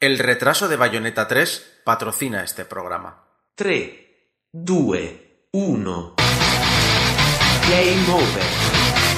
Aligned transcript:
El 0.00 0.18
retraso 0.18 0.66
de 0.66 0.76
Bayonetta 0.76 1.28
3 1.28 1.82
patrocina 1.84 2.42
este 2.42 2.64
programa. 2.64 3.22
3, 3.54 3.92
2, 4.50 4.98
1. 5.52 6.14
Game 7.68 8.10
over. 8.10 9.09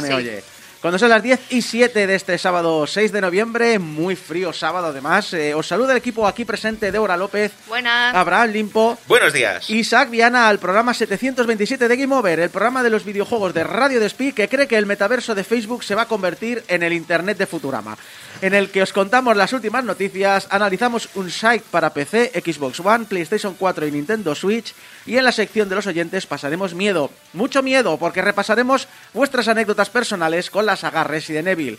Se 0.00 0.08
me 0.08 0.08
sí. 0.08 0.14
oye. 0.14 0.56
Cuando 0.86 0.98
son 0.98 1.08
las 1.08 1.22
10 1.22 1.40
y 1.50 1.62
7 1.62 2.06
de 2.06 2.14
este 2.14 2.38
sábado 2.38 2.86
6 2.86 3.10
de 3.10 3.20
noviembre, 3.20 3.78
muy 3.78 4.14
frío 4.14 4.52
sábado 4.52 4.88
además, 4.88 5.32
eh, 5.32 5.54
os 5.54 5.66
saluda 5.66 5.92
el 5.92 5.98
equipo 5.98 6.28
aquí 6.28 6.44
presente, 6.44 6.92
Débora 6.92 7.16
López, 7.16 7.50
Buenas. 7.66 8.14
Abraham 8.14 8.50
Limpo, 8.52 8.98
Buenos 9.08 9.32
días. 9.32 9.68
Isaac 9.70 10.10
Viana 10.10 10.48
al 10.48 10.58
programa 10.58 10.94
727 10.94 11.88
de 11.88 11.96
Game 11.96 12.14
Over, 12.14 12.38
el 12.38 12.50
programa 12.50 12.82
de 12.82 12.90
los 12.90 13.04
videojuegos 13.04 13.54
de 13.54 13.64
Radio 13.64 13.98
Despí 13.98 14.32
que 14.32 14.48
cree 14.48 14.68
que 14.68 14.76
el 14.76 14.86
metaverso 14.86 15.34
de 15.34 15.44
Facebook 15.44 15.82
se 15.82 15.94
va 15.94 16.02
a 16.02 16.08
convertir 16.08 16.62
en 16.68 16.82
el 16.82 16.92
Internet 16.92 17.38
de 17.38 17.46
Futurama, 17.46 17.96
en 18.42 18.54
el 18.54 18.70
que 18.70 18.82
os 18.82 18.92
contamos 18.92 19.36
las 19.36 19.54
últimas 19.54 19.82
noticias, 19.82 20.46
analizamos 20.50 21.08
un 21.14 21.30
site 21.30 21.64
para 21.70 21.90
PC, 21.94 22.30
Xbox 22.44 22.78
One, 22.80 23.06
PlayStation 23.06 23.54
4 23.54 23.86
y 23.86 23.92
Nintendo 23.92 24.34
Switch, 24.34 24.72
y 25.06 25.16
en 25.16 25.24
la 25.24 25.32
sección 25.32 25.68
de 25.68 25.76
los 25.76 25.86
oyentes 25.86 26.26
pasaremos 26.26 26.74
miedo, 26.74 27.10
mucho 27.32 27.62
miedo, 27.62 27.96
porque 27.96 28.22
repasaremos 28.22 28.88
vuestras 29.14 29.48
anécdotas 29.48 29.88
personales 29.88 30.50
con 30.50 30.66
la 30.66 30.76
saga 30.76 31.04
Resident 31.04 31.48
Evil. 31.48 31.78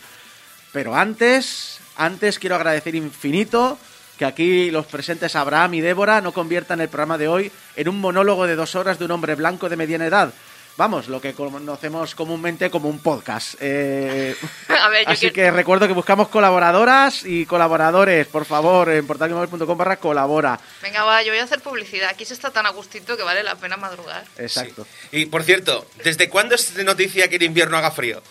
Pero 0.72 0.96
antes, 0.96 1.78
antes 1.96 2.38
quiero 2.38 2.56
agradecer 2.56 2.94
infinito 2.94 3.78
que 4.18 4.24
aquí 4.24 4.70
los 4.70 4.86
presentes 4.86 5.36
Abraham 5.36 5.74
y 5.74 5.80
Débora 5.80 6.20
no 6.20 6.32
conviertan 6.32 6.80
el 6.80 6.88
programa 6.88 7.18
de 7.18 7.28
hoy 7.28 7.52
en 7.76 7.88
un 7.88 8.00
monólogo 8.00 8.46
de 8.46 8.56
dos 8.56 8.74
horas 8.74 8.98
de 8.98 9.04
un 9.04 9.12
hombre 9.12 9.34
blanco 9.36 9.68
de 9.68 9.76
mediana 9.76 10.06
edad. 10.06 10.32
Vamos, 10.78 11.08
lo 11.08 11.20
que 11.20 11.34
conocemos 11.34 12.14
comúnmente 12.14 12.70
como 12.70 12.88
un 12.88 13.00
podcast. 13.00 13.56
Eh, 13.58 14.36
A 14.68 14.88
ver, 14.88 15.06
yo 15.06 15.10
así 15.10 15.20
quiero- 15.30 15.34
que 15.34 15.50
recuerdo 15.50 15.88
que 15.88 15.92
buscamos 15.92 16.28
colaboradoras 16.28 17.24
y 17.24 17.46
colaboradores. 17.46 18.28
Por 18.28 18.44
favor, 18.44 18.88
en 18.88 19.04
portalgamóvil.com 19.04 19.76
barra 19.76 19.96
colabora. 19.96 20.60
Venga, 20.80 21.02
va, 21.02 21.20
yo 21.24 21.32
voy 21.32 21.40
a 21.40 21.42
hacer 21.42 21.60
publicidad. 21.62 22.10
Aquí 22.10 22.24
se 22.24 22.34
está 22.34 22.52
tan 22.52 22.64
a 22.64 22.70
gustito 22.70 23.16
que 23.16 23.24
vale 23.24 23.42
la 23.42 23.56
pena 23.56 23.76
madrugar. 23.76 24.24
Exacto. 24.38 24.86
Y 25.10 25.26
por 25.26 25.42
cierto, 25.42 25.84
¿desde 26.04 26.28
cuándo 26.28 26.54
es 26.54 26.72
noticia 26.84 27.26
que 27.28 27.34
en 27.36 27.42
invierno 27.42 27.76
haga 27.76 27.90
frío? 27.90 28.22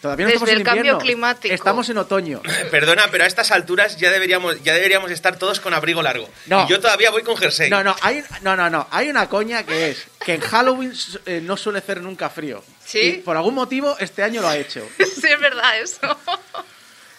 Todavía 0.00 0.26
no 0.26 0.28
Desde 0.28 0.44
estamos 0.44 0.52
en 0.52 0.58
el 0.58 0.64
cambio 0.64 0.98
climático. 0.98 1.54
Estamos 1.54 1.88
en 1.88 1.98
otoño. 1.98 2.40
Perdona, 2.70 3.08
pero 3.10 3.24
a 3.24 3.26
estas 3.26 3.50
alturas 3.50 3.96
ya 3.96 4.10
deberíamos, 4.10 4.62
ya 4.62 4.74
deberíamos 4.74 5.10
estar 5.10 5.36
todos 5.36 5.58
con 5.60 5.74
abrigo 5.74 6.02
largo. 6.02 6.28
No. 6.46 6.64
Y 6.64 6.68
yo 6.68 6.80
todavía 6.80 7.10
voy 7.10 7.22
con 7.22 7.36
jersey. 7.36 7.68
No, 7.68 7.82
no, 7.82 7.96
hay, 8.02 8.22
no, 8.42 8.54
no, 8.54 8.70
no. 8.70 8.86
Hay 8.90 9.08
una 9.10 9.28
coña 9.28 9.64
que 9.64 9.90
es 9.90 10.06
que 10.24 10.34
en 10.34 10.40
Halloween 10.40 10.92
eh, 11.26 11.40
no 11.42 11.56
suele 11.56 11.80
hacer 11.80 12.00
nunca 12.00 12.30
frío. 12.30 12.62
¿Sí? 12.84 13.00
Y 13.00 13.12
por 13.18 13.36
algún 13.36 13.54
motivo 13.54 13.96
este 13.98 14.22
año 14.22 14.40
lo 14.40 14.48
ha 14.48 14.56
hecho. 14.56 14.86
sí, 14.98 15.26
es 15.26 15.40
verdad 15.40 15.78
eso. 15.80 16.18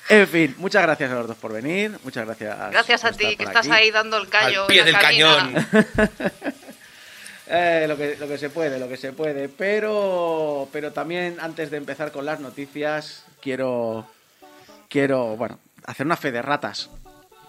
En 0.07 0.27
fin, 0.27 0.55
muchas 0.57 0.81
gracias 0.81 1.11
a 1.11 1.15
los 1.15 1.27
dos 1.27 1.37
por 1.37 1.51
venir. 1.51 1.97
Muchas 2.03 2.25
gracias. 2.25 2.71
Gracias 2.71 3.03
a 3.03 3.11
ti, 3.11 3.35
que 3.35 3.43
estás 3.43 3.67
aquí. 3.67 3.75
ahí 3.75 3.91
dando 3.91 4.17
el 4.17 4.29
callo. 4.29 4.63
Al 4.63 4.67
pie 4.67 4.79
en 4.79 4.85
del 4.85 4.97
cabina. 4.97 5.67
cañón. 5.67 6.53
Eh, 7.49 7.85
lo, 7.87 7.97
que, 7.97 8.15
lo 8.17 8.27
que 8.27 8.37
se 8.37 8.49
puede, 8.49 8.79
lo 8.79 8.87
que 8.87 8.97
se 8.97 9.11
puede. 9.11 9.49
Pero, 9.49 10.67
pero 10.71 10.93
también 10.93 11.37
antes 11.39 11.71
de 11.71 11.77
empezar 11.77 12.11
con 12.11 12.25
las 12.25 12.39
noticias, 12.39 13.25
quiero, 13.41 14.05
quiero, 14.87 15.35
bueno, 15.35 15.59
hacer 15.85 16.05
una 16.05 16.15
fe 16.17 16.31
de 16.31 16.41
ratas. 16.41 16.89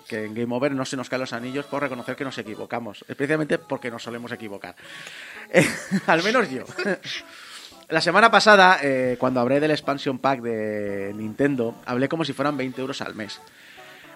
Que 0.08 0.24
en 0.24 0.34
Game 0.34 0.52
Over 0.52 0.72
no 0.72 0.84
se 0.84 0.96
nos 0.96 1.08
caen 1.08 1.20
los 1.20 1.32
anillos 1.32 1.66
por 1.66 1.82
reconocer 1.82 2.16
que 2.16 2.24
nos 2.24 2.36
equivocamos. 2.38 3.04
Especialmente 3.06 3.58
porque 3.58 3.90
nos 3.90 4.02
solemos 4.02 4.32
equivocar. 4.32 4.74
Eh, 5.50 5.68
al 6.06 6.22
menos 6.22 6.50
yo. 6.50 6.64
La 7.90 8.00
semana 8.00 8.30
pasada, 8.30 8.78
eh, 8.82 9.16
cuando 9.18 9.40
hablé 9.40 9.58
del 9.58 9.72
expansion 9.72 10.18
pack 10.18 10.42
de 10.42 11.12
Nintendo, 11.14 11.74
hablé 11.86 12.08
como 12.08 12.24
si 12.24 12.32
fueran 12.32 12.56
20 12.56 12.80
euros 12.80 13.00
al 13.02 13.16
mes. 13.16 13.40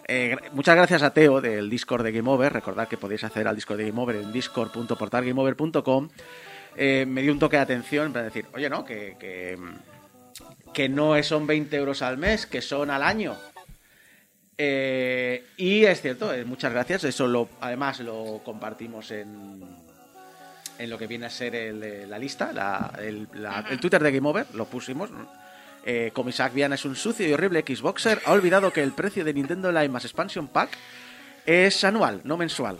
Eh, 0.06 0.36
muchas 0.52 0.76
gracias 0.76 1.02
a 1.02 1.12
Teo 1.14 1.40
del 1.40 1.70
Discord 1.70 2.04
de 2.04 2.12
Game 2.12 2.28
Over. 2.30 2.52
Recordad 2.52 2.88
que 2.88 2.96
podéis 2.98 3.24
acceder 3.24 3.48
al 3.48 3.54
Discord 3.56 3.78
de 3.78 3.86
Game 3.88 4.00
Over 4.00 4.16
en 4.16 4.32
discord.portalgameover.com. 4.32 6.08
Eh, 6.76 7.06
me 7.08 7.22
dio 7.22 7.32
un 7.32 7.38
toque 7.38 7.56
de 7.56 7.62
atención 7.62 8.12
para 8.12 8.24
decir, 8.26 8.46
oye, 8.54 8.68
no, 8.68 8.84
que, 8.84 9.16
que, 9.18 9.56
que 10.72 10.88
no 10.88 11.20
son 11.22 11.46
20 11.46 11.76
euros 11.76 12.02
al 12.02 12.18
mes, 12.18 12.46
que 12.46 12.60
son 12.60 12.90
al 12.90 13.02
año. 13.02 13.36
Eh, 14.58 15.44
y 15.56 15.84
es 15.84 16.00
cierto, 16.02 16.30
muchas 16.46 16.72
gracias. 16.72 17.04
Eso 17.04 17.26
lo, 17.26 17.48
además 17.60 18.00
lo 18.00 18.40
compartimos 18.44 19.10
en, 19.10 19.62
en 20.78 20.90
lo 20.90 20.98
que 20.98 21.06
viene 21.06 21.26
a 21.26 21.30
ser 21.30 21.54
el, 21.54 22.08
la 22.10 22.18
lista, 22.18 22.52
la- 22.52 22.92
el, 23.00 23.28
la- 23.34 23.64
el 23.70 23.80
Twitter 23.80 24.02
de 24.02 24.12
Game 24.12 24.28
Over, 24.28 24.46
lo 24.54 24.66
pusimos. 24.66 25.10
¿no? 25.10 25.43
Eh, 25.86 26.10
como 26.14 26.30
Isaac 26.30 26.54
Viana 26.54 26.76
es 26.76 26.84
un 26.84 26.96
sucio 26.96 27.28
y 27.28 27.32
horrible 27.32 27.64
Xboxer, 27.66 28.22
ha 28.24 28.32
olvidado 28.32 28.72
que 28.72 28.82
el 28.82 28.92
precio 28.92 29.24
de 29.24 29.34
Nintendo 29.34 29.70
Live 29.70 29.90
más 29.90 30.04
Expansion 30.04 30.48
Pack 30.48 30.70
es 31.44 31.84
anual, 31.84 32.22
no 32.24 32.36
mensual. 32.36 32.78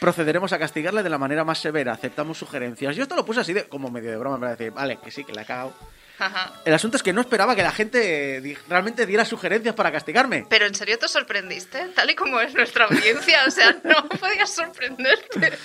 Procederemos 0.00 0.52
a 0.52 0.58
castigarle 0.58 1.02
de 1.02 1.08
la 1.08 1.18
manera 1.18 1.44
más 1.44 1.58
severa, 1.60 1.92
aceptamos 1.92 2.38
sugerencias. 2.38 2.96
Yo 2.96 3.04
esto 3.04 3.14
lo 3.14 3.24
puse 3.24 3.40
así 3.40 3.52
de, 3.52 3.64
como 3.68 3.90
medio 3.90 4.10
de 4.10 4.16
broma 4.16 4.38
para 4.38 4.52
decir, 4.52 4.72
vale, 4.72 4.98
que 5.02 5.10
sí, 5.10 5.24
que 5.24 5.32
la 5.32 5.42
he 5.42 5.46
cagado. 5.46 5.72
Ajá. 6.18 6.52
El 6.64 6.74
asunto 6.74 6.96
es 6.96 7.02
que 7.02 7.12
no 7.12 7.20
esperaba 7.20 7.56
que 7.56 7.62
la 7.62 7.72
gente 7.72 8.58
realmente 8.68 9.06
diera 9.06 9.24
sugerencias 9.24 9.74
para 9.74 9.90
castigarme. 9.90 10.46
Pero 10.48 10.66
en 10.66 10.74
serio 10.74 10.98
te 10.98 11.08
sorprendiste, 11.08 11.88
tal 11.94 12.10
y 12.10 12.14
como 12.14 12.40
es 12.40 12.54
nuestra 12.54 12.84
audiencia. 12.84 13.44
O 13.46 13.50
sea, 13.50 13.76
no 13.82 14.08
podías 14.20 14.54
sorprenderte. 14.54 15.58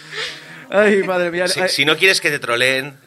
Ay, 0.69 1.03
madre 1.03 1.31
mía. 1.31 1.47
Si, 1.47 1.67
si 1.67 1.85
no 1.85 1.95
quieres 1.97 2.21
que 2.21 2.29
te 2.29 2.39
troleen, 2.39 2.97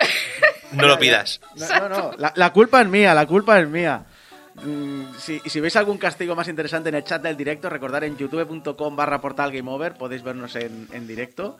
no 0.72 0.86
lo 0.86 0.98
pidas. 0.98 1.40
No, 1.56 1.68
no, 1.80 1.88
no. 1.88 2.10
La, 2.18 2.32
la 2.36 2.52
culpa 2.52 2.80
es 2.80 2.88
mía, 2.88 3.14
la 3.14 3.26
culpa 3.26 3.58
es 3.60 3.68
mía. 3.68 4.04
Mm, 4.62 5.14
si, 5.18 5.40
si 5.40 5.60
veis 5.60 5.76
algún 5.76 5.98
castigo 5.98 6.34
más 6.36 6.48
interesante 6.48 6.88
en 6.88 6.96
el 6.96 7.04
chat 7.04 7.22
del 7.22 7.36
directo, 7.36 7.68
recordad 7.70 8.04
en 8.04 8.16
youtube.com 8.16 8.96
barra 8.96 9.20
portal 9.20 9.52
game 9.52 9.70
over, 9.70 9.94
podéis 9.94 10.22
vernos 10.22 10.54
en, 10.56 10.88
en 10.92 11.06
directo. 11.06 11.58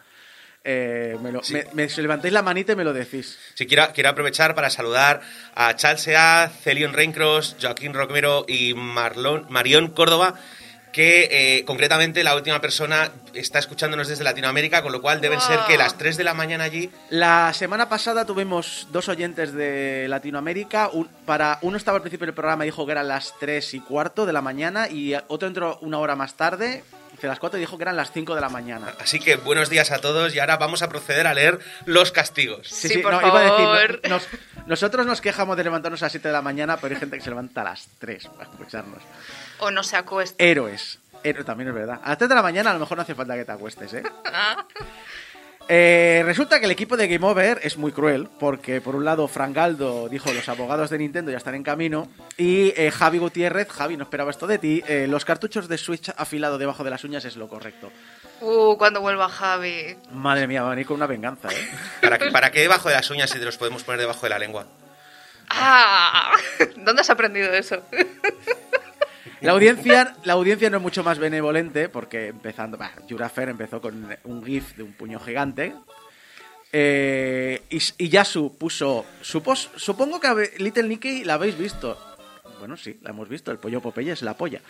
Eh, 0.62 1.16
me, 1.22 1.32
lo- 1.32 1.42
Sí. 1.42 1.54
me- 1.54 1.66
me- 1.72 1.88
si 1.88 2.02
levantáis 2.02 2.34
la 2.34 2.42
manita 2.42 2.72
y 2.72 2.76
me 2.76 2.84
lo 2.84 2.92
decís. 2.92 3.38
Si 3.54 3.66
quiero, 3.66 3.88
quiero 3.94 4.10
aprovechar 4.10 4.54
para 4.54 4.68
saludar 4.68 5.22
a 5.54 5.74
Chalsea, 5.74 6.50
Celion 6.62 6.92
Reincross, 6.92 7.56
Joaquín 7.60 7.94
Romero 7.94 8.44
y 8.46 8.74
Marlon, 8.74 9.46
Marión 9.48 9.88
Córdoba, 9.88 10.34
que 10.92 11.28
eh, 11.58 11.64
concretamente 11.64 12.24
la 12.24 12.34
última 12.34 12.60
persona 12.60 13.10
está 13.32 13.58
escuchándonos 13.60 14.08
desde 14.08 14.24
Latinoamérica, 14.24 14.82
con 14.82 14.90
lo 14.92 15.00
cual 15.00 15.20
deben 15.20 15.40
ser 15.40 15.60
que 15.68 15.76
las 15.78 15.96
3 15.96 16.16
de 16.16 16.24
la 16.24 16.34
mañana 16.34 16.64
allí. 16.64 16.90
La 17.10 17.52
semana 17.54 17.88
pasada 17.88 18.24
tuvimos 18.24 18.88
dos 18.90 19.08
oyentes 19.08 19.52
de 19.52 20.06
Latinoamérica. 20.08 20.88
Un- 20.92 21.08
para, 21.24 21.58
uno 21.62 21.76
estaba 21.76 21.96
al 21.96 22.02
principio 22.02 22.26
del 22.26 22.34
programa 22.34 22.64
y 22.64 22.68
dijo 22.68 22.84
que 22.86 22.92
eran 22.92 23.06
las 23.08 23.34
3 23.38 23.74
y 23.74 23.80
cuarto 23.80 24.26
de 24.26 24.32
la 24.32 24.42
mañana 24.42 24.88
y 24.88 25.14
otro 25.28 25.46
entró 25.48 25.78
una 25.82 25.98
hora 25.98 26.16
más 26.16 26.34
tarde, 26.34 26.82
hacia 27.20 27.28
las 27.28 27.38
4 27.38 27.58
y 27.58 27.60
dijo 27.60 27.76
que 27.76 27.82
eran 27.84 27.96
las 27.96 28.10
5 28.12 28.34
de 28.34 28.40
la 28.40 28.48
mañana. 28.48 28.94
Así 28.98 29.20
que 29.20 29.36
buenos 29.36 29.68
días 29.68 29.90
a 29.90 29.98
todos 29.98 30.34
y 30.34 30.38
ahora 30.38 30.56
vamos 30.56 30.80
a 30.82 30.88
proceder 30.88 31.26
a 31.26 31.34
leer 31.34 31.58
los 31.84 32.12
castigos. 32.12 32.66
Sí, 32.68 32.98
por 32.98 33.12
iba 33.12 33.38
a 33.38 33.42
decir, 33.42 33.56
favor. 33.58 34.00
no- 34.04 34.08
nos- 34.08 34.28
nosotros 34.66 35.04
nos 35.06 35.20
quejamos 35.20 35.56
de 35.58 35.64
levantarnos 35.64 36.02
a 36.02 36.06
las 36.06 36.12
7 36.12 36.28
de 36.28 36.32
la 36.32 36.40
mañana, 36.42 36.78
pero 36.78 36.94
hay 36.94 37.00
gente 37.00 37.16
que 37.18 37.22
se 37.22 37.28
levanta 37.30 37.60
a 37.60 37.64
las 37.64 37.88
3 37.98 38.26
para 38.28 38.50
escucharnos. 38.50 39.02
O 39.58 39.70
no 39.70 39.82
se 39.82 39.96
acuesta. 39.96 40.42
Héroes. 40.42 40.98
Eh, 41.22 41.34
también 41.44 41.68
es 41.68 41.74
verdad. 41.74 42.00
A 42.02 42.08
las 42.10 42.18
3 42.18 42.30
de 42.30 42.34
la 42.34 42.42
mañana 42.42 42.70
a 42.70 42.72
lo 42.72 42.80
mejor 42.80 42.96
no 42.96 43.02
hace 43.02 43.14
falta 43.14 43.34
que 43.34 43.44
te 43.44 43.52
acuestes, 43.52 43.92
¿eh? 43.92 44.02
Eh, 45.68 46.22
resulta 46.24 46.58
que 46.58 46.66
el 46.66 46.72
equipo 46.72 46.96
de 46.96 47.06
Game 47.06 47.24
Over 47.24 47.60
es 47.62 47.76
muy 47.76 47.92
cruel, 47.92 48.28
porque 48.40 48.80
por 48.80 48.96
un 48.96 49.04
lado 49.04 49.28
Frank 49.28 49.54
Galdo 49.54 50.08
dijo 50.08 50.32
los 50.32 50.48
abogados 50.48 50.90
de 50.90 50.98
Nintendo 50.98 51.30
ya 51.30 51.36
están 51.36 51.54
en 51.54 51.62
camino, 51.62 52.08
y 52.36 52.72
eh, 52.76 52.90
Javi 52.90 53.18
Gutiérrez, 53.18 53.68
Javi, 53.68 53.96
no 53.96 54.04
esperaba 54.04 54.32
esto 54.32 54.48
de 54.48 54.58
ti, 54.58 54.82
eh, 54.88 55.06
los 55.08 55.24
cartuchos 55.24 55.68
de 55.68 55.78
Switch 55.78 56.10
afilado 56.16 56.58
debajo 56.58 56.82
de 56.82 56.90
las 56.90 57.04
uñas 57.04 57.24
es 57.24 57.36
lo 57.36 57.46
correcto. 57.46 57.92
Uh, 58.40 58.76
cuando 58.78 59.00
vuelva 59.00 59.28
Javi. 59.28 59.96
Madre 60.12 60.46
mía, 60.48 60.62
va 60.62 60.68
a 60.68 60.70
venir 60.70 60.86
con 60.86 60.96
una 60.96 61.06
venganza, 61.06 61.48
¿eh? 61.48 61.68
¿Para 62.00 62.18
qué, 62.18 62.30
¿Para 62.30 62.50
qué 62.50 62.60
debajo 62.60 62.88
de 62.88 62.96
las 62.96 63.08
uñas 63.10 63.30
si 63.30 63.38
te 63.38 63.44
los 63.44 63.56
podemos 63.56 63.84
poner 63.84 64.00
debajo 64.00 64.22
de 64.22 64.30
la 64.30 64.38
lengua? 64.38 64.66
Ah, 65.50 66.32
¿dónde 66.76 67.02
has 67.02 67.10
aprendido 67.10 67.52
eso? 67.52 67.82
La 69.40 69.52
audiencia, 69.52 70.16
la 70.24 70.34
audiencia 70.34 70.68
no 70.70 70.76
es 70.78 70.82
mucho 70.82 71.02
más 71.02 71.18
benevolente, 71.18 71.88
porque 71.88 72.28
empezando, 72.28 72.76
bah, 72.76 72.92
Jurafer 73.08 73.48
empezó 73.48 73.80
con 73.80 74.16
un 74.24 74.44
GIF 74.44 74.76
de 74.76 74.82
un 74.82 74.92
puño 74.92 75.18
gigante. 75.20 75.74
Eh, 76.72 77.62
y, 77.70 77.78
y 77.98 78.08
Yasu 78.08 78.56
puso. 78.56 79.04
supos- 79.22 79.70
supongo 79.76 80.20
que 80.20 80.52
Little 80.58 80.84
Nicky 80.84 81.24
la 81.24 81.34
habéis 81.34 81.56
visto. 81.58 81.98
Bueno, 82.58 82.76
sí, 82.76 82.98
la 83.02 83.10
hemos 83.10 83.28
visto. 83.28 83.50
El 83.50 83.58
pollo 83.58 83.80
Popeye 83.80 84.12
es 84.12 84.22
la 84.22 84.34
polla. 84.36 84.60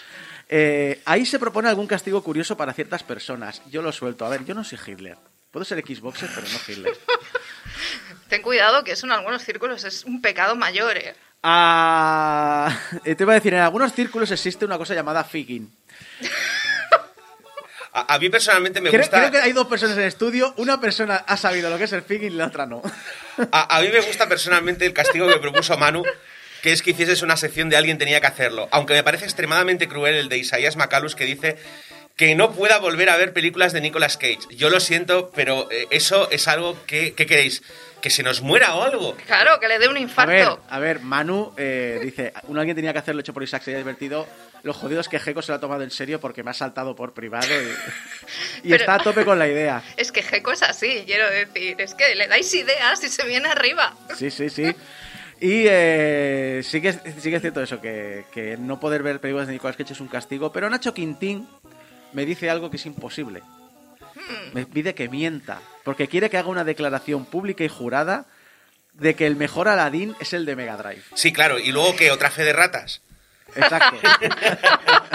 Eh, 0.49 1.03
ahí 1.05 1.27
se 1.27 1.39
propone 1.41 1.69
algún 1.69 1.87
castigo 1.89 2.23
curioso 2.23 2.57
para 2.57 2.73
ciertas 2.73 3.03
personas. 3.03 3.61
Yo 3.71 3.83
lo 3.83 3.91
suelto. 3.93 4.25
A 4.25 4.29
ver, 4.29 4.45
yo 4.45 4.55
no 4.55 4.63
soy 4.65 4.79
Hitler. 4.87 5.17
Puedo 5.51 5.65
ser 5.65 5.85
Xboxer, 5.85 6.31
pero 6.33 6.47
no 6.47 6.59
Hitler. 6.67 6.97
Ten 8.29 8.43
cuidado 8.43 8.85
que 8.85 8.93
eso 8.93 9.07
en 9.07 9.13
algunos 9.13 9.43
círculos 9.43 9.83
es 9.85 10.05
un 10.05 10.23
pecado 10.23 10.55
mayor, 10.55 10.97
¿eh? 10.97 11.17
Ah, 11.43 12.77
eh, 13.05 13.15
te 13.15 13.23
iba 13.25 13.33
a 13.33 13.37
decir, 13.37 13.55
en 13.55 13.61
algunos 13.61 13.93
círculos 13.95 14.31
existe 14.31 14.65
una 14.65 14.77
cosa 14.79 14.95
llamada 14.95 15.25
figging. 15.25 15.71
A, 17.93 18.15
a 18.15 18.19
mí 18.21 18.31
personalmente 18.31 18.81
me 18.81 18.89
Creo, 18.91 19.01
gusta. 19.03 19.19
creo 19.19 19.33
que 19.33 19.39
hay 19.39 19.51
dos 19.51 19.67
personas 19.67 19.97
en 19.97 20.03
el 20.03 20.09
estudio. 20.09 20.55
Una 20.59 20.81
persona 20.81 21.17
ha 21.27 21.37
sabido 21.37 21.69
lo 21.71 21.77
que 21.77 21.85
es 21.85 21.93
el 21.93 22.03
figging 22.03 22.31
y 22.33 22.37
la 22.37 22.47
otra 22.47 22.65
no. 22.65 22.81
A, 23.51 23.77
a 23.77 23.81
mí 23.81 23.89
me 23.89 23.99
gusta 24.01 24.29
personalmente 24.29 24.87
el 24.87 24.93
castigo 24.93 25.27
que 25.27 25.39
propuso 25.39 25.77
Manu, 25.77 26.05
que 26.63 26.71
es 26.73 26.83
que 26.83 26.91
hicieses 26.91 27.23
una 27.23 27.37
sección 27.37 27.69
de 27.69 27.77
alguien 27.77 27.99
tenía 27.99 28.21
que 28.21 28.29
hacerlo. 28.29 28.69
Aunque 28.71 28.95
me 28.95 29.03
parece 29.03 29.25
extremadamente 29.25 29.89
cruel 29.89 30.15
el 30.15 30.29
de 30.29 30.39
Isaías 30.39 30.77
Macalus 30.77 31.17
que 31.17 31.25
dice 31.25 31.57
que 32.17 32.35
no 32.35 32.53
pueda 32.53 32.79
volver 32.79 33.09
a 33.11 33.17
ver 33.17 33.33
películas 33.33 33.73
de 33.73 33.81
Nicolas 33.81 34.17
Cage. 34.19 34.41
Yo 34.51 34.69
lo 34.69 34.79
siento, 34.81 35.31
pero 35.35 35.71
eh, 35.71 35.87
eso 35.91 36.31
es 36.31 36.49
algo 36.49 36.77
que... 36.87 37.15
¿Qué 37.15 37.25
queréis? 37.27 37.63
¿Que 38.03 38.11
se 38.11 38.23
nos 38.23 38.41
muera 38.43 38.75
o 38.75 38.83
algo? 38.83 39.15
Claro, 39.27 39.59
que 39.61 39.69
le 39.69 39.79
dé 39.79 39.87
un 39.89 39.93
A 39.97 40.01
ver, 40.01 40.03
infarto. 40.03 40.63
a 40.69 40.79
ver, 40.79 41.01
Manu 41.01 41.53
eh, 41.57 41.99
dice, 42.03 42.33
un 42.49 42.59
alguien 42.59 42.75
tenía 42.77 42.93
que 42.93 42.99
hacerlo 42.99 43.21
hecho 43.21 43.33
por 43.35 43.43
Isaac, 43.43 43.63
se 43.63 43.71
había 43.71 43.79
divertido. 43.79 44.27
Lo 44.63 44.73
jodido 44.75 45.01
es 45.01 45.09
que 45.09 45.19
Gecko 45.19 45.41
se 45.43 45.53
lo 45.53 45.57
ha 45.57 45.61
tomado 45.61 45.83
en 45.83 45.91
serio 45.91 46.21
porque 46.21 46.43
me 46.43 46.51
ha 46.51 46.55
saltado 46.55 46.95
por 46.97 47.13
privado 47.15 47.47
y, 47.49 47.69
y 48.69 48.71
Pero- 48.71 48.77
está 48.77 48.95
a 48.95 48.99
tope 48.99 49.25
con 49.25 49.39
la 49.39 49.49
idea. 49.49 49.83
Es 49.97 50.13
que 50.13 50.23
Gecko 50.23 50.53
es 50.53 50.63
así, 50.63 51.03
quiero 51.07 51.29
decir. 51.31 51.81
Es 51.81 51.95
que 51.95 52.15
le 52.15 52.27
dais 52.29 52.53
ideas 52.55 53.03
y 53.05 53.09
se 53.09 53.25
viene 53.27 53.49
arriba. 53.49 53.95
Sí, 54.19 54.31
sí, 54.31 54.49
sí. 54.51 54.65
Y 55.43 55.65
eh, 55.69 56.61
sí, 56.63 56.83
que 56.83 56.89
es, 56.91 56.99
sí 57.19 57.31
que 57.31 57.37
es 57.37 57.41
cierto 57.43 57.63
eso, 57.63 57.81
que, 57.81 58.25
que 58.33 58.59
no 58.59 58.79
poder 58.79 59.03
ver 59.03 59.21
películas 59.21 59.47
de 59.47 59.55
Nicolas 59.55 59.77
Cage 59.77 59.95
es 59.95 60.01
un 60.01 60.09
castigo, 60.09 60.53
pero 60.53 60.69
Nacho 60.69 60.93
Quintín 60.93 61.49
me 62.13 62.25
dice 62.27 62.51
algo 62.51 62.71
que 62.71 62.77
es 62.77 62.87
imposible. 62.87 63.43
Me 64.53 64.67
pide 64.67 64.95
que 64.95 65.09
mienta, 65.09 65.61
porque 65.85 66.09
quiere 66.09 66.29
que 66.31 66.39
haga 66.39 66.49
una 66.49 66.65
declaración 66.65 67.25
pública 67.25 67.65
y 67.65 67.69
jurada 67.69 68.27
de 68.95 69.15
que 69.15 69.27
el 69.27 69.37
mejor 69.37 69.69
Aladdin 69.69 70.15
es 70.21 70.33
el 70.33 70.45
de 70.45 70.57
Mega 70.57 70.77
Drive. 70.77 71.03
Sí, 71.15 71.33
claro. 71.33 71.59
¿Y 71.59 71.73
luego 71.73 71.95
qué? 71.97 72.11
¿Otra 72.11 72.31
fe 72.31 72.45
de 72.45 72.53
ratas? 72.53 73.01
Exacto. 73.57 73.97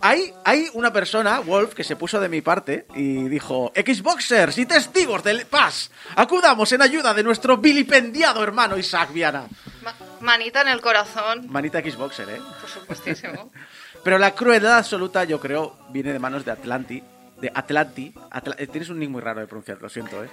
hay, 0.00 0.32
hay 0.44 0.68
una 0.74 0.92
persona, 0.92 1.40
Wolf, 1.40 1.74
que 1.74 1.84
se 1.84 1.96
puso 1.96 2.20
de 2.20 2.28
mi 2.28 2.40
parte 2.40 2.86
y 2.94 3.28
dijo: 3.28 3.72
Xboxers 3.74 4.58
y 4.58 4.66
testigos 4.66 5.22
del 5.22 5.46
paz, 5.46 5.90
acudamos 6.16 6.72
en 6.72 6.82
ayuda 6.82 7.14
de 7.14 7.22
nuestro 7.22 7.56
vilipendiado 7.58 8.42
hermano 8.42 8.76
Isaac 8.76 9.12
Viana. 9.12 9.46
Ma- 9.82 9.94
manita 10.20 10.60
en 10.62 10.68
el 10.68 10.80
corazón, 10.80 11.46
Manita 11.50 11.80
Xboxer, 11.80 12.28
¿eh? 12.30 12.40
por 12.60 12.70
supuestísimo. 12.70 13.50
Pero 14.04 14.18
la 14.18 14.34
crueldad 14.34 14.78
absoluta, 14.78 15.24
yo 15.24 15.40
creo, 15.40 15.76
viene 15.90 16.12
de 16.12 16.18
manos 16.18 16.44
de 16.44 16.50
Atlanti. 16.50 17.02
De 17.40 17.50
Atlanti. 17.54 18.12
Atla- 18.30 18.56
eh, 18.58 18.66
tienes 18.66 18.88
un 18.90 18.98
nick 18.98 19.10
muy 19.10 19.20
raro 19.20 19.40
de 19.40 19.46
pronunciar, 19.46 19.80
lo 19.80 19.88
siento, 19.88 20.22
¿eh? 20.24 20.28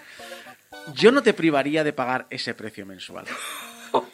Yo 0.93 1.11
no 1.11 1.21
te 1.21 1.33
privaría 1.33 1.83
de 1.83 1.93
pagar 1.93 2.25
ese 2.29 2.53
precio 2.53 2.85
mensual. 2.85 3.25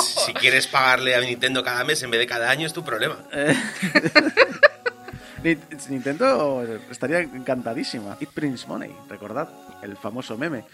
Si 0.00 0.32
quieres 0.34 0.66
pagarle 0.66 1.14
a 1.14 1.20
Nintendo 1.20 1.62
cada 1.62 1.84
mes 1.84 2.02
en 2.02 2.10
vez 2.10 2.20
de 2.20 2.26
cada 2.26 2.50
año 2.50 2.66
es 2.66 2.72
tu 2.72 2.84
problema. 2.84 3.18
Ni- 5.42 5.56
Nintendo 5.88 6.62
estaría 6.90 7.20
encantadísima. 7.20 8.16
It 8.20 8.28
prints 8.30 8.66
money, 8.68 8.94
recordad, 9.08 9.48
el 9.82 9.96
famoso 9.96 10.36
meme. 10.36 10.64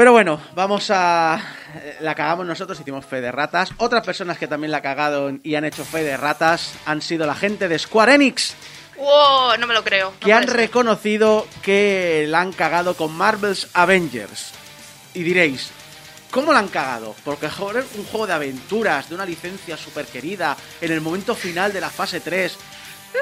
Pero 0.00 0.12
bueno, 0.12 0.40
vamos 0.54 0.90
a... 0.90 1.38
eh, 1.74 1.98
La 2.00 2.14
cagamos 2.14 2.46
nosotros, 2.46 2.80
hicimos 2.80 3.04
fe 3.04 3.20
de 3.20 3.30
ratas. 3.30 3.68
Otras 3.76 4.02
personas 4.02 4.38
que 4.38 4.48
también 4.48 4.70
la 4.70 4.78
han 4.78 4.82
cagado 4.82 5.30
y 5.42 5.56
han 5.56 5.66
hecho 5.66 5.84
fe 5.84 6.02
de 6.02 6.16
ratas 6.16 6.72
han 6.86 7.02
sido 7.02 7.26
la 7.26 7.34
gente 7.34 7.68
de 7.68 7.78
Square 7.78 8.14
Enix, 8.14 8.54
¡Wow! 8.96 9.58
No 9.58 9.66
me 9.66 9.74
lo 9.74 9.84
creo. 9.84 10.12
no 10.12 10.18
que 10.26 10.32
han 10.32 10.46
reconocido 10.46 11.46
que 11.60 12.24
la 12.28 12.40
han 12.40 12.54
cagado 12.54 12.94
con 12.94 13.12
Marvel's 13.12 13.68
Avengers. 13.74 14.52
Y 15.12 15.22
diréis, 15.22 15.68
¿cómo 16.30 16.54
la 16.54 16.60
han 16.60 16.68
cagado? 16.68 17.14
Porque 17.22 17.50
joder, 17.50 17.84
un 17.98 18.06
juego 18.06 18.26
de 18.26 18.32
aventuras, 18.32 19.06
de 19.10 19.16
una 19.16 19.26
licencia 19.26 19.76
súper 19.76 20.06
querida, 20.06 20.56
en 20.80 20.92
el 20.92 21.02
momento 21.02 21.34
final 21.34 21.74
de 21.74 21.80
la 21.82 21.90
fase 21.90 22.20
3, 22.20 22.56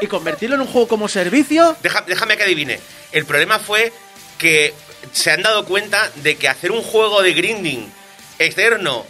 y 0.01 0.07
convertirlo 0.07 0.55
en 0.55 0.61
un 0.63 0.69
juego 0.69 0.87
como 0.87 1.09
servicio... 1.09 1.77
Deja- 1.83 2.05
déjame 2.07 2.37
que 2.37 2.45
adivine. 2.45 2.79
El 3.11 3.25
problema 3.27 3.59
fue 3.59 3.93
que 4.39 4.73
se 5.13 5.31
han 5.31 5.43
dado 5.43 5.65
cuenta 5.65 6.11
de 6.17 6.37
que 6.37 6.49
hacer 6.49 6.71
un 6.73 6.83
juego 6.83 7.23
de 7.23 7.33
grinding 7.33 7.91
externo 8.39 9.07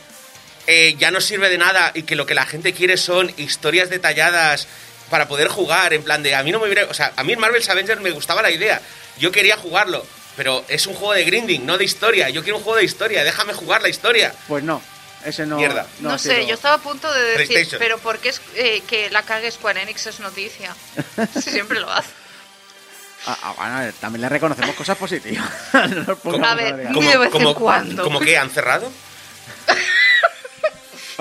eh, 0.66 0.96
ya 0.98 1.10
no 1.10 1.20
sirve 1.20 1.48
de 1.48 1.58
nada 1.58 1.92
y 1.94 2.02
que 2.02 2.14
lo 2.16 2.26
que 2.26 2.34
la 2.34 2.44
gente 2.44 2.74
quiere 2.74 2.96
son 2.96 3.32
historias 3.38 3.88
detalladas 3.88 4.66
para 5.08 5.26
poder 5.26 5.48
jugar. 5.48 5.94
En 5.94 6.02
plan 6.02 6.22
de, 6.22 6.34
a 6.34 6.42
mí 6.42 6.52
no 6.52 6.58
me 6.60 6.66
hubiera. 6.66 6.84
O 6.84 6.94
sea, 6.94 7.12
a 7.16 7.24
mí 7.24 7.32
en 7.32 7.40
Marvel's 7.40 7.68
Avengers 7.70 8.00
me 8.02 8.10
gustaba 8.10 8.42
la 8.42 8.50
idea. 8.50 8.80
Yo 9.18 9.32
quería 9.32 9.56
jugarlo. 9.56 10.04
Pero 10.36 10.64
es 10.68 10.86
un 10.86 10.94
juego 10.94 11.14
de 11.14 11.24
grinding, 11.24 11.66
no 11.66 11.78
de 11.78 11.84
historia. 11.84 12.28
Yo 12.28 12.42
quiero 12.44 12.58
un 12.58 12.62
juego 12.62 12.78
de 12.78 12.84
historia. 12.84 13.24
Déjame 13.24 13.54
jugar 13.54 13.82
la 13.82 13.88
historia. 13.88 14.32
Pues 14.46 14.62
no, 14.62 14.80
ese 15.24 15.46
no... 15.46 15.56
Mierda. 15.56 15.86
No, 15.98 16.16
sé, 16.16 16.36
sido- 16.36 16.48
yo 16.48 16.54
estaba 16.54 16.76
a 16.76 16.78
punto 16.78 17.12
de 17.12 17.38
decir, 17.38 17.76
pero 17.78 17.98
¿por 17.98 18.18
qué 18.18 18.28
es, 18.28 18.40
eh, 18.54 18.82
que 18.86 19.10
la 19.10 19.22
cague 19.24 19.50
Square 19.50 19.82
Enix 19.82 20.06
es 20.06 20.20
noticia? 20.20 20.76
Siempre 21.40 21.80
lo 21.80 21.90
hace. 21.90 22.10
Ah, 23.26 23.36
ah, 23.42 23.54
bueno, 23.56 23.78
ver, 23.80 23.92
también 23.94 24.20
le 24.22 24.28
reconocemos 24.28 24.74
cosas 24.76 24.96
positivas. 24.96 25.48
No 26.28 26.44
A 26.46 26.54
ver. 26.54 26.90
Muy 26.90 27.06
de 27.06 27.16
vez 27.18 27.34
en 27.34 27.54
cuando. 27.54 28.02
¿Cómo 28.04 28.20
que 28.20 28.38
han 28.38 28.50
cerrado? 28.50 28.90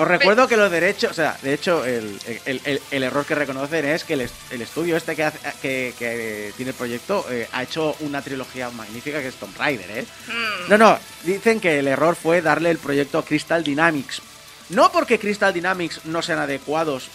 Os 0.00 0.06
recuerdo 0.06 0.46
que 0.46 0.56
los 0.56 0.70
derechos, 0.70 1.10
o 1.10 1.14
sea, 1.14 1.36
de 1.42 1.52
hecho, 1.54 1.84
el, 1.84 2.20
el- 2.46 2.60
el- 2.64 2.80
el 2.92 3.02
error 3.02 3.26
que 3.26 3.34
reconocen 3.34 3.84
es 3.84 4.04
que 4.04 4.14
el, 4.14 4.20
est- 4.20 4.52
el 4.52 4.62
estudio 4.62 4.96
este 4.96 5.16
que, 5.16 5.24
hace- 5.24 5.40
que, 5.60 5.92
que 5.98 6.52
tiene 6.56 6.70
el 6.70 6.76
proyecto 6.76 7.26
eh, 7.28 7.48
ha 7.52 7.64
hecho 7.64 7.96
una 8.00 8.22
trilogía 8.22 8.70
magnífica 8.70 9.18
que 9.20 9.26
es 9.26 9.34
Tomb 9.34 9.56
Raider, 9.58 9.90
¿eh? 9.90 10.06
Mm, 10.28 10.70
No, 10.70 10.78
no, 10.78 10.98
dicen 11.24 11.58
que 11.58 11.80
el 11.80 11.88
error 11.88 12.14
fue 12.14 12.42
darle 12.42 12.70
el 12.70 12.78
proyecto 12.78 13.18
a 13.18 13.24
Crystal 13.24 13.64
Dynamics. 13.64 14.22
No 14.68 14.92
porque 14.92 15.18
Crystal 15.18 15.52
Dynamics 15.52 16.02
no 16.04 16.22
sean 16.22 16.38
adecuados, 16.38 17.08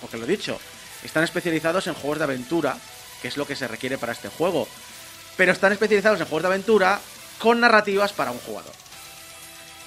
porque 0.00 0.16
lo 0.16 0.24
he 0.24 0.28
dicho, 0.28 0.58
están 1.04 1.24
especializados 1.24 1.88
en 1.88 1.94
juegos 1.94 2.18
de 2.18 2.24
aventura, 2.24 2.78
que 3.20 3.28
es 3.28 3.36
lo 3.36 3.46
que 3.46 3.56
se 3.56 3.68
requiere 3.68 3.98
para 3.98 4.12
este 4.12 4.28
juego. 4.28 4.68
Pero 5.36 5.52
están 5.52 5.72
especializados 5.72 6.20
en 6.20 6.26
juegos 6.26 6.42
de 6.42 6.48
aventura 6.48 7.00
con 7.38 7.60
narrativas 7.60 8.12
para 8.12 8.30
un 8.30 8.38
jugador. 8.38 8.72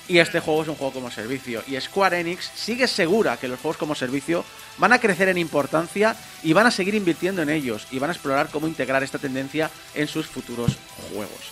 Y 0.08 0.20
este 0.20 0.40
juego 0.40 0.64
es 0.64 0.68
un 0.68 0.76
juego 0.76 0.94
como 0.94 1.12
servicio. 1.12 1.64
Y 1.68 1.80
Square 1.80 2.20
Enix 2.20 2.52
sigue 2.56 2.88
segura 2.88 3.38
que 3.38 3.48
los 3.48 3.60
juegos 3.60 3.78
como 3.78 3.96
servicio 3.96 4.44
van 4.78 4.94
a 4.94 5.00
crecer 5.00 5.30
en 5.30 5.38
importancia 5.38 6.16
y 6.44 6.54
van 6.54 6.66
a 6.66 6.72
seguir 6.72 6.96
invirtiendo 6.96 7.42
en 7.42 7.50
ellos 7.50 7.88
y 7.92 8.00
van 8.00 8.10
a 8.10 8.14
explorar 8.14 8.50
cómo 8.50 8.68
integrar 8.68 9.04
esta 9.04 9.20
tendencia 9.20 9.70
en 9.94 10.08
sus 10.08 10.28
futuros 10.28 10.78
juegos. 11.14 11.52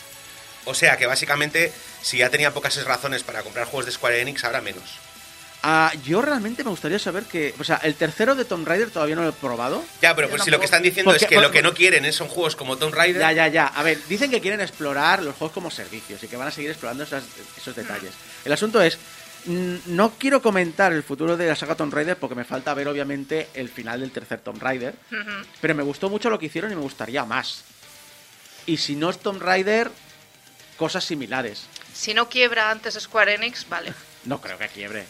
O 0.65 0.73
sea 0.73 0.97
que 0.97 1.05
básicamente, 1.05 1.71
si 2.01 2.17
ya 2.17 2.29
tenía 2.29 2.53
pocas 2.53 2.83
razones 2.83 3.23
para 3.23 3.43
comprar 3.43 3.65
juegos 3.65 3.85
de 3.85 3.91
Square 3.91 4.21
Enix, 4.21 4.43
ahora 4.43 4.61
menos. 4.61 4.99
Ah, 5.61 5.91
yo 6.05 6.21
realmente 6.21 6.63
me 6.63 6.69
gustaría 6.69 6.99
saber 6.99 7.23
que. 7.23 7.53
O 7.59 7.63
sea, 7.65 7.77
el 7.83 7.95
tercero 7.95 8.33
de 8.33 8.45
Tomb 8.45 8.65
Raider 8.65 8.89
todavía 8.91 9.15
no 9.15 9.23
lo 9.23 9.29
he 9.29 9.33
probado. 9.33 9.83
Ya, 10.01 10.15
pero 10.15 10.29
pues 10.29 10.43
si 10.43 10.51
lo 10.51 10.57
que 10.59 10.65
están 10.65 10.81
diciendo 10.81 11.11
Porque- 11.11 11.25
es 11.25 11.29
que 11.29 11.35
lo 11.41 11.51
que 11.51 11.61
no 11.61 11.73
quieren 11.73 12.05
es 12.05 12.15
son 12.15 12.29
juegos 12.29 12.55
como 12.55 12.77
Tomb 12.77 12.93
Raider. 12.93 13.21
Ya, 13.21 13.33
ya, 13.33 13.47
ya. 13.49 13.67
A 13.67 13.83
ver, 13.83 13.99
dicen 14.07 14.31
que 14.31 14.39
quieren 14.39 14.61
explorar 14.61 15.21
los 15.21 15.35
juegos 15.35 15.53
como 15.53 15.69
servicios 15.69 16.23
y 16.23 16.27
que 16.29 16.37
van 16.37 16.47
a 16.47 16.51
seguir 16.51 16.69
explorando 16.71 17.03
esas- 17.03 17.25
esos 17.57 17.75
detalles. 17.75 18.13
El 18.45 18.53
asunto 18.53 18.81
es. 18.81 18.97
mm, 19.45 19.75
No 19.87 20.11
quiero 20.17 20.41
comentar 20.41 20.93
el 20.93 21.03
futuro 21.03 21.35
de 21.35 21.47
la 21.47 21.55
saga 21.57 21.75
Tomb 21.75 21.93
Raider 21.93 22.15
porque 22.17 22.35
me 22.35 22.45
falta 22.45 22.73
ver, 22.73 22.87
obviamente, 22.87 23.49
el 23.53 23.67
final 23.69 23.99
del 23.99 24.11
tercer 24.11 24.39
Tomb 24.39 24.61
Raider. 24.61 24.95
Pero 25.59 25.75
me 25.75 25.83
gustó 25.83 26.09
mucho 26.09 26.29
lo 26.29 26.39
que 26.39 26.45
hicieron 26.45 26.71
y 26.71 26.75
me 26.75 26.81
gustaría 26.81 27.25
más. 27.25 27.63
Y 28.65 28.77
si 28.77 28.95
no 28.95 29.09
es 29.09 29.19
Tomb 29.19 29.41
Raider, 29.41 29.91
cosas 30.77 31.03
similares. 31.03 31.63
Si 31.93 32.13
no 32.13 32.29
quiebra 32.29 32.71
antes 32.71 32.93
Square 32.99 33.35
Enix, 33.35 33.67
vale. 33.67 33.93
No 34.25 34.39
creo 34.41 34.57
que 34.57 34.67
quiebre. 34.67 35.05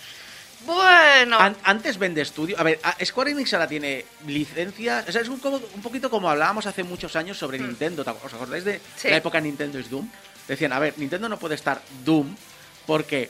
Bueno, 0.66 1.40
An- 1.40 1.56
antes 1.64 1.98
vende 1.98 2.22
estudio. 2.22 2.60
A 2.60 2.64
ver, 2.64 2.80
Square 3.04 3.32
Enix 3.32 3.54
ahora 3.54 3.68
tiene 3.68 4.06
licencias. 4.28 5.08
O 5.08 5.12
sea, 5.12 5.22
es 5.22 5.30
un, 5.30 5.40
como- 5.40 5.58
un 5.74 5.82
poquito 5.82 6.10
como 6.10 6.30
hablábamos 6.30 6.66
hace 6.66 6.84
muchos 6.84 7.16
años 7.16 7.38
sobre 7.38 7.58
Nintendo. 7.60 8.04
¿te 8.04 8.12
ac- 8.12 8.18
¿Os 8.24 8.34
acordáis 8.34 8.64
de 8.66 8.82
Sí. 8.98 9.10
la 9.10 9.18
época 9.18 9.40
Nintendo 9.40 9.80
es 9.80 9.90
Doom? 9.90 10.08
Decían, 10.48 10.74
a 10.74 10.80
ver, 10.80 10.94
Nintendo 10.98 11.30
no 11.30 11.38
puede 11.38 11.56
estar 11.56 11.82
Doom 12.04 12.36
porque 12.86 13.30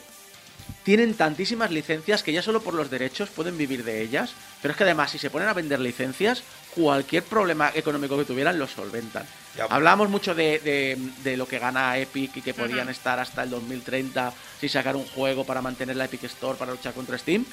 tienen 0.84 1.14
tantísimas 1.14 1.70
licencias 1.70 2.22
que 2.22 2.32
ya 2.32 2.42
solo 2.42 2.62
por 2.62 2.74
los 2.74 2.90
derechos 2.90 3.28
pueden 3.28 3.56
vivir 3.58 3.84
de 3.84 4.02
ellas. 4.02 4.32
Pero 4.62 4.72
es 4.72 4.78
que 4.78 4.84
además, 4.84 5.10
si 5.10 5.18
se 5.18 5.30
ponen 5.30 5.48
a 5.48 5.52
vender 5.54 5.78
licencias, 5.80 6.42
cualquier 6.74 7.22
problema 7.24 7.70
económico 7.74 8.16
que 8.18 8.24
tuvieran 8.24 8.58
lo 8.58 8.66
solventan. 8.66 9.26
Ya. 9.56 9.64
Hablábamos 9.64 10.08
mucho 10.08 10.34
de, 10.34 10.58
de- 10.60 10.96
de 11.22 11.36
lo 11.36 11.46
que 11.46 11.58
gana 11.58 11.98
Epic 11.98 12.36
y 12.36 12.42
que 12.42 12.54
podrían 12.54 12.88
estar 12.88 13.18
hasta 13.18 13.42
el 13.42 13.50
2030 13.50 14.32
sin 14.60 14.68
sacar 14.68 14.96
un 14.96 15.06
juego 15.06 15.44
para 15.44 15.60
mantener 15.60 15.96
la 15.96 16.04
Epic 16.06 16.24
Store 16.24 16.56
para 16.58 16.72
luchar 16.72 16.94
contra 16.94 17.18
Steam. 17.18 17.44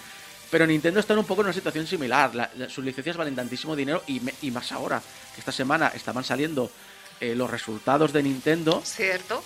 Pero 0.50 0.66
Nintendo 0.66 1.00
está 1.02 1.14
en 1.14 1.20
un 1.20 1.26
poco 1.26 1.42
en 1.42 1.48
una 1.48 1.54
situación 1.54 1.86
similar. 1.88 2.34
La- 2.34 2.50
la- 2.56 2.70
sus 2.70 2.86
licencias 2.86 3.18
valen 3.18 3.36
tantísimo 3.36 3.76
dinero 3.76 4.04
y, 4.08 4.20
me- 4.22 4.34
y 4.42 4.52
más 4.52 4.72
ahora. 4.72 5.02
que 5.34 5.42
Esta 5.42 5.52
semana 5.52 5.92
estaban 5.94 6.24
saliendo 6.24 6.72
eh, 7.20 7.34
los 7.36 7.50
resultados 7.50 8.14
de 8.14 8.22
Nintendo 8.24 8.82
cierto. 8.86 9.44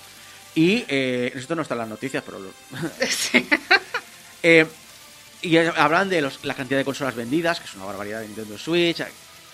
Y 0.56 0.84
eh, 0.88 1.32
esto 1.36 1.56
no 1.56 1.62
está 1.62 1.76
en 1.76 1.80
las 1.80 1.90
noticias, 1.90 2.24
pero 2.26 2.40
Sí. 3.10 3.48
eh, 4.44 4.66
y 5.42 5.58
hablan 5.58 6.10
de 6.10 6.22
los- 6.22 6.44
la 6.46 6.54
cantidad 6.54 6.80
de 6.80 6.86
consolas 6.86 7.16
vendidas, 7.16 7.60
que 7.60 7.66
es 7.66 7.74
una 7.76 7.86
barbaridad 7.86 8.20
de 8.22 8.28
Nintendo 8.28 8.58
Switch. 8.58 9.02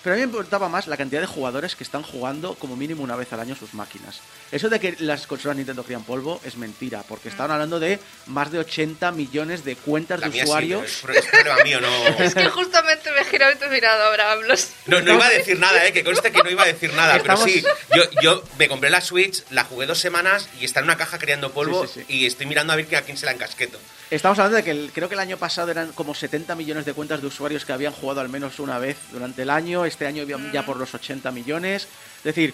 Pero 0.08 0.16
a 0.16 0.20
mí 0.20 0.26
me 0.26 0.32
importaba 0.32 0.70
más 0.70 0.88
la 0.88 0.96
cantidad 0.96 1.20
de 1.20 1.28
jugadores 1.28 1.76
que 1.76 1.84
están 1.84 2.02
jugando 2.02 2.56
como 2.56 2.78
mínimo 2.78 3.04
una 3.04 3.18
vez 3.18 3.34
al 3.34 3.42
año 3.42 3.58
sus 3.58 3.74
máquinas. 3.74 4.22
Eso 4.54 4.70
de 4.70 4.80
que 4.80 4.96
las 5.00 5.28
consolas 5.28 5.58
Nintendo 5.58 5.84
crían 5.84 6.04
polvo 6.06 6.40
es 6.46 6.56
mentira, 6.56 7.04
porque 7.10 7.28
estaban 7.28 7.52
hablando 7.52 7.78
de 7.78 8.00
más 8.28 8.50
de 8.50 8.60
80 8.60 9.12
millones 9.12 9.66
de 9.66 9.76
cuentas 9.76 10.22
La 10.22 10.30
de 10.30 10.38
sí, 10.38 10.44
usuarios. 10.46 10.86
es, 10.86 10.98
pro- 11.02 11.14
es 11.14 11.26
problema 11.26 11.62
mío, 11.66 11.82
no. 11.82 12.08
Es 12.24 12.34
que 12.36 12.46
justamente 12.48 13.12
me 13.12 13.20
he 13.20 13.26
girado 13.26 13.52
y 13.52 13.56
te 13.58 13.66
he 13.66 13.70
mirado, 13.70 14.02
Abraham. 14.06 14.44
Los... 14.48 14.70
No, 14.86 15.02
no 15.02 15.16
iba 15.16 15.26
a 15.26 15.30
decir 15.30 15.60
nada, 15.60 15.86
eh, 15.86 15.92
que 15.92 16.06
conste 16.06 16.32
que 16.32 16.42
no 16.42 16.50
iba 16.52 16.64
a 16.64 16.68
decir 16.68 16.94
nada, 16.94 17.18
Estamos- 17.18 17.44
pero 17.44 17.54
sí, 17.54 17.66
yo, 17.94 18.22
yo 18.22 18.44
me 18.58 18.70
compré 18.70 18.90
la 18.90 19.02
Switch, 19.02 19.44
la 19.50 19.66
jugué 19.66 19.88
dos 19.88 20.00
semanas 20.00 20.48
y 20.62 20.64
está 20.64 20.80
en 20.80 20.86
una 20.86 20.96
caja 20.96 21.20
creando 21.20 21.52
polvo 21.52 21.86
Sí, 21.86 21.92
sí, 21.96 22.06
sí. 22.08 22.14
y 22.20 22.26
estoy 22.28 22.46
mirando 22.46 22.72
a 22.72 22.78
ver 22.78 22.96
a 22.96 23.02
quién 23.02 23.18
se 23.18 23.26
la 23.26 23.34
encasqueto. 23.34 23.78
Estamos 24.10 24.40
hablando 24.40 24.56
de 24.56 24.64
que 24.64 24.72
el- 24.72 24.92
creo 24.94 25.10
que 25.10 25.16
el 25.16 25.20
año 25.20 25.36
pasado 25.36 25.70
eran 25.70 25.92
como 25.92 26.16
70 26.16 26.56
millones 26.56 26.86
de 26.86 26.94
cuentas 26.94 27.20
de 27.20 27.28
usuarios 27.28 27.66
que 27.66 27.74
habían 27.74 27.92
jugado 27.92 28.22
al 28.22 28.30
menos 28.30 28.58
una 28.60 28.80
vez 28.80 28.96
durante 29.12 29.42
el 29.42 29.50
año. 29.50 29.86
Este 29.98 30.06
año 30.06 30.26
ya 30.54 30.64
por 30.64 30.78
los 30.78 30.94
80 30.94 31.32
millones. 31.32 31.88
Es 32.20 32.24
decir, 32.24 32.54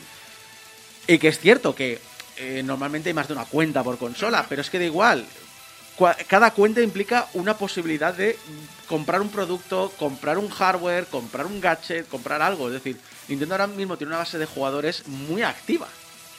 y 1.07 1.17
que 1.17 1.27
es 1.27 1.39
cierto 1.39 1.75
que 1.75 1.99
eh, 2.37 2.61
normalmente 2.63 3.09
hay 3.09 3.13
más 3.13 3.27
de 3.27 3.33
una 3.33 3.43
cuenta 3.43 3.83
por 3.83 3.97
consola, 3.97 4.45
pero 4.47 4.61
es 4.61 4.69
que 4.69 4.79
da 4.79 4.85
igual. 4.85 5.25
Cada 6.29 6.51
cuenta 6.51 6.79
implica 6.79 7.27
una 7.33 7.57
posibilidad 7.57 8.13
de 8.13 8.39
comprar 8.87 9.19
un 9.19 9.27
producto, 9.27 9.91
comprar 9.99 10.37
un 10.37 10.47
hardware, 10.47 11.07
comprar 11.07 11.45
un 11.45 11.59
gadget, 11.59 12.07
comprar 12.07 12.41
algo. 12.41 12.67
Es 12.67 12.75
decir, 12.75 12.97
Nintendo 13.27 13.55
ahora 13.55 13.67
mismo 13.67 13.97
tiene 13.97 14.11
una 14.11 14.19
base 14.19 14.37
de 14.37 14.45
jugadores 14.45 15.05
muy 15.05 15.41
activa. 15.41 15.89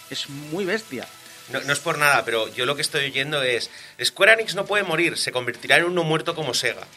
Es 0.08 0.30
muy 0.30 0.64
bestia. 0.64 1.06
No, 1.51 1.61
no 1.61 1.73
es 1.73 1.79
por 1.79 1.99
nada, 1.99 2.25
pero 2.25 2.49
yo 2.55 2.65
lo 2.65 2.75
que 2.75 2.83
estoy 2.83 3.05
oyendo 3.05 3.43
es, 3.43 3.71
Square 4.03 4.33
Enix 4.33 4.55
no 4.55 4.65
puede 4.65 4.83
morir, 4.83 5.19
se 5.19 5.31
convertirá 5.31 5.77
en 5.77 5.85
uno 5.85 6.03
muerto 6.03 6.35
como 6.35 6.55
Sega. 6.55 6.87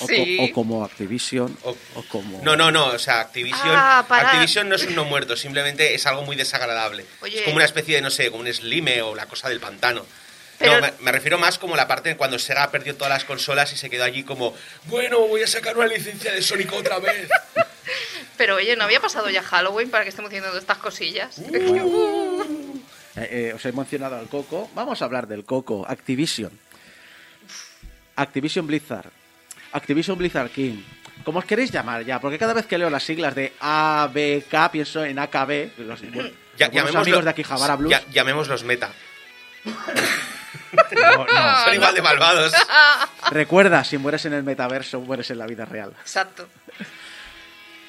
O, 0.00 0.06
Sí. 0.06 0.36
co- 0.38 0.44
o 0.44 0.52
como 0.52 0.84
Activision, 0.84 1.54
O- 1.64 1.76
o 1.96 2.02
como... 2.08 2.40
No, 2.42 2.56
no, 2.56 2.70
no, 2.70 2.86
o 2.86 2.98
sea, 2.98 3.20
Activision, 3.20 3.60
Ah, 3.64 4.04
para- 4.08 4.30
Activision 4.30 4.68
no 4.68 4.74
es 4.74 4.84
un 4.84 4.94
no 4.94 5.04
muerto, 5.04 5.36
simplemente 5.36 5.94
es 5.94 6.06
algo 6.06 6.22
muy 6.22 6.34
desagradable. 6.34 7.04
Oye. 7.20 7.38
Es 7.38 7.42
como 7.42 7.56
una 7.56 7.64
especie 7.66 7.96
de, 7.96 8.00
no 8.02 8.10
sé, 8.10 8.30
como 8.30 8.42
un 8.42 8.52
slime 8.52 9.02
o 9.02 9.14
la 9.14 9.26
cosa 9.26 9.48
del 9.50 9.60
pantano. 9.60 10.06
Pero- 10.58 10.74
No, 10.76 10.80
me, 10.80 10.92
me 11.00 11.12
refiero 11.12 11.36
más 11.38 11.58
como 11.58 11.76
la 11.76 11.86
parte 11.86 12.16
cuando 12.16 12.38
Sega 12.38 12.70
perdió 12.70 12.96
todas 12.96 13.10
las 13.12 13.24
consolas 13.24 13.70
y 13.72 13.76
se 13.76 13.90
quedó 13.90 14.04
allí 14.04 14.22
como, 14.24 14.54
bueno, 14.86 15.20
voy 15.20 15.42
a 15.42 15.46
sacar 15.46 15.76
una 15.76 15.86
licencia 15.88 16.32
de 16.32 16.40
Sonic 16.40 16.72
otra 16.72 16.98
vez. 16.98 17.28
Pero 18.36 18.56
oye, 18.56 18.74
¿no 18.76 18.84
había 18.84 19.00
pasado 19.00 19.28
ya 19.30 19.42
Halloween 19.42 19.90
para 19.90 20.02
que 20.04 20.10
estemos 20.10 20.30
todas 20.32 20.56
estas 20.56 20.78
cosillas? 20.78 21.38
Eh, 21.38 21.60
eh, 23.16 23.52
os 23.54 23.64
he 23.64 23.72
mencionado 23.72 24.16
al 24.16 24.28
Coco. 24.28 24.70
Vamos 24.74 25.00
a 25.02 25.04
hablar 25.04 25.26
del 25.26 25.44
Coco. 25.44 25.84
Activision. 25.88 26.50
Activision 28.16 28.66
Blizzard. 28.66 29.10
Activision 29.72 30.16
Blizzard 30.18 30.50
King. 30.50 30.82
Como 31.24 31.38
os 31.38 31.44
queréis 31.44 31.70
llamar 31.70 32.04
ya, 32.04 32.20
porque 32.20 32.38
cada 32.38 32.52
vez 32.54 32.66
que 32.66 32.76
leo 32.76 32.90
las 32.90 33.02
siglas 33.04 33.34
de 33.34 33.52
ABK 33.60 34.70
pienso 34.72 35.04
en 35.04 35.18
AKB. 35.18 35.78
Los, 35.78 36.00
bueno, 36.12 36.30
Ya- 36.58 36.66
algunos 36.66 36.92
llamémoslo- 36.92 37.00
amigos 37.02 37.24
de 37.24 37.30
Akihabara 37.30 37.76
Blues. 37.76 37.90
ya- 37.90 38.04
llamémoslos 38.10 38.64
meta. 38.64 38.90
No, 40.92 41.24
no. 41.24 41.64
Son 41.64 41.74
igual 41.74 41.94
de 41.94 42.02
malvados. 42.02 42.52
Recuerda, 43.30 43.84
si 43.84 43.96
mueres 43.96 44.24
en 44.24 44.32
el 44.32 44.42
metaverso, 44.42 45.00
mueres 45.00 45.30
en 45.30 45.38
la 45.38 45.46
vida 45.46 45.64
real. 45.64 45.92
Exacto. 46.00 46.48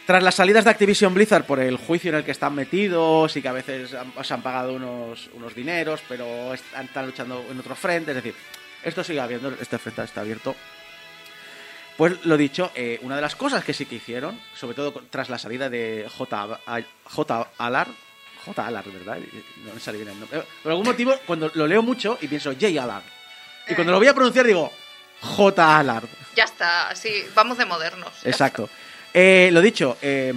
Tras 0.06 0.22
las 0.22 0.36
salidas 0.36 0.64
de 0.64 0.70
Activision 0.70 1.16
Blizzard 1.16 1.46
por 1.46 1.60
el 1.60 1.78
juicio 1.78 2.10
en 2.10 2.18
el 2.18 2.24
que 2.24 2.32
están 2.32 2.54
metidos 2.54 3.36
y 3.36 3.42
que 3.42 3.48
a 3.48 3.54
veces 3.54 3.92
han, 3.96 4.14
se 4.24 4.34
han 4.36 4.44
pagado 4.44 4.74
unos, 4.74 5.32
unos 5.34 5.56
dineros, 5.56 6.02
pero 6.08 6.54
están, 6.54 7.08
luchando 7.08 7.44
en 7.50 7.60
otro 7.60 7.76
frente, 7.76 8.12
es 8.12 8.16
decir, 8.16 8.36
esto 8.84 9.04
sigue 9.04 9.20
habiendo, 9.20 9.52
este 9.60 9.80
frente 9.80 10.04
está 10.04 10.22
abierto. 10.22 10.56
Pues 11.98 12.24
lo 12.26 12.38
dicho, 12.38 12.72
eh, 12.76 13.00
una 13.02 13.16
de 13.16 13.22
las 13.22 13.36
cosas 13.36 13.64
que 13.64 13.74
sí 13.74 13.88
que 13.88 13.96
hicieron, 13.96 14.40
sobre 14.54 14.76
todo 14.76 14.92
tras 15.10 15.30
la 15.30 15.40
salida 15.40 15.70
de 15.70 16.06
J. 16.08 16.60
J. 17.06 17.50
Allard, 17.58 17.90
J. 18.46 18.68
Allard, 18.68 18.94
¿verdad? 18.94 19.18
No 19.66 19.74
me 19.74 19.80
sale 19.80 19.98
bien 19.98 20.10
el 20.10 20.20
nombre. 20.20 20.44
Por 20.62 20.72
algún 20.72 20.86
motivo, 20.86 21.16
cuando 21.26 21.50
lo 21.56 21.66
leo 21.66 21.82
mucho 21.82 22.20
y 22.22 22.28
pienso 22.28 22.52
J. 22.52 22.68
Allard, 22.68 23.04
y 23.68 23.74
cuando 23.74 23.92
lo 23.92 23.98
voy 23.98 24.08
a 24.08 24.14
pronunciar 24.14 24.46
digo 24.46 24.72
J. 25.22 25.80
Allard. 25.80 26.08
Ya 26.36 26.44
está, 26.44 26.94
sí, 26.96 27.24
vamos 27.34 27.58
de 27.58 27.66
modernos. 27.66 28.14
Exacto. 28.24 28.70
Eh, 29.18 29.50
lo 29.54 29.62
dicho, 29.62 29.98
eh, 30.02 30.34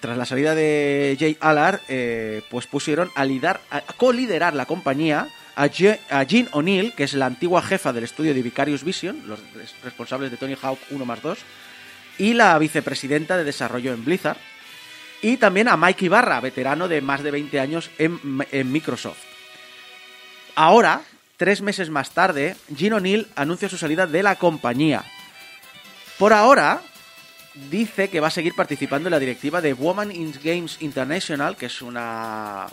tras 0.00 0.16
la 0.16 0.24
salida 0.24 0.54
de 0.54 1.16
Jay 1.20 1.36
Allard, 1.40 1.80
eh, 1.88 2.40
pues 2.50 2.66
pusieron 2.66 3.10
a, 3.14 3.26
lidar, 3.26 3.60
a 3.70 3.82
coliderar 3.82 4.54
la 4.54 4.64
compañía 4.64 5.28
a, 5.54 5.66
Je- 5.66 5.98
a 6.08 6.22
Jean 6.22 6.48
O'Neill, 6.52 6.94
que 6.94 7.04
es 7.04 7.12
la 7.12 7.26
antigua 7.26 7.60
jefa 7.60 7.92
del 7.92 8.04
estudio 8.04 8.32
de 8.32 8.40
Vicarious 8.42 8.84
Vision, 8.84 9.22
los 9.26 9.38
res- 9.52 9.74
responsables 9.84 10.30
de 10.30 10.38
Tony 10.38 10.56
Hawk 10.62 10.78
1 10.90 11.04
más 11.04 11.20
2, 11.20 11.38
y 12.16 12.32
la 12.32 12.58
vicepresidenta 12.58 13.36
de 13.36 13.44
desarrollo 13.44 13.92
en 13.92 14.02
Blizzard, 14.02 14.38
y 15.20 15.36
también 15.36 15.68
a 15.68 15.76
Mike 15.76 16.06
Ibarra, 16.06 16.40
veterano 16.40 16.88
de 16.88 17.02
más 17.02 17.22
de 17.22 17.32
20 17.32 17.60
años 17.60 17.90
en, 17.98 18.18
en 18.50 18.72
Microsoft. 18.72 19.18
Ahora, 20.54 21.02
tres 21.36 21.60
meses 21.60 21.90
más 21.90 22.12
tarde, 22.12 22.56
Jean 22.70 22.94
O'Neill 22.94 23.28
anuncia 23.36 23.68
su 23.68 23.76
salida 23.76 24.06
de 24.06 24.22
la 24.22 24.36
compañía. 24.36 25.04
Por 26.18 26.32
ahora, 26.32 26.80
dice 27.70 28.08
que 28.08 28.20
va 28.20 28.28
a 28.28 28.30
seguir 28.30 28.54
participando 28.54 29.08
en 29.08 29.12
la 29.12 29.18
directiva 29.18 29.60
de 29.60 29.72
Women 29.74 30.10
in 30.12 30.32
Games 30.42 30.78
International, 30.80 31.56
que 31.56 31.66
es 31.66 31.82
una, 31.82 32.66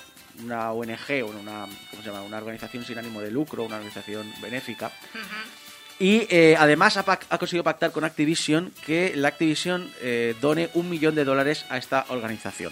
una 0.44 0.72
ONG, 0.72 1.26
una, 1.26 1.68
¿cómo 1.92 2.02
se 2.02 2.08
llama? 2.10 2.22
una 2.22 2.38
organización 2.38 2.86
sin 2.86 2.98
ánimo 2.98 3.22
de 3.22 3.32
lucro, 3.32 3.64
una 3.64 3.76
organización 3.76 4.32
benéfica. 4.42 4.92
Y 6.00 6.28
eh, 6.30 6.56
además 6.58 6.96
ha, 6.96 7.04
ha 7.30 7.38
conseguido 7.38 7.64
pactar 7.64 7.92
con 7.92 8.06
Activision 8.06 8.72
que 8.86 9.14
la 9.16 9.28
Activision 9.30 9.92
eh, 10.02 10.34
done 10.40 10.70
un 10.74 10.90
millón 10.90 11.14
de 11.16 11.26
dólares 11.26 11.66
a 11.70 11.78
esta 11.78 12.06
organización. 12.08 12.72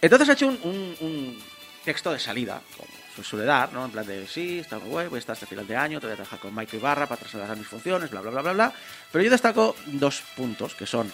Entonces 0.00 0.28
ha 0.28 0.32
hecho 0.32 0.48
un, 0.48 0.58
un- 0.64 0.96
un 1.00 1.38
texto 1.84 2.12
de 2.12 2.18
salida, 2.18 2.60
como 2.76 2.88
se 3.22 3.30
suele 3.30 3.44
dar, 3.44 3.72
¿no? 3.72 3.84
En 3.84 3.90
plan 3.90 4.06
de, 4.06 4.26
sí, 4.26 4.58
está 4.58 4.78
muy 4.78 4.90
guay, 4.90 5.08
voy 5.08 5.16
a 5.16 5.20
estar 5.20 5.34
hasta 5.34 5.46
final 5.46 5.66
de 5.66 5.76
año, 5.76 6.00
te 6.00 6.06
voy 6.06 6.14
a 6.14 6.16
trabajar 6.16 6.38
con 6.38 6.54
Mike 6.54 6.76
Ibarra 6.76 7.06
para 7.06 7.20
trasladar 7.20 7.56
mis 7.56 7.66
funciones, 7.66 8.10
bla, 8.10 8.20
bla, 8.20 8.30
bla, 8.30 8.42
bla, 8.42 8.52
bla. 8.52 8.72
Pero 9.10 9.24
yo 9.24 9.30
destaco 9.30 9.76
dos 9.86 10.22
puntos, 10.36 10.74
que 10.74 10.86
son... 10.86 11.12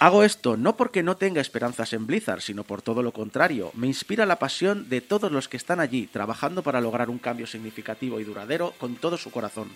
Hago 0.00 0.24
esto 0.24 0.56
no 0.56 0.76
porque 0.76 1.02
no 1.02 1.16
tenga 1.16 1.40
esperanzas 1.40 1.92
en 1.92 2.06
Blizzard, 2.06 2.40
sino 2.40 2.64
por 2.64 2.82
todo 2.82 3.02
lo 3.02 3.12
contrario. 3.12 3.70
Me 3.74 3.86
inspira 3.86 4.26
la 4.26 4.38
pasión 4.38 4.88
de 4.88 5.00
todos 5.00 5.30
los 5.30 5.48
que 5.48 5.56
están 5.56 5.80
allí, 5.80 6.08
trabajando 6.08 6.62
para 6.62 6.80
lograr 6.80 7.08
un 7.08 7.18
cambio 7.18 7.46
significativo 7.46 8.20
y 8.20 8.24
duradero 8.24 8.74
con 8.78 8.96
todo 8.96 9.16
su 9.16 9.30
corazón. 9.30 9.74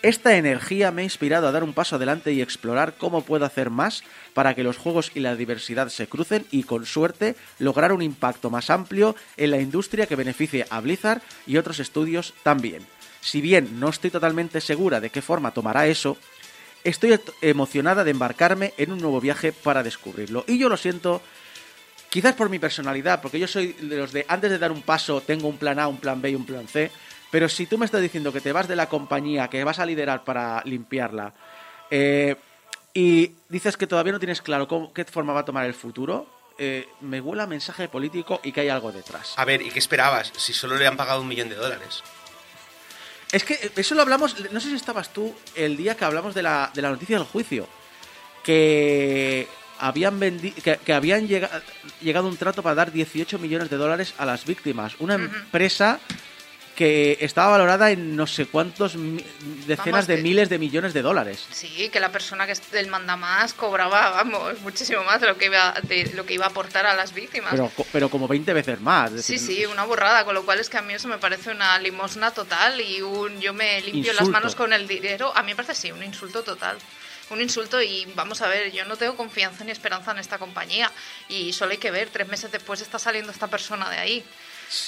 Esta 0.00 0.36
energía 0.36 0.92
me 0.92 1.02
ha 1.02 1.04
inspirado 1.04 1.48
a 1.48 1.52
dar 1.52 1.64
un 1.64 1.72
paso 1.72 1.96
adelante 1.96 2.32
y 2.32 2.40
explorar 2.40 2.94
cómo 2.96 3.22
puedo 3.22 3.44
hacer 3.44 3.68
más 3.68 4.04
para 4.32 4.54
que 4.54 4.62
los 4.62 4.76
juegos 4.76 5.10
y 5.14 5.20
la 5.20 5.34
diversidad 5.34 5.88
se 5.88 6.06
crucen 6.06 6.46
y, 6.52 6.62
con 6.62 6.86
suerte, 6.86 7.34
lograr 7.58 7.92
un 7.92 8.02
impacto 8.02 8.48
más 8.48 8.70
amplio 8.70 9.16
en 9.36 9.50
la 9.50 9.58
industria 9.58 10.06
que 10.06 10.14
beneficie 10.14 10.66
a 10.70 10.80
Blizzard 10.80 11.20
y 11.48 11.56
otros 11.56 11.80
estudios 11.80 12.32
también. 12.44 12.86
Si 13.20 13.40
bien 13.40 13.80
no 13.80 13.88
estoy 13.88 14.10
totalmente 14.10 14.60
segura 14.60 15.00
de 15.00 15.10
qué 15.10 15.20
forma 15.20 15.50
tomará 15.50 15.88
eso, 15.88 16.16
estoy 16.84 17.18
emocionada 17.42 18.04
de 18.04 18.12
embarcarme 18.12 18.74
en 18.76 18.92
un 18.92 19.00
nuevo 19.00 19.20
viaje 19.20 19.50
para 19.50 19.82
descubrirlo. 19.82 20.44
Y 20.46 20.58
yo 20.58 20.68
lo 20.68 20.76
siento, 20.76 21.20
quizás 22.08 22.34
por 22.34 22.50
mi 22.50 22.60
personalidad, 22.60 23.20
porque 23.20 23.40
yo 23.40 23.48
soy 23.48 23.72
de 23.72 23.96
los 23.96 24.12
de 24.12 24.24
antes 24.28 24.52
de 24.52 24.60
dar 24.60 24.70
un 24.70 24.82
paso 24.82 25.20
tengo 25.20 25.48
un 25.48 25.58
plan 25.58 25.80
A, 25.80 25.88
un 25.88 25.98
plan 25.98 26.22
B 26.22 26.30
y 26.30 26.34
un 26.36 26.46
plan 26.46 26.68
C. 26.68 26.92
Pero 27.30 27.48
si 27.48 27.66
tú 27.66 27.76
me 27.78 27.84
estás 27.84 28.00
diciendo 28.00 28.32
que 28.32 28.40
te 28.40 28.52
vas 28.52 28.68
de 28.68 28.76
la 28.76 28.88
compañía, 28.88 29.48
que 29.48 29.62
vas 29.64 29.78
a 29.78 29.86
liderar 29.86 30.24
para 30.24 30.62
limpiarla, 30.64 31.34
eh, 31.90 32.36
y 32.94 33.32
dices 33.48 33.76
que 33.76 33.86
todavía 33.86 34.12
no 34.12 34.18
tienes 34.18 34.40
claro 34.42 34.66
cómo, 34.66 34.92
qué 34.92 35.04
forma 35.04 35.32
va 35.32 35.40
a 35.40 35.44
tomar 35.44 35.66
el 35.66 35.74
futuro, 35.74 36.26
eh, 36.58 36.88
me 37.02 37.20
huele 37.20 37.42
a 37.42 37.46
mensaje 37.46 37.86
político 37.88 38.40
y 38.42 38.50
que 38.52 38.62
hay 38.62 38.68
algo 38.70 38.90
detrás. 38.90 39.34
A 39.36 39.44
ver, 39.44 39.62
¿y 39.62 39.68
qué 39.70 39.78
esperabas? 39.78 40.32
Si 40.36 40.52
solo 40.52 40.76
le 40.76 40.86
han 40.86 40.96
pagado 40.96 41.20
un 41.20 41.28
millón 41.28 41.48
de 41.48 41.54
dólares. 41.54 42.02
Es 43.30 43.44
que 43.44 43.70
eso 43.76 43.94
lo 43.94 44.00
hablamos, 44.02 44.34
no 44.50 44.58
sé 44.58 44.70
si 44.70 44.74
estabas 44.74 45.12
tú 45.12 45.34
el 45.54 45.76
día 45.76 45.96
que 45.96 46.04
hablamos 46.06 46.34
de 46.34 46.42
la, 46.42 46.70
de 46.74 46.80
la 46.80 46.88
noticia 46.90 47.18
del 47.18 47.26
juicio, 47.26 47.68
que 48.42 49.46
habían 49.78 50.18
vendi- 50.18 50.54
que, 50.54 50.78
que 50.78 50.92
habían 50.94 51.28
llega- 51.28 51.62
llegado 52.00 52.26
a 52.26 52.30
un 52.30 52.36
trato 52.38 52.62
para 52.62 52.74
dar 52.74 52.90
18 52.90 53.38
millones 53.38 53.68
de 53.68 53.76
dólares 53.76 54.14
a 54.16 54.24
las 54.24 54.46
víctimas. 54.46 54.94
Una 54.98 55.14
empresa 55.16 56.00
que 56.78 57.18
estaba 57.22 57.48
valorada 57.48 57.90
en 57.90 58.14
no 58.14 58.28
sé 58.28 58.46
cuántos 58.46 58.92
decenas 59.66 60.06
Vamos, 60.06 60.06
de 60.06 60.18
miles 60.18 60.48
de 60.48 60.60
millones 60.60 60.94
de 60.94 61.02
dólares. 61.02 61.44
Sí, 61.50 61.88
que 61.88 61.98
la 61.98 62.12
persona 62.12 62.46
que 62.46 62.52
es 62.52 62.70
del 62.70 62.86
mandamás 62.86 63.52
cobraba, 63.52 64.10
vamos, 64.10 64.60
muchísimo 64.60 65.02
más 65.02 65.20
de 65.20 65.26
lo 65.26 65.36
que 65.36 65.46
iba, 65.46 65.74
de 65.82 66.12
lo 66.14 66.24
que 66.24 66.34
iba 66.34 66.44
a 66.44 66.50
aportar 66.50 66.86
a 66.86 66.94
las 66.94 67.12
víctimas. 67.12 67.50
Pero, 67.50 67.72
pero 67.90 68.08
como 68.08 68.28
20 68.28 68.52
veces 68.52 68.80
más. 68.80 69.10
Sí, 69.24 69.40
sí, 69.40 69.66
una 69.66 69.86
borrada, 69.86 70.24
con 70.24 70.36
lo 70.36 70.44
cual 70.44 70.60
es 70.60 70.70
que 70.70 70.78
a 70.78 70.82
mí 70.82 70.94
eso 70.94 71.08
me 71.08 71.18
parece 71.18 71.50
una 71.50 71.76
limosna 71.80 72.30
total 72.30 72.80
y 72.80 73.02
un 73.02 73.40
yo 73.40 73.52
me 73.52 73.80
limpio 73.80 74.12
las 74.12 74.28
manos 74.28 74.54
con 74.54 74.72
el 74.72 74.86
dinero. 74.86 75.32
A 75.34 75.42
mí 75.42 75.48
me 75.48 75.56
parece 75.56 75.74
sí, 75.74 75.90
un 75.90 76.04
insulto 76.04 76.44
total. 76.44 76.78
Un 77.30 77.40
insulto 77.42 77.82
y 77.82 78.06
vamos 78.14 78.40
a 78.40 78.46
ver, 78.46 78.70
yo 78.70 78.84
no 78.84 78.96
tengo 78.96 79.16
confianza 79.16 79.64
ni 79.64 79.72
esperanza 79.72 80.12
en 80.12 80.18
esta 80.18 80.38
compañía 80.38 80.92
y 81.28 81.52
solo 81.52 81.72
hay 81.72 81.78
que 81.78 81.90
ver, 81.90 82.08
tres 82.08 82.28
meses 82.28 82.52
después 82.52 82.80
está 82.80 83.00
saliendo 83.00 83.32
esta 83.32 83.48
persona 83.48 83.90
de 83.90 83.96
ahí. 83.98 84.24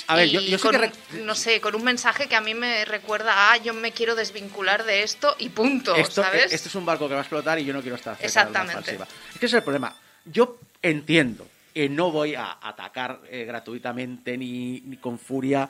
A 0.06 0.16
ver, 0.16 0.28
Y 0.28 0.30
yo, 0.30 0.40
yo 0.40 0.58
con, 0.58 0.72
que 0.72 0.92
no 1.22 1.34
sé, 1.34 1.60
con 1.60 1.75
un 1.75 1.84
mensaje 1.84 2.28
que 2.28 2.37
a 2.37 2.40
mí 2.40 2.54
me 2.54 2.84
recuerda 2.84 3.52
a 3.52 3.56
yo 3.56 3.75
me 3.75 3.92
quiero 3.92 4.14
desvincular 4.14 4.84
de 4.84 5.02
esto 5.02 5.34
y 5.38 5.49
punto, 5.49 5.94
esto, 5.96 6.22
¿sabes? 6.22 6.52
esto 6.52 6.68
es 6.68 6.75
un 6.75 6.84
barco 6.84 7.08
que 7.08 7.14
va 7.14 7.20
a 7.20 7.22
explotar 7.22 7.58
y 7.58 7.64
yo 7.64 7.72
no 7.72 7.80
quiero 7.80 7.96
estar 7.96 8.16
cerca 8.16 8.44
de 8.44 8.50
una 8.50 8.60
Exactamente. 8.62 9.04
Es 9.32 9.38
que 9.38 9.46
ese 9.46 9.46
es 9.46 9.54
el 9.54 9.62
problema. 9.62 9.94
Yo 10.25 10.58
entiendo, 10.82 11.46
y 11.75 11.88
no 11.88 12.10
voy 12.10 12.34
a 12.34 12.58
atacar 12.60 13.20
eh, 13.30 13.44
gratuitamente 13.44 14.37
ni, 14.37 14.80
ni 14.80 14.96
con 14.96 15.18
furia 15.18 15.68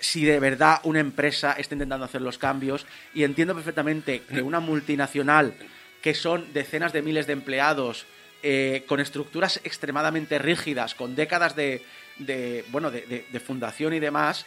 si 0.00 0.24
de 0.24 0.40
verdad 0.40 0.80
una 0.82 0.98
empresa 0.98 1.52
está 1.52 1.76
intentando 1.76 2.04
hacer 2.04 2.20
los 2.20 2.36
cambios 2.36 2.86
y 3.14 3.22
entiendo 3.22 3.54
perfectamente 3.54 4.22
que 4.22 4.42
una 4.42 4.58
multinacional 4.58 5.54
que 6.02 6.14
son 6.14 6.52
decenas 6.52 6.92
de 6.92 7.02
miles 7.02 7.28
de 7.28 7.34
empleados 7.34 8.06
eh, 8.42 8.84
con 8.88 8.98
estructuras 8.98 9.60
extremadamente 9.62 10.40
rígidas, 10.40 10.96
con 10.96 11.14
décadas 11.14 11.54
de, 11.54 11.82
de, 12.18 12.64
bueno 12.70 12.90
de, 12.90 13.02
de- 13.02 13.26
de 13.30 13.40
fundación 13.40 13.92
y 13.94 14.00
demás, 14.00 14.44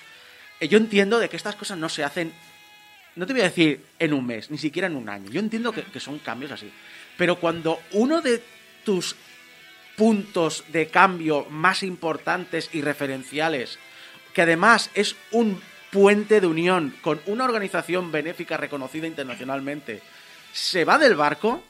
eh, 0.60 0.68
yo 0.68 0.78
entiendo 0.78 1.20
de 1.20 1.30
que 1.30 1.38
estas 1.38 1.56
cosas 1.56 1.78
no 1.78 1.90
se 1.90 2.04
hacen 2.04 2.34
no 3.16 3.26
te 3.26 3.32
voy 3.32 3.44
a 3.44 3.46
decir 3.46 3.82
en 3.98 4.12
un 4.14 4.26
mes, 4.26 4.52
ni 4.52 4.58
siquiera 4.58 4.88
en 4.88 4.96
un 4.98 5.08
año. 5.08 5.32
Yo 5.32 5.40
entiendo 5.40 5.72
que, 5.72 5.84
que 5.84 6.02
son 6.02 6.20
cambios 6.20 6.52
así. 6.52 6.70
Pero 7.18 7.38
cuando 7.40 7.80
uno 7.94 8.22
de 8.22 8.44
tus 8.84 9.16
puntos 9.96 10.66
de 10.68 10.88
cambio 10.88 11.46
más 11.50 11.82
importantes 11.84 12.70
y 12.74 12.82
referenciales, 12.82 13.80
que 14.34 14.42
además 14.42 14.90
es 14.96 15.16
un 15.32 15.62
puente 15.92 16.42
de 16.42 16.48
unión 16.48 16.94
con 17.02 17.22
una 17.28 17.46
organización 17.46 18.12
benéfica 18.12 18.58
reconocida 18.58 19.08
internacionalmente, 19.08 20.02
se 20.52 20.84
va 20.84 20.98
del 20.98 21.16
barco 21.16 21.64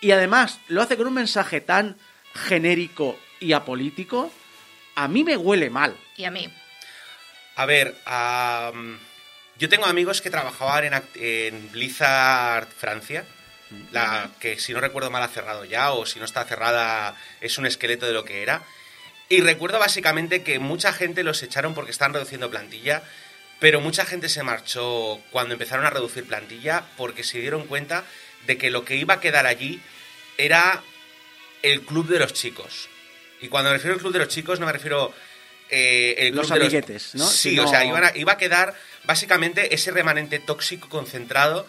y 0.00 0.10
además 0.10 0.58
lo 0.66 0.82
hace 0.82 0.96
con 0.96 1.06
un 1.06 1.14
mensaje 1.14 1.60
tan 1.60 1.96
genérico 2.34 3.16
y 3.38 3.52
apolítico, 3.52 4.32
a 4.94 5.08
mí 5.08 5.24
me 5.24 5.36
huele 5.36 5.70
mal. 5.70 5.96
Y 6.16 6.24
a 6.24 6.30
mí. 6.30 6.52
A 7.56 7.66
ver, 7.66 7.96
am, 8.04 8.98
yo 9.58 9.68
tengo 9.68 9.86
amigos 9.86 10.20
que 10.20 10.30
trabajaban 10.30 10.84
en, 10.84 11.02
en 11.16 11.72
Blizzard 11.72 12.68
Francia, 12.68 13.24
la 13.92 14.30
que 14.40 14.58
si 14.58 14.72
no 14.72 14.80
recuerdo 14.80 15.10
mal 15.10 15.22
ha 15.22 15.28
cerrado 15.28 15.64
ya, 15.64 15.92
o 15.92 16.06
si 16.06 16.18
no 16.18 16.24
está 16.24 16.44
cerrada 16.44 17.14
es 17.40 17.58
un 17.58 17.66
esqueleto 17.66 18.06
de 18.06 18.12
lo 18.12 18.24
que 18.24 18.42
era. 18.42 18.62
Y 19.28 19.42
recuerdo 19.42 19.78
básicamente 19.78 20.42
que 20.42 20.58
mucha 20.58 20.92
gente 20.92 21.22
los 21.22 21.42
echaron 21.42 21.72
porque 21.72 21.92
estaban 21.92 22.14
reduciendo 22.14 22.50
plantilla, 22.50 23.02
pero 23.60 23.80
mucha 23.80 24.04
gente 24.04 24.28
se 24.28 24.42
marchó 24.42 25.20
cuando 25.30 25.54
empezaron 25.54 25.86
a 25.86 25.90
reducir 25.90 26.26
plantilla 26.26 26.84
porque 26.96 27.22
se 27.22 27.38
dieron 27.38 27.66
cuenta 27.66 28.04
de 28.46 28.58
que 28.58 28.70
lo 28.70 28.84
que 28.84 28.96
iba 28.96 29.14
a 29.14 29.20
quedar 29.20 29.46
allí 29.46 29.80
era 30.36 30.82
el 31.62 31.82
club 31.82 32.08
de 32.08 32.18
los 32.18 32.32
chicos. 32.32 32.88
Y 33.40 33.48
cuando 33.48 33.70
me 33.70 33.76
refiero 33.76 33.94
al 33.94 34.00
club 34.00 34.12
de 34.12 34.18
los 34.20 34.28
chicos 34.28 34.60
no 34.60 34.66
me 34.66 34.72
refiero 34.72 35.12
eh, 35.70 36.14
el 36.18 36.34
Los 36.34 36.46
club 36.48 36.58
de 36.58 36.64
amiguetes, 36.66 37.14
¿no? 37.14 37.26
Sí, 37.26 37.50
Sino- 37.50 37.64
o 37.64 37.68
sea, 37.68 37.84
iban 37.84 38.04
a- 38.04 38.12
iba 38.16 38.32
a 38.32 38.36
quedar 38.38 38.74
básicamente 39.04 39.74
ese 39.74 39.90
remanente 39.92 40.38
tóxico 40.40 40.88
concentrado 40.88 41.66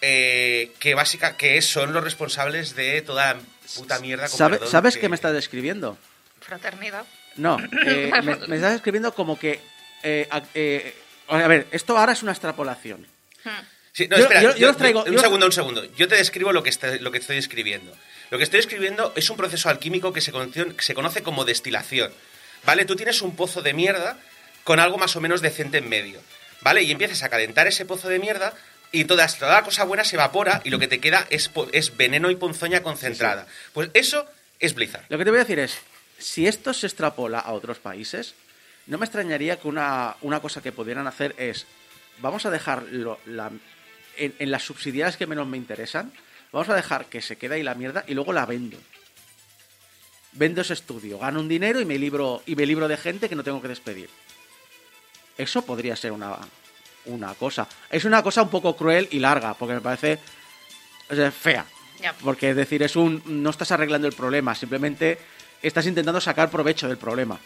eh, 0.00 0.72
que 0.78 0.94
básica 0.94 1.36
que 1.36 1.60
son 1.62 1.92
los 1.92 2.04
responsables 2.04 2.74
de 2.76 3.00
toda 3.02 3.34
la 3.34 3.40
puta 3.76 3.98
mierda. 4.00 4.28
con 4.28 4.38
¿Sabe- 4.38 4.56
perdón, 4.58 4.70
¿Sabes 4.70 4.94
que- 4.94 5.00
qué 5.00 5.08
me 5.08 5.16
estás 5.16 5.32
describiendo? 5.32 5.98
Fraternidad. 6.40 7.04
No, 7.36 7.58
eh, 7.86 8.10
me, 8.22 8.36
me 8.46 8.56
estás 8.56 8.72
describiendo 8.72 9.14
como 9.14 9.38
que... 9.38 9.60
eh, 10.02 10.28
a, 10.30 10.42
eh, 10.54 10.94
a 11.28 11.48
ver, 11.48 11.66
esto 11.72 11.96
ahora 11.98 12.12
es 12.12 12.22
una 12.22 12.32
extrapolación. 12.32 13.06
Hmm. 13.44 13.48
Sí, 13.92 14.06
no, 14.08 14.16
Yo- 14.16 14.22
espera, 14.24 14.42
yo- 14.42 14.50
yo- 14.52 14.56
yo 14.58 14.66
los 14.68 14.76
traigo- 14.76 15.04
un 15.04 15.12
yo- 15.12 15.18
segundo, 15.20 15.46
un 15.46 15.52
segundo. 15.52 15.84
Yo 15.96 16.06
te 16.08 16.16
describo 16.16 16.52
lo 16.52 16.62
que, 16.62 16.70
está- 16.70 16.96
lo 16.96 17.10
que 17.10 17.18
estoy 17.18 17.38
escribiendo. 17.38 17.96
Lo 18.34 18.38
que 18.38 18.42
estoy 18.42 18.58
escribiendo 18.58 19.12
es 19.14 19.30
un 19.30 19.36
proceso 19.36 19.68
alquímico 19.68 20.12
que 20.12 20.20
se 20.20 20.32
conoce, 20.32 20.74
que 20.74 20.82
se 20.82 20.92
conoce 20.92 21.22
como 21.22 21.44
destilación. 21.44 22.12
¿Vale? 22.64 22.84
Tú 22.84 22.96
tienes 22.96 23.22
un 23.22 23.36
pozo 23.36 23.62
de 23.62 23.72
mierda 23.74 24.18
con 24.64 24.80
algo 24.80 24.98
más 24.98 25.14
o 25.14 25.20
menos 25.20 25.40
decente 25.40 25.78
en 25.78 25.88
medio. 25.88 26.20
¿Vale? 26.60 26.82
Y 26.82 26.90
empiezas 26.90 27.22
a 27.22 27.28
calentar 27.28 27.68
ese 27.68 27.86
pozo 27.86 28.08
de 28.08 28.18
mierda 28.18 28.52
y 28.90 29.04
toda, 29.04 29.24
toda 29.28 29.52
la 29.54 29.62
cosa 29.62 29.84
buena 29.84 30.02
se 30.02 30.16
evapora 30.16 30.60
y 30.64 30.70
lo 30.70 30.80
que 30.80 30.88
te 30.88 30.98
queda 30.98 31.28
es, 31.30 31.48
veneno 31.96 32.28
y 32.28 32.34
ponzoña 32.34 32.82
concentrada. 32.82 33.46
Pues 33.72 33.90
eso 33.94 34.26
es 34.58 34.74
Blizzard. 34.74 35.04
Lo 35.10 35.16
que 35.18 35.22
te 35.22 35.30
voy 35.30 35.38
a 35.38 35.44
decir 35.44 35.60
es, 35.60 35.78
si 36.18 36.48
esto 36.48 36.74
se 36.74 36.88
extrapola 36.88 37.38
a 37.38 37.52
otros 37.52 37.78
países, 37.78 38.34
no 38.88 38.98
me 38.98 39.04
extrañaría 39.06 39.60
que 39.60 39.68
una, 39.68 40.16
una 40.22 40.40
cosa 40.40 40.60
que 40.60 40.72
pudieran 40.72 41.06
hacer 41.06 41.36
es, 41.38 41.66
vamos 42.18 42.44
a 42.46 42.50
dejar 42.50 42.82
lo- 42.90 43.20
la- 43.26 43.52
en, 44.16 44.34
en 44.40 44.50
las 44.50 44.64
subsidiarias 44.64 45.16
que 45.16 45.28
menos 45.28 45.46
me 45.46 45.56
interesan, 45.56 46.12
vamos 46.54 46.68
a 46.68 46.74
dejar 46.74 47.06
que 47.06 47.20
se 47.20 47.36
quede 47.36 47.56
ahí 47.56 47.62
la 47.62 47.74
mierda 47.74 48.04
y 48.06 48.14
luego 48.14 48.32
la 48.32 48.46
vendo. 48.46 48.78
Vendo 50.32 50.60
ese 50.60 50.72
estudio, 50.72 51.18
gano 51.18 51.40
un 51.40 51.48
dinero 51.48 51.80
y 51.80 51.84
me 51.84 51.98
libro, 51.98 52.42
y 52.46 52.56
me 52.56 52.64
libro 52.64 52.88
de 52.88 52.96
gente 52.96 53.28
que 53.28 53.34
no 53.34 53.44
tengo 53.44 53.60
que 53.60 53.68
despedir. 53.68 54.08
Eso 55.36 55.62
podría 55.62 55.96
ser 55.96 56.12
una, 56.12 56.38
una 57.06 57.34
cosa. 57.34 57.66
Es 57.90 58.04
una 58.04 58.22
cosa 58.22 58.42
un 58.42 58.50
poco 58.50 58.76
cruel 58.76 59.08
y 59.10 59.18
larga, 59.18 59.54
porque 59.54 59.74
me 59.74 59.80
parece 59.80 60.20
o 61.10 61.14
sea, 61.14 61.30
fea. 61.32 61.66
Porque 62.22 62.50
es 62.50 62.56
decir, 62.56 62.82
es 62.82 62.96
un. 62.96 63.22
no 63.26 63.50
estás 63.50 63.72
arreglando 63.72 64.06
el 64.06 64.14
problema, 64.14 64.54
simplemente 64.54 65.18
estás 65.62 65.86
intentando 65.86 66.20
sacar 66.20 66.50
provecho 66.50 66.86
del 66.86 66.98
problema. 66.98 67.38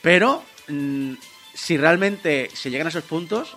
Pero 0.00 0.42
mm, 0.68 1.14
si 1.54 1.76
realmente 1.76 2.50
se 2.52 2.70
llegan 2.70 2.88
a 2.88 2.90
esos 2.90 3.04
puntos, 3.04 3.56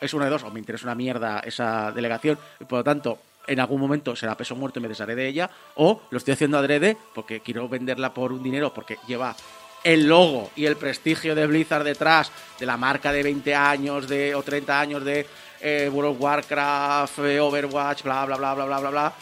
es 0.00 0.12
una 0.12 0.26
de 0.26 0.30
dos, 0.30 0.42
o 0.42 0.50
me 0.50 0.60
interesa 0.60 0.84
una 0.84 0.94
mierda 0.94 1.40
esa 1.40 1.92
delegación, 1.92 2.38
y 2.60 2.64
por 2.64 2.80
lo 2.80 2.84
tanto, 2.84 3.18
en 3.46 3.60
algún 3.60 3.80
momento 3.80 4.14
será 4.16 4.36
peso 4.36 4.54
muerto 4.56 4.78
y 4.78 4.82
me 4.82 4.88
desharé 4.88 5.14
de 5.14 5.26
ella, 5.26 5.50
o 5.76 6.02
lo 6.10 6.18
estoy 6.18 6.34
haciendo 6.34 6.58
adrede 6.58 6.96
porque 7.14 7.40
quiero 7.40 7.68
venderla 7.68 8.12
por 8.14 8.32
un 8.32 8.42
dinero, 8.42 8.72
porque 8.72 8.98
lleva 9.06 9.34
el 9.82 10.06
logo 10.06 10.50
y 10.56 10.66
el 10.66 10.76
prestigio 10.76 11.34
de 11.34 11.46
Blizzard 11.46 11.84
detrás, 11.84 12.30
de 12.58 12.66
la 12.66 12.76
marca 12.76 13.12
de 13.12 13.22
20 13.22 13.54
años 13.54 14.08
de, 14.08 14.34
o 14.34 14.42
30 14.42 14.80
años 14.80 15.04
de 15.04 15.26
eh, 15.60 15.90
World 15.92 16.16
of 16.16 16.20
Warcraft, 16.20 17.18
eh, 17.20 17.40
Overwatch, 17.40 18.02
bla, 18.02 18.24
bla, 18.26 18.36
bla, 18.36 18.54
bla, 18.54 18.64
bla, 18.66 18.80
bla, 18.80 18.90
bla, 18.90 19.12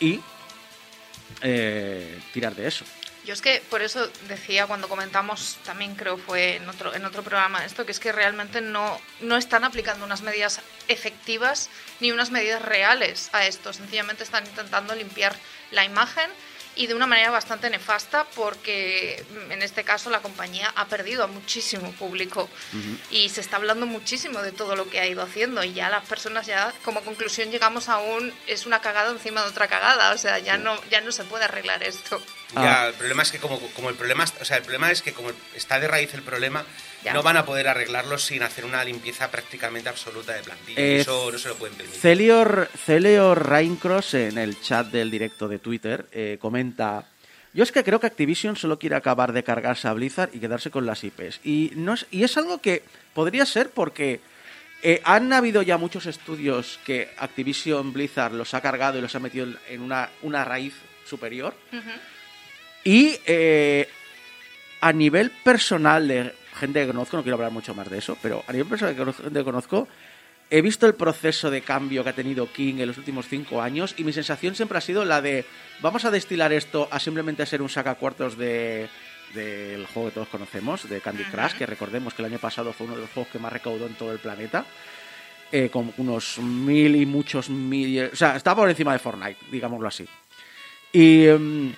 y 0.00 0.20
eh, 1.42 2.20
tirar 2.32 2.54
de 2.54 2.66
eso. 2.66 2.84
Yo 3.24 3.34
es 3.34 3.40
que 3.40 3.62
por 3.70 3.82
eso 3.82 4.08
decía 4.28 4.66
cuando 4.66 4.88
comentamos, 4.88 5.56
también 5.64 5.94
creo 5.94 6.18
fue 6.18 6.56
en 6.56 6.68
otro, 6.68 6.92
en 6.92 7.04
otro 7.04 7.22
programa 7.22 7.64
esto, 7.64 7.86
que 7.86 7.92
es 7.92 8.00
que 8.00 8.10
realmente 8.10 8.60
no, 8.60 9.00
no 9.20 9.36
están 9.36 9.62
aplicando 9.62 10.04
unas 10.04 10.22
medidas 10.22 10.60
efectivas 10.88 11.70
ni 12.00 12.10
unas 12.10 12.30
medidas 12.30 12.62
reales 12.62 13.30
a 13.32 13.46
esto. 13.46 13.72
Sencillamente 13.72 14.24
están 14.24 14.44
intentando 14.44 14.94
limpiar 14.94 15.36
la 15.70 15.84
imagen 15.84 16.30
y 16.74 16.86
de 16.86 16.94
una 16.94 17.06
manera 17.06 17.30
bastante 17.30 17.68
nefasta 17.70 18.24
porque 18.34 19.24
mm, 19.30 19.52
en 19.52 19.62
este 19.62 19.84
caso 19.84 20.10
la 20.10 20.20
compañía 20.20 20.72
ha 20.76 20.86
perdido 20.86 21.24
a 21.24 21.26
muchísimo 21.26 21.92
público. 21.92 22.48
Y 23.10 23.28
se 23.28 23.40
está 23.40 23.56
hablando 23.56 23.86
muchísimo 23.86 24.40
de 24.42 24.52
todo 24.52 24.76
lo 24.76 24.88
que 24.88 25.00
ha 25.00 25.06
ido 25.06 25.22
haciendo. 25.22 25.62
Y 25.64 25.72
ya 25.74 25.90
las 25.90 26.06
personas 26.06 26.46
ya 26.46 26.72
como 26.84 27.02
conclusión 27.02 27.50
llegamos 27.50 27.88
a 27.88 27.98
un 27.98 28.32
es 28.46 28.66
una 28.66 28.80
cagada 28.80 29.10
encima 29.10 29.42
de 29.42 29.48
otra 29.48 29.68
cagada, 29.68 30.12
o 30.12 30.18
sea, 30.18 30.38
ya 30.38 30.56
no 30.56 30.78
ya 30.90 31.00
no 31.00 31.12
se 31.12 31.24
puede 31.24 31.44
arreglar 31.44 31.82
esto. 31.82 32.22
Ya, 32.54 32.82
Ah. 32.84 32.88
el 32.88 32.94
problema 32.94 33.22
es 33.22 33.32
que 33.32 33.38
como, 33.38 33.58
como 33.72 33.88
el 33.88 33.94
problema, 33.94 34.24
o 34.40 34.44
sea, 34.44 34.58
el 34.58 34.62
problema 34.62 34.90
es 34.90 35.00
que 35.02 35.12
como 35.12 35.30
está 35.54 35.80
de 35.80 35.88
raíz 35.88 36.12
el 36.14 36.22
problema, 36.22 36.64
Ya. 37.04 37.12
no 37.12 37.22
van 37.22 37.36
a 37.36 37.44
poder 37.44 37.68
arreglarlo 37.68 38.16
sin 38.16 38.42
hacer 38.42 38.64
una 38.64 38.84
limpieza 38.84 39.30
prácticamente 39.30 39.88
absoluta 39.88 40.34
de 40.34 40.42
plantilla. 40.42 40.80
Eh, 40.80 40.96
y 40.96 41.00
eso 41.00 41.30
no 41.32 41.38
se 41.38 41.48
lo 41.48 41.56
pueden 41.56 41.76
permitir. 41.76 42.00
Celior, 42.00 42.68
Celior 42.84 43.48
Raincross 43.48 44.14
en 44.14 44.38
el 44.38 44.60
chat 44.60 44.86
del 44.88 45.10
directo 45.10 45.48
de 45.48 45.58
Twitter 45.58 46.06
eh, 46.12 46.38
comenta: 46.40 47.06
Yo 47.52 47.64
es 47.64 47.72
que 47.72 47.82
creo 47.82 47.98
que 47.98 48.06
Activision 48.06 48.56
solo 48.56 48.78
quiere 48.78 48.96
acabar 48.96 49.32
de 49.32 49.42
cargarse 49.42 49.88
a 49.88 49.92
Blizzard 49.92 50.30
y 50.32 50.38
quedarse 50.38 50.70
con 50.70 50.86
las 50.86 51.02
IPs. 51.02 51.40
Y, 51.42 51.72
no 51.74 51.94
es, 51.94 52.06
y 52.10 52.24
es 52.24 52.36
algo 52.36 52.60
que 52.60 52.82
podría 53.14 53.46
ser 53.46 53.70
porque 53.70 54.20
eh, 54.84 55.00
han 55.04 55.32
habido 55.32 55.62
ya 55.62 55.78
muchos 55.78 56.06
estudios 56.06 56.80
que 56.84 57.10
Activision 57.16 57.92
Blizzard 57.92 58.32
los 58.32 58.52
ha 58.52 58.60
cargado 58.60 58.98
y 58.98 59.00
los 59.00 59.14
ha 59.14 59.20
metido 59.20 59.46
en 59.68 59.80
una, 59.80 60.10
una 60.22 60.44
raíz 60.44 60.74
superior. 61.04 61.54
Y 62.82 63.16
eh, 63.26 63.88
a 64.80 64.92
nivel 64.92 65.30
personal 65.30 66.08
de 66.08 66.34
gente 66.62 66.80
que 66.80 66.86
conozco, 66.86 67.16
no 67.16 67.24
quiero 67.24 67.34
hablar 67.34 67.50
mucho 67.50 67.74
más 67.74 67.90
de 67.90 67.98
eso, 67.98 68.16
pero 68.22 68.44
a 68.46 68.52
nivel 68.52 68.68
personal 68.68 68.94
que 68.94 69.44
conozco, 69.44 69.88
he 70.48 70.62
visto 70.62 70.86
el 70.86 70.94
proceso 70.94 71.50
de 71.50 71.62
cambio 71.62 72.04
que 72.04 72.10
ha 72.10 72.14
tenido 72.14 72.52
King 72.52 72.76
en 72.78 72.86
los 72.86 72.98
últimos 72.98 73.26
cinco 73.26 73.60
años 73.60 73.94
y 73.96 74.04
mi 74.04 74.12
sensación 74.12 74.54
siempre 74.54 74.78
ha 74.78 74.80
sido 74.80 75.04
la 75.04 75.20
de 75.20 75.44
vamos 75.80 76.04
a 76.04 76.10
destilar 76.12 76.52
esto 76.52 76.86
a 76.92 77.00
simplemente 77.00 77.44
ser 77.46 77.62
un 77.62 77.68
sacacuartos 77.68 78.38
de 78.38 78.88
del 79.34 79.86
juego 79.86 80.10
que 80.10 80.14
todos 80.14 80.28
conocemos, 80.28 80.88
de 80.88 81.00
Candy 81.00 81.24
Crush, 81.24 81.54
que 81.54 81.66
recordemos 81.66 82.14
que 82.14 82.22
el 82.22 82.26
año 82.26 82.38
pasado 82.38 82.72
fue 82.72 82.86
uno 82.86 82.96
de 82.96 83.02
los 83.02 83.10
juegos 83.10 83.32
que 83.32 83.38
más 83.38 83.52
recaudó 83.52 83.86
en 83.86 83.94
todo 83.94 84.12
el 84.12 84.18
planeta, 84.18 84.64
eh, 85.50 85.70
con 85.70 85.92
unos 85.96 86.38
mil 86.38 86.94
y 86.96 87.06
muchos 87.06 87.48
mil... 87.48 88.10
O 88.12 88.16
sea, 88.16 88.36
está 88.36 88.54
por 88.54 88.68
encima 88.68 88.92
de 88.92 88.98
Fortnite, 88.98 89.38
digámoslo 89.50 89.88
así. 89.88 90.06
Y 90.92 91.26
em, 91.26 91.72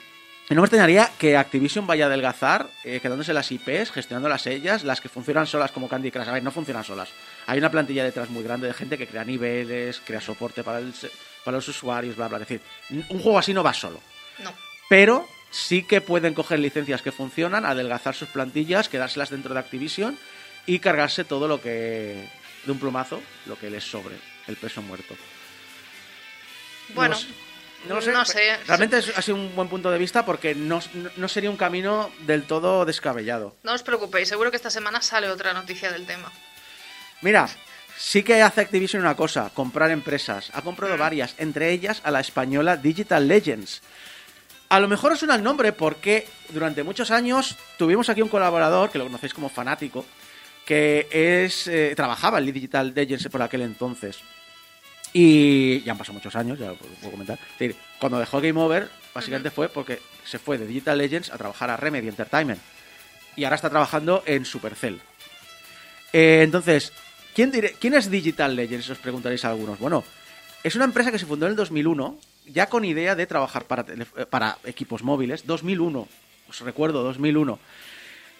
no 0.50 0.60
me 0.60 0.66
extrañaría 0.66 1.10
que 1.18 1.36
Activision 1.38 1.86
vaya 1.86 2.04
a 2.04 2.08
adelgazar, 2.08 2.68
eh, 2.84 3.00
quedándose 3.00 3.32
las 3.32 3.50
IPs, 3.50 3.90
gestionándolas 3.90 4.46
ellas, 4.46 4.84
las 4.84 5.00
que 5.00 5.08
funcionan 5.08 5.46
solas 5.46 5.70
como 5.72 5.88
Candy 5.88 6.10
Crush. 6.10 6.28
A 6.28 6.32
ver, 6.32 6.42
no 6.42 6.50
funcionan 6.50 6.84
solas. 6.84 7.08
Hay 7.46 7.58
una 7.58 7.70
plantilla 7.70 8.04
detrás 8.04 8.28
muy 8.28 8.42
grande 8.44 8.66
de 8.66 8.74
gente 8.74 8.98
que 8.98 9.06
crea 9.06 9.24
niveles, 9.24 10.02
crea 10.04 10.20
soporte 10.20 10.62
para, 10.62 10.78
el 10.80 10.92
se- 10.94 11.10
para 11.44 11.56
los 11.56 11.66
usuarios, 11.68 12.14
bla, 12.16 12.28
bla. 12.28 12.38
Es 12.38 12.48
decir, 12.48 12.60
un 13.08 13.20
juego 13.20 13.38
así 13.38 13.54
no 13.54 13.62
va 13.62 13.72
solo. 13.72 14.00
No. 14.40 14.52
Pero 14.88 15.26
sí 15.50 15.82
que 15.82 16.00
pueden 16.02 16.34
coger 16.34 16.58
licencias 16.58 17.00
que 17.00 17.10
funcionan, 17.12 17.64
adelgazar 17.64 18.14
sus 18.14 18.28
plantillas, 18.28 18.88
quedárselas 18.90 19.30
dentro 19.30 19.54
de 19.54 19.60
Activision 19.60 20.18
y 20.66 20.78
cargarse 20.78 21.24
todo 21.24 21.48
lo 21.48 21.60
que. 21.62 22.28
de 22.66 22.72
un 22.72 22.78
plumazo, 22.78 23.22
lo 23.46 23.58
que 23.58 23.70
les 23.70 23.84
sobre, 23.84 24.16
el 24.46 24.56
peso 24.56 24.82
muerto. 24.82 25.14
Bueno, 26.94 27.16
No 27.88 28.00
sé, 28.00 28.12
no 28.12 28.24
sé. 28.24 28.56
Realmente 28.66 28.96
ha 28.96 29.22
sido 29.22 29.36
un 29.36 29.54
buen 29.54 29.68
punto 29.68 29.90
de 29.90 29.98
vista 29.98 30.24
porque 30.24 30.54
no, 30.54 30.80
no- 30.94 31.10
no 31.16 31.28
sería 31.28 31.50
un 31.50 31.56
camino 31.56 32.10
del 32.20 32.44
todo 32.44 32.84
descabellado. 32.84 33.56
No 33.62 33.72
os 33.74 33.82
preocupéis, 33.82 34.28
seguro 34.28 34.50
que 34.50 34.56
esta 34.56 34.70
semana 34.70 35.02
sale 35.02 35.28
otra 35.28 35.52
noticia 35.52 35.92
del 35.92 36.06
tema. 36.06 36.32
Mira, 37.20 37.48
sí 37.96 38.22
que 38.22 38.42
hace 38.42 38.60
Activision 38.62 39.02
una 39.02 39.16
cosa, 39.16 39.50
comprar 39.52 39.90
empresas. 39.90 40.50
Ha 40.54 40.62
comprado 40.62 40.96
varias, 40.96 41.34
entre 41.38 41.70
ellas 41.70 42.00
a 42.04 42.10
la 42.10 42.20
española 42.20 42.76
Digital 42.76 43.28
Legends. 43.28 43.82
A 44.70 44.80
lo 44.80 44.88
mejor 44.88 45.12
os 45.12 45.18
suena 45.18 45.34
el 45.36 45.42
nombre 45.42 45.72
porque 45.72 46.26
durante 46.48 46.82
muchos 46.82 47.10
años 47.10 47.56
tuvimos 47.78 48.08
aquí 48.08 48.22
un 48.22 48.28
colaborador, 48.28 48.90
que 48.90 48.98
lo 48.98 49.04
conocéis 49.04 49.34
como 49.34 49.48
fanático, 49.48 50.04
que 50.64 51.06
es 51.10 51.66
eh, 51.68 51.92
trabajaba 51.94 52.38
en 52.38 52.46
Digital 52.52 52.92
Legends 52.94 53.28
por 53.28 53.42
aquel 53.42 53.62
entonces. 53.62 54.18
Y 55.16 55.80
ya 55.82 55.92
han 55.92 55.98
pasado 55.98 56.14
muchos 56.14 56.34
años, 56.34 56.58
ya 56.58 56.70
lo 56.70 56.74
puedo 56.74 57.12
comentar. 57.12 57.38
Es 57.38 57.58
decir, 57.58 57.76
cuando 58.00 58.18
dejó 58.18 58.40
Game 58.40 58.60
Over, 58.60 58.88
básicamente 59.14 59.50
fue 59.50 59.68
porque 59.68 60.00
se 60.24 60.40
fue 60.40 60.58
de 60.58 60.66
Digital 60.66 60.98
Legends 60.98 61.30
a 61.30 61.38
trabajar 61.38 61.70
a 61.70 61.76
Remedy 61.76 62.08
Entertainment. 62.08 62.60
Y 63.36 63.44
ahora 63.44 63.54
está 63.54 63.70
trabajando 63.70 64.24
en 64.26 64.44
Supercell. 64.44 65.00
Eh, 66.12 66.40
entonces, 66.42 66.92
¿quién, 67.32 67.52
¿quién 67.78 67.94
es 67.94 68.10
Digital 68.10 68.56
Legends? 68.56 68.90
Os 68.90 68.98
preguntaréis 68.98 69.44
algunos. 69.44 69.78
Bueno, 69.78 70.02
es 70.64 70.74
una 70.74 70.84
empresa 70.84 71.12
que 71.12 71.20
se 71.20 71.26
fundó 71.26 71.46
en 71.46 71.50
el 71.50 71.56
2001, 71.56 72.18
ya 72.46 72.66
con 72.66 72.84
idea 72.84 73.14
de 73.14 73.26
trabajar 73.28 73.66
para, 73.66 73.86
eh, 73.92 74.26
para 74.28 74.58
equipos 74.64 75.04
móviles. 75.04 75.46
2001, 75.46 76.08
os 76.48 76.60
recuerdo, 76.60 77.04
2001. 77.04 77.60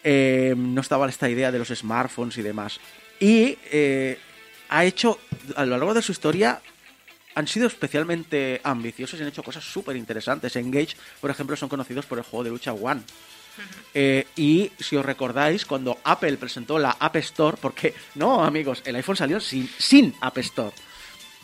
Eh, 0.07 0.55
no 0.57 0.83
estaba 0.83 1.09
esta 1.09 1.31
idea 1.31 1.51
de 1.51 1.59
los 1.59 1.69
smartphones 1.69 2.37
y 2.37 2.43
demás. 2.43 2.79
Y 3.21 3.57
eh, 3.71 4.19
ha 4.77 4.85
hecho, 4.85 5.19
a 5.57 5.65
lo 5.65 5.77
largo 5.77 5.95
de 5.95 6.03
su 6.03 6.13
historia, 6.13 6.61
han 7.35 7.47
sido 7.49 7.67
especialmente 7.67 8.61
ambiciosos 8.65 9.19
y 9.19 9.23
han 9.23 9.29
hecho 9.29 9.43
cosas 9.43 9.65
súper 9.65 9.97
interesantes. 9.97 10.55
Engage, 10.57 10.97
por 11.21 11.31
ejemplo, 11.31 11.57
son 11.57 11.69
conocidos 11.69 12.07
por 12.07 12.19
el 12.19 12.25
juego 12.25 12.45
de 12.45 12.51
lucha 12.51 12.73
One. 12.73 13.03
Eh, 13.95 14.27
y 14.37 14.71
si 14.81 14.97
os 14.97 15.05
recordáis, 15.07 15.65
cuando 15.65 15.99
Apple 16.05 16.37
presentó 16.37 16.79
la 16.79 16.91
App 16.99 17.17
Store, 17.17 17.57
porque 17.61 17.95
no, 18.17 18.45
amigos, 18.45 18.83
el 18.85 18.97
iPhone 18.97 19.17
salió 19.17 19.39
sin, 19.41 19.69
sin 19.79 20.15
App 20.21 20.39
Store. 20.39 20.75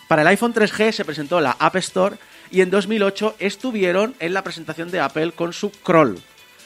Para 0.09 0.23
el 0.23 0.29
iPhone 0.29 0.53
3G 0.53 0.91
se 0.93 1.05
presentó 1.05 1.41
la 1.41 1.53
App 1.53 1.77
Store 1.77 2.17
y 2.51 2.63
en 2.63 2.71
2008 2.71 3.37
estuvieron 3.39 4.17
en 4.19 4.35
la 4.35 4.43
presentación 4.43 4.91
de 4.91 4.99
Apple 4.99 5.33
con 5.33 5.53
su 5.53 5.71
Crawl, 5.71 6.21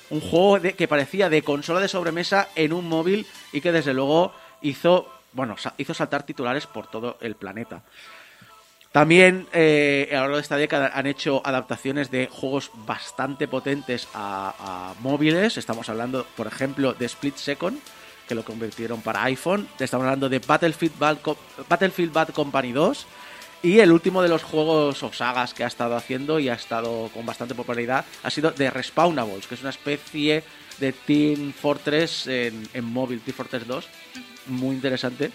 un 0.09 0.21
juego 0.21 0.61
de- 0.61 0.73
que 0.73 0.89
parecía 0.89 1.29
de 1.29 1.43
consola 1.43 1.81
de 1.81 1.89
sobremesa 1.89 2.49
en 2.55 2.73
un 2.73 2.89
móvil 2.89 3.27
y 3.53 3.61
que 3.61 3.71
desde 3.73 3.93
luego 3.93 4.33
hizo, 4.63 5.11
bueno, 5.35 5.57
hizo 5.77 5.95
saltar 5.95 6.23
titulares 6.23 6.67
por 6.67 6.87
todo 6.87 7.19
el 7.21 7.35
planeta. 7.35 7.83
También 8.95 9.49
eh, 9.53 10.09
a 10.13 10.15
lo 10.15 10.21
largo 10.21 10.37
de 10.37 10.43
esta 10.43 10.57
década 10.57 10.93
han 10.95 11.09
hecho 11.09 11.43
adaptaciones 11.45 12.13
de 12.13 12.29
juegos 12.31 12.71
bastante 12.87 13.49
potentes 13.49 14.07
a, 14.15 14.95
móviles. 15.01 15.59
Estamos 15.59 15.89
hablando, 15.89 16.25
por 16.37 16.47
ejemplo, 16.47 16.95
de 16.95 17.07
Split 17.07 17.35
Second, 17.35 17.81
que 18.29 18.37
lo 18.37 18.45
convirtieron 18.45 19.03
para 19.03 19.25
iPhone. 19.25 19.67
Estamos 19.81 20.05
hablando 20.05 20.29
de 20.29 20.39
Battlefield 20.39 20.97
Bad, 20.97 21.19
Battlefield 21.69 22.33
Company 22.33 22.71
2. 22.71 23.07
Y 23.65 23.81
el 23.81 23.91
último 23.91 24.23
de 24.23 24.29
los 24.29 24.45
juegos 24.45 25.03
o 25.03 25.13
sagas 25.13 25.55
que 25.55 25.65
ha 25.65 25.67
estado 25.67 25.97
haciendo 25.97 26.39
y 26.39 26.49
ha 26.49 26.55
estado 26.55 27.11
con 27.13 27.27
bastante 27.27 27.57
popularidad 27.57 28.05
ha 28.23 28.31
sido 28.31 28.53
The 28.53 28.71
Respawnables, 28.71 29.49
que 29.49 29.57
es 29.57 29.61
una 29.63 29.71
especie 29.71 30.45
de 30.79 30.93
Team 30.93 31.53
Fortress 31.53 32.29
en, 32.29 32.69
en 32.73 32.85
móvil, 32.85 33.21
Team 33.23 33.37
Fortress 33.37 33.67
2. 33.67 33.89
Muy 34.47 34.75
interesante. 34.77 35.31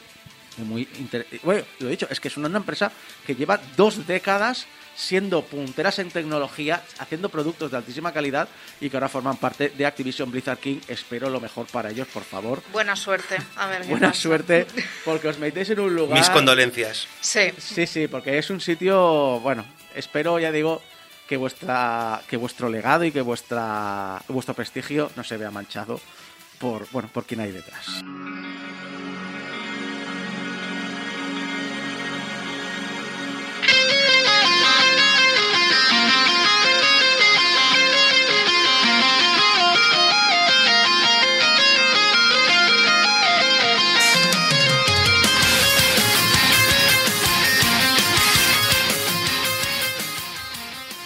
y 0.57 0.61
Muy 0.61 0.87
inter- 0.99 1.25
bueno, 1.43 1.63
lo 1.79 1.87
he 1.87 1.91
dicho, 1.91 2.07
es 2.09 2.19
que 2.19 2.27
es 2.27 2.37
una 2.37 2.55
empresa 2.57 2.91
que 3.25 3.35
lleva 3.35 3.59
dos 3.77 4.05
décadas 4.07 4.67
siendo 4.95 5.43
punteras 5.45 5.97
en 5.99 6.09
tecnología, 6.11 6.83
haciendo 6.97 7.29
productos 7.29 7.71
de 7.71 7.77
altísima 7.77 8.11
calidad 8.11 8.49
y 8.81 8.89
que 8.89 8.97
ahora 8.97 9.07
forman 9.07 9.37
parte 9.37 9.69
de 9.69 9.85
Activision 9.85 10.29
Blizzard 10.29 10.57
King. 10.57 10.79
Espero 10.89 11.29
lo 11.29 11.39
mejor 11.39 11.67
para 11.67 11.89
ellos, 11.91 12.05
por 12.09 12.23
favor. 12.25 12.61
Buena 12.73 12.97
suerte. 12.97 13.37
A 13.55 13.67
ver, 13.67 13.85
Buena 13.85 14.09
pasa. 14.09 14.19
suerte, 14.21 14.67
porque 15.05 15.29
os 15.29 15.39
metéis 15.39 15.69
en 15.69 15.79
un 15.79 15.95
lugar. 15.95 16.19
Mis 16.19 16.29
condolencias. 16.29 17.07
Sí. 17.21 17.51
Sí, 17.57 17.87
sí, 17.87 18.07
porque 18.09 18.37
es 18.37 18.49
un 18.49 18.59
sitio, 18.59 19.39
bueno, 19.39 19.63
espero, 19.95 20.37
ya 20.37 20.51
digo, 20.51 20.81
que 21.29 21.37
vuestra 21.37 22.21
que 22.27 22.35
vuestro 22.35 22.67
legado 22.67 23.05
y 23.05 23.11
que 23.13 23.21
vuestra 23.21 24.21
vuestro 24.27 24.53
prestigio 24.53 25.09
no 25.15 25.23
se 25.23 25.37
vea 25.37 25.51
manchado 25.51 26.01
por, 26.59 26.89
bueno, 26.91 27.07
por 27.13 27.23
quien 27.25 27.39
hay 27.39 27.51
detrás. 27.53 27.85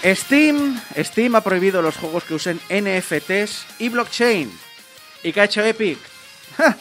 Steam, 0.04 0.80
Steam 0.98 1.36
ha 1.36 1.42
prohibido 1.42 1.82
los 1.82 1.96
juegos 1.98 2.24
que 2.26 2.34
usen 2.34 2.60
NFTs 2.70 3.66
y 3.80 3.90
blockchain. 3.90 4.52
¿Y 5.24 5.32
qué 5.32 5.42
ha 5.42 5.46
hecho 5.46 5.64
Epic? 5.64 5.98
¡Ja! 6.58 6.76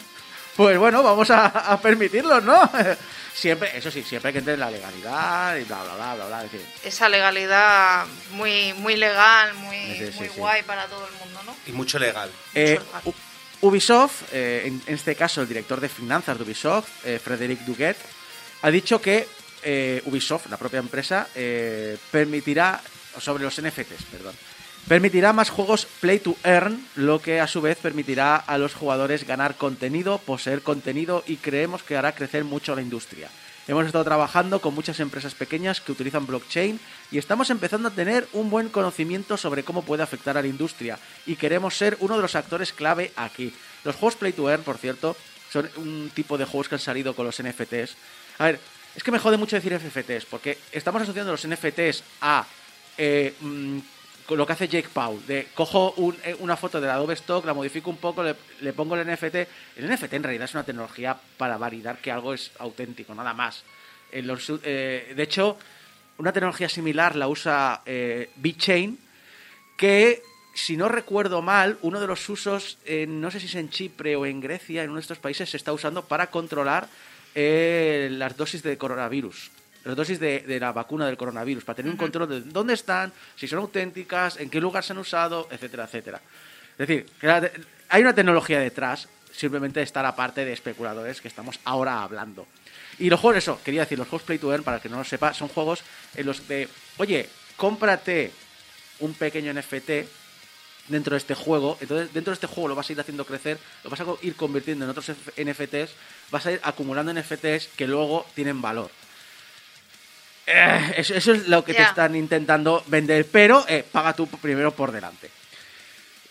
Pues 0.57 0.77
bueno, 0.77 1.01
vamos 1.01 1.29
a, 1.31 1.45
a 1.47 1.79
permitirlos, 1.81 2.43
¿no? 2.43 2.69
Siempre, 3.33 3.75
eso 3.75 3.89
sí, 3.89 4.03
siempre 4.03 4.29
hay 4.29 4.33
que 4.33 4.39
entender 4.39 4.59
la 4.59 4.69
legalidad 4.69 5.55
y 5.57 5.63
bla, 5.63 5.81
bla, 5.83 5.95
bla, 5.95 6.15
bla, 6.15 6.25
bla. 6.27 6.43
Es 6.45 6.51
decir, 6.51 6.67
Esa 6.83 7.09
legalidad 7.09 8.05
muy, 8.33 8.73
muy 8.73 8.95
legal, 8.95 9.55
muy, 9.55 9.75
Sí, 9.97 10.07
sí, 10.11 10.19
muy 10.19 10.27
sí. 10.27 10.33
guay 10.37 10.61
para 10.61 10.85
todo 10.85 11.07
el 11.07 11.13
mundo, 11.15 11.41
¿no? 11.47 11.55
Y 11.65 11.71
mucho 11.71 11.97
legal. 11.97 12.29
Eh, 12.53 12.79
legal. 12.79 13.15
Ubisoft, 13.61 14.21
eh, 14.33 14.63
en, 14.65 14.83
en 14.85 14.93
este 14.93 15.15
caso 15.15 15.41
el 15.41 15.47
director 15.47 15.81
de 15.81 15.89
finanzas 15.89 16.37
de 16.37 16.43
Ubisoft, 16.43 16.87
eh, 17.05 17.19
Frederic 17.23 17.61
Duguet, 17.61 17.97
ha 18.61 18.69
dicho 18.69 19.01
que 19.01 19.27
eh, 19.63 20.03
Ubisoft, 20.05 20.45
la 20.51 20.57
propia 20.57 20.79
empresa, 20.79 21.27
eh, 21.33 21.97
permitirá, 22.11 22.79
sobre 23.19 23.43
los 23.43 23.61
NFTs, 23.61 24.05
perdón, 24.11 24.35
permitirá 24.87 25.33
más 25.33 25.49
juegos 25.49 25.87
play 26.01 26.19
to 26.19 26.35
earn, 26.43 26.85
lo 26.95 27.21
que 27.21 27.39
a 27.39 27.47
su 27.47 27.61
vez 27.61 27.77
permitirá 27.77 28.35
a 28.35 28.57
los 28.57 28.73
jugadores 28.73 29.25
ganar 29.25 29.55
contenido, 29.55 30.17
poseer 30.17 30.61
contenido 30.61 31.23
y 31.27 31.37
creemos 31.37 31.83
que 31.83 31.97
hará 31.97 32.13
crecer 32.13 32.43
mucho 32.43 32.75
la 32.75 32.81
industria. 32.81 33.29
Hemos 33.65 33.85
estado 33.85 34.03
trabajando 34.03 34.59
con 34.59 34.75
muchas 34.75 34.99
empresas 34.99 35.35
pequeñas 35.35 35.79
que 35.79 35.93
utilizan 35.93 36.27
blockchain 36.27 36.77
y 37.11 37.17
estamos 37.17 37.49
empezando 37.49 37.87
a 37.87 37.91
tener 37.91 38.27
un 38.33 38.49
buen 38.49 38.67
conocimiento 38.67 39.37
sobre 39.37 39.63
cómo 39.63 39.83
puede 39.83 40.03
afectar 40.03 40.37
a 40.37 40.41
la 40.41 40.49
industria 40.49 40.99
y 41.25 41.37
queremos 41.37 41.77
ser 41.77 41.95
uno 42.01 42.17
de 42.17 42.21
los 42.21 42.35
actores 42.35 42.73
clave 42.73 43.13
aquí. 43.15 43.53
Los 43.85 43.95
juegos 43.95 44.17
Play 44.17 44.33
to 44.33 44.49
Earn, 44.49 44.63
por 44.63 44.77
cierto, 44.77 45.15
son 45.49 45.69
un 45.77 46.11
tipo 46.13 46.37
de 46.37 46.43
juegos 46.43 46.67
que 46.67 46.75
han 46.75 46.81
salido 46.81 47.15
con 47.15 47.25
los 47.25 47.41
NFTs. 47.41 47.95
A 48.39 48.45
ver, 48.45 48.59
es 48.97 49.03
que 49.03 49.11
me 49.11 49.19
jode 49.19 49.37
mucho 49.37 49.55
decir 49.55 49.73
NFTs 49.73 50.25
porque 50.25 50.57
estamos 50.73 51.01
asociando 51.01 51.31
los 51.31 51.47
NFTs 51.47 52.03
a 52.19 52.45
eh, 52.97 53.33
mm, 53.39 53.79
lo 54.29 54.45
que 54.47 54.53
hace 54.53 54.67
Jake 54.67 54.89
Paul, 54.91 55.25
de 55.27 55.47
cojo 55.53 55.93
eh, 56.23 56.35
una 56.39 56.55
foto 56.55 56.79
del 56.79 56.89
Adobe 56.89 57.13
Stock, 57.13 57.45
la 57.45 57.53
modifico 57.53 57.89
un 57.89 57.97
poco, 57.97 58.23
le, 58.23 58.73
pongo 58.73 58.95
el 58.95 59.07
NFT. 59.07 59.35
El 59.77 59.89
NFT 59.91 60.13
en 60.13 60.23
realidad 60.23 60.45
es 60.45 60.53
una 60.53 60.63
tecnología 60.63 61.17
para 61.37 61.57
validar 61.57 61.97
que 61.99 62.11
algo 62.11 62.33
es 62.33 62.51
auténtico, 62.59 63.13
nada 63.13 63.33
más. 63.33 63.63
Eh, 64.11 65.13
de 65.15 65.23
hecho, 65.23 65.57
una 66.17 66.31
tecnología 66.31 66.69
similar 66.69 67.15
la 67.15 67.27
usa 67.27 67.81
eh, 67.85 68.29
BitChain, 68.35 68.97
que, 69.77 70.21
si 70.53 70.77
no 70.77 70.87
recuerdo 70.87 71.41
mal, 71.41 71.77
uno 71.81 71.99
de 71.99 72.07
los 72.07 72.27
usos, 72.29 72.77
en- 72.85 73.19
no 73.19 73.29
sé 73.31 73.39
si 73.39 73.47
es 73.47 73.55
en 73.55 73.69
Chipre 73.69 74.15
o 74.15 74.25
en 74.25 74.39
Grecia, 74.39 74.83
en 74.83 74.89
uno 74.89 74.97
de 74.97 75.01
estos 75.01 75.19
países, 75.19 75.49
se 75.49 75.57
está 75.57 75.73
usando 75.73 76.05
para 76.05 76.27
controlar 76.27 76.87
eh, 77.35 78.07
las 78.11 78.37
dosis 78.37 78.61
de 78.63 78.77
coronavirus. 78.77 79.49
Las 79.85 79.95
dosis 79.95 80.19
de, 80.19 80.39
de 80.41 80.59
la 80.59 80.71
vacuna 80.71 81.05
del 81.07 81.17
coronavirus, 81.17 81.63
para 81.65 81.75
tener 81.75 81.91
un 81.91 81.97
control 81.97 82.29
de 82.29 82.41
dónde 82.41 82.73
están, 82.73 83.11
si 83.35 83.47
son 83.47 83.59
auténticas, 83.59 84.37
en 84.39 84.49
qué 84.49 84.61
lugar 84.61 84.83
se 84.83 84.93
han 84.93 84.99
usado, 84.99 85.47
etcétera, 85.51 85.83
etcétera. 85.85 86.21
Es 86.71 86.87
decir, 86.87 87.05
que 87.19 87.27
la- 87.27 87.51
hay 87.89 88.01
una 88.01 88.15
tecnología 88.15 88.59
detrás, 88.59 89.07
simplemente 89.31 89.81
está 89.81 90.01
la 90.01 90.15
parte 90.15 90.45
de 90.45 90.53
especuladores 90.53 91.19
que 91.19 91.27
estamos 91.27 91.59
ahora 91.65 92.01
hablando. 92.01 92.47
Y 92.99 93.09
los 93.09 93.19
juegos, 93.19 93.37
eso, 93.39 93.59
quería 93.63 93.81
decir, 93.81 93.97
los 93.97 94.07
juegos 94.07 94.23
Play 94.25 94.37
to 94.39 94.51
Earn, 94.51 94.63
para 94.63 94.77
el 94.77 94.81
que 94.83 94.89
no 94.89 94.97
lo 94.97 95.03
sepa, 95.03 95.33
son 95.33 95.47
juegos 95.49 95.83
en 96.15 96.25
los 96.27 96.47
de, 96.47 96.69
oye, 96.97 97.27
cómprate 97.57 98.31
un 98.99 99.13
pequeño 99.15 99.51
NFT 99.53 99.89
dentro 100.87 101.11
de 101.13 101.17
este 101.17 101.33
juego, 101.33 101.77
entonces 101.81 102.13
dentro 102.13 102.31
de 102.31 102.35
este 102.35 102.47
juego 102.47 102.67
lo 102.69 102.75
vas 102.75 102.89
a 102.89 102.93
ir 102.93 102.99
haciendo 102.99 103.25
crecer, 103.25 103.57
lo 103.83 103.89
vas 103.89 103.99
a 104.01 104.05
ir 104.21 104.35
convirtiendo 104.35 104.85
en 104.85 104.91
otros 104.91 105.09
NFTs, 105.37 105.91
vas 106.29 106.45
a 106.45 106.51
ir 106.51 106.59
acumulando 106.63 107.13
NFTs 107.13 107.69
que 107.75 107.87
luego 107.87 108.25
tienen 108.35 108.61
valor. 108.61 108.91
Eh, 110.45 110.93
eso, 110.97 111.13
eso 111.13 111.31
es 111.33 111.47
lo 111.47 111.63
que 111.63 111.73
te 111.73 111.83
están 111.83 112.15
intentando 112.15 112.83
vender, 112.87 113.27
pero 113.31 113.65
eh, 113.67 113.85
paga 113.89 114.13
tú 114.13 114.27
primero 114.27 114.71
por 114.71 114.91
delante. 114.91 115.29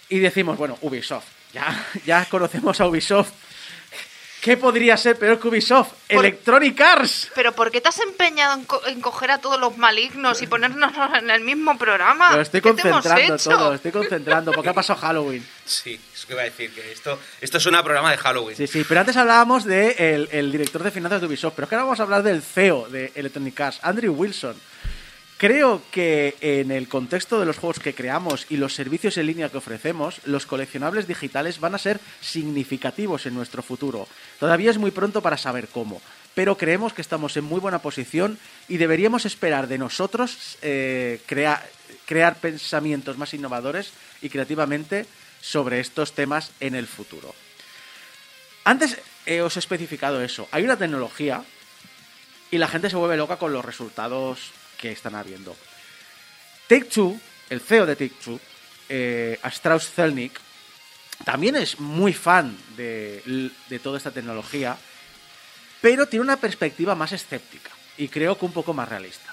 Y 0.09 0.19
decimos, 0.19 0.59
bueno, 0.59 0.77
Ubisoft, 0.83 1.27
ya, 1.53 1.87
ya 2.05 2.25
conocemos 2.27 2.81
a 2.81 2.87
Ubisoft. 2.87 3.33
¿Qué 4.43 4.57
podría 4.57 4.97
ser 4.97 5.17
peor 5.17 5.39
que 5.39 5.47
Ubisoft? 5.47 5.91
Por- 6.11 6.25
Electronic 6.27 6.81
Arts. 6.81 7.31
Pero 7.33 7.53
¿por 7.53 7.71
qué 7.71 7.81
te 7.81 7.89
has 7.91 8.01
empeñado 8.01 8.55
en, 8.59 8.65
co- 8.65 8.85
en 8.89 9.01
coger 9.01 9.31
a 9.31 9.39
todos 9.39 9.61
los 9.61 9.79
malignos 9.79 10.43
y 10.43 10.49
ponernos 10.49 10.91
en 11.17 11.31
el 11.31 11.43
mismo 11.43 11.79
programa? 11.79 12.35
Lo 12.35 12.41
estoy 12.41 12.61
¿Qué 12.61 12.73
te 12.75 12.89
hemos 12.89 13.03
concentrando 13.03 13.35
hecho? 13.37 13.51
todo, 13.51 13.75
estoy 13.75 13.93
concentrando, 13.93 14.51
porque 14.51 14.71
ha 14.71 14.73
pasado 14.75 14.99
Halloween. 14.99 15.47
Sí, 15.65 15.99
eso 16.13 16.27
que 16.27 16.33
iba 16.33 16.43
a 16.43 16.47
decir, 16.47 16.75
que 16.75 16.91
esto, 16.91 17.21
esto 17.41 17.61
suena 17.61 17.79
a 17.79 17.85
programa 17.85 18.11
de 18.11 18.17
Halloween. 18.17 18.57
Sí, 18.57 18.67
sí, 18.67 18.85
pero 18.87 18.99
antes 18.99 19.17
hablábamos 19.17 19.65
del 19.65 19.97
de 19.97 20.29
el, 20.33 20.51
director 20.51 20.83
de 20.83 20.91
finanzas 20.91 21.21
de 21.21 21.29
Ubisoft, 21.29 21.53
pero 21.55 21.67
es 21.67 21.69
que 21.69 21.77
ahora 21.77 21.85
vamos 21.85 22.01
a 22.01 22.03
hablar 22.03 22.25
del 22.25 22.43
CEO 22.43 22.89
de 22.89 23.13
Electronic 23.15 23.61
Arts, 23.61 23.79
Andrew 23.83 24.13
Wilson. 24.13 24.57
Creo 25.43 25.83
que 25.91 26.37
en 26.41 26.71
el 26.71 26.87
contexto 26.87 27.41
de 27.41 27.47
los 27.47 27.59
juegos 27.59 27.81
que 27.81 27.97
creamos 27.97 28.47
y 28.49 28.59
los 28.59 28.77
servicios 28.77 29.17
en 29.17 29.27
línea 29.27 29.49
que 29.49 29.57
ofrecemos, 29.57 30.21
los 30.25 30.47
coleccionables 30.47 31.09
digitales 31.09 31.59
van 31.59 31.75
a 31.75 31.79
ser 31.79 31.99
significativos 32.21 33.27
en 33.27 33.35
nuestro 33.35 33.61
futuro. 33.61 34.07
Todavía 34.39 34.71
es 34.71 34.79
muy 34.79 34.93
pronto 34.93 35.21
para 35.21 35.37
saber 35.37 35.67
cómo, 35.67 36.01
pero 36.37 36.57
creemos 36.57 36.93
que 36.93 37.03
estamos 37.03 37.37
en 37.37 37.43
muy 37.43 37.59
buena 37.59 37.81
posición 37.81 38.39
y 38.69 38.77
deberíamos 38.77 39.27
esperar 39.27 39.67
de 39.67 39.79
nosotros 39.79 40.59
eh, 40.63 41.21
crea- 41.27 41.61
crear 42.07 42.37
pensamientos 42.37 43.19
más 43.19 43.35
innovadores 43.35 43.91
y 44.21 44.29
creativamente 44.29 45.07
sobre 45.41 45.81
estos 45.81 46.13
temas 46.13 46.53
en 46.61 46.77
el 46.77 46.87
futuro. 46.87 47.35
Antes 48.63 48.97
eh, 49.27 49.41
os 49.41 49.57
he 49.57 49.59
especificado 49.59 50.23
eso. 50.23 50.47
Hay 50.53 50.63
una 50.63 50.77
tecnología 50.79 51.43
y 52.53 52.59
la 52.59 52.69
gente 52.69 52.91
se 52.91 52.95
vuelve 52.97 53.17
loca 53.17 53.39
con 53.39 53.53
los 53.53 53.65
resultados 53.65 54.53
que 54.83 54.91
están 54.91 55.15
habiendo. 55.15 55.57
Take 56.67 56.87
Two, 56.87 57.19
el 57.49 57.61
CEO 57.61 57.87
de 57.87 57.95
Take 57.95 58.15
Two, 58.23 58.41
eh, 58.89 59.39
Strauss 59.45 59.89
Zelnick, 59.89 60.33
también 61.25 61.55
es 61.55 61.79
muy 61.79 62.13
fan 62.13 62.59
de, 62.77 63.53
de 63.69 63.79
toda 63.79 63.97
esta 63.97 64.11
tecnología, 64.11 64.77
pero 65.81 66.07
tiene 66.07 66.25
una 66.25 66.37
perspectiva 66.37 66.97
más 66.97 67.13
escéptica 67.13 67.71
y 67.97 68.09
creo 68.09 68.37
que 68.37 68.45
un 68.45 68.53
poco 68.53 68.75
más 68.75 68.89
realista. 68.89 69.33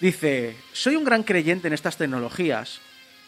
Dice, 0.00 0.56
soy 0.72 0.96
un 0.96 1.04
gran 1.04 1.22
creyente 1.22 1.68
en 1.68 1.74
estas 1.74 1.98
tecnologías, 1.98 2.80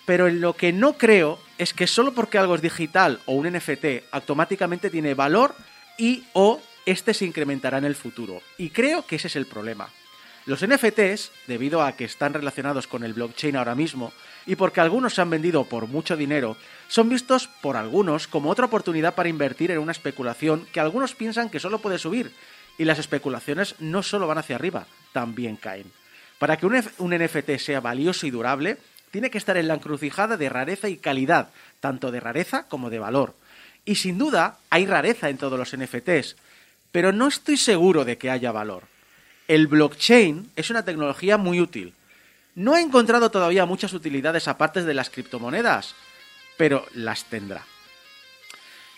pero 0.07 0.27
en 0.27 0.40
lo 0.40 0.55
que 0.55 0.72
no 0.72 0.96
creo 0.96 1.38
es 1.59 1.74
que 1.74 1.87
solo 1.87 2.14
porque 2.14 2.38
algo 2.38 2.55
es 2.55 2.62
digital 2.62 3.20
o 3.27 3.33
un 3.33 3.53
NFT 3.53 4.11
automáticamente 4.11 4.88
tiene 4.88 5.12
valor 5.12 5.55
y 5.98 6.24
o 6.33 6.62
este 6.87 7.12
se 7.12 7.27
incrementará 7.27 7.77
en 7.77 7.85
el 7.85 7.94
futuro. 7.94 8.40
Y 8.57 8.70
creo 8.70 9.07
que 9.07 9.16
ese 9.16 9.27
es 9.29 9.37
el 9.37 9.44
problema. 9.44 9.90
Los 10.48 10.66
NFTs, 10.66 11.30
debido 11.46 11.82
a 11.82 11.92
que 11.92 12.06
están 12.06 12.32
relacionados 12.32 12.87
con 12.87 13.04
el 13.04 13.12
blockchain 13.12 13.54
ahora 13.54 13.74
mismo 13.74 14.14
y 14.46 14.56
porque 14.56 14.80
algunos 14.80 15.12
se 15.12 15.20
han 15.20 15.28
vendido 15.28 15.64
por 15.64 15.88
mucho 15.88 16.16
dinero, 16.16 16.56
son 16.88 17.11
vistos 17.11 17.50
por 17.61 17.76
algunos 17.76 18.26
como 18.26 18.48
otra 18.48 18.64
oportunidad 18.64 19.14
para 19.14 19.28
invertir 19.28 19.72
en 19.72 19.78
una 19.78 19.92
especulación 19.92 20.66
que 20.72 20.80
algunos 20.80 21.14
piensan 21.14 21.50
que 21.50 21.61
solo 21.61 21.80
puede 21.80 21.98
subir. 21.98 22.32
Y 22.78 22.87
las 22.87 22.98
especulaciones 22.98 23.74
no 23.78 24.02
solo 24.02 24.26
van 24.26 24.38
hacia 24.38 24.56
arriba, 24.56 24.87
también 25.12 25.56
caen. 25.56 25.92
Para 26.38 26.56
que 26.56 26.64
un, 26.64 27.14
NFT 27.14 27.58
sea 27.58 27.80
valioso 27.80 28.26
y 28.26 28.30
durable, 28.30 28.78
tiene 29.11 29.28
que 29.28 29.37
estar 29.37 29.58
en 29.58 29.68
la 29.68 29.74
encrucijada 29.74 30.38
de 30.38 30.48
rareza 30.48 30.88
y 30.88 30.96
calidad, 30.96 31.50
tanto 31.80 32.11
de 32.11 32.20
rareza 32.20 32.68
como 32.68 32.88
de 32.88 32.98
valor. 32.98 33.34
Y 33.84 33.96
sin 33.96 34.16
duda 34.16 34.56
hay 34.70 34.87
rareza 34.87 35.28
en 35.28 35.37
todos 35.37 35.58
los 35.58 35.76
NFTs, 35.76 36.37
pero 36.90 37.12
no 37.12 37.28
estoy 37.28 37.58
seguro 37.58 38.06
de 38.06 38.16
que 38.16 38.30
haya 38.30 38.50
valor. 38.50 38.84
El 39.48 39.66
blockchain 39.66 40.50
es 40.56 40.70
una 40.70 40.84
tecnología 40.84 41.38
muy 41.38 41.61
útil. 41.61 41.94
No 42.54 42.76
he 42.76 42.80
encontrado 42.80 43.30
todavía 43.30 43.66
muchas 43.66 43.92
utilidades 43.94 44.46
aparte 44.46 44.84
de 44.84 44.94
las 44.94 45.11
criptomonedas, 45.11 45.94
pero 46.56 46.87
las 46.94 47.24
tendrá. 47.24 47.64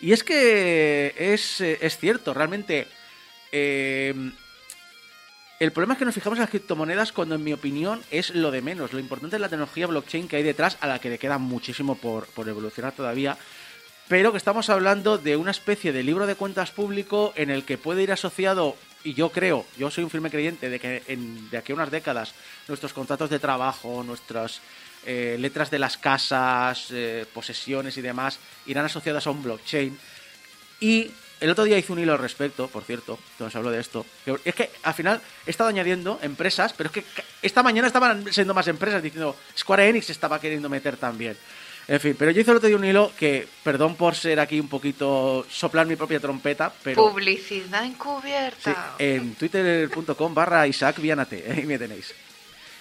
Y 0.01 0.13
es 0.13 0.25
que 0.25 1.15
es, 1.17 1.61
eh, 1.61 1.79
es 1.81 1.99
cierto, 1.99 2.35
realmente 2.35 2.89
eh, 3.53 4.15
el 5.61 5.73
problema 5.73 5.93
es 5.93 5.99
que 5.99 6.07
nos 6.07 6.15
fijamos 6.15 6.39
en 6.39 6.41
las 6.41 6.51
criptomonedas 6.51 7.13
cuando, 7.13 7.35
en 7.35 7.45
mi 7.45 7.53
opinión, 7.53 8.03
es 8.11 8.35
lo 8.35 8.51
de 8.51 8.63
menos. 8.63 8.95
Lo 8.95 8.99
importante 8.99 9.37
es 9.37 9.43
la 9.43 9.51
tecnología 9.51 9.87
blockchain 9.87 10.27
que 10.27 10.37
hay 10.37 10.43
detrás, 10.43 10.79
a 10.81 10.87
la 10.87 10.99
que 10.99 11.11
le 11.11 11.19
queda 11.19 11.37
muchísimo 11.37 11.97
por, 11.97 12.27
por 12.29 12.49
evolucionar 12.49 12.93
todavía. 12.93 13.37
Pero 14.09 14.33
que 14.33 14.39
estamos 14.39 14.71
hablando 14.71 15.19
de 15.19 15.37
una 15.37 15.51
especie 15.51 15.93
de 15.93 16.03
libro 16.03 16.27
de 16.27 16.35
cuentas 16.35 16.71
público 16.71 17.35
en 17.37 17.51
el 17.51 17.65
que 17.65 17.77
puede 17.77 18.03
ir 18.03 18.11
asociado, 18.11 18.75
y 19.05 19.15
yo 19.15 19.31
creo, 19.31 19.65
yo 19.79 19.91
soy 19.91 20.05
un 20.05 20.11
firme 20.11 20.31
creyente 20.31 20.69
de 20.69 20.79
que 20.79 21.03
en, 21.07 21.49
de 21.51 21.59
aquí 21.59 21.73
a 21.73 21.75
unas 21.75 21.91
décadas 21.91 22.35
nuestros 22.69 22.93
contratos 22.93 23.31
de 23.31 23.39
trabajo, 23.39 24.03
nuestras 24.03 24.61
eh, 25.07 25.37
letras 25.39 25.71
de 25.71 25.79
las 25.79 25.97
casas, 25.97 26.89
eh, 26.91 27.25
posesiones 27.33 27.97
y 27.97 28.03
demás 28.03 28.39
irán 28.67 28.85
asociadas 28.85 29.27
a 29.27 29.31
un 29.31 29.43
blockchain. 29.43 29.99
Y 30.81 31.11
el 31.41 31.51
otro 31.51 31.65
día 31.65 31.79
hice 31.79 31.93
un 31.93 31.99
hilo 31.99 32.13
al 32.13 32.19
respecto, 32.19 32.69
por 32.69 32.85
cierto, 32.85 33.19
se 33.39 33.57
habló 33.57 33.71
de 33.71 33.81
esto. 33.81 34.05
Es 34.45 34.55
que 34.55 34.71
al 34.83 34.93
final 34.93 35.21
he 35.47 35.51
estado 35.51 35.71
añadiendo 35.71 36.19
empresas, 36.23 36.75
pero 36.75 36.91
es 36.91 36.93
que 36.93 37.25
esta 37.41 37.63
mañana 37.63 37.87
estaban 37.87 38.31
siendo 38.31 38.53
más 38.53 38.69
empresas 38.69 39.03
diciendo 39.03 39.35
Square 39.57 39.89
Enix 39.89 40.11
estaba 40.11 40.39
queriendo 40.39 40.69
meter 40.69 40.99
también. 40.99 41.37
En 41.91 41.99
fin, 41.99 42.15
pero 42.17 42.31
yo 42.31 42.41
hice 42.41 42.53
el 42.53 42.59
otro 42.59 42.69
día 42.69 42.77
un 42.77 42.85
hilo 42.85 43.11
que, 43.19 43.49
perdón 43.65 43.97
por 43.97 44.15
ser 44.15 44.39
aquí 44.39 44.61
un 44.61 44.69
poquito, 44.69 45.45
soplar 45.51 45.89
mi 45.89 45.97
propia 45.97 46.21
trompeta, 46.21 46.73
pero... 46.85 47.11
Publicidad 47.11 47.83
Sí, 47.83 47.89
encubierta. 47.89 48.95
en 48.97 49.35
twitter.com 49.35 50.33
barra 50.33 50.69
Isaac 50.69 51.01
Vianate, 51.01 51.45
ahí 51.51 51.67
me 51.67 51.81
tenéis. 51.81 52.15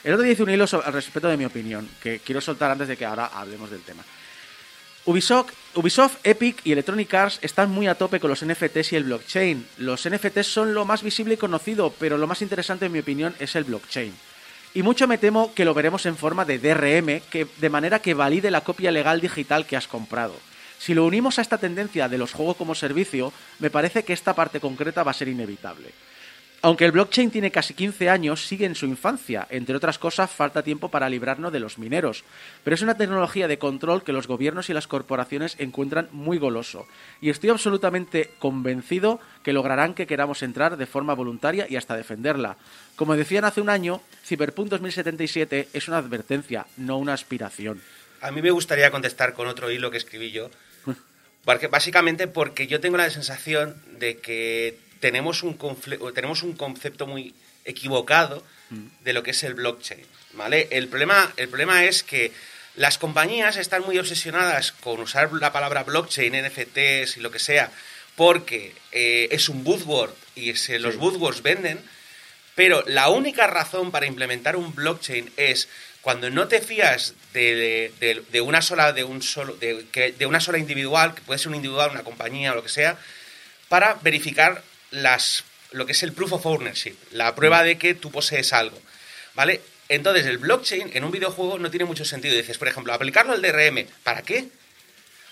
El 0.03 0.13
otro 0.13 0.23
día 0.23 0.33
hice 0.33 0.43
un 0.43 0.51
hilo 0.51 0.65
al 0.85 0.93
respecto 0.93 1.27
de 1.27 1.37
mi 1.37 1.45
opinión, 1.45 1.89
que 2.03 2.19
quiero 2.19 2.39
soltar 2.39 2.69
antes 2.69 2.87
de 2.87 2.97
que 2.97 3.05
ahora 3.05 3.31
hablemos 3.33 3.71
del 3.71 3.81
tema. 3.81 4.03
Ubisoft, 5.05 5.53
Ubisoft, 5.73 6.17
Epic 6.23 6.61
y 6.63 6.73
Electronic 6.73 7.11
Arts 7.11 7.39
están 7.41 7.71
muy 7.71 7.87
a 7.87 7.95
tope 7.95 8.19
con 8.19 8.29
los 8.29 8.45
NFTs 8.45 8.93
y 8.93 8.95
el 8.95 9.05
blockchain. 9.05 9.65
Los 9.79 10.07
NFTs 10.07 10.45
son 10.45 10.75
lo 10.75 10.85
más 10.85 11.01
visible 11.01 11.33
y 11.33 11.37
conocido, 11.37 11.91
pero 11.97 12.15
lo 12.19 12.27
más 12.27 12.43
interesante 12.43 12.85
en 12.85 12.91
mi 12.91 12.99
opinión 12.99 13.33
es 13.39 13.55
el 13.55 13.63
blockchain. 13.63 14.13
Y 14.73 14.83
mucho 14.83 15.07
me 15.07 15.17
temo 15.17 15.53
que 15.53 15.65
lo 15.65 15.73
veremos 15.73 16.05
en 16.05 16.15
forma 16.15 16.45
de 16.45 16.59
DRM, 16.59 17.21
que, 17.29 17.47
de 17.57 17.69
manera 17.69 17.99
que 17.99 18.13
valide 18.13 18.51
la 18.51 18.61
copia 18.61 18.91
legal 18.91 19.19
digital 19.19 19.65
que 19.65 19.75
has 19.75 19.87
comprado. 19.87 20.35
Si 20.77 20.93
lo 20.93 21.05
unimos 21.05 21.39
a 21.39 21.41
esta 21.41 21.57
tendencia 21.57 22.07
de 22.07 22.17
los 22.17 22.31
juegos 22.33 22.55
como 22.55 22.75
servicio, 22.75 23.33
me 23.59 23.69
parece 23.69 24.03
que 24.03 24.13
esta 24.13 24.33
parte 24.33 24.59
concreta 24.59 25.03
va 25.03 25.11
a 25.11 25.15
ser 25.15 25.27
inevitable. 25.27 25.91
Aunque 26.61 26.83
el 26.83 26.91
blockchain 26.91 27.31
tiene 27.31 27.51
casi 27.51 27.73
15 27.73 28.09
años, 28.09 28.45
sigue 28.45 28.65
en 28.65 28.75
su 28.75 28.85
infancia. 28.85 29.47
Entre 29.49 29.75
otras 29.75 29.97
cosas, 29.97 30.29
falta 30.29 30.61
tiempo 30.61 30.89
para 30.89 31.09
librarnos 31.09 31.53
de 31.53 31.61
los 31.61 31.77
mineros. 31.77 32.25
Pero 32.65 32.75
es 32.75 32.81
una 32.81 32.97
tecnología 32.97 33.47
de 33.47 33.57
control 33.57 34.03
que 34.03 34.11
los 34.11 34.27
gobiernos 34.27 34.69
y 34.69 34.73
las 34.73 34.87
corporaciones 34.87 35.55
encuentran 35.57 36.09
muy 36.11 36.37
goloso. 36.37 36.85
Y 37.21 37.29
estoy 37.29 37.49
absolutamente 37.49 38.31
convencido 38.39 39.21
que 39.41 39.53
lograrán 39.53 39.93
que 39.93 40.05
queramos 40.05 40.43
entrar 40.43 40.75
de 40.75 40.85
forma 40.85 41.13
voluntaria 41.13 41.65
y 41.69 41.77
hasta 41.77 41.95
defenderla. 41.95 42.57
Como 42.97 43.15
decían 43.15 43.45
hace 43.45 43.61
un 43.61 43.69
año, 43.69 44.01
Cyberpunk 44.25 44.67
2077 44.67 45.69
es 45.71 45.87
una 45.87 45.97
advertencia, 45.97 46.65
no 46.75 46.97
una 46.97 47.13
aspiración. 47.13 47.81
A 48.19 48.31
mí 48.31 48.41
me 48.41 48.51
gustaría 48.51 48.91
contestar 48.91 49.33
con 49.33 49.47
otro 49.47 49.71
hilo 49.71 49.91
que 49.91 49.97
escribí 49.97 50.31
yo. 50.31 50.49
Porque, 51.45 51.67
básicamente 51.67 52.27
porque 52.27 52.67
yo 52.67 52.81
tengo 52.81 52.97
la 52.97 53.09
sensación 53.09 53.81
de 53.97 54.17
que 54.17 54.77
tenemos 54.99 55.43
un, 55.43 55.57
tenemos 56.13 56.43
un 56.43 56.53
concepto 56.53 57.07
muy 57.07 57.33
equivocado 57.65 58.43
de 59.03 59.13
lo 59.13 59.23
que 59.23 59.31
es 59.31 59.43
el 59.43 59.53
blockchain. 59.55 60.05
¿vale? 60.33 60.67
El, 60.71 60.87
problema, 60.87 61.33
el 61.37 61.49
problema 61.49 61.85
es 61.85 62.03
que 62.03 62.31
las 62.75 62.97
compañías 62.97 63.57
están 63.57 63.81
muy 63.83 63.97
obsesionadas 63.97 64.71
con 64.73 64.99
usar 64.99 65.31
la 65.33 65.51
palabra 65.51 65.83
blockchain, 65.83 66.33
NFTs 66.45 67.17
y 67.17 67.19
lo 67.19 67.31
que 67.31 67.39
sea, 67.39 67.71
porque 68.15 68.73
eh, 68.91 69.27
es 69.31 69.49
un 69.49 69.63
buzzword 69.63 70.11
y 70.35 70.53
se- 70.55 70.79
los 70.79 70.97
buzzwords 70.97 71.41
venden, 71.41 71.79
pero 72.55 72.83
la 72.87 73.09
única 73.09 73.47
razón 73.47 73.91
para 73.91 74.05
implementar 74.05 74.55
un 74.55 74.73
blockchain 74.75 75.31
es 75.37 75.67
cuando 76.01 76.29
no 76.29 76.47
te 76.47 76.61
fías 76.61 77.13
de, 77.33 77.91
de- 77.99 78.23
de 78.31 78.41
una 78.41 78.61
sola 78.61 78.93
de 78.93 79.03
un 79.03 79.21
solo 79.21 79.55
de, 79.55 79.85
de 80.17 80.25
una 80.25 80.39
sola 80.39 80.57
individual, 80.57 81.15
que 81.15 81.21
puede 81.21 81.39
ser 81.39 81.49
un 81.49 81.55
individual, 81.55 81.91
una 81.91 82.03
compañía 82.03 82.51
o 82.51 82.55
lo 82.55 82.63
que 82.63 82.69
sea, 82.69 82.97
para 83.67 83.95
verificar 83.95 84.63
las, 84.91 85.43
lo 85.71 85.85
que 85.85 85.91
es 85.93 86.03
el 86.03 86.13
proof 86.13 86.33
of 86.33 86.45
ownership, 86.45 86.95
la 87.11 87.35
prueba 87.35 87.63
de 87.63 87.77
que 87.77 87.93
tú 87.93 88.11
posees 88.11 88.53
algo, 88.53 88.79
¿vale? 89.35 89.61
Entonces, 89.87 90.25
el 90.27 90.37
blockchain 90.37 90.91
en 90.93 91.03
un 91.03 91.11
videojuego 91.11 91.57
no 91.57 91.71
tiene 91.71 91.85
mucho 91.85 92.05
sentido. 92.05 92.35
Dices, 92.35 92.59
por 92.59 92.67
ejemplo, 92.67 92.93
aplicarlo 92.93 93.33
al 93.33 93.41
DRM, 93.41 93.87
¿para 94.03 94.21
qué? 94.21 94.47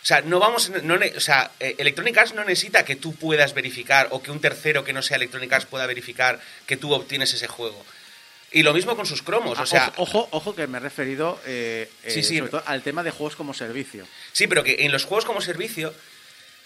O 0.02 0.06
sea, 0.08 0.22
no 0.22 0.40
vamos, 0.40 0.72
no, 0.84 0.98
o 1.16 1.20
sea, 1.20 1.52
eh, 1.60 1.76
Electronic 1.78 2.18
Arts 2.18 2.34
no 2.34 2.44
necesita 2.44 2.84
que 2.86 2.96
tú 2.96 3.14
puedas 3.14 3.54
verificar 3.54 4.08
o 4.12 4.24
que 4.24 4.32
un 4.32 4.40
tercero 4.40 4.84
que 4.84 4.94
no 4.94 5.02
sea 5.04 5.18
Electronic 5.18 5.52
Arts 5.54 5.66
pueda 5.68 5.86
verificar 5.86 6.40
que 6.66 6.78
tú 6.78 6.94
obtienes 6.94 7.34
ese 7.34 7.48
juego. 7.48 7.86
Y 8.52 8.64
lo 8.64 8.74
mismo 8.74 8.96
con 8.96 9.06
sus 9.06 9.22
cromos, 9.22 9.60
Ah, 9.60 9.64
o 9.64 9.66
sea, 9.66 9.94
ojo, 9.98 10.20
ojo, 10.22 10.30
ojo, 10.32 10.56
que 10.56 10.66
me 10.66 10.78
he 10.78 10.82
referido 10.82 11.40
eh, 11.46 11.92
eh, 12.04 12.12
Sí, 12.12 12.24
sí. 12.24 12.38
sobre 12.38 12.52
todo 12.52 12.64
al 12.66 12.82
tema 12.82 13.04
de 13.04 13.12
juegos 13.12 13.36
como 13.36 13.54
servicio. 13.54 14.08
Sí, 14.32 14.48
pero 14.48 14.64
que 14.64 14.86
en 14.86 14.92
los 14.94 15.04
juegos 15.04 15.26
como 15.26 15.42
servicio, 15.42 15.94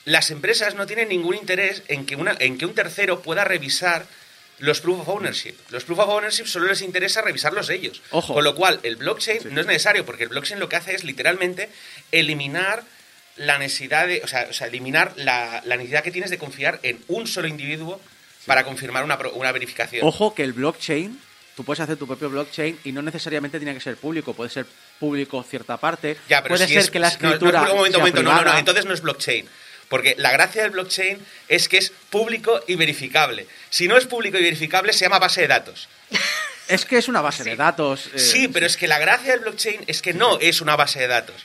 las 0.06 0.32
empresas 0.32 0.76
no 0.76 0.86
tienen 0.88 1.10
ningún 1.10 1.36
interés 1.36 1.84
en 1.88 2.06
que, 2.06 2.16
una, 2.16 2.36
en 2.40 2.58
que 2.58 2.66
un 2.66 2.74
tercero 2.74 3.22
pueda 3.22 3.44
revisar 3.44 4.06
los 4.60 4.80
proof 4.80 5.02
of 5.02 5.10
ownership. 5.10 5.56
Los 5.70 5.84
proof 5.86 6.00
of 6.00 6.10
ownership 6.10 6.46
solo 6.46 6.68
les 6.68 6.82
interesa 6.82 7.22
revisarlos 7.22 7.70
ellos. 7.70 8.02
Ojo. 8.12 8.34
Con 8.36 8.44
lo 8.44 8.54
cual, 8.56 8.80
el 8.84 8.96
blockchain 8.96 9.42
Sí. 9.42 9.48
no 9.52 9.62
es 9.62 9.68
necesario, 9.68 10.06
porque 10.06 10.24
el 10.24 10.30
blockchain 10.30 10.60
lo 10.60 10.70
que 10.70 10.76
hace 10.76 10.94
es 10.96 11.04
literalmente 11.04 11.70
eliminar 12.12 12.84
la 13.38 13.58
necesidad 13.58 14.08
de. 14.08 14.22
O 14.24 14.28
sea, 14.28 14.48
o 14.50 14.54
sea, 14.54 14.68
eliminar 14.68 15.14
la, 15.16 15.62
la 15.66 15.78
necesidad 15.78 16.04
que 16.04 16.12
tienes 16.12 16.30
de 16.30 16.38
confiar 16.38 16.80
en 16.84 17.00
un 17.08 17.26
solo 17.28 17.48
individuo 17.48 18.00
para 18.46 18.64
confirmar 18.64 19.04
una, 19.04 19.18
una 19.34 19.52
verificación. 19.52 20.06
Ojo 20.06 20.36
que 20.36 20.44
el 20.44 20.54
blockchain, 20.54 21.20
tú 21.56 21.64
puedes 21.64 21.80
hacer 21.80 21.98
tu 21.98 22.06
propio 22.08 22.30
blockchain 22.30 22.80
y 22.84 22.92
no 22.92 23.02
necesariamente 23.02 23.58
tiene 23.60 23.74
que 23.74 23.80
ser 23.80 23.96
público, 23.98 24.34
puede 24.34 24.50
ser 24.50 24.66
público 25.00 25.42
cierta 25.44 25.78
parte, 25.78 26.18
Ya, 26.30 26.44
pero 26.44 26.54
puede 26.56 26.68
si 26.68 26.74
ser 26.74 26.84
es- 26.84 26.92
que 26.92 27.00
la 27.00 27.08
no, 27.10 27.14
no, 27.20 27.28
escritura 27.30 27.62
un 27.62 27.68
momento, 27.78 27.98
sea 27.98 27.98
un 27.98 28.02
momento, 28.12 28.22
no, 28.24 28.36
no, 28.44 28.52
no, 28.54 28.58
entonces 28.60 28.86
no 28.86 28.94
es 28.94 29.02
blockchain. 29.02 29.48
Porque 29.92 30.16
la 30.18 30.32
gracia 30.32 30.64
del 30.64 30.72
blockchain 30.72 31.20
es 31.50 31.68
que 31.70 31.78
es 31.78 31.92
público 32.10 32.64
y 32.68 32.76
verificable. 32.76 33.46
Si 33.70 33.88
no 33.88 33.98
es 33.98 34.06
público 34.08 34.38
y 34.40 34.42
verificable, 34.44 34.94
se 34.94 35.06
llama 35.06 35.20
base 35.20 35.42
de 35.42 35.48
datos. 35.48 35.88
Es 36.68 36.86
que 36.86 36.98
es 36.98 37.10
una 37.10 37.20
base 37.20 37.44
Sí. 37.44 37.50
de 37.50 37.56
datos. 37.58 38.06
eh, 38.14 38.20
sí, 38.20 38.48
pero 38.48 38.66
es 38.66 38.78
que 38.78 38.88
la 38.88 38.98
gracia 38.98 39.32
del 39.34 39.42
blockchain 39.42 39.82
es 39.88 40.02
que 40.02 40.14
no 40.14 40.40
es 40.40 40.62
una 40.62 40.78
base 40.78 41.00
de 41.00 41.08
datos. 41.08 41.36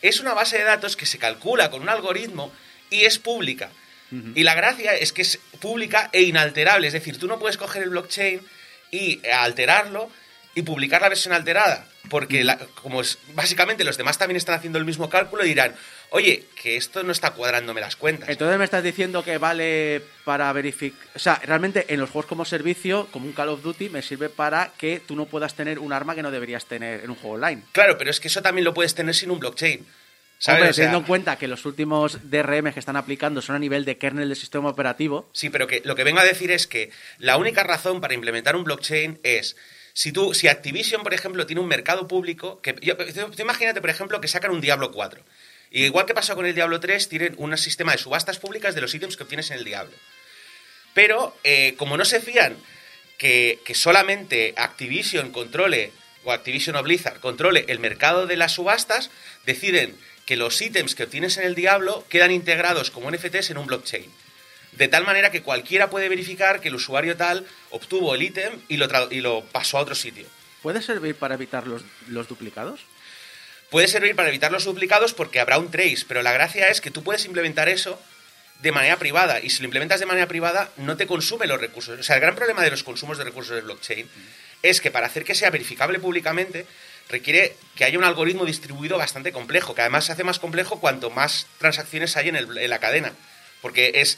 Es 0.00 0.20
una 0.20 0.32
base 0.32 0.58
de 0.58 0.62
datos 0.64 0.96
que 0.96 1.06
se 1.06 1.18
calcula 1.18 1.70
con 1.72 1.82
un 1.82 1.88
algoritmo 1.88 2.52
y 2.88 3.04
es 3.04 3.18
pública. 3.18 3.68
Y 4.36 4.44
la 4.44 4.54
gracia 4.54 4.94
es 4.94 5.12
que 5.12 5.22
es 5.22 5.40
pública 5.58 6.08
e 6.12 6.22
inalterable. 6.22 6.86
Es 6.86 6.92
decir, 6.92 7.18
tú 7.18 7.26
no 7.26 7.40
puedes 7.40 7.56
coger 7.56 7.82
el 7.82 7.88
blockchain 7.90 8.40
y 8.92 9.18
eh, 9.24 9.32
alterarlo 9.32 10.08
y 10.54 10.62
publicar 10.62 11.02
la 11.02 11.08
versión 11.08 11.34
alterada. 11.34 11.84
Porque 12.08 12.44
la- 12.44 12.58
como 12.80 13.00
es, 13.00 13.18
básicamente 13.34 13.82
los 13.82 13.96
demás 13.96 14.18
también 14.18 14.36
están 14.36 14.54
haciendo 14.54 14.78
el 14.78 14.84
mismo 14.84 15.08
cálculo 15.10 15.44
y 15.44 15.48
dirán, 15.48 15.74
oye, 16.10 16.44
que 16.60 16.76
esto 16.76 17.02
no 17.02 17.12
está 17.12 17.32
cuadrándome 17.32 17.80
las 17.80 17.96
cuentas. 17.96 18.28
Entonces 18.28 18.58
me 18.58 18.64
estás 18.64 18.82
diciendo 18.82 19.22
que 19.24 19.38
vale 19.38 20.02
para 20.24 20.52
verificar... 20.52 20.98
O 21.14 21.18
sea, 21.18 21.40
realmente 21.44 21.86
en 21.92 22.00
los 22.00 22.10
juegos 22.10 22.26
como 22.28 22.44
servicio, 22.44 23.08
como 23.12 23.26
un 23.26 23.32
Call 23.32 23.48
of 23.50 23.62
Duty, 23.62 23.88
me 23.90 24.02
sirve 24.02 24.28
para 24.28 24.72
que 24.78 25.00
tú 25.00 25.14
no 25.16 25.26
puedas 25.26 25.54
tener 25.54 25.78
un 25.78 25.92
arma 25.92 26.14
que 26.14 26.22
no 26.22 26.30
deberías 26.30 26.66
tener 26.66 27.04
en 27.04 27.10
un 27.10 27.16
juego 27.16 27.34
online. 27.36 27.62
Claro, 27.72 27.96
pero 27.98 28.10
es 28.10 28.20
que 28.20 28.28
eso 28.28 28.42
también 28.42 28.64
lo 28.64 28.72
puedes 28.74 28.94
tener 28.94 29.14
sin 29.14 29.30
un 29.30 29.38
blockchain. 29.40 29.86
¿sabes? 30.38 30.58
Hombre, 30.60 30.70
O 30.70 30.72
sea, 30.74 30.84
teniendo 30.84 30.98
en 30.98 31.04
cuenta 31.06 31.36
que 31.36 31.48
los 31.48 31.64
últimos 31.64 32.30
DRM 32.30 32.72
que 32.72 32.80
están 32.80 32.96
aplicando 32.96 33.40
son 33.40 33.56
a 33.56 33.58
nivel 33.58 33.84
de 33.86 33.96
kernel 33.96 34.28
del 34.28 34.36
sistema 34.36 34.68
operativo, 34.68 35.28
Sí, 35.32 35.48
pero 35.50 35.66
que 35.66 35.80
lo 35.84 35.94
que 35.94 36.04
vengo 36.04 36.20
a 36.20 36.24
decir 36.24 36.50
es 36.50 36.66
que 36.66 36.90
la 37.18 37.36
única 37.38 37.62
razón 37.62 38.00
para 38.02 38.12
implementar 38.14 38.54
un 38.54 38.64
blockchain 38.64 39.18
es 39.22 39.56
si 39.94 40.12
tú, 40.12 40.34
si 40.34 40.46
Activision, 40.48 41.02
por 41.02 41.14
ejemplo, 41.14 41.46
tiene 41.46 41.62
un 41.62 41.68
mercado 41.68 42.06
público, 42.06 42.60
que 42.60 42.74
yo- 42.82 42.98
tú- 42.98 43.30
tú 43.34 43.42
imagínate, 43.42 43.80
por 43.80 43.88
ejemplo, 43.88 44.20
que 44.20 44.28
sacan 44.28 44.50
un 44.50 44.60
Diablo 44.60 44.92
4. 44.92 45.22
Igual 45.84 46.06
que 46.06 46.14
pasó 46.14 46.34
con 46.34 46.46
el 46.46 46.54
Diablo 46.54 46.80
3, 46.80 47.06
tienen 47.10 47.34
un 47.36 47.54
sistema 47.58 47.92
de 47.92 47.98
subastas 47.98 48.38
públicas 48.38 48.74
de 48.74 48.80
los 48.80 48.94
ítems 48.94 49.14
que 49.14 49.24
obtienes 49.24 49.50
en 49.50 49.58
el 49.58 49.64
Diablo. 49.64 49.94
Pero 50.94 51.36
eh, 51.44 51.74
como 51.76 51.98
no 51.98 52.06
se 52.06 52.20
fían 52.20 52.56
que, 53.18 53.60
solamente 53.74 54.54
Activision 54.56 55.32
controle, 55.32 55.92
o 56.24 56.32
Activision 56.32 56.76
o 56.76 56.82
Blizzard 56.82 57.20
controle 57.20 57.66
el 57.68 57.78
mercado 57.78 58.26
de 58.26 58.36
las 58.38 58.52
subastas, 58.52 59.10
deciden 59.44 59.94
que 60.24 60.36
los 60.36 60.62
ítems 60.62 60.94
que 60.94 61.04
obtienes 61.04 61.36
en 61.36 61.44
el 61.44 61.54
Diablo 61.54 62.06
quedan 62.08 62.30
integrados 62.30 62.90
como 62.90 63.10
NFTs 63.10 63.50
en 63.50 63.58
un 63.58 63.66
blockchain. 63.66 64.10
De 64.72 64.88
tal 64.88 65.04
manera 65.04 65.30
que 65.30 65.42
cualquiera 65.42 65.90
puede 65.90 66.08
verificar 66.08 66.62
que 66.62 66.68
el 66.68 66.76
usuario 66.76 67.18
tal 67.18 67.46
obtuvo 67.68 68.14
el 68.14 68.22
ítem 68.22 68.62
y 68.68 68.78
lo, 68.78 68.88
y 69.10 69.20
lo 69.20 69.44
pasó 69.44 69.76
a 69.76 69.82
otro 69.82 69.94
sitio. 69.94 70.26
¿puede 70.66 70.82
servir 70.82 71.14
para 71.14 71.36
evitar 71.36 71.64
los, 71.66 71.82
los 72.08 72.26
duplicados? 72.26 72.80
Puede 73.70 73.88
servir 73.88 74.14
para 74.14 74.28
evitar 74.28 74.52
los 74.52 74.64
duplicados 74.64 75.12
porque 75.12 75.40
habrá 75.40 75.58
un 75.58 75.70
trace, 75.70 76.04
pero 76.06 76.22
la 76.22 76.32
gracia 76.32 76.68
es 76.68 76.80
que 76.80 76.90
tú 76.90 77.02
puedes 77.02 77.24
implementar 77.24 77.68
eso 77.68 78.00
de 78.60 78.72
manera 78.72 78.96
privada 78.96 79.40
y 79.40 79.50
si 79.50 79.58
lo 79.60 79.64
implementas 79.66 80.00
de 80.00 80.06
manera 80.06 80.28
privada 80.28 80.70
no 80.76 80.96
te 80.96 81.06
consume 81.06 81.46
los 81.46 81.60
recursos. 81.60 81.98
O 81.98 82.02
sea, 82.02 82.16
el 82.16 82.22
gran 82.22 82.34
problema 82.36 82.62
de 82.62 82.70
los 82.70 82.82
consumos 82.84 83.18
de 83.18 83.24
recursos 83.24 83.54
del 83.54 83.64
blockchain 83.64 84.08
es 84.62 84.80
que 84.80 84.90
para 84.90 85.06
hacer 85.08 85.24
que 85.24 85.34
sea 85.34 85.50
verificable 85.50 85.98
públicamente 85.98 86.64
requiere 87.08 87.54
que 87.76 87.84
haya 87.84 87.98
un 87.98 88.04
algoritmo 88.04 88.44
distribuido 88.46 88.96
bastante 88.98 89.30
complejo, 89.32 89.74
que 89.74 89.82
además 89.82 90.06
se 90.06 90.12
hace 90.12 90.24
más 90.24 90.38
complejo 90.38 90.80
cuanto 90.80 91.10
más 91.10 91.46
transacciones 91.58 92.16
hay 92.16 92.28
en, 92.30 92.36
el- 92.36 92.56
en 92.58 92.70
la 92.70 92.78
cadena, 92.78 93.12
porque 93.62 93.92
es 93.96 94.16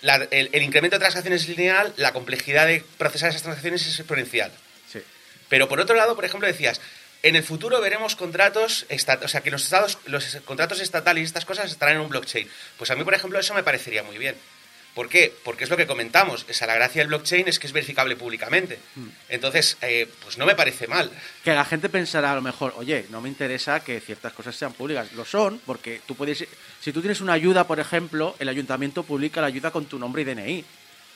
la- 0.00 0.28
el, 0.30 0.48
el 0.52 0.62
incremento 0.62 0.96
de 0.96 1.00
transacciones 1.00 1.42
es 1.42 1.48
lineal, 1.48 1.92
la 1.96 2.12
complejidad 2.12 2.66
de 2.66 2.84
procesar 2.98 3.30
esas 3.30 3.42
transacciones 3.42 3.86
es 3.86 3.98
exponencial. 3.98 4.52
Sí. 4.90 5.00
Pero 5.48 5.68
por 5.68 5.80
otro 5.80 5.96
lado, 5.96 6.14
por 6.14 6.24
ejemplo, 6.24 6.46
decías, 6.46 6.80
en 7.22 7.36
el 7.36 7.42
futuro 7.42 7.80
veremos 7.80 8.16
contratos, 8.16 8.86
o 9.22 9.28
sea, 9.28 9.40
que 9.42 9.50
los 9.50 9.62
estados, 9.62 9.98
los 10.06 10.36
contratos 10.44 10.80
estatales 10.80 11.22
y 11.22 11.24
estas 11.24 11.44
cosas 11.44 11.70
estarán 11.70 11.96
en 11.96 12.00
un 12.02 12.08
blockchain. 12.08 12.48
Pues 12.76 12.90
a 12.90 12.96
mí, 12.96 13.04
por 13.04 13.14
ejemplo, 13.14 13.38
eso 13.38 13.54
me 13.54 13.62
parecería 13.62 14.02
muy 14.02 14.18
bien. 14.18 14.34
¿Por 14.94 15.08
qué? 15.08 15.32
Porque 15.42 15.64
es 15.64 15.70
lo 15.70 15.76
que 15.76 15.86
comentamos. 15.86 16.44
Esa 16.48 16.66
la 16.66 16.74
gracia 16.74 17.00
del 17.00 17.08
blockchain 17.08 17.48
es 17.48 17.58
que 17.58 17.66
es 17.66 17.72
verificable 17.72 18.14
públicamente. 18.14 18.78
Entonces, 19.30 19.78
eh, 19.80 20.06
pues 20.22 20.36
no 20.36 20.44
me 20.44 20.54
parece 20.54 20.86
mal. 20.86 21.10
Que 21.42 21.54
la 21.54 21.64
gente 21.64 21.88
pensará 21.88 22.32
a 22.32 22.34
lo 22.34 22.42
mejor, 22.42 22.74
oye, 22.76 23.06
no 23.08 23.22
me 23.22 23.30
interesa 23.30 23.80
que 23.80 24.00
ciertas 24.00 24.34
cosas 24.34 24.54
sean 24.54 24.74
públicas. 24.74 25.12
Lo 25.12 25.24
son, 25.24 25.60
porque 25.64 26.02
tú 26.06 26.14
puedes. 26.14 26.44
Si 26.80 26.92
tú 26.92 27.00
tienes 27.00 27.22
una 27.22 27.32
ayuda, 27.32 27.66
por 27.66 27.80
ejemplo, 27.80 28.36
el 28.38 28.50
ayuntamiento 28.50 29.02
publica 29.02 29.40
la 29.40 29.46
ayuda 29.46 29.70
con 29.70 29.86
tu 29.86 29.98
nombre 29.98 30.22
y 30.22 30.24
DNI. 30.26 30.64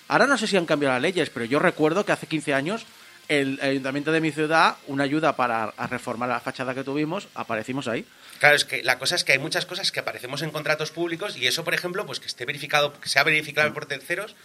Ahora 0.08 0.26
no 0.26 0.38
sé 0.38 0.46
si 0.46 0.56
han 0.56 0.66
cambiado 0.66 0.94
las 0.94 1.02
leyes, 1.02 1.28
pero 1.28 1.44
yo 1.44 1.58
recuerdo 1.58 2.06
que 2.06 2.12
hace 2.12 2.26
15 2.26 2.54
años 2.54 2.86
el 3.28 3.58
ayuntamiento 3.60 4.12
de 4.12 4.20
mi 4.20 4.32
ciudad, 4.32 4.76
una 4.86 5.04
ayuda 5.04 5.36
para 5.36 5.64
a 5.76 5.86
reformar 5.86 6.28
la 6.28 6.40
fachada 6.40 6.74
que 6.74 6.84
tuvimos, 6.84 7.28
aparecimos 7.34 7.88
ahí. 7.88 8.06
Claro, 8.38 8.56
es 8.56 8.64
que 8.64 8.82
la 8.82 8.98
cosa 8.98 9.16
es 9.16 9.24
que 9.24 9.32
hay 9.32 9.38
muchas 9.38 9.66
cosas 9.66 9.90
que 9.92 10.00
aparecemos 10.00 10.42
en 10.42 10.50
contratos 10.50 10.90
públicos 10.90 11.36
y 11.36 11.46
eso, 11.46 11.64
por 11.64 11.74
ejemplo, 11.74 12.04
pues 12.06 12.20
que 12.20 12.26
esté 12.26 12.44
verificado, 12.44 12.98
que 13.00 13.08
sea 13.08 13.24
verificable 13.24 13.72
por 13.72 13.86
terceros, 13.86 14.36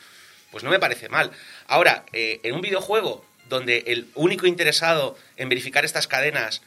pues 0.52 0.64
no 0.64 0.70
me 0.70 0.80
parece 0.80 1.10
mal. 1.10 1.32
Ahora, 1.68 2.06
eh, 2.14 2.40
en 2.44 2.56
un 2.56 2.62
videojuego 2.62 3.26
donde 3.50 3.84
el 3.88 4.08
único 4.16 4.48
interesado 4.48 5.18
en 5.38 5.50
verificar 5.50 5.84
estas 5.86 6.08
cadenas 6.08 6.62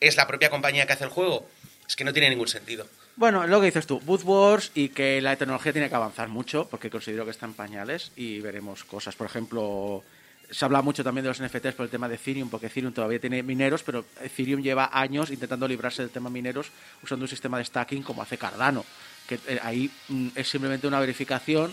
es 0.00 0.16
la 0.16 0.26
propia 0.26 0.50
compañía 0.50 0.86
que 0.86 0.94
hace 0.94 1.04
el 1.04 1.10
juego, 1.10 1.48
es 1.86 1.96
que 1.96 2.04
no 2.04 2.12
tiene 2.12 2.30
ningún 2.30 2.48
sentido. 2.48 2.86
Bueno, 3.16 3.46
lo 3.46 3.60
que 3.60 3.66
dices 3.66 3.86
tú, 3.86 4.00
Boot 4.00 4.24
Wars 4.24 4.72
y 4.74 4.88
que 4.88 5.20
la 5.20 5.36
tecnología 5.36 5.72
tiene 5.72 5.88
que 5.88 5.94
avanzar 5.94 6.28
mucho, 6.28 6.66
porque 6.68 6.90
considero 6.90 7.24
que 7.24 7.30
está 7.30 7.46
en 7.46 7.54
pañales 7.54 8.10
y 8.16 8.40
veremos 8.40 8.84
cosas. 8.84 9.14
Por 9.14 9.26
ejemplo, 9.26 10.02
se 10.50 10.64
habla 10.64 10.82
mucho 10.82 11.02
también 11.02 11.24
de 11.24 11.28
los 11.28 11.42
NFTs 11.42 11.74
por 11.74 11.84
el 11.84 11.90
tema 11.90 12.08
de 12.08 12.16
Ethereum, 12.16 12.48
porque 12.48 12.66
Ethereum 12.66 12.92
todavía 12.92 13.18
tiene 13.18 13.42
mineros, 13.42 13.82
pero 13.82 14.04
Ethereum 14.22 14.62
lleva 14.62 14.90
años 14.92 15.30
intentando 15.30 15.66
librarse 15.66 16.02
del 16.02 16.10
tema 16.10 16.30
mineros 16.30 16.70
usando 17.02 17.24
un 17.24 17.28
sistema 17.28 17.58
de 17.58 17.64
stacking 17.64 18.02
como 18.02 18.22
hace 18.22 18.38
Cardano, 18.38 18.84
que 19.26 19.38
eh, 19.46 19.58
ahí 19.62 19.90
mm, 20.08 20.28
es 20.34 20.48
simplemente 20.48 20.86
una 20.86 21.00
verificación 21.00 21.72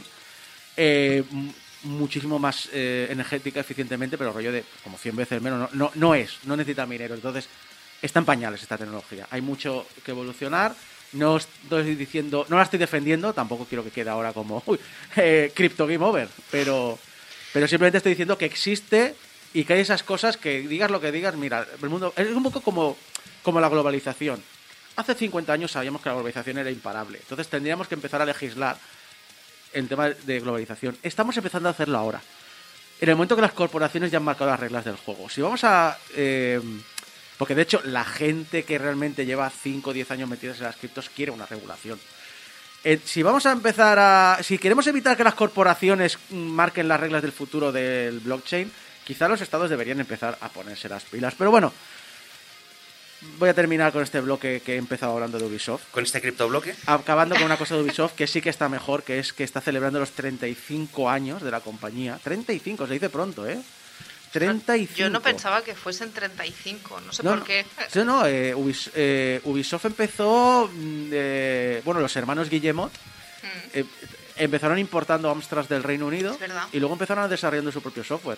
eh, 0.77 1.23
muchísimo 1.83 2.39
más 2.39 2.69
eh, 2.71 3.07
energética 3.09 3.59
eficientemente, 3.59 4.17
pero 4.17 4.31
rollo 4.31 4.51
de 4.51 4.63
como 4.83 4.97
100 4.97 5.15
veces 5.15 5.41
menos. 5.41 5.59
No, 5.59 5.69
no, 5.73 5.91
no 5.95 6.15
es, 6.15 6.39
no 6.45 6.55
necesita 6.55 6.85
mineros. 6.85 7.17
Entonces, 7.17 7.47
está 8.01 8.19
en 8.19 8.25
pañales 8.25 8.61
esta 8.61 8.77
tecnología. 8.77 9.27
Hay 9.31 9.41
mucho 9.41 9.85
que 10.03 10.11
evolucionar. 10.11 10.75
No 11.13 11.37
estoy 11.37 11.95
diciendo, 11.95 12.45
no 12.47 12.55
la 12.55 12.63
estoy 12.63 12.79
defendiendo, 12.79 13.33
tampoco 13.33 13.65
quiero 13.65 13.83
que 13.83 13.91
quede 13.91 14.09
ahora 14.09 14.31
como 14.31 14.63
uy, 14.67 14.79
Crypto 15.53 15.85
Game 15.85 16.05
Over, 16.05 16.29
pero, 16.49 16.97
pero 17.53 17.67
simplemente 17.67 17.97
estoy 17.97 18.11
diciendo 18.11 18.37
que 18.37 18.45
existe 18.45 19.15
y 19.53 19.63
que 19.63 19.73
hay 19.73 19.81
esas 19.81 20.03
cosas 20.03 20.37
que 20.37 20.61
digas 20.61 20.91
lo 20.91 21.01
que 21.01 21.11
digas, 21.11 21.35
mira, 21.35 21.67
el 21.81 21.89
mundo 21.89 22.13
es 22.15 22.27
un 22.27 22.43
poco 22.43 22.61
como, 22.61 22.97
como 23.43 23.59
la 23.59 23.69
globalización. 23.69 24.41
Hace 24.95 25.15
50 25.15 25.51
años 25.53 25.71
sabíamos 25.71 26.01
que 26.01 26.09
la 26.09 26.15
globalización 26.15 26.57
era 26.57 26.71
imparable, 26.71 27.19
entonces 27.19 27.47
tendríamos 27.47 27.87
que 27.87 27.95
empezar 27.95 28.21
a 28.21 28.25
legislar 28.25 28.77
en 29.73 29.87
tema 29.87 30.09
de 30.09 30.39
globalización. 30.39 30.97
Estamos 31.03 31.35
empezando 31.37 31.69
a 31.69 31.71
hacerlo 31.71 31.97
ahora. 31.97 32.21
En 32.99 33.09
el 33.09 33.15
momento 33.15 33.35
que 33.35 33.41
las 33.41 33.53
corporaciones 33.53 34.11
ya 34.11 34.17
han 34.17 34.23
marcado 34.23 34.51
las 34.51 34.59
reglas 34.59 34.85
del 34.85 34.95
juego. 34.95 35.29
Si 35.29 35.41
vamos 35.41 35.63
a... 35.63 35.97
eh, 36.15 36.61
porque 37.41 37.55
de 37.55 37.63
hecho 37.63 37.81
la 37.83 38.05
gente 38.05 38.61
que 38.61 38.77
realmente 38.77 39.25
lleva 39.25 39.49
5 39.49 39.89
o 39.89 39.93
10 39.93 40.11
años 40.11 40.29
metidas 40.29 40.59
en 40.59 40.65
las 40.65 40.75
criptos 40.75 41.09
quiere 41.09 41.31
una 41.31 41.47
regulación. 41.47 41.99
Eh, 42.83 42.99
si 43.03 43.21
vamos 43.21 43.45
a 43.45 43.51
empezar 43.51 43.99
a... 43.99 44.39
Si 44.41 44.57
queremos 44.57 44.87
evitar 44.87 45.15
que 45.15 45.23
las 45.23 45.35
corporaciones 45.35 46.17
marquen 46.31 46.87
las 46.87 46.99
reglas 46.99 47.21
del 47.21 47.31
futuro 47.31 47.71
del 47.71 48.19
blockchain, 48.19 48.71
quizá 49.03 49.27
los 49.27 49.41
estados 49.41 49.69
deberían 49.69 49.99
empezar 49.99 50.37
a 50.41 50.49
ponerse 50.49 50.89
las 50.89 51.03
pilas. 51.03 51.35
Pero 51.37 51.51
bueno, 51.51 51.71
voy 53.37 53.49
a 53.49 53.53
terminar 53.53 53.91
con 53.91 54.01
este 54.01 54.19
bloque 54.19 54.61
que 54.65 54.73
he 54.73 54.77
empezado 54.77 55.13
hablando 55.13 55.37
de 55.37 55.45
Ubisoft. 55.45 55.91
Con 55.91 56.03
este 56.03 56.21
criptobloque. 56.21 56.73
Acabando 56.87 57.35
con 57.35 57.43
una 57.43 57.57
cosa 57.57 57.75
de 57.75 57.83
Ubisoft 57.83 58.15
que 58.15 58.25
sí 58.25 58.41
que 58.41 58.49
está 58.49 58.67
mejor, 58.67 59.03
que 59.03 59.19
es 59.19 59.31
que 59.31 59.43
está 59.43 59.61
celebrando 59.61 59.99
los 59.99 60.11
35 60.11 61.09
años 61.09 61.43
de 61.43 61.51
la 61.51 61.59
compañía. 61.59 62.19
35, 62.23 62.87
se 62.87 62.93
dice 62.93 63.09
pronto, 63.09 63.47
¿eh? 63.47 63.61
35. 64.31 64.97
Yo 64.97 65.09
no 65.09 65.21
pensaba 65.21 65.61
que 65.63 65.75
fuesen 65.75 66.11
35, 66.11 67.01
no 67.01 67.11
sé 67.13 67.23
No, 67.23 67.31
por 67.31 67.43
qué. 67.43 67.65
No, 68.05 68.25
eh, 68.25 68.55
eh, 68.95 69.41
Ubisoft 69.43 69.85
empezó. 69.85 70.69
mm, 70.73 71.09
eh, 71.11 71.81
bueno, 71.85 71.99
los 71.99 72.15
hermanos 72.15 72.49
Guillemot 72.49 72.91
Mm. 72.91 73.47
eh, 73.73 73.85
empezaron 74.37 74.77
importando 74.79 75.29
Amstrad 75.29 75.65
del 75.65 75.83
Reino 75.83 76.05
Unido 76.07 76.37
y 76.71 76.79
luego 76.79 76.93
empezaron 76.93 77.29
desarrollando 77.29 77.71
su 77.71 77.81
propio 77.81 78.03
software. 78.03 78.37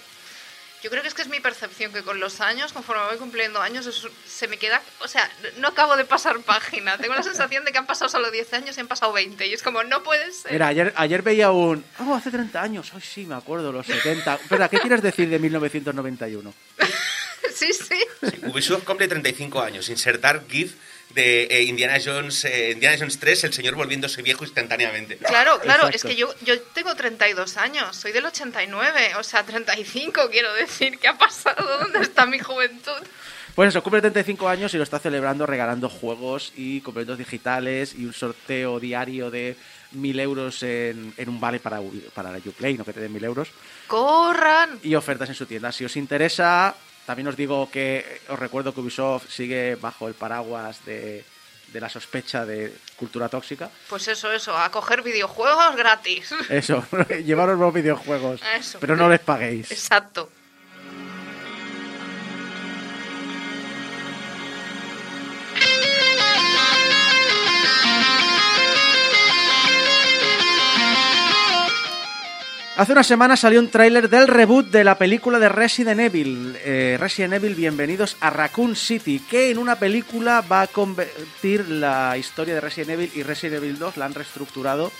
Yo 0.83 0.89
creo 0.89 1.01
que 1.01 1.07
es 1.07 1.13
que 1.13 1.21
es 1.21 1.29
mi 1.29 1.39
percepción 1.39 1.93
que 1.93 2.01
con 2.01 2.19
los 2.19 2.41
años, 2.41 2.73
conforme 2.73 3.05
voy 3.05 3.17
cumpliendo 3.17 3.61
años, 3.61 3.89
se 4.27 4.47
me 4.49 4.57
queda. 4.57 4.81
O 4.99 5.07
sea, 5.07 5.31
no 5.59 5.69
acabo 5.69 5.95
de 5.95 6.03
pasar 6.03 6.37
página. 6.41 6.97
Tengo 6.97 7.15
la 7.15 7.23
sensación 7.23 7.63
de 7.63 7.71
que 7.71 7.77
han 7.77 7.85
pasado 7.85 8.09
solo 8.09 8.29
10 8.29 8.53
años 8.53 8.75
y 8.75 8.81
han 8.81 8.89
pasado 8.89 9.13
20. 9.13 9.47
Y 9.47 9.53
es 9.53 9.63
como, 9.63 9.81
no 9.85 10.03
puede 10.03 10.29
ser. 10.33 10.51
Mira, 10.51 10.67
ayer, 10.67 10.93
ayer 10.97 11.21
veía 11.21 11.51
un. 11.51 11.85
Oh, 11.99 12.13
hace 12.13 12.31
30 12.31 12.61
años. 12.61 12.91
Ay, 12.93 13.01
sí, 13.01 13.25
me 13.25 13.35
acuerdo, 13.35 13.71
los 13.71 13.85
70. 13.87 14.35
Espera, 14.35 14.67
¿qué 14.67 14.77
quieres 14.79 15.01
decir 15.01 15.29
de 15.29 15.39
1991? 15.39 16.53
Sí, 17.53 17.71
sí. 17.71 18.03
Ubisoft 18.47 18.83
cumple 18.83 19.07
35 19.07 19.61
años. 19.61 19.87
Insertar 19.87 20.43
GIF 20.49 20.73
de 21.13 21.43
eh, 21.43 21.63
Indiana 21.63 21.97
Jones 22.03 22.45
eh, 22.45 22.71
Indiana 22.71 22.97
Jones 22.99 23.19
3, 23.19 23.43
el 23.45 23.53
señor 23.53 23.75
volviéndose 23.75 24.21
viejo 24.21 24.43
instantáneamente. 24.43 25.17
Claro, 25.17 25.59
claro, 25.59 25.87
Exacto. 25.87 25.95
es 25.95 26.03
que 26.03 26.15
yo, 26.15 26.33
yo 26.43 26.59
tengo 26.73 26.95
32 26.95 27.57
años, 27.57 27.95
soy 27.95 28.11
del 28.11 28.25
89, 28.25 29.13
o 29.19 29.23
sea, 29.23 29.43
35 29.43 30.29
quiero 30.31 30.53
decir, 30.53 30.97
¿qué 30.99 31.07
ha 31.07 31.17
pasado? 31.17 31.65
¿Dónde 31.79 31.99
está 32.01 32.25
mi 32.25 32.39
juventud? 32.39 32.91
Pues 33.55 33.69
eso, 33.69 33.83
cumple 33.83 34.01
35 34.01 34.49
años 34.49 34.73
y 34.73 34.77
lo 34.77 34.83
está 34.83 34.97
celebrando 34.97 35.45
regalando 35.45 35.87
juegos 35.87 36.51
y 36.55 36.81
complementos 36.81 37.19
digitales 37.19 37.93
y 37.95 38.05
un 38.05 38.13
sorteo 38.13 38.79
diario 38.79 39.29
de 39.29 39.55
1000 39.91 40.19
euros 40.21 40.63
en, 40.63 41.13
en 41.17 41.29
un 41.29 41.39
vale 41.39 41.59
para, 41.59 41.79
U- 41.79 41.93
para 42.15 42.31
la 42.31 42.39
Uplay, 42.39 42.73
no 42.75 42.83
que 42.83 42.93
te 42.93 42.99
den 42.99 43.13
1000 43.13 43.23
euros. 43.25 43.49
¡Corran! 43.85 44.79
y 44.81 44.95
ofertas 44.95 45.29
en 45.29 45.35
su 45.35 45.45
tienda. 45.45 45.71
Si 45.71 45.85
os 45.85 45.95
interesa, 45.97 46.75
también 47.05 47.27
os 47.27 47.35
digo 47.35 47.69
que 47.71 48.21
os 48.29 48.39
recuerdo 48.39 48.73
que 48.73 48.79
Ubisoft 48.81 49.29
sigue 49.29 49.75
bajo 49.75 50.07
el 50.07 50.13
paraguas 50.13 50.83
de, 50.85 51.23
de 51.71 51.81
la 51.81 51.89
sospecha 51.89 52.45
de 52.45 52.73
cultura 52.95 53.29
tóxica. 53.29 53.69
Pues 53.89 54.07
eso, 54.07 54.31
eso, 54.31 54.57
a 54.57 54.69
coger 54.71 55.01
videojuegos 55.01 55.75
gratis. 55.75 56.33
Eso, 56.49 56.85
llevaros 57.25 57.59
los 57.59 57.73
videojuegos, 57.73 58.41
Eso. 58.55 58.79
pero 58.79 58.95
no 58.95 59.09
les 59.09 59.19
paguéis. 59.19 59.71
Exacto. 59.71 60.29
Hace 72.75 72.93
una 72.93 73.03
semana 73.03 73.37
salió 73.37 73.59
un 73.59 73.69
tráiler 73.69 74.09
del 74.09 74.27
reboot 74.27 74.71
de 74.71 74.83
la 74.83 74.97
película 74.97 75.37
de 75.37 75.47
Resident 75.47 75.99
Evil. 75.99 76.57
Eh, 76.65 76.97
Resident 76.99 77.35
Evil, 77.35 77.53
bienvenidos 77.53 78.17
a 78.19 78.31
Raccoon 78.31 78.75
City, 78.75 79.19
que 79.19 79.51
en 79.51 79.59
una 79.59 79.75
película 79.75 80.41
va 80.41 80.61
a 80.61 80.67
convertir 80.67 81.69
la 81.69 82.17
historia 82.17 82.55
de 82.55 82.61
Resident 82.61 82.89
Evil 82.89 83.11
y 83.13 83.21
Resident 83.21 83.61
Evil 83.61 83.77
2, 83.77 83.97
la 83.97 84.05
han 84.05 84.15
reestructurado 84.15 84.91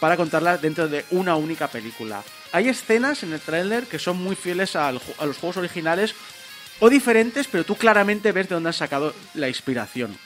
para 0.00 0.16
contarla 0.16 0.56
dentro 0.56 0.88
de 0.88 1.04
una 1.10 1.36
única 1.36 1.68
película. 1.68 2.22
Hay 2.52 2.70
escenas 2.70 3.22
en 3.22 3.34
el 3.34 3.40
tráiler 3.40 3.84
que 3.84 3.98
son 3.98 4.16
muy 4.16 4.34
fieles 4.34 4.74
a 4.74 4.90
los 4.90 5.02
juegos 5.38 5.58
originales 5.58 6.14
o 6.80 6.88
diferentes, 6.88 7.48
pero 7.48 7.64
tú 7.64 7.76
claramente 7.76 8.32
ves 8.32 8.48
de 8.48 8.54
dónde 8.54 8.70
han 8.70 8.72
sacado 8.72 9.14
la 9.34 9.48
inspiración. 9.48 10.16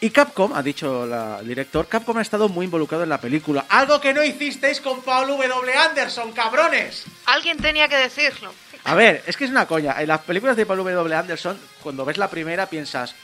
Y 0.00 0.10
Capcom, 0.10 0.52
ha 0.54 0.62
dicho 0.62 1.06
la- 1.06 1.38
el 1.40 1.48
director, 1.48 1.88
Capcom 1.88 2.18
ha 2.18 2.22
estado 2.22 2.48
muy 2.50 2.66
involucrado 2.66 3.02
en 3.04 3.08
la 3.08 3.20
película. 3.20 3.64
Algo 3.70 3.98
que 4.00 4.12
no 4.12 4.22
hicisteis 4.22 4.80
con 4.80 5.02
Paul 5.02 5.26
W. 5.28 5.72
Anderson, 5.74 6.32
cabrones. 6.32 7.04
Alguien 7.24 7.56
tenía 7.56 7.88
que 7.88 7.96
decirlo. 7.96 8.52
A 8.84 8.94
ver, 8.94 9.24
es 9.26 9.36
que 9.36 9.46
es 9.46 9.50
una 9.50 9.66
coña. 9.66 10.00
En 10.00 10.08
las 10.08 10.20
películas 10.20 10.56
de 10.56 10.66
Paul 10.66 10.78
W. 10.84 11.14
Anderson, 11.16 11.58
cuando 11.82 12.04
ves 12.04 12.18
la 12.18 12.28
primera 12.28 12.66
piensas, 12.66 13.14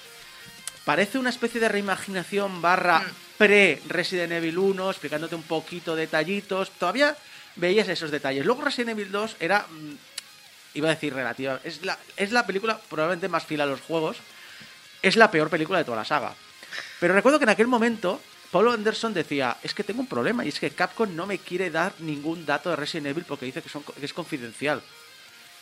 parece 0.84 1.18
una 1.18 1.28
especie 1.30 1.60
de 1.60 1.68
reimaginación 1.68 2.62
barra 2.62 3.00
Mm. 3.00 3.12
pre-Resident 3.36 4.32
Evil 4.32 4.56
1, 4.58 4.90
explicándote 4.90 5.34
un 5.34 5.42
poquito 5.42 5.94
detallitos. 5.94 6.70
Todavía 6.70 7.14
veías 7.56 7.88
esos 7.88 8.10
detalles. 8.10 8.46
Luego 8.46 8.62
Resident 8.62 8.98
Evil 8.98 9.12
2 9.12 9.36
era, 9.40 9.66
mm, 9.68 9.94
iba 10.74 10.88
a 10.88 10.94
decir 10.94 11.12
relativa, 11.12 11.60
es 11.64 11.84
la, 11.84 11.98
es 12.16 12.32
la 12.32 12.46
película 12.46 12.80
probablemente 12.88 13.28
más 13.28 13.44
fiel 13.44 13.60
a 13.60 13.66
los 13.66 13.82
juegos. 13.82 14.16
Es 15.02 15.16
la 15.16 15.30
peor 15.30 15.50
película 15.50 15.78
de 15.78 15.84
toda 15.84 15.98
la 15.98 16.04
saga. 16.04 16.34
Pero 17.00 17.14
recuerdo 17.14 17.38
que 17.38 17.44
en 17.44 17.50
aquel 17.50 17.66
momento 17.66 18.20
Paul 18.50 18.68
Anderson 18.68 19.14
decía, 19.14 19.56
es 19.62 19.72
que 19.72 19.82
tengo 19.82 20.00
un 20.00 20.06
problema 20.06 20.44
y 20.44 20.48
es 20.48 20.60
que 20.60 20.70
Capcom 20.70 21.14
no 21.16 21.26
me 21.26 21.38
quiere 21.38 21.70
dar 21.70 21.94
ningún 22.00 22.44
dato 22.44 22.70
de 22.70 22.76
Resident 22.76 23.06
Evil 23.08 23.24
porque 23.26 23.46
dice 23.46 23.62
que, 23.62 23.68
son, 23.70 23.82
que 23.82 24.04
es 24.04 24.12
confidencial. 24.12 24.82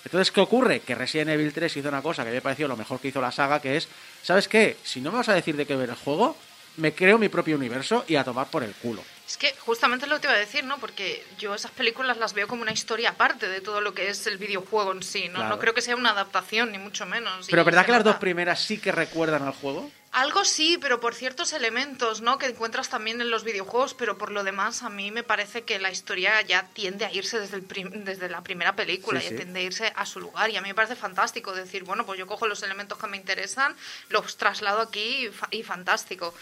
Entonces, 0.04 0.32
¿qué 0.32 0.40
ocurre? 0.40 0.80
Que 0.80 0.94
Resident 0.94 1.30
Evil 1.30 1.52
3 1.52 1.76
hizo 1.76 1.88
una 1.88 2.02
cosa 2.02 2.24
que 2.24 2.30
me 2.30 2.38
ha 2.38 2.42
parecido 2.42 2.68
lo 2.68 2.76
mejor 2.76 2.98
que 2.98 3.08
hizo 3.08 3.20
la 3.20 3.30
saga, 3.30 3.60
que 3.60 3.76
es, 3.76 3.88
¿sabes 4.22 4.48
qué? 4.48 4.76
Si 4.82 5.00
no 5.00 5.12
me 5.12 5.18
vas 5.18 5.28
a 5.28 5.34
decir 5.34 5.56
de 5.56 5.66
qué 5.66 5.76
ver 5.76 5.90
el 5.90 5.94
juego, 5.94 6.36
me 6.78 6.92
creo 6.92 7.18
mi 7.18 7.28
propio 7.28 7.56
universo 7.56 8.04
y 8.08 8.16
a 8.16 8.24
tomar 8.24 8.48
por 8.48 8.64
el 8.64 8.72
culo. 8.74 9.04
Es 9.28 9.36
que 9.36 9.54
justamente 9.60 10.08
lo 10.08 10.16
que 10.16 10.22
te 10.22 10.26
iba 10.26 10.34
a 10.34 10.40
decir, 10.40 10.64
¿no? 10.64 10.78
Porque 10.78 11.24
yo 11.38 11.54
esas 11.54 11.70
películas 11.70 12.16
las 12.16 12.32
veo 12.32 12.48
como 12.48 12.62
una 12.62 12.72
historia 12.72 13.10
aparte 13.10 13.48
de 13.48 13.60
todo 13.60 13.80
lo 13.80 13.94
que 13.94 14.08
es 14.08 14.26
el 14.26 14.38
videojuego 14.38 14.90
en 14.92 15.04
sí, 15.04 15.28
¿no? 15.28 15.36
Claro. 15.36 15.50
No 15.50 15.58
creo 15.60 15.74
que 15.74 15.82
sea 15.82 15.94
una 15.94 16.10
adaptación, 16.10 16.72
ni 16.72 16.78
mucho 16.78 17.06
menos. 17.06 17.46
Pero 17.48 17.64
¿verdad 17.64 17.86
que 17.86 17.92
las 17.92 18.02
dos 18.02 18.16
primeras 18.16 18.60
sí 18.60 18.78
que 18.78 18.90
recuerdan 18.90 19.42
al 19.42 19.52
juego? 19.52 19.90
Algo 20.12 20.44
sí, 20.44 20.76
pero 20.82 20.98
por 20.98 21.14
ciertos 21.14 21.52
elementos, 21.52 22.20
¿no? 22.20 22.36
Que 22.36 22.46
encuentras 22.46 22.88
también 22.88 23.20
en 23.20 23.30
los 23.30 23.44
videojuegos, 23.44 23.94
pero 23.94 24.18
por 24.18 24.32
lo 24.32 24.42
demás 24.42 24.82
a 24.82 24.88
mí 24.90 25.12
me 25.12 25.22
parece 25.22 25.62
que 25.62 25.78
la 25.78 25.92
historia 25.92 26.40
ya 26.42 26.66
tiende 26.72 27.04
a 27.04 27.12
irse 27.12 27.38
desde, 27.38 27.56
el 27.56 27.62
prim- 27.62 28.02
desde 28.04 28.28
la 28.28 28.42
primera 28.42 28.74
película, 28.74 29.20
Sí, 29.20 29.26
ya 29.26 29.30
sí. 29.30 29.36
tiende 29.36 29.60
a 29.60 29.62
irse 29.62 29.92
a 29.94 30.04
su 30.06 30.18
lugar 30.18 30.50
y 30.50 30.56
a 30.56 30.62
mí 30.62 30.68
me 30.68 30.74
parece 30.74 30.96
fantástico 30.96 31.52
decir, 31.54 31.84
bueno, 31.84 32.04
pues 32.06 32.18
yo 32.18 32.26
cojo 32.26 32.48
los 32.48 32.60
elementos 32.64 32.98
que 32.98 33.06
me 33.06 33.16
interesan, 33.18 33.76
los 34.08 34.36
traslado 34.36 34.80
aquí 34.80 35.26
y, 35.26 35.28
fa- 35.28 35.46
y 35.52 35.62
fantástico. 35.62 36.34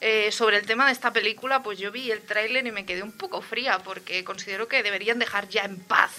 Eh, 0.00 0.30
sobre 0.30 0.58
el 0.58 0.66
tema 0.66 0.86
de 0.86 0.92
esta 0.92 1.12
película, 1.12 1.64
pues 1.64 1.80
yo 1.80 1.90
vi 1.90 2.12
el 2.12 2.22
tráiler 2.22 2.64
y 2.64 2.70
me 2.70 2.86
quedé 2.86 3.02
un 3.02 3.10
poco 3.12 3.42
fría 3.42 3.80
porque 3.80 4.22
considero 4.22 4.68
que 4.68 4.84
deberían 4.84 5.18
dejar 5.18 5.48
ya 5.48 5.62
en 5.64 5.80
paz 5.80 6.12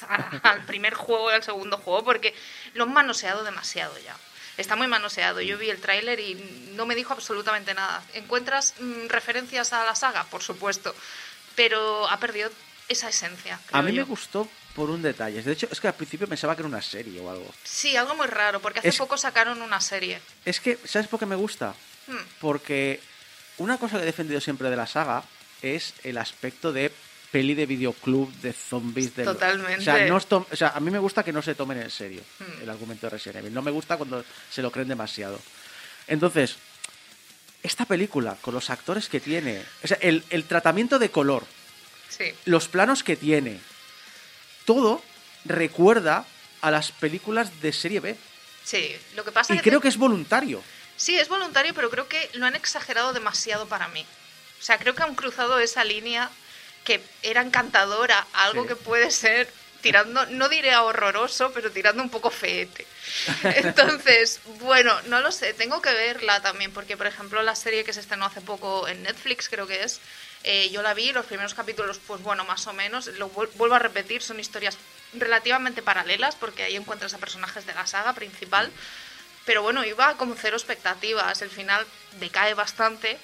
al 0.44 0.66
primer 0.66 0.94
juego 0.94 1.32
y 1.32 1.36
al 1.36 1.44
segundo 1.44 1.78
juego 1.78 2.04
porque 2.04 2.36
lo 2.74 2.84
han 2.84 2.92
manoseado 2.92 3.46
demasiado 3.46 3.98
ya. 4.00 4.18
Está 4.58 4.76
muy 4.76 4.88
manoseado. 4.88 5.40
Yo 5.42 5.58
vi 5.58 5.70
el 5.70 5.80
tráiler 5.80 6.20
y 6.20 6.34
no 6.76 6.86
me 6.86 6.96
dijo 6.96 7.14
absolutamente 7.14 7.74
nada. 7.74 8.04
¿Encuentras 8.14 8.74
mm, 8.80 9.08
referencias 9.08 9.72
a 9.74 9.86
la 9.86 9.96
saga? 9.96 10.24
Por 10.26 10.42
supuesto. 10.44 10.96
Pero 11.56 12.10
ha 12.10 12.20
perdido 12.20 12.50
esa 12.90 13.10
esencia. 13.10 13.60
A 13.72 13.82
mí 13.82 13.92
me 13.92 14.04
gustó 14.04 14.48
por 14.76 14.90
un 14.90 15.02
detalle. 15.02 15.42
De 15.42 15.52
hecho, 15.52 15.68
es 15.72 15.80
que 15.80 15.88
al 15.88 15.96
principio 15.96 16.28
pensaba 16.28 16.56
que 16.56 16.62
era 16.62 16.70
una 16.70 16.82
serie 16.82 17.20
o 17.20 17.30
algo. 17.30 17.52
Sí, 17.64 17.96
algo 17.96 18.16
muy 18.16 18.28
raro, 18.28 18.60
porque 18.62 18.80
hace 18.80 18.90
Es- 18.90 18.98
poco 18.98 19.18
sacaron 19.18 19.62
una 19.62 19.82
serie. 19.82 20.22
Es 20.46 20.60
que, 20.60 20.78
¿sabes 20.86 21.08
por 21.08 21.20
qué 21.20 21.26
me 21.26 21.36
gusta? 21.36 21.74
Hmm. 22.08 22.18
Porque 22.40 23.00
una 23.58 23.78
cosa 23.78 23.98
que 23.98 24.04
he 24.04 24.06
defendido 24.06 24.40
siempre 24.40 24.70
de 24.70 24.76
la 24.76 24.88
saga 24.88 25.24
es 25.62 25.94
el 26.04 26.18
aspecto 26.18 26.72
de 26.72 26.92
peli 27.32 27.54
de 27.56 27.66
videoclub 27.66 28.32
de 28.42 28.54
zombies. 28.54 29.16
De 29.16 29.24
Totalmente. 29.26 29.82
O 29.82 29.84
sea, 29.84 30.06
no 30.06 30.16
os 30.16 30.26
tom- 30.28 30.46
o 30.52 30.56
sea, 30.56 30.70
a 30.70 30.80
mí 30.80 30.90
me 30.92 31.00
gusta 31.00 31.24
que 31.24 31.34
no 31.34 31.42
se 31.42 31.56
tomen 31.56 31.82
en 31.82 31.90
serio 31.92 32.22
Hmm. 32.40 32.62
el 32.64 32.70
argumento 32.70 33.06
de 33.08 33.12
Resident 33.12 33.38
Evil. 33.40 33.54
No 33.54 33.62
me 33.62 33.72
gusta 33.72 33.98
cuando 33.98 34.24
se 34.50 34.62
lo 34.62 34.72
creen 34.72 34.88
demasiado. 34.88 35.40
Entonces, 36.08 36.56
esta 37.64 37.86
película, 37.86 38.38
con 38.42 38.54
los 38.54 38.70
actores 38.70 39.10
que 39.10 39.20
tiene, 39.20 39.62
o 39.84 39.88
sea, 39.88 39.98
el, 40.02 40.24
el 40.30 40.46
tratamiento 40.46 41.00
de 41.00 41.10
color, 41.12 41.44
Sí. 42.10 42.34
los 42.46 42.68
planos 42.70 43.04
que 43.04 43.16
tiene, 43.18 43.60
todo 44.66 45.04
recuerda 45.46 46.26
a 46.62 46.72
las 46.72 46.92
películas 46.92 47.62
de 47.62 47.74
serie 47.74 48.00
B. 48.00 48.16
Sí, 48.64 48.96
lo 49.16 49.24
que 49.24 49.32
pasa 49.32 49.54
Y 49.54 49.58
es 49.58 49.64
creo 49.64 49.80
que 49.82 49.88
es 49.88 49.98
voluntario. 49.98 50.62
Sí, 50.96 51.18
es 51.18 51.30
voluntario, 51.30 51.74
pero 51.74 51.90
creo 51.90 52.08
que 52.08 52.30
lo 52.34 52.46
han 52.46 52.56
exagerado 52.56 53.14
demasiado 53.14 53.68
para 53.68 53.88
mí. 53.90 54.06
O 54.60 54.64
sea, 54.64 54.78
creo 54.80 54.96
que 54.96 55.04
han 55.04 55.14
cruzado 55.16 55.60
esa 55.60 55.84
línea 55.84 56.30
que 56.88 57.02
era 57.22 57.42
encantadora, 57.42 58.26
algo 58.32 58.62
Sí. 58.62 58.70
que 58.70 58.76
puede 58.78 59.12
ser 59.12 59.52
tirando, 59.82 60.26
no 60.28 60.48
diré 60.48 60.72
a 60.72 60.84
horroroso, 60.84 61.52
pero 61.52 61.70
tirando 61.70 62.02
un 62.02 62.10
poco 62.10 62.30
feete. 62.32 62.88
Entonces, 63.44 64.40
bueno, 64.62 64.98
no 65.08 65.20
lo 65.20 65.34
sé, 65.34 65.54
tengo 65.54 65.82
que 65.82 65.92
verla 65.94 66.42
también, 66.42 66.72
porque 66.72 66.96
por 66.96 67.06
ejemplo 67.08 67.44
la 67.44 67.56
serie 67.56 67.84
que 67.84 67.92
se 67.92 68.00
estrenó 68.00 68.26
hace 68.26 68.40
poco 68.40 68.88
en 68.88 69.04
Netflix, 69.04 69.50
creo 69.50 69.68
que 69.68 69.84
es, 69.84 70.00
eh, 70.46 70.70
yo 70.72 70.82
la 70.82 70.94
vi, 70.94 71.12
los 71.12 71.26
primeros 71.26 71.54
capítulos, 71.54 72.00
pues 72.08 72.22
bueno, 72.24 72.46
más 72.46 72.66
o 72.68 72.74
menos, 72.74 73.08
lo 73.20 73.30
vuel- 73.34 73.50
vuelvo 73.56 73.76
a 73.76 73.80
repetir, 73.80 74.22
son 74.22 74.40
historias 74.40 74.78
relativamente 75.14 75.82
paralelas, 75.82 76.36
porque 76.36 76.64
ahí 76.64 76.78
encuentras 76.78 77.14
a 77.14 77.18
personajes 77.18 77.66
de 77.66 77.74
la 77.74 77.86
saga 77.86 78.14
principal, 78.14 78.72
pero 79.46 79.62
bueno, 79.62 79.84
iba 79.84 80.16
con 80.16 80.36
cero 80.38 80.56
expectativas, 80.56 81.42
el 81.42 81.50
final 81.50 81.86
decae 82.20 82.54
bastante 82.54 83.18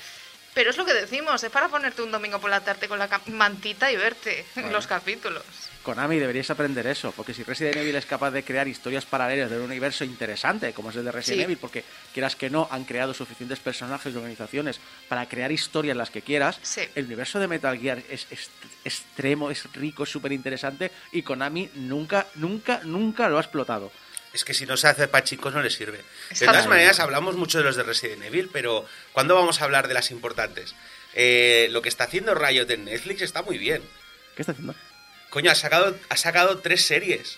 Pero 0.54 0.70
es 0.70 0.78
lo 0.78 0.86
que 0.86 0.94
decimos, 0.94 1.44
es 1.44 1.50
para 1.50 1.68
ponerte 1.68 2.02
un 2.04 2.12
domingo 2.12 2.40
por 2.40 2.50
la 2.50 2.62
tarde 2.64 2.88
con 2.88 3.00
la 3.00 3.10
mantita 3.28 3.92
y 3.92 3.96
verte 3.96 4.46
los 4.72 4.86
capítulos. 4.88 5.44
Konami, 5.82 6.18
deberías 6.18 6.50
aprender 6.50 6.88
eso, 6.88 7.12
porque 7.12 7.34
si 7.34 7.44
Resident 7.44 7.76
Evil 7.78 7.96
es 7.96 8.06
capaz 8.06 8.32
de 8.32 8.44
crear 8.44 8.68
historias 8.68 9.06
paralelas 9.06 9.50
de 9.50 9.58
un 9.58 9.64
universo 9.64 10.06
interesante, 10.06 10.72
como 10.74 10.92
es 10.92 10.96
el 10.96 11.04
de 11.06 11.12
Resident 11.12 11.40
Sí. 11.40 11.44
Evil, 11.44 11.58
porque 11.58 11.84
quieras 12.14 12.36
que 12.38 12.50
no, 12.50 12.68
han 12.72 12.86
creado 12.86 13.14
suficientes 13.14 13.60
personajes 13.60 14.14
y 14.14 14.18
organizaciones 14.18 14.80
para 15.10 15.28
crear 15.28 15.52
historias 15.52 15.98
las 15.98 16.10
que 16.10 16.22
quieras, 16.22 16.60
Sí. 16.62 16.82
el 16.96 17.06
universo 17.06 17.40
de 17.40 17.48
Metal 17.48 17.78
Gear 17.78 18.02
es, 18.10 18.28
est- 18.30 18.52
extremo, 18.86 19.50
es 19.52 19.66
rico, 19.74 20.04
es 20.04 20.10
súper 20.10 20.32
interesante, 20.32 20.92
y 21.12 21.22
Konami 21.24 21.70
nunca, 21.76 22.28
nunca, 22.36 22.80
nunca 22.86 23.28
lo 23.28 23.38
ha 23.38 23.42
explotado. 23.42 23.92
Es 24.34 24.44
que 24.44 24.54
si 24.54 24.66
no 24.66 24.78
se 24.78 24.88
hace 24.88 25.08
para 25.08 25.24
chicos 25.24 25.54
no 25.54 25.62
les 25.62 25.74
sirve. 25.74 25.98
De 25.98 26.04
Exacto. 26.32 26.54
todas 26.54 26.68
maneras, 26.68 27.00
hablamos 27.00 27.36
mucho 27.36 27.60
de 27.60 27.64
los 27.64 27.76
de 27.76 27.84
Resident 27.84 28.24
Evil, 28.24 28.50
pero 28.52 28.86
¿cuándo 29.12 29.36
vamos 29.36 29.62
a 29.62 29.66
hablar 29.66 29.88
de 29.88 29.94
las 29.94 30.10
importantes? 30.12 30.74
Eh, 31.14 31.68
lo 31.72 31.82
que 31.82 31.90
está 31.90 32.06
haciendo 32.06 32.34
Riot 32.34 32.70
en 32.70 32.86
Netflix 32.86 33.22
está 33.22 33.44
muy 33.44 33.58
bien. 33.60 33.84
¿Qué 34.36 34.42
está 34.42 34.54
haciendo? 34.54 34.74
Coño, 35.30 35.52
ha 35.52 35.56
sacado, 35.56 35.96
ha 36.10 36.18
sacado 36.18 36.60
tres 36.60 36.86
series. 36.86 37.38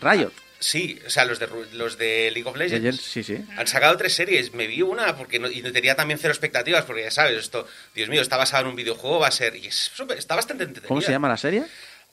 Riot. 0.00 0.32
Sí, 0.60 1.00
o 1.06 1.10
sea, 1.10 1.24
los 1.24 1.38
de, 1.38 1.48
los 1.72 1.96
de 1.96 2.30
League 2.32 2.48
of 2.48 2.54
Legends. 2.54 2.84
Legends, 2.84 3.02
sí, 3.02 3.24
sí. 3.24 3.38
Han 3.56 3.66
sacado 3.66 3.96
tres 3.96 4.14
series. 4.14 4.52
Me 4.52 4.66
vi 4.66 4.82
una 4.82 5.16
porque 5.16 5.38
no, 5.38 5.48
y 5.48 5.62
tenía 5.62 5.96
también 5.96 6.18
cero 6.20 6.32
expectativas, 6.32 6.84
porque 6.84 7.02
ya 7.02 7.10
sabes, 7.10 7.38
esto, 7.38 7.66
Dios 7.94 8.10
mío, 8.10 8.20
está 8.20 8.36
basado 8.36 8.64
en 8.64 8.68
un 8.68 8.76
videojuego, 8.76 9.20
va 9.20 9.28
a 9.28 9.32
ser. 9.32 9.56
Y 9.56 9.68
es 9.68 9.90
está 10.16 10.36
bastante 10.36 10.64
entretenida. 10.64 10.88
¿Cómo 10.88 11.00
se 11.00 11.10
llama 11.10 11.28
la 11.28 11.38
serie? 11.38 11.64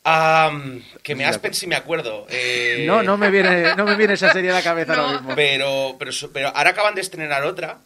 Am, 0.09 0.81
que 1.03 1.15
me 1.15 1.23
sé 1.25 1.29
has 1.49 1.57
si 1.57 1.67
me 1.67 1.75
acuerdo. 1.75 2.25
Eh, 2.29 2.85
No, 2.87 3.03
no 3.03 3.17
me 3.17 3.29
viene, 3.29 3.75
no 3.75 3.83
me 3.85 3.95
viene 3.95 4.13
esa 4.13 4.31
serie 4.31 4.51
a 4.51 4.53
la 4.53 4.61
cabeza 4.63 4.95
No. 4.95 5.01
ahora 5.01 5.17
mismo. 5.19 5.35
Pero, 5.35 5.95
pero, 5.99 6.11
su- 6.13 6.31
pero 6.31 6.47
ahora 6.55 6.69
acaban 6.69 6.95
de 6.95 7.01
estrenar 7.01 7.43
otra. 7.43 7.79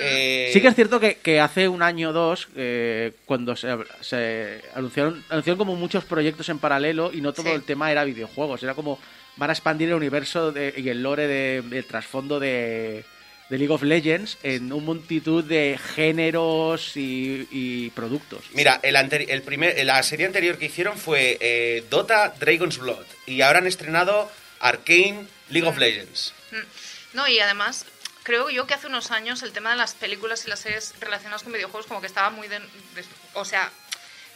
eh, 0.00 0.50
Sí 0.52 0.60
que 0.62 0.68
es 0.68 0.74
cierto 0.74 0.98
que, 1.00 1.16
que 1.16 1.40
hace 1.40 1.68
un 1.68 1.82
año 1.82 2.10
o 2.10 2.12
dos, 2.12 2.48
eh, 2.56 3.12
cuando 3.26 3.54
se, 3.56 3.68
se 4.00 4.60
anunciaron, 4.74 5.22
anunciaron 5.30 5.58
como 5.58 5.76
muchos 5.76 6.04
proyectos 6.04 6.48
en 6.48 6.58
paralelo 6.58 7.10
y 7.12 7.20
no 7.20 7.32
todo 7.34 7.46
Sí. 7.46 7.52
el 7.52 7.62
tema 7.64 7.90
era 7.92 8.04
videojuegos, 8.04 8.62
era 8.62 8.74
como 8.74 8.98
van 9.36 9.50
a 9.50 9.52
expandir 9.52 9.88
el 9.88 9.94
universo 9.94 10.52
de- 10.52 10.72
y 10.76 10.88
el 10.88 11.02
lore 11.02 11.26
de- 11.26 11.62
del 11.62 11.84
trasfondo 11.86 12.40
de, 12.40 13.04
de 13.48 13.58
League 13.58 13.72
of 13.74 13.82
Legends 13.82 14.38
en 14.42 14.72
un 14.72 14.84
multitud 14.84 15.44
de 15.44 15.78
géneros 15.94 16.96
y, 16.96 17.46
y 17.50 17.90
productos. 17.90 18.44
Mira, 18.52 18.80
el 18.82 18.96
el 18.96 19.42
primer, 19.42 19.84
la 19.84 20.02
serie 20.02 20.26
anterior 20.26 20.58
que 20.58 20.66
hicieron 20.66 20.96
fue 20.96 21.36
eh, 21.40 21.84
Dota 21.90 22.30
Dragon's 22.40 22.78
Blood. 22.78 23.04
Y 23.26 23.42
ahora 23.42 23.58
han 23.58 23.66
estrenado 23.66 24.30
Arcane 24.60 25.26
League 25.50 25.68
of 25.68 25.76
Legends. 25.76 26.32
Mm. 26.52 27.16
No, 27.16 27.28
y 27.28 27.38
además, 27.38 27.84
creo 28.22 28.48
yo 28.50 28.66
que 28.66 28.74
hace 28.74 28.86
unos 28.86 29.10
años 29.10 29.42
el 29.42 29.52
tema 29.52 29.70
de 29.70 29.76
las 29.76 29.94
películas 29.94 30.44
y 30.46 30.48
las 30.48 30.60
series 30.60 30.94
relacionadas 31.00 31.42
con 31.42 31.52
videojuegos 31.52 31.86
como 31.86 32.00
que 32.00 32.06
estaba 32.06 32.30
muy... 32.30 32.48
de- 32.48 32.58
de- 32.60 33.04
o 33.34 33.44
sea, 33.44 33.70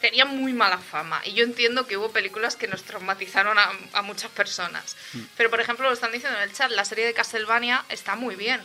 tenía 0.03 0.27
muy 0.27 0.53
mala 0.53 0.79
fama. 0.79 1.21
Y 1.25 1.33
yo 1.33 1.45
entiendo 1.45 1.87
que 1.87 1.97
hubo 1.97 2.11
películas 2.13 2.57
que 2.57 2.69
nos 2.69 2.83
traumatizaron 2.85 3.59
a, 3.59 3.73
a 3.95 4.03
muchas 4.03 4.31
personas. 4.31 4.97
Mm. 5.15 5.21
Pero, 5.37 5.49
por 5.51 5.61
ejemplo, 5.61 5.89
lo 5.89 5.95
están 5.95 6.13
diciendo 6.13 6.37
en 6.39 6.45
el 6.45 6.53
chat, 6.55 6.71
la 6.71 6.85
serie 6.85 7.07
de 7.07 7.15
Castlevania 7.15 7.85
está 7.89 8.15
muy 8.15 8.37
bien. 8.37 8.61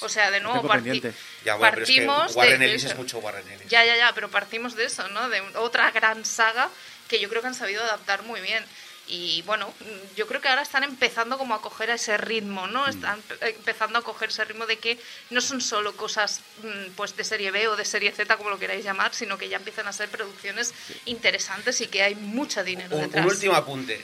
O 0.00 0.08
sea, 0.08 0.30
de 0.30 0.40
nuevo, 0.40 0.66
parti-. 0.66 1.02
Ya, 1.44 1.54
bueno, 1.56 1.72
pero 1.74 1.84
es 1.84 1.90
que 1.90 2.06
partimos 2.06 2.34
Warren 2.36 2.60
de 2.60 2.66
Ellis 2.66 2.84
eso. 2.84 2.92
es 2.92 2.98
mucho 2.98 3.18
Warren 3.18 3.46
Ellis. 3.48 3.68
Ya, 3.68 3.84
ya, 3.84 3.96
ya, 3.96 4.12
pero 4.14 4.30
partimos 4.30 4.74
de 4.74 4.84
eso, 4.86 5.06
¿no? 5.08 5.28
De 5.28 5.40
otra 5.56 5.90
gran 5.90 6.24
saga 6.24 6.68
que 7.08 7.20
yo 7.20 7.28
creo 7.28 7.42
que 7.42 7.48
han 7.48 7.54
sabido 7.54 7.82
adaptar 7.82 8.22
muy 8.22 8.40
bien. 8.40 8.64
Y 9.12 9.42
bueno, 9.42 9.66
mm, 9.80 10.14
yo 10.16 10.28
creo 10.28 10.40
que 10.40 10.48
ahora 10.48 10.62
están 10.62 10.84
empezando 10.84 11.36
como 11.36 11.54
a 11.54 11.60
coger 11.60 11.90
ese 11.90 12.16
ritmo, 12.16 12.68
¿no? 12.68 12.86
Están 12.86 13.20
pe- 13.22 13.50
empezando 13.56 13.98
a 13.98 14.02
coger 14.02 14.28
ese 14.28 14.44
ritmo 14.44 14.66
de 14.66 14.78
que 14.78 14.98
no 15.30 15.40
son 15.40 15.60
solo 15.60 15.96
cosas 15.96 16.40
mm, 16.62 16.92
pues 16.94 17.16
de 17.16 17.24
serie 17.24 17.50
B 17.50 17.66
o 17.66 17.74
de 17.74 17.84
serie 17.84 18.12
Z, 18.12 18.36
como 18.36 18.50
lo 18.50 18.58
queráis 18.60 18.84
llamar, 18.84 19.12
sino 19.12 19.36
que 19.36 19.48
ya 19.48 19.56
empiezan 19.56 19.88
a 19.88 19.92
ser 19.92 20.08
producciones 20.10 20.72
interesantes 21.06 21.80
y 21.80 21.88
que 21.88 22.04
hay 22.04 22.14
mucho 22.14 22.62
dinero 22.62 22.94
Un, 22.96 23.02
detrás. 23.02 23.24
un 23.26 23.32
último 23.32 23.54
apunte. 23.56 24.00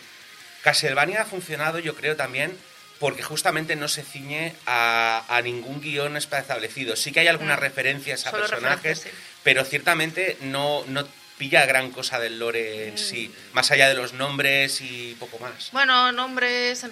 Castlevania 0.62 1.22
ha 1.22 1.24
funcionado, 1.24 1.78
yo 1.78 1.94
creo, 1.94 2.16
también 2.16 2.59
porque 2.99 3.22
justamente 3.22 3.76
no 3.76 3.88
se 3.88 4.03
ciñe 4.03 4.55
a, 4.66 5.24
a 5.28 5.42
ningún 5.42 5.80
guion 5.80 6.16
establecido. 6.16 6.97
Sí 6.97 7.12
que 7.12 7.20
hay 7.20 7.26
algunas 7.28 7.59
Mm. 7.59 7.62
referencias 7.62 8.26
a 8.26 8.30
Solo 8.30 8.42
personajes, 8.47 8.76
referencias, 8.99 9.12
sí. 9.14 9.38
pero 9.42 9.64
ciertamente 9.64 10.36
no, 10.42 10.84
no 10.88 11.07
pilla 11.38 11.66
gran 11.66 11.90
cosa 11.90 12.18
del 12.18 12.38
lore 12.38 12.88
en 12.88 12.97
sí, 12.97 13.30
más 13.53 13.70
allá 13.70 13.90
de 13.90 13.94
los 13.94 14.14
nombres 14.14 14.80
y 14.80 15.14
poco 15.20 15.38
más. 15.38 15.68
Bueno, 15.70 16.11
nombres, 16.11 16.82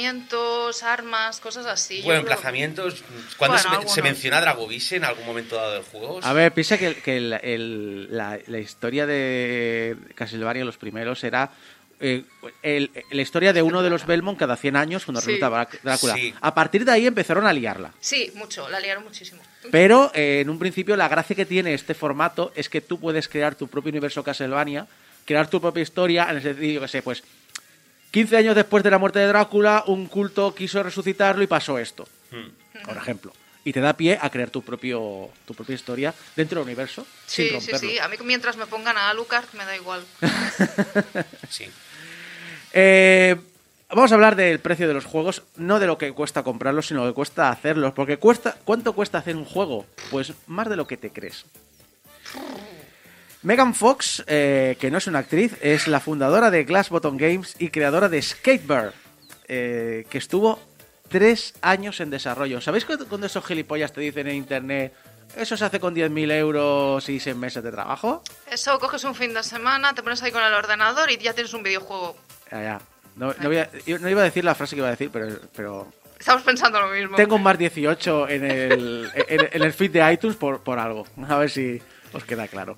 emplazamientos, 0.00 0.82
armas, 0.82 1.38
cosas 1.40 1.66
así. 1.66 1.98
yo 1.98 2.04
Bueno, 2.04 2.22
creo- 2.22 2.32
emplazamientos. 2.32 3.04
¿Cuándo 3.36 3.58
Bueno, 3.68 3.86
se, 3.88 4.00
menciona 4.00 4.40
Dragovise 4.40 4.96
en 4.96 5.04
algún 5.04 5.26
momento 5.26 5.56
dado 5.56 5.74
del 5.74 5.82
juego? 5.82 6.20
A 6.22 6.32
ver, 6.32 6.52
piensa 6.52 6.78
que, 6.78 6.94
que 6.96 7.18
el- 7.18 7.32
el- 7.42 8.16
la, 8.16 8.38
la 8.46 8.58
historia 8.58 9.04
de 9.06 9.96
Castlevania, 10.14 10.64
los 10.64 10.78
primeros, 10.78 11.22
era 11.24 11.50
eh, 12.00 12.24
el- 12.62 12.90
la 13.10 13.22
historia 13.22 13.52
de 13.52 13.62
uno 13.62 13.82
de 13.82 13.90
los 13.90 14.06
Belmont 14.06 14.38
cada 14.38 14.56
100 14.56 14.74
años 14.76 15.04
cuando 15.04 15.20
Sí. 15.20 15.26
resucita 15.26 15.50
Drá- 15.50 15.68
Drácula. 15.82 16.14
Sí. 16.14 16.34
A 16.40 16.54
partir 16.54 16.84
de 16.84 16.92
ahí 16.92 17.06
empezaron 17.06 17.46
a 17.46 17.52
liarla. 17.52 17.92
Sí, 18.00 18.32
mucho, 18.34 18.68
la 18.70 18.80
liaron 18.80 19.04
muchísimo. 19.04 19.42
Pero 19.70 20.10
eh, 20.14 20.40
en 20.40 20.48
un 20.50 20.58
principio 20.58 20.96
la 20.96 21.08
gracia 21.08 21.36
que 21.36 21.44
tiene 21.46 21.74
este 21.74 21.94
formato 21.94 22.52
es 22.56 22.68
que 22.68 22.80
tú 22.80 22.98
puedes 22.98 23.28
crear 23.28 23.54
tu 23.54 23.68
propio 23.68 23.90
universo 23.90 24.24
Castlevania, 24.24 24.86
crear 25.26 25.48
tu 25.48 25.60
propia 25.60 25.82
historia, 25.82 26.26
en 26.30 26.36
el 26.36 26.42
sentido, 26.42 26.72
yo 26.72 26.80
que 26.80 26.88
sé, 26.88 27.02
pues 27.02 27.22
15 28.10 28.36
años 28.38 28.56
después 28.56 28.82
de 28.82 28.90
la 28.90 28.98
muerte 28.98 29.18
de 29.18 29.26
Drácula, 29.26 29.84
un 29.86 30.06
culto 30.06 30.54
quiso 30.54 30.82
resucitarlo 30.82 31.42
y 31.42 31.46
pasó 31.46 31.78
esto, 31.78 32.08
Hmm. 32.30 32.84
por 32.86 32.96
ejemplo. 32.96 33.32
Y 33.62 33.74
te 33.74 33.80
da 33.80 33.92
pie 33.92 34.18
a 34.20 34.30
crear 34.30 34.48
tu 34.48 34.62
propio 34.62 35.28
tu 35.46 35.52
propia 35.54 35.74
historia 35.74 36.14
dentro 36.34 36.60
del 36.60 36.64
universo 36.66 37.06
sin 37.26 37.44
Sí, 37.44 37.48
sí, 37.50 37.54
romperlo. 37.72 37.78
sí. 37.90 37.98
A 37.98 38.08
mí 38.08 38.16
mientras 38.24 38.56
me 38.56 38.66
pongan 38.66 38.96
a 38.96 39.10
Alucard 39.10 39.44
me 39.52 39.66
da 39.66 39.76
igual. 39.76 40.02
Sí. 41.50 41.66
Eh, 42.72 43.36
vamos 43.88 44.12
a 44.12 44.14
hablar 44.14 44.36
del 44.36 44.60
precio 44.60 44.88
de 44.88 44.94
los 44.94 45.04
juegos, 45.04 45.42
no 45.56 45.78
de 45.80 45.86
lo 45.86 45.98
que 45.98 46.12
cuesta 46.12 46.42
comprarlos, 46.42 46.86
sino 46.86 47.04
lo 47.04 47.10
que 47.10 47.14
cuesta 47.14 47.50
hacerlos. 47.50 47.92
Porque 47.92 48.18
cuesta, 48.18 48.56
¿cuánto 48.64 48.92
cuesta 48.92 49.18
hacer 49.18 49.36
un 49.36 49.44
juego? 49.44 49.86
Pues 50.10 50.32
más 50.46 50.68
de 50.68 50.76
lo 50.76 50.86
que 50.86 50.96
te 50.96 51.10
crees. 51.10 51.44
Megan 53.42 53.74
Fox, 53.74 54.22
eh, 54.26 54.76
que 54.78 54.90
no 54.90 54.98
es 54.98 55.06
una 55.06 55.20
actriz, 55.20 55.56
es 55.62 55.88
la 55.88 56.00
fundadora 56.00 56.50
de 56.50 56.64
Glass 56.64 56.90
Bottom 56.90 57.16
Games 57.16 57.56
y 57.58 57.70
creadora 57.70 58.10
de 58.10 58.20
Skatebird, 58.20 58.92
eh, 59.48 60.04
que 60.10 60.18
estuvo 60.18 60.60
tres 61.08 61.54
años 61.62 62.00
en 62.00 62.10
desarrollo. 62.10 62.60
¿Sabéis 62.60 62.84
cuando, 62.84 63.26
esos 63.26 63.44
gilipollas 63.44 63.94
te 63.94 64.02
dicen 64.02 64.28
en 64.28 64.36
internet, 64.36 64.94
eso 65.36 65.56
se 65.56 65.64
hace 65.64 65.80
con 65.80 65.94
10.000 65.94 66.32
euros 66.32 67.08
y 67.08 67.18
6 67.18 67.34
meses 67.34 67.62
de 67.62 67.70
trabajo? 67.70 68.22
Eso, 68.46 68.78
coges 68.78 69.04
un 69.04 69.14
fin 69.14 69.32
de 69.32 69.42
semana, 69.42 69.94
te 69.94 70.02
pones 70.02 70.22
ahí 70.22 70.32
con 70.32 70.42
el 70.42 70.52
ordenador 70.52 71.10
y 71.10 71.16
ya 71.16 71.32
tienes 71.32 71.54
un 71.54 71.62
videojuego. 71.62 72.16
Ya, 72.50 72.62
ya. 72.62 72.80
No, 73.16 73.26
no 73.40 73.50
a- 73.60 73.68
no 73.98 74.08
iba 74.08 74.20
a 74.20 74.24
decir 74.24 74.44
la 74.44 74.54
frase 74.54 74.74
que 74.76 74.80
iba 74.80 74.88
a 74.88 74.92
decir, 74.92 75.10
pero, 75.12 75.38
pero 75.54 75.92
Estamos 76.18 76.42
pensando 76.42 76.80
lo 76.80 76.88
mismo. 76.88 77.16
tengo 77.16 77.36
un 77.36 77.42
más 77.42 77.58
18 77.58 78.28
en 78.28 78.44
el, 78.44 79.10
en, 79.14 79.48
en 79.52 79.62
el 79.62 79.72
feed 79.72 79.90
de 79.90 80.12
iTunes 80.12 80.36
por, 80.36 80.60
por 80.62 80.78
algo. 80.78 81.06
A 81.28 81.36
ver 81.38 81.50
si 81.50 81.80
os 82.12 82.24
queda 82.24 82.46
claro. 82.48 82.76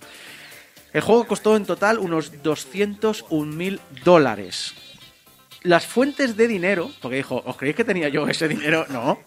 El 0.93 1.01
juego 1.01 1.27
costó 1.27 1.57
en 1.57 1.65
total 1.65 1.99
unos 1.99 2.43
201 2.43 3.53
mil 3.57 3.81
dólares. 4.05 4.75
Las 5.63 5.87
fuentes 5.87 6.37
de 6.37 6.49
dinero, 6.49 6.91
porque 7.01 7.17
dijo, 7.19 7.43
¿os 7.47 7.57
creéis 7.57 7.77
que 7.77 7.85
tenía 7.85 8.09
yo 8.09 8.27
ese 8.29 8.49
dinero? 8.49 8.85
No. 8.91 9.21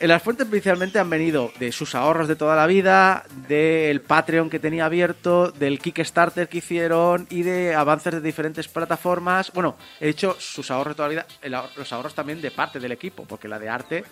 Las 0.00 0.22
fuentes 0.22 0.46
principalmente 0.46 0.98
han 0.98 1.10
venido 1.10 1.52
de 1.58 1.72
sus 1.72 1.94
ahorros 1.94 2.26
de 2.26 2.34
toda 2.34 2.56
la 2.56 2.66
vida, 2.66 3.26
del 3.46 4.00
Patreon 4.00 4.48
que 4.48 4.58
tenía 4.58 4.86
abierto, 4.86 5.50
del 5.50 5.78
Kickstarter 5.78 6.48
que 6.48 6.58
hicieron 6.58 7.26
y 7.28 7.42
de 7.42 7.74
avances 7.74 8.14
de 8.14 8.22
diferentes 8.22 8.66
plataformas. 8.66 9.52
Bueno, 9.52 9.76
he 10.00 10.06
dicho 10.06 10.36
sus 10.38 10.70
ahorros 10.70 10.92
de 10.92 10.96
toda 10.96 11.08
la 11.08 11.24
vida, 11.42 11.66
los 11.76 11.92
ahorros 11.92 12.14
también 12.14 12.40
de 12.40 12.50
parte 12.50 12.80
del 12.80 12.92
equipo, 12.92 13.26
porque 13.26 13.46
la 13.46 13.58
de 13.58 13.68
arte 13.68 14.04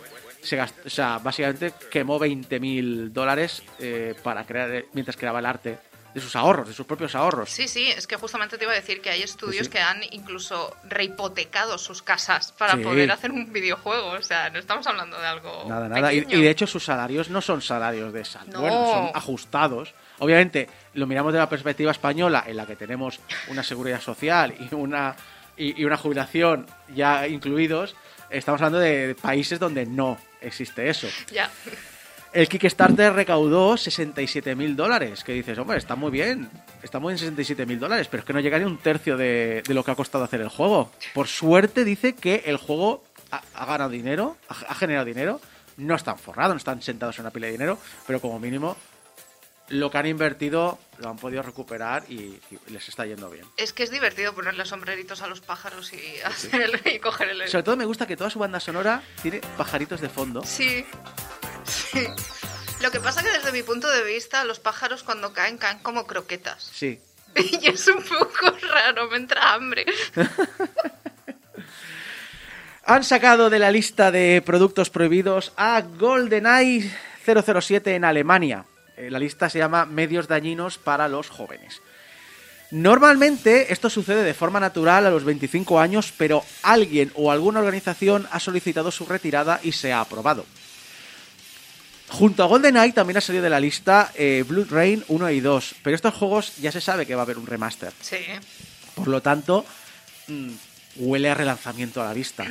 se 0.43 0.57
gastó, 0.57 0.83
o 0.85 0.91
sea, 0.91 1.19
básicamente 1.19 1.73
quemó 1.91 2.19
20 2.19 2.61
mil 2.61 3.11
dólares 3.11 3.63
eh, 3.79 4.15
para 4.23 4.45
crear, 4.45 4.85
mientras 4.93 5.17
creaba 5.17 5.39
el 5.39 5.47
arte, 5.47 5.79
de 6.19 6.25
sus 6.25 6.37
ahorros, 6.37 6.69
de 6.69 6.75
sus 6.75 6.87
propios 6.87 7.15
ahorros. 7.15 7.51
Sí, 7.51 7.69
sí, 7.69 7.89
es 7.89 8.07
que 8.07 8.17
justamente 8.17 8.59
te 8.59 8.65
iba 8.65 8.73
a 8.73 8.77
decir 8.77 9.01
que 9.01 9.11
hay 9.11 9.23
estudios 9.23 9.67
sí. 9.67 9.73
que 9.73 9.81
han 9.81 10.01
incluso 10.11 10.77
rehipotecado 10.85 11.79
sus 11.79 12.03
casas 12.03 12.53
para 12.53 12.75
Sí. 12.75 12.83
poder 12.83 13.11
hacer 13.11 13.31
un 13.33 13.53
videojuego. 13.53 14.11
O 14.11 14.23
sea, 14.23 14.51
no 14.51 14.59
estamos 14.59 14.87
hablando 14.87 15.19
de 15.19 15.27
algo. 15.27 15.65
Nada, 15.69 15.89
nada. 15.89 16.13
Y, 16.13 16.21
de 16.25 16.51
hecho 16.51 16.67
sus 16.67 16.85
salarios 16.85 17.31
no 17.31 17.41
son 17.41 17.63
salarios 17.63 18.13
de 18.13 18.25
sal. 18.25 18.49
No. 18.51 18.61
Bueno, 18.61 18.93
son 18.93 19.11
ajustados. 19.15 19.95
Obviamente, 20.19 20.69
lo 20.95 21.07
miramos 21.07 21.33
de 21.33 21.39
la 21.39 21.49
perspectiva 21.49 21.93
española, 21.93 22.45
en 22.47 22.57
la 22.57 22.67
que 22.67 22.77
tenemos 22.77 23.21
una 23.49 23.63
seguridad 23.63 24.01
social 24.01 24.55
y 24.59 24.75
una, 24.75 25.15
y, 25.57 25.81
y 25.81 25.85
una 25.85 25.97
jubilación 25.97 26.67
ya 26.95 27.27
incluidos. 27.29 27.95
Estamos 28.31 28.61
hablando 28.61 28.79
de 28.81 29.15
países 29.15 29.59
donde 29.59 29.87
no 29.87 30.19
existe 30.41 30.89
eso. 30.89 31.09
Ya. 31.33 31.51
El 32.33 32.49
Kickstarter 32.49 33.13
recaudó 33.15 33.77
67 33.77 34.55
mil 34.55 34.77
dólares. 34.77 35.25
Que 35.25 35.33
dices, 35.33 35.59
hombre, 35.59 35.79
está 35.79 35.97
muy 35.97 36.11
bien. 36.11 36.49
Está 36.83 36.99
muy 36.99 37.13
bien 37.13 37.19
67 37.19 37.65
mil 37.67 37.79
dólares, 37.79 38.07
pero 38.11 38.21
es 38.21 38.27
que 38.27 38.33
no 38.33 38.41
llega 38.41 38.59
ni 38.59 38.65
un 38.65 38.79
tercio 38.79 39.17
de, 39.17 39.63
de 39.67 39.75
lo 39.75 39.83
que 39.83 39.91
ha 39.91 39.95
costado 39.95 40.25
hacer 40.25 40.41
el 40.41 40.49
juego. 40.49 40.93
Por 41.15 41.27
suerte 41.27 41.85
dice 41.85 42.15
que 42.15 42.43
el 42.47 42.57
juego 42.59 43.03
ha, 43.31 43.43
ha 43.55 43.65
ganado 43.65 43.91
dinero, 43.91 44.37
ha, 44.49 44.55
ha 44.71 44.75
generado 44.75 45.07
dinero. 45.07 45.41
No 45.79 45.95
están 45.95 46.19
forrados, 46.19 46.55
no 46.55 46.59
están 46.59 46.83
sentados 46.83 47.17
en 47.19 47.23
una 47.23 47.31
pila 47.31 47.47
de 47.47 47.53
dinero, 47.53 47.79
pero 48.07 48.21
como 48.21 48.39
mínimo 48.41 48.77
lo 49.71 49.91
que 49.91 49.99
han 49.99 50.07
invertido 50.07 50.79
lo 50.99 51.11
han 51.11 51.17
podido 51.17 51.43
recuperar 51.43 52.03
y, 52.09 52.15
y 52.51 52.59
les 52.71 52.89
está 52.89 53.05
yendo 53.07 53.29
bien. 53.31 53.45
Es 53.59 53.73
que 53.75 53.83
es 53.83 53.91
divertido 53.91 54.35
ponerle 54.35 54.65
sombreritos 54.65 55.21
a 55.23 55.27
los 55.29 55.41
pájaros 55.43 55.93
y, 55.93 56.21
hacer 56.25 56.63
el- 56.63 56.81
y 56.95 56.99
coger 56.99 57.29
el... 57.29 57.49
Sobre 57.49 57.63
todo 57.65 57.77
me 57.77 57.85
gusta 57.85 58.07
que 58.07 58.17
toda 58.17 58.31
su 58.31 58.39
banda 58.39 58.61
sonora 58.61 59.03
tiene 59.23 59.41
pajaritos 59.59 60.01
de 60.01 60.09
fondo. 60.09 60.43
Sí, 60.45 60.85
sí. 61.69 62.07
Lo 62.81 62.91
que 62.91 63.01
pasa 63.01 63.23
que 63.23 63.31
desde 63.31 63.53
mi 63.53 63.63
punto 63.63 63.89
de 63.89 64.05
vista 64.05 64.45
los 64.45 64.61
pájaros 64.61 65.03
cuando 65.03 65.33
caen 65.33 65.59
caen 65.59 65.79
como 65.81 66.07
croquetas. 66.07 66.71
Sí. 66.73 67.01
Y 67.37 67.69
es 67.69 67.87
un 67.89 68.03
poco 68.03 68.57
raro, 68.73 69.09
me 69.11 69.17
entra 69.17 69.55
hambre. 69.55 69.87
Han 72.85 73.05
sacado 73.05 73.51
de 73.51 73.59
la 73.59 73.71
lista 73.71 74.11
de 74.11 74.43
productos 74.45 74.89
prohibidos 74.89 75.53
a 75.57 75.83
GoldenEye 75.83 76.91
007 77.27 77.95
en 77.95 78.05
Alemania. 78.05 78.65
Eh, 78.97 79.11
La 79.11 79.19
lista 79.19 79.51
se 79.51 79.59
llama 79.59 79.85
Medios 79.85 80.27
dañinos 80.27 80.79
para 80.79 81.07
los 81.07 81.29
jóvenes. 81.29 81.83
Normalmente 82.71 83.73
esto 83.73 83.91
sucede 83.91 84.23
de 84.25 84.35
forma 84.35 84.61
natural 84.61 85.07
a 85.07 85.11
los 85.11 85.25
25 85.25 85.81
años, 85.81 86.13
pero 86.17 86.43
alguien 86.63 87.13
o 87.15 87.31
alguna 87.31 87.61
organización 87.61 88.27
ha 88.31 88.41
solicitado 88.41 88.91
su 88.91 89.07
retirada 89.07 89.61
y 89.63 89.73
se 89.73 89.93
ha 89.93 90.01
aprobado. 90.01 90.47
Junto 92.09 92.43
a 92.43 92.47
GoldenEye 92.47 92.93
también 92.93 93.19
ha 93.19 93.21
salido 93.21 93.45
de 93.45 93.51
la 93.51 93.61
lista 93.61 94.13
eh, 94.15 94.45
Blood 94.47 94.71
Rain 94.71 95.05
1 95.09 95.31
y 95.31 95.41
2, 95.41 95.75
pero 95.83 95.95
estos 95.95 96.15
juegos 96.15 96.57
ya 96.57 96.73
se 96.73 96.81
sabe 96.81 97.07
que 97.07 97.15
va 97.15 97.23
a 97.23 97.25
haber 97.25 97.39
un 97.39 97.47
remaster. 97.47 97.93
Sí. 98.01 98.17
Por 98.95 99.09
lo 99.09 99.21
tanto, 99.21 99.65
mm, 100.27 100.51
huele 100.97 101.31
a 101.31 101.35
relanzamiento 101.35 102.01
a 102.01 102.07
la 102.07 102.15
vista. 102.15 102.47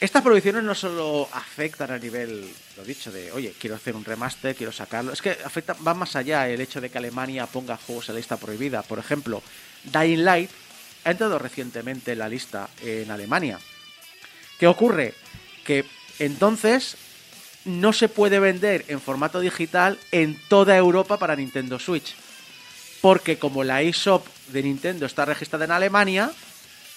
Estas 0.00 0.22
prohibiciones 0.22 0.64
no 0.64 0.74
solo 0.74 1.28
afectan 1.32 1.90
a 1.90 1.98
nivel, 1.98 2.50
lo 2.76 2.84
dicho, 2.84 3.12
de, 3.12 3.30
oye, 3.32 3.54
quiero 3.58 3.76
hacer 3.76 3.94
un 3.94 4.04
remaster, 4.04 4.56
quiero 4.56 4.72
sacarlo. 4.72 5.12
Es 5.12 5.22
que 5.22 5.36
afecta, 5.44 5.74
va 5.86 5.94
más 5.94 6.16
allá 6.16 6.48
el 6.48 6.60
hecho 6.60 6.80
de 6.80 6.90
que 6.90 6.98
Alemania 6.98 7.46
ponga 7.46 7.76
juegos 7.76 8.08
en 8.08 8.14
la 8.14 8.18
lista 8.18 8.36
prohibida. 8.36 8.82
Por 8.82 8.98
ejemplo, 8.98 9.42
Dying 9.84 10.24
Light 10.24 10.50
ha 11.04 11.10
entrado 11.10 11.38
recientemente 11.38 12.12
en 12.12 12.18
la 12.18 12.28
lista 12.28 12.68
en 12.82 13.10
Alemania. 13.10 13.58
¿Qué 14.58 14.66
ocurre? 14.66 15.14
Que 15.64 15.84
entonces 16.18 16.96
no 17.64 17.92
se 17.92 18.08
puede 18.08 18.38
vender 18.38 18.84
en 18.88 19.00
formato 19.00 19.40
digital 19.40 19.98
en 20.12 20.38
toda 20.48 20.76
Europa 20.76 21.18
para 21.18 21.36
Nintendo 21.36 21.78
Switch. 21.78 22.14
Porque 23.00 23.38
como 23.38 23.64
la 23.64 23.82
eShop 23.82 24.26
de 24.48 24.62
Nintendo 24.62 25.06
está 25.06 25.24
registrada 25.24 25.64
en 25.64 25.70
Alemania, 25.72 26.30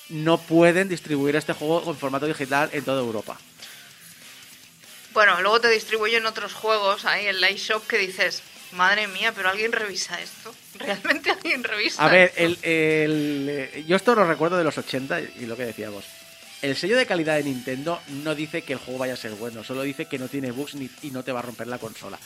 no 0.10 0.38
pueden 0.38 0.88
distribuir 0.90 1.36
este 1.36 1.54
juego 1.54 1.84
en 1.92 1.98
formato 1.98 2.26
digital 2.26 2.70
en 2.74 2.84
toda 2.84 3.02
Europa. 3.02 3.38
Bueno, 5.14 5.42
luego 5.42 5.60
te 5.62 5.70
distribuyen 5.70 6.26
otros 6.26 6.54
juegos 6.54 7.06
ahí 7.06 7.28
en 7.28 7.42
la 7.42 7.50
eShop 7.50 7.86
que 7.88 7.98
dices, 7.98 8.44
madre 8.74 9.08
mía, 9.08 9.34
pero 9.36 9.50
alguien 9.50 9.72
revisa 9.72 10.20
esto. 10.22 10.54
¿Realmente 10.80 11.32
alguien 11.32 11.64
revisa 11.64 12.04
A 12.06 12.10
ver, 12.10 12.32
esto? 12.36 12.42
el, 12.44 12.60
el- 12.64 13.50
eh, 13.50 13.84
yo 13.88 13.96
esto 13.96 14.14
lo 14.16 14.26
recuerdo 14.28 14.58
de 14.58 14.64
los 14.64 14.78
80 14.78 15.20
y 15.22 15.46
lo 15.46 15.58
que 15.58 15.66
decíamos. 15.66 16.06
El 16.62 16.76
sello 16.76 16.98
de 16.98 17.06
calidad 17.06 17.36
de 17.36 17.44
Nintendo 17.44 18.02
no 18.08 18.34
dice 18.34 18.64
que 18.64 18.74
el 18.74 18.80
juego 18.80 19.00
vaya 19.00 19.14
a 19.14 19.18
ser 19.18 19.32
bueno, 19.34 19.64
solo 19.64 19.84
dice 19.84 20.06
que 20.06 20.18
no 20.18 20.28
tiene 20.28 20.52
bugs 20.52 20.74
ni- 20.76 20.90
y 21.04 21.12
no 21.12 21.24
te 21.24 21.32
va 21.32 21.40
a 21.40 21.44
romper 21.44 21.68
la 21.68 21.78
consola. 21.78 22.18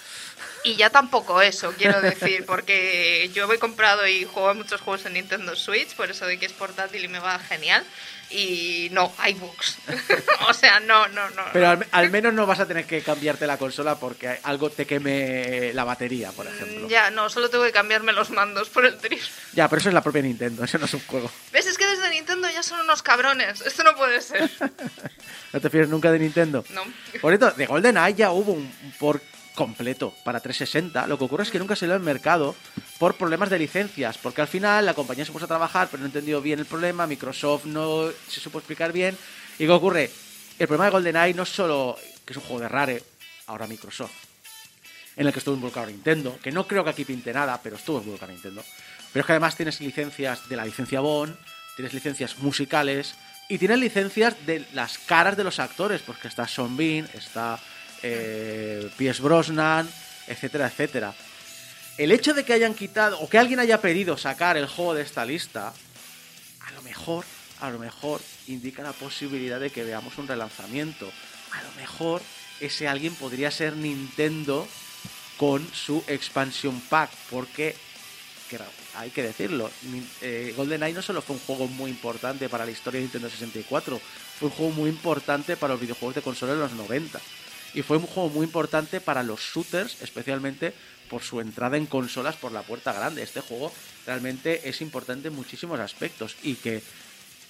Y 0.63 0.75
ya 0.75 0.89
tampoco 0.89 1.41
eso, 1.41 1.73
quiero 1.77 1.99
decir, 2.01 2.45
porque 2.45 3.29
yo 3.33 3.51
he 3.51 3.59
comprado 3.59 4.07
y 4.07 4.23
juego 4.25 4.53
muchos 4.53 4.79
juegos 4.79 5.05
en 5.05 5.13
Nintendo 5.13 5.55
Switch, 5.55 5.95
por 5.95 6.09
eso 6.11 6.25
de 6.25 6.37
que 6.39 6.45
es 6.45 6.53
portátil 6.53 7.03
y 7.03 7.07
me 7.09 7.19
va 7.19 7.39
genial. 7.39 7.83
Y 8.33 8.87
no, 8.93 9.13
hay 9.17 9.33
bugs. 9.33 9.75
o 10.47 10.53
sea, 10.53 10.79
no, 10.79 11.05
no, 11.09 11.29
no. 11.31 11.43
Pero 11.51 11.67
al, 11.71 11.87
al 11.91 12.09
menos 12.09 12.33
no 12.33 12.45
vas 12.45 12.61
a 12.61 12.65
tener 12.65 12.85
que 12.85 13.01
cambiarte 13.01 13.45
la 13.45 13.57
consola 13.57 13.99
porque 13.99 14.39
algo 14.43 14.69
te 14.69 14.85
queme 14.87 15.73
la 15.73 15.83
batería, 15.83 16.31
por 16.31 16.47
ejemplo. 16.47 16.87
Mm, 16.87 16.89
Ya, 16.89 17.11
no, 17.11 17.29
solo 17.29 17.49
tengo 17.49 17.65
que 17.65 17.73
cambiarme 17.73 18.13
los 18.13 18.29
mandos 18.29 18.69
por 18.69 18.85
el 18.85 18.97
tris. 18.99 19.29
Ya, 19.51 19.67
pero 19.67 19.81
eso 19.81 19.89
es 19.89 19.93
la 19.93 20.01
propia 20.01 20.21
Nintendo, 20.21 20.63
eso 20.63 20.77
no 20.77 20.85
es 20.85 20.93
un 20.93 21.01
juego. 21.01 21.29
¿Ves? 21.51 21.65
Es 21.65 21.77
que 21.77 21.85
desde 21.85 22.09
Son 22.61 22.79
unos 22.79 23.01
cabrones. 23.01 23.61
Esto 23.61 23.83
no 23.83 23.95
puede 23.95 24.21
ser. 24.21 24.49
¿No 25.53 25.59
te 25.59 25.69
fíes 25.69 25.89
nunca 25.89 26.11
de 26.11 26.19
Nintendo? 26.19 26.63
No. 26.69 26.83
Por 27.19 27.33
esto, 27.33 27.51
de 27.51 27.65
GoldenEye 27.65 28.15
ya 28.15 28.31
hubo 28.31 28.53
un 28.53 28.71
un 28.83 28.91
por 28.99 29.21
completo 29.55 30.13
para 30.23 30.39
360. 30.39 31.07
Lo 31.07 31.17
que 31.17 31.25
ocurre 31.25 31.43
es 31.43 31.51
que 31.51 31.59
nunca 31.59 31.75
salió 31.75 31.95
al 31.95 32.01
mercado 32.01 32.55
por 32.99 33.15
problemas 33.15 33.49
de 33.49 33.59
licencias, 33.59 34.17
porque 34.17 34.41
al 34.41 34.47
final 34.47 34.85
la 34.85 34.93
compañía 34.93 35.25
se 35.25 35.31
puso 35.31 35.45
a 35.45 35.47
trabajar, 35.47 35.87
pero 35.89 36.01
no 36.01 36.07
entendió 36.07 36.41
bien 36.41 36.59
el 36.59 36.65
problema, 36.65 37.07
Microsoft 37.07 37.65
no 37.65 38.09
se 38.27 38.39
supo 38.39 38.59
explicar 38.59 38.91
bien. 38.91 39.17
¿Y 39.59 39.65
qué 39.65 39.71
ocurre? 39.71 40.09
El 40.57 40.67
problema 40.67 40.85
de 40.85 40.91
GoldenEye 40.91 41.33
no 41.33 41.43
es 41.43 41.49
solo 41.49 41.97
que 42.25 42.33
es 42.33 42.37
un 42.37 42.43
juego 42.43 42.61
de 42.61 42.69
Rare, 42.69 43.03
ahora 43.47 43.67
Microsoft, 43.67 44.11
en 45.15 45.27
el 45.27 45.33
que 45.33 45.39
estuvo 45.39 45.55
involucrado 45.55 45.87
Nintendo, 45.87 46.37
que 46.41 46.51
no 46.51 46.67
creo 46.67 46.83
que 46.83 46.91
aquí 46.91 47.05
pinte 47.05 47.33
nada, 47.33 47.59
pero 47.61 47.75
estuvo 47.75 47.99
involucrado 47.99 48.31
Nintendo. 48.31 48.63
Pero 49.11 49.21
es 49.21 49.25
que 49.25 49.33
además 49.33 49.55
tienes 49.55 49.81
licencias 49.81 50.47
de 50.47 50.55
la 50.55 50.63
licencia 50.63 51.01
Bond, 51.01 51.35
tienes 51.75 51.93
licencias 51.93 52.37
musicales 52.39 53.15
y 53.47 53.57
tienes 53.57 53.79
licencias 53.79 54.35
de 54.45 54.65
las 54.73 54.97
caras 54.97 55.35
de 55.35 55.43
los 55.43 55.59
actores, 55.59 56.01
porque 56.01 56.27
está 56.27 56.47
Sean 56.47 56.77
Bean, 56.77 57.09
está 57.13 57.59
eh, 58.01 58.89
Pierce 58.97 59.21
Brosnan, 59.21 59.89
etcétera, 60.27 60.67
etcétera. 60.67 61.13
El 61.97 62.11
hecho 62.11 62.33
de 62.33 62.43
que 62.43 62.53
hayan 62.53 62.73
quitado 62.73 63.19
o 63.19 63.29
que 63.29 63.37
alguien 63.37 63.59
haya 63.59 63.81
pedido 63.81 64.17
sacar 64.17 64.57
el 64.57 64.67
juego 64.67 64.93
de 64.93 65.03
esta 65.03 65.25
lista, 65.25 65.73
a 66.61 66.71
lo 66.71 66.81
mejor, 66.81 67.25
a 67.59 67.69
lo 67.69 67.79
mejor 67.79 68.21
indica 68.47 68.81
la 68.83 68.93
posibilidad 68.93 69.59
de 69.59 69.69
que 69.69 69.83
veamos 69.83 70.17
un 70.17 70.27
relanzamiento. 70.27 71.11
A 71.51 71.61
lo 71.61 71.71
mejor 71.73 72.21
ese 72.59 72.87
alguien 72.87 73.13
podría 73.15 73.51
ser 73.51 73.75
Nintendo 73.75 74.67
con 75.37 75.67
su 75.73 76.03
expansion 76.07 76.79
pack, 76.81 77.09
porque 77.29 77.75
que 78.51 78.63
hay 78.95 79.09
que 79.11 79.23
decirlo, 79.23 79.71
eh, 80.21 80.53
GoldenEye 80.55 80.93
no 80.93 81.01
solo 81.01 81.21
fue 81.21 81.37
un 81.37 81.41
juego 81.41 81.67
muy 81.67 81.89
importante 81.89 82.49
para 82.49 82.65
la 82.65 82.71
historia 82.71 82.99
de 82.99 83.03
Nintendo 83.03 83.29
64, 83.29 83.99
fue 84.39 84.49
un 84.49 84.55
juego 84.55 84.71
muy 84.73 84.89
importante 84.89 85.55
para 85.55 85.73
los 85.73 85.81
videojuegos 85.81 86.15
de 86.15 86.21
consola 86.21 86.53
en 86.53 86.59
los 86.59 86.73
90. 86.73 87.19
Y 87.73 87.83
fue 87.83 87.97
un 87.97 88.05
juego 88.05 88.27
muy 88.29 88.43
importante 88.43 88.99
para 88.99 89.23
los 89.23 89.39
shooters, 89.39 90.01
especialmente 90.01 90.73
por 91.09 91.23
su 91.23 91.39
entrada 91.39 91.77
en 91.77 91.85
consolas 91.85 92.35
por 92.35 92.51
la 92.51 92.63
puerta 92.63 92.91
grande. 92.91 93.23
Este 93.23 93.39
juego 93.39 93.71
realmente 94.05 94.67
es 94.67 94.81
importante 94.81 95.29
en 95.29 95.35
muchísimos 95.35 95.79
aspectos 95.79 96.35
y 96.43 96.55
que 96.55 96.83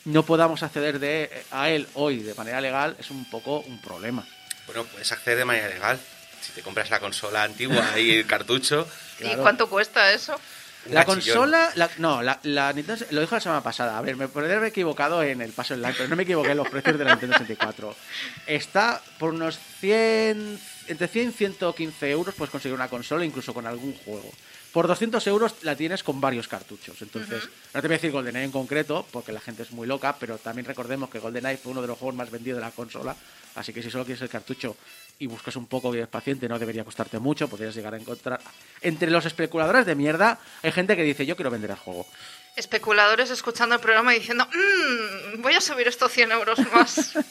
no 0.06 0.24
podamos 0.24 0.62
acceder 0.62 0.99
de, 0.99 1.43
a 1.49 1.70
él 1.70 1.88
hoy 1.95 2.20
de 2.20 2.36
manera 2.36 2.62
legal 2.62 2.95
es 2.99 3.10
un 3.10 3.28
poco 3.30 3.62
un 3.62 3.82
problema. 3.82 4.24
Bueno, 4.68 4.86
puedes 4.86 5.12
acceder 5.12 5.39
de 5.39 5.45
manera 5.45 5.68
legal. 5.68 5.99
Si 6.41 6.52
te 6.54 6.62
compras 6.62 6.89
la 6.89 6.99
consola 6.99 7.43
antigua 7.43 7.99
y 7.99 8.18
el 8.18 8.28
cartucho. 8.28 8.88
¿Y 9.20 9.36
cuánto 9.36 9.70
cuesta 9.70 10.12
eso? 10.12 10.39
La 10.90 11.02
consola, 11.06 11.72
la- 11.76 11.90
no, 12.00 12.24
la, 12.24 12.40
la 12.44 12.74
Nintendo, 12.74 13.06
lo 13.12 13.22
dijo 13.22 13.36
la 13.36 13.42
semana 13.42 13.62
pasada. 13.62 13.98
A 13.98 14.02
ver, 14.02 14.16
me 14.16 14.28
podría 14.28 14.56
haber 14.58 14.70
equivocado 14.70 15.22
en 15.24 15.42
el 15.42 15.52
paso 15.52 15.74
online, 15.76 15.94
pero 15.96 16.10
no 16.10 16.16
me 16.16 16.24
equivoqué 16.24 16.52
en 16.52 16.58
los 16.58 16.70
precios 16.70 16.98
de 16.98 17.04
la 17.06 17.12
Nintendo 17.12 17.34
64. 17.38 17.96
Está 18.48 19.02
por 19.20 19.34
unos 19.34 19.60
100, 19.80 20.60
entre 20.88 21.08
100 21.08 21.30
y 21.30 21.32
115 21.34 22.10
euros, 22.12 22.34
puedes 22.36 22.52
conseguir 22.52 22.74
una 22.76 22.88
consola, 22.88 23.24
incluso 23.24 23.54
con 23.54 23.68
algún 23.68 23.94
juego. 23.98 24.32
Por 24.74 24.88
200 24.88 25.26
euros 25.28 25.56
la 25.64 25.76
tienes 25.76 26.02
con 26.02 26.22
varios 26.22 26.48
cartuchos. 26.48 27.02
Entonces, 27.02 27.44
no 27.74 27.82
te 27.82 27.88
voy 27.88 27.96
a 27.96 27.98
decir 27.98 28.12
GoldenEye 28.12 28.46
en 28.46 28.52
concreto, 28.52 29.06
porque 29.12 29.34
la 29.34 29.42
gente 29.42 29.64
es 29.64 29.72
muy 29.72 29.86
loca, 29.86 30.16
pero 30.18 30.38
también 30.38 30.66
recordemos 30.66 31.10
que 31.10 31.20
GoldenEye 31.20 31.58
fue 31.58 31.74
uno 31.74 31.82
de 31.82 31.88
los 31.90 31.98
juegos 31.98 32.16
más 32.16 32.32
vendidos 32.32 32.58
de 32.60 32.66
la 32.66 32.72
consola. 32.72 33.16
Así 33.56 33.74
que 33.74 33.84
si 33.84 33.92
solo 33.92 34.06
quieres 34.06 34.22
el 34.22 34.30
cartucho 34.30 34.78
y 35.22 35.28
buscas 35.28 35.56
un 35.56 35.68
poco 35.68 35.94
eres 35.94 36.08
paciente, 36.08 36.50
no 36.50 36.58
debería 36.58 36.84
costarte 36.84 37.20
mucho. 37.20 37.48
Podrías 37.48 37.76
llegar 37.76 37.94
a 37.94 37.98
encontrar. 37.98 38.42
Entre 38.82 39.12
los 39.12 39.24
especuladores 39.26 39.86
de 39.86 39.94
mierda, 39.94 40.40
hay 40.64 40.72
gente 40.72 40.96
que 40.96 41.04
dice: 41.04 41.28
Yo 41.28 41.36
quiero 41.36 41.52
vender 41.52 41.70
el 41.70 41.78
juego. 41.78 42.08
Especuladores 42.56 43.30
escuchando 43.30 43.76
el 43.76 43.82
programa 43.82 44.16
y 44.16 44.20
diciendo, 44.20 44.48
"Mm, 44.48 45.42
voy 45.42 45.54
a 45.54 45.62
subir 45.62 45.88
estos 45.88 46.12
100 46.12 46.32
euros 46.32 46.60
más. 46.74 47.14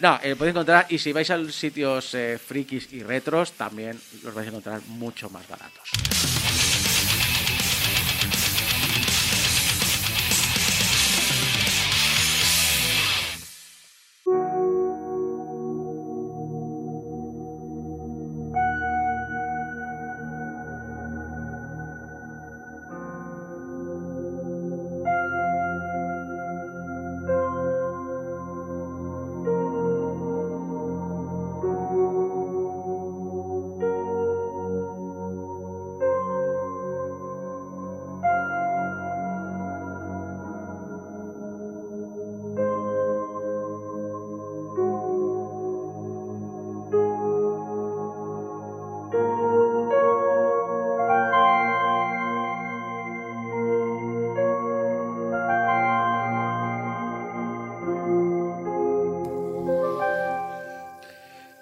No, 0.00 0.16
eh, 0.22 0.36
podéis 0.36 0.54
encontrar, 0.54 0.86
y 0.90 0.98
si 0.98 1.12
vais 1.12 1.28
a 1.28 1.50
sitios 1.50 2.14
eh, 2.14 2.38
frikis 2.38 2.92
y 2.92 3.02
retros, 3.02 3.50
también 3.54 4.00
los 4.22 4.32
vais 4.32 4.46
a 4.46 4.50
encontrar 4.50 4.80
mucho 4.86 5.28
más 5.28 5.42
baratos. 5.48 6.77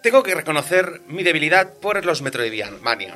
Tengo 0.06 0.22
que 0.22 0.36
reconocer 0.36 1.00
mi 1.08 1.24
debilidad 1.24 1.74
por 1.80 2.04
los 2.04 2.22
Metroidvania. 2.22 3.12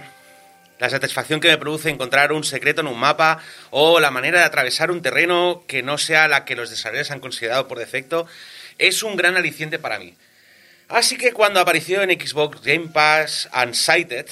La 0.80 0.90
satisfacción 0.90 1.38
que 1.38 1.46
me 1.46 1.56
produce 1.56 1.88
encontrar 1.88 2.32
un 2.32 2.42
secreto 2.42 2.80
en 2.80 2.88
un 2.88 2.98
mapa 2.98 3.38
o 3.70 4.00
la 4.00 4.10
manera 4.10 4.40
de 4.40 4.44
atravesar 4.44 4.90
un 4.90 5.00
terreno 5.00 5.62
que 5.68 5.84
no 5.84 5.98
sea 5.98 6.26
la 6.26 6.44
que 6.44 6.56
los 6.56 6.68
desarrolladores 6.68 7.12
han 7.12 7.20
considerado 7.20 7.68
por 7.68 7.78
defecto 7.78 8.26
es 8.78 9.04
un 9.04 9.14
gran 9.14 9.36
aliciente 9.36 9.78
para 9.78 10.00
mí. 10.00 10.16
Así 10.88 11.16
que 11.16 11.32
cuando 11.32 11.60
apareció 11.60 12.02
en 12.02 12.10
Xbox 12.10 12.60
Game 12.60 12.88
Pass 12.88 13.48
Unsighted, 13.54 14.26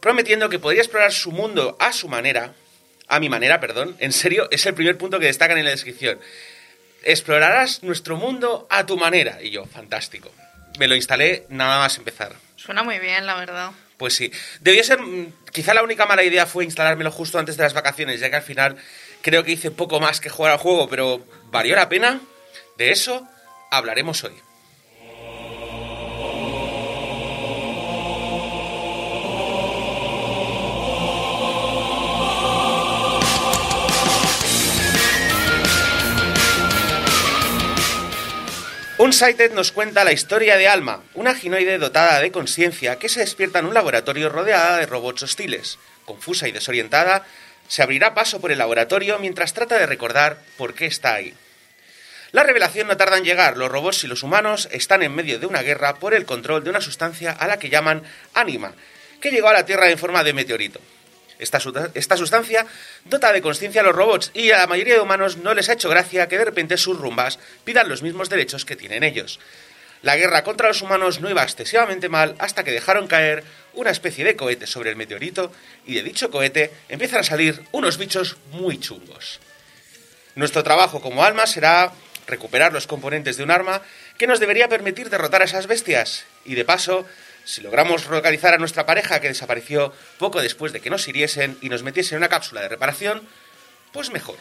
prometiendo 0.00 0.48
que 0.48 0.58
podría 0.58 0.82
explorar 0.82 1.12
su 1.12 1.30
mundo 1.30 1.76
a 1.78 1.92
su 1.92 2.08
manera, 2.08 2.54
a 3.06 3.20
mi 3.20 3.28
manera, 3.28 3.60
perdón, 3.60 3.94
en 4.00 4.10
serio, 4.10 4.48
es 4.50 4.66
el 4.66 4.74
primer 4.74 4.98
punto 4.98 5.20
que 5.20 5.26
destacan 5.26 5.58
en 5.58 5.64
la 5.66 5.70
descripción. 5.70 6.18
Explorarás 7.04 7.84
nuestro 7.84 8.16
mundo 8.16 8.66
a 8.68 8.84
tu 8.84 8.96
manera. 8.96 9.40
Y 9.40 9.50
yo, 9.50 9.64
fantástico. 9.64 10.32
Me 10.78 10.88
lo 10.88 10.94
instalé 10.94 11.46
nada 11.48 11.78
más 11.78 11.96
empezar. 11.96 12.34
Suena 12.56 12.82
muy 12.82 12.98
bien, 12.98 13.26
la 13.26 13.36
verdad. 13.36 13.70
Pues 13.96 14.14
sí. 14.14 14.30
Debió 14.60 14.82
ser. 14.84 15.00
mm, 15.00 15.32
Quizá 15.52 15.72
la 15.72 15.82
única 15.82 16.04
mala 16.06 16.22
idea 16.22 16.44
fue 16.46 16.64
instalármelo 16.64 17.10
justo 17.10 17.38
antes 17.38 17.56
de 17.56 17.62
las 17.62 17.72
vacaciones, 17.72 18.20
ya 18.20 18.28
que 18.28 18.36
al 18.36 18.42
final 18.42 18.76
creo 19.22 19.42
que 19.42 19.52
hice 19.52 19.70
poco 19.70 20.00
más 20.00 20.20
que 20.20 20.28
jugar 20.28 20.52
al 20.52 20.58
juego, 20.58 20.88
pero 20.88 21.24
¿valió 21.50 21.74
la 21.76 21.88
pena? 21.88 22.20
De 22.76 22.90
eso 22.90 23.26
hablaremos 23.70 24.22
hoy. 24.24 24.34
Unsighted 39.06 39.52
nos 39.52 39.70
cuenta 39.70 40.02
la 40.02 40.10
historia 40.10 40.56
de 40.56 40.66
Alma, 40.66 41.00
una 41.14 41.32
ginoide 41.32 41.78
dotada 41.78 42.18
de 42.20 42.32
conciencia 42.32 42.98
que 42.98 43.08
se 43.08 43.20
despierta 43.20 43.60
en 43.60 43.66
un 43.66 43.72
laboratorio 43.72 44.28
rodeada 44.28 44.78
de 44.78 44.86
robots 44.86 45.22
hostiles. 45.22 45.78
Confusa 46.04 46.48
y 46.48 46.50
desorientada, 46.50 47.24
se 47.68 47.84
abrirá 47.84 48.14
paso 48.14 48.40
por 48.40 48.50
el 48.50 48.58
laboratorio 48.58 49.20
mientras 49.20 49.54
trata 49.54 49.78
de 49.78 49.86
recordar 49.86 50.38
por 50.56 50.74
qué 50.74 50.86
está 50.86 51.14
ahí. 51.14 51.32
La 52.32 52.42
revelación 52.42 52.88
no 52.88 52.96
tarda 52.96 53.16
en 53.16 53.22
llegar. 53.22 53.56
Los 53.56 53.70
robots 53.70 54.02
y 54.02 54.08
los 54.08 54.24
humanos 54.24 54.68
están 54.72 55.04
en 55.04 55.14
medio 55.14 55.38
de 55.38 55.46
una 55.46 55.62
guerra 55.62 55.94
por 55.94 56.12
el 56.12 56.26
control 56.26 56.64
de 56.64 56.70
una 56.70 56.80
sustancia 56.80 57.30
a 57.30 57.46
la 57.46 57.60
que 57.60 57.70
llaman 57.70 58.02
Anima, 58.34 58.74
que 59.20 59.30
llegó 59.30 59.46
a 59.46 59.52
la 59.52 59.64
Tierra 59.64 59.88
en 59.88 59.98
forma 59.98 60.24
de 60.24 60.32
meteorito. 60.32 60.80
Esta, 61.38 61.60
esta 61.94 62.16
sustancia 62.16 62.66
dota 63.04 63.32
de 63.32 63.42
conciencia 63.42 63.82
a 63.82 63.84
los 63.84 63.94
robots 63.94 64.30
y 64.34 64.50
a 64.50 64.58
la 64.58 64.66
mayoría 64.66 64.94
de 64.94 65.00
humanos 65.00 65.36
no 65.36 65.54
les 65.54 65.68
ha 65.68 65.74
hecho 65.74 65.90
gracia 65.90 66.28
que 66.28 66.38
de 66.38 66.44
repente 66.44 66.76
sus 66.76 66.98
rumbas 66.98 67.38
pidan 67.64 67.88
los 67.88 68.02
mismos 68.02 68.28
derechos 68.28 68.64
que 68.64 68.76
tienen 68.76 69.02
ellos. 69.02 69.38
La 70.02 70.16
guerra 70.16 70.44
contra 70.44 70.68
los 70.68 70.82
humanos 70.82 71.20
no 71.20 71.30
iba 71.30 71.42
excesivamente 71.42 72.08
mal 72.08 72.36
hasta 72.38 72.64
que 72.64 72.70
dejaron 72.70 73.08
caer 73.08 73.44
una 73.74 73.90
especie 73.90 74.24
de 74.24 74.36
cohete 74.36 74.66
sobre 74.66 74.90
el 74.90 74.96
meteorito 74.96 75.52
y 75.86 75.94
de 75.94 76.02
dicho 76.02 76.30
cohete 76.30 76.70
empiezan 76.88 77.20
a 77.20 77.24
salir 77.24 77.62
unos 77.72 77.98
bichos 77.98 78.36
muy 78.52 78.78
chungos. 78.78 79.40
Nuestro 80.34 80.62
trabajo 80.62 81.00
como 81.00 81.24
alma 81.24 81.46
será 81.46 81.92
recuperar 82.26 82.72
los 82.72 82.86
componentes 82.86 83.36
de 83.36 83.44
un 83.44 83.50
arma 83.50 83.82
que 84.18 84.26
nos 84.26 84.40
debería 84.40 84.68
permitir 84.68 85.10
derrotar 85.10 85.42
a 85.42 85.46
esas 85.46 85.66
bestias. 85.66 86.24
Y 86.44 86.54
de 86.54 86.64
paso, 86.64 87.06
si 87.46 87.62
logramos 87.62 88.06
localizar 88.08 88.52
a 88.52 88.58
nuestra 88.58 88.84
pareja 88.84 89.20
que 89.20 89.28
desapareció 89.28 89.92
poco 90.18 90.42
después 90.42 90.72
de 90.72 90.80
que 90.80 90.90
nos 90.90 91.06
hiriesen 91.06 91.56
y 91.62 91.68
nos 91.68 91.84
metiesen 91.84 92.16
en 92.16 92.22
una 92.22 92.28
cápsula 92.28 92.60
de 92.60 92.68
reparación, 92.68 93.22
pues 93.92 94.10
mejor. 94.10 94.36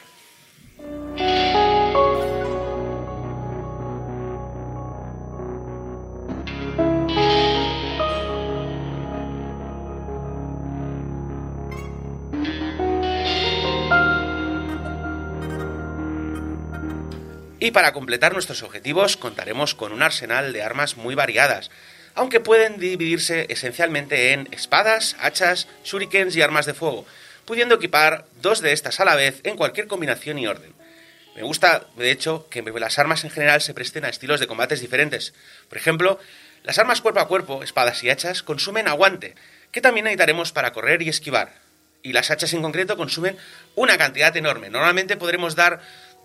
Y 17.60 17.72
para 17.72 17.94
completar 17.94 18.34
nuestros 18.34 18.64
objetivos 18.64 19.16
contaremos 19.16 19.76
con 19.76 19.92
un 19.92 20.02
arsenal 20.02 20.54
de 20.54 20.64
armas 20.64 20.98
muy 20.98 21.16
variadas, 21.16 21.72
aunque 22.16 22.40
pueden 22.40 22.80
dividirse 22.80 23.46
esencialmente 23.50 24.32
en 24.32 24.48
espadas, 24.52 25.16
hachas, 25.20 25.68
shurikens 25.84 26.36
y 26.36 26.42
armas 26.42 26.66
de 26.66 26.74
fuego, 26.74 27.06
pudiendo 27.46 27.76
equipar 27.76 28.26
dos 28.42 28.62
de 28.62 28.72
estas 28.72 29.00
a 29.00 29.06
la 29.06 29.16
vez 29.16 29.42
en 29.44 29.58
cualquier 29.58 29.88
combinación 29.88 30.40
y 30.40 30.48
orden. 30.48 30.74
Me 31.36 31.44
gusta, 31.44 31.86
de 31.98 32.12
hecho, 32.12 32.48
que 32.50 32.62
las 32.62 32.98
armas 32.98 33.26
en 33.26 33.30
general 33.30 33.62
se 33.62 33.74
presten 33.74 34.06
a 34.06 34.10
estilos 34.10 34.40
de 34.40 34.48
combates 34.48 34.80
diferentes. 34.80 35.34
Por 35.68 35.78
ejemplo, 35.78 36.18
las 36.64 36.80
armas 36.80 37.02
cuerpo 37.02 37.20
a 37.20 37.28
cuerpo, 37.28 37.62
espadas 37.62 38.02
y 38.04 38.10
hachas, 38.10 38.42
consumen 38.42 38.88
aguante, 38.88 39.36
que 39.72 39.82
también 39.82 40.06
necesitaremos 40.06 40.54
para 40.54 40.72
correr 40.72 41.02
y 41.02 41.10
esquivar. 41.10 41.54
Y 42.02 42.14
las 42.14 42.32
hachas 42.32 42.54
en 42.54 42.62
concreto 42.62 42.96
consumen 42.96 43.38
una 43.76 43.98
cantidad 43.98 44.36
enorme. 44.38 44.70
Normalmente 44.70 45.18
podremos 45.18 45.56
dar 45.56 45.82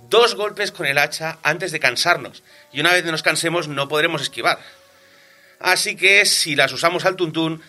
dos 0.08 0.36
golpes 0.36 0.70
con 0.70 0.86
el 0.86 0.98
hacha 0.98 1.38
antes 1.42 1.72
de 1.72 1.80
cansarnos. 1.80 2.44
Y 2.72 2.80
una 2.80 2.92
vez 2.92 3.02
que 3.02 3.10
nos 3.10 3.24
cansemos 3.24 3.66
no 3.66 3.88
podremos 3.88 4.22
esquivar. 4.22 4.60
Así 5.60 5.94
que 5.94 6.24
si 6.24 6.56
las 6.56 6.72
usamos 6.72 7.04
al 7.04 7.16
tuntún, 7.16 7.62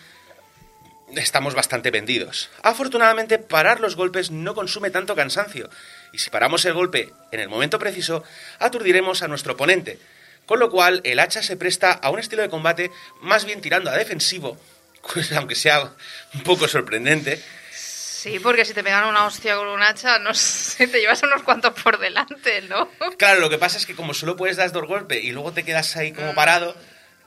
estamos 1.14 1.54
bastante 1.54 1.90
vendidos. 1.90 2.50
Afortunadamente, 2.62 3.38
parar 3.38 3.80
los 3.80 3.96
golpes 3.96 4.30
no 4.30 4.54
consume 4.54 4.90
tanto 4.90 5.14
cansancio. 5.14 5.68
Y 6.12 6.18
si 6.18 6.30
paramos 6.30 6.64
el 6.64 6.72
golpe 6.72 7.12
en 7.30 7.40
el 7.40 7.48
momento 7.48 7.78
preciso, 7.78 8.24
aturdiremos 8.58 9.22
a 9.22 9.28
nuestro 9.28 9.52
oponente. 9.52 9.98
Con 10.46 10.58
lo 10.58 10.70
cual, 10.70 11.00
el 11.04 11.20
hacha 11.20 11.42
se 11.42 11.56
presta 11.56 11.92
a 11.92 12.10
un 12.10 12.18
estilo 12.18 12.42
de 12.42 12.48
combate 12.48 12.90
más 13.20 13.44
bien 13.44 13.60
tirando 13.60 13.90
a 13.90 13.96
defensivo, 13.96 14.58
pues, 15.12 15.30
aunque 15.32 15.54
sea 15.54 15.92
un 16.34 16.42
poco 16.42 16.66
sorprendente. 16.68 17.42
Sí, 17.74 18.38
porque 18.38 18.64
si 18.64 18.72
te 18.72 18.84
pegan 18.84 19.08
una 19.08 19.26
hostia 19.26 19.56
con 19.56 19.66
un 19.66 19.82
hacha, 19.82 20.18
no 20.18 20.32
sé, 20.32 20.86
te 20.86 21.00
llevas 21.00 21.22
unos 21.24 21.42
cuantos 21.42 21.74
por 21.82 21.98
delante, 21.98 22.62
¿no? 22.62 22.88
Claro, 23.18 23.40
lo 23.40 23.50
que 23.50 23.58
pasa 23.58 23.78
es 23.78 23.84
que 23.84 23.96
como 23.96 24.14
solo 24.14 24.36
puedes 24.36 24.56
dar 24.56 24.70
dos 24.70 24.86
golpes 24.86 25.22
y 25.22 25.32
luego 25.32 25.52
te 25.52 25.64
quedas 25.64 25.96
ahí 25.96 26.12
como 26.12 26.32
parado, 26.34 26.76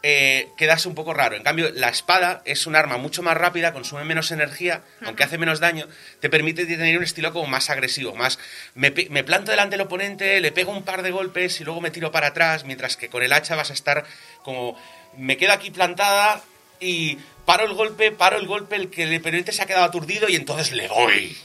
eh, 0.08 0.50
quedas 0.56 0.86
un 0.86 0.94
poco 0.94 1.16
raro. 1.16 1.36
En 1.36 1.42
cambio, 1.42 1.72
la 1.74 1.90
espada 1.90 2.44
es 2.46 2.68
un 2.68 2.76
arma 2.76 2.98
mucho 2.98 3.24
más 3.24 3.36
rápida, 3.36 3.74
consume 3.74 4.04
menos 4.04 4.30
energía, 4.30 4.84
aunque 5.04 5.24
hace 5.24 5.40
menos 5.40 5.60
daño, 5.60 5.88
te 6.20 6.30
permite 6.30 6.68
tener 6.68 6.96
un 6.96 7.04
estilo 7.04 7.34
como 7.34 7.48
más 7.48 7.72
agresivo, 7.72 8.14
más 8.14 8.38
me, 8.76 8.92
planto 8.92 9.50
delante 9.50 9.78
del 9.78 9.88
oponente, 9.88 10.40
le 10.42 10.52
pego 10.52 10.72
un 10.72 10.84
par 10.84 11.02
de 11.02 11.10
golpes 11.10 11.60
y 11.60 11.64
luego 11.64 11.82
me 11.82 11.90
tiro 11.90 12.12
para 12.12 12.28
atrás, 12.28 12.66
mientras 12.66 12.98
que 12.98 13.10
con 13.10 13.24
el 13.24 13.34
hacha 13.34 13.56
vas 13.56 13.72
a 13.72 13.74
estar 13.74 14.06
como 14.44 14.80
me 15.18 15.38
quedo 15.38 15.54
aquí 15.54 15.72
plantada 15.72 16.44
y 16.80 17.18
paro 17.48 17.66
el 17.66 17.74
golpe, 17.74 18.12
paro 18.12 18.38
el 18.38 18.46
golpe, 18.46 18.76
el 18.76 18.92
que 18.92 19.06
el 19.06 19.20
oponente 19.20 19.54
se 19.54 19.64
ha 19.64 19.66
quedado 19.66 19.86
aturdido 19.86 20.30
y 20.30 20.36
entonces 20.36 20.72
le 20.72 20.88
doy. 20.88 21.36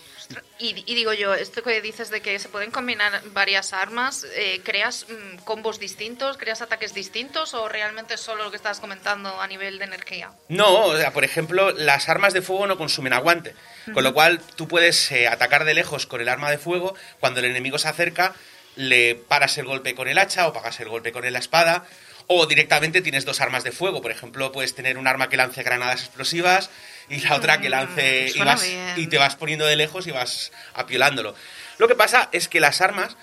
Y, 0.59 0.85
y 0.87 0.95
digo 0.95 1.13
yo, 1.13 1.35
esto 1.35 1.63
que 1.63 1.81
dices 1.81 2.11
de 2.11 2.21
que 2.21 2.39
se 2.39 2.49
pueden 2.49 2.71
combinar 2.71 3.23
varias 3.33 3.73
armas, 3.73 4.27
eh, 4.35 4.61
¿creas 4.63 5.07
mm, 5.09 5.39
combos 5.45 5.81
distintos, 5.81 6.37
creas 6.37 6.63
ataques 6.63 6.95
distintos 6.95 7.55
o 7.55 7.69
realmente 7.69 8.15
es 8.15 8.21
solo 8.21 8.45
lo 8.45 8.51
que 8.51 8.57
estabas 8.57 8.81
comentando 8.81 9.41
a 9.41 9.47
nivel 9.47 9.79
de 9.79 9.85
energía? 9.87 10.31
No, 10.49 10.87
o 10.87 10.97
sea, 10.97 11.13
por 11.13 11.25
ejemplo, 11.25 11.73
las 11.73 12.09
armas 12.09 12.33
de 12.33 12.43
fuego 12.43 12.67
no 12.67 12.79
consumen 12.79 13.13
aguante, 13.13 13.55
con 13.93 14.05
lo 14.05 14.13
cual 14.13 14.41
tú 14.57 14.69
puedes 14.69 15.11
eh, 15.13 15.29
atacar 15.29 15.65
de 15.65 15.75
lejos 15.75 16.07
con 16.07 16.21
el 16.21 16.29
arma 16.29 16.51
de 16.51 16.59
fuego, 16.59 16.95
cuando 17.19 17.41
el 17.41 17.47
enemigo 17.47 17.79
se 17.79 17.89
acerca, 17.89 18.35
le 18.77 19.15
paras 19.15 19.59
el 19.59 19.67
golpe 19.67 19.95
con 19.95 20.09
el 20.09 20.19
hacha 20.19 20.47
o 20.47 20.53
pagas 20.53 20.79
el 20.81 20.89
golpe 20.89 21.13
con 21.13 21.31
la 21.31 21.39
espada, 21.39 21.85
o 22.33 22.47
directamente 22.47 23.01
tienes 23.01 23.25
dos 23.25 23.41
armas 23.41 23.65
de 23.65 23.73
fuego, 23.73 24.01
por 24.03 24.13
ejemplo, 24.13 24.53
puedes 24.53 24.75
tener 24.75 24.99
un 24.99 25.09
arma 25.09 25.29
que 25.29 25.37
lance 25.37 25.65
granadas 25.65 26.03
explosivas 26.03 26.71
y 27.11 27.21
la 27.21 27.35
otra 27.35 27.61
que 27.61 27.69
lance 27.69 28.27
y, 28.29 28.31
suena 28.31 28.53
vas, 28.53 28.63
bien. 28.63 28.95
y 28.97 29.07
te 29.09 29.19
vas 29.19 29.37
poniendo 29.37 29.67
de 29.67 29.77
lejos 29.77 30.07
y 30.07 30.11
vas 30.13 30.53
apiolándolo. 30.75 31.35
Lo 31.79 31.89
que 31.89 31.95
pasa 31.95 32.29
es 32.33 32.49
que 32.49 32.61
las 32.61 32.81
armas 32.81 33.17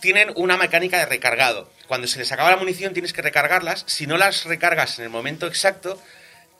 tienen 0.00 0.30
una 0.36 0.56
mecánica 0.56 0.98
de 0.98 1.06
recargado. 1.06 1.70
Cuando 1.88 2.06
se 2.06 2.18
les 2.18 2.30
acaba 2.30 2.50
la 2.50 2.56
munición 2.56 2.92
tienes 2.92 3.12
que 3.12 3.22
recargarlas. 3.22 3.84
Si 3.86 4.06
no 4.06 4.16
las 4.18 4.44
recargas 4.44 4.98
en 4.98 5.04
el 5.04 5.10
momento 5.10 5.46
exacto, 5.46 6.00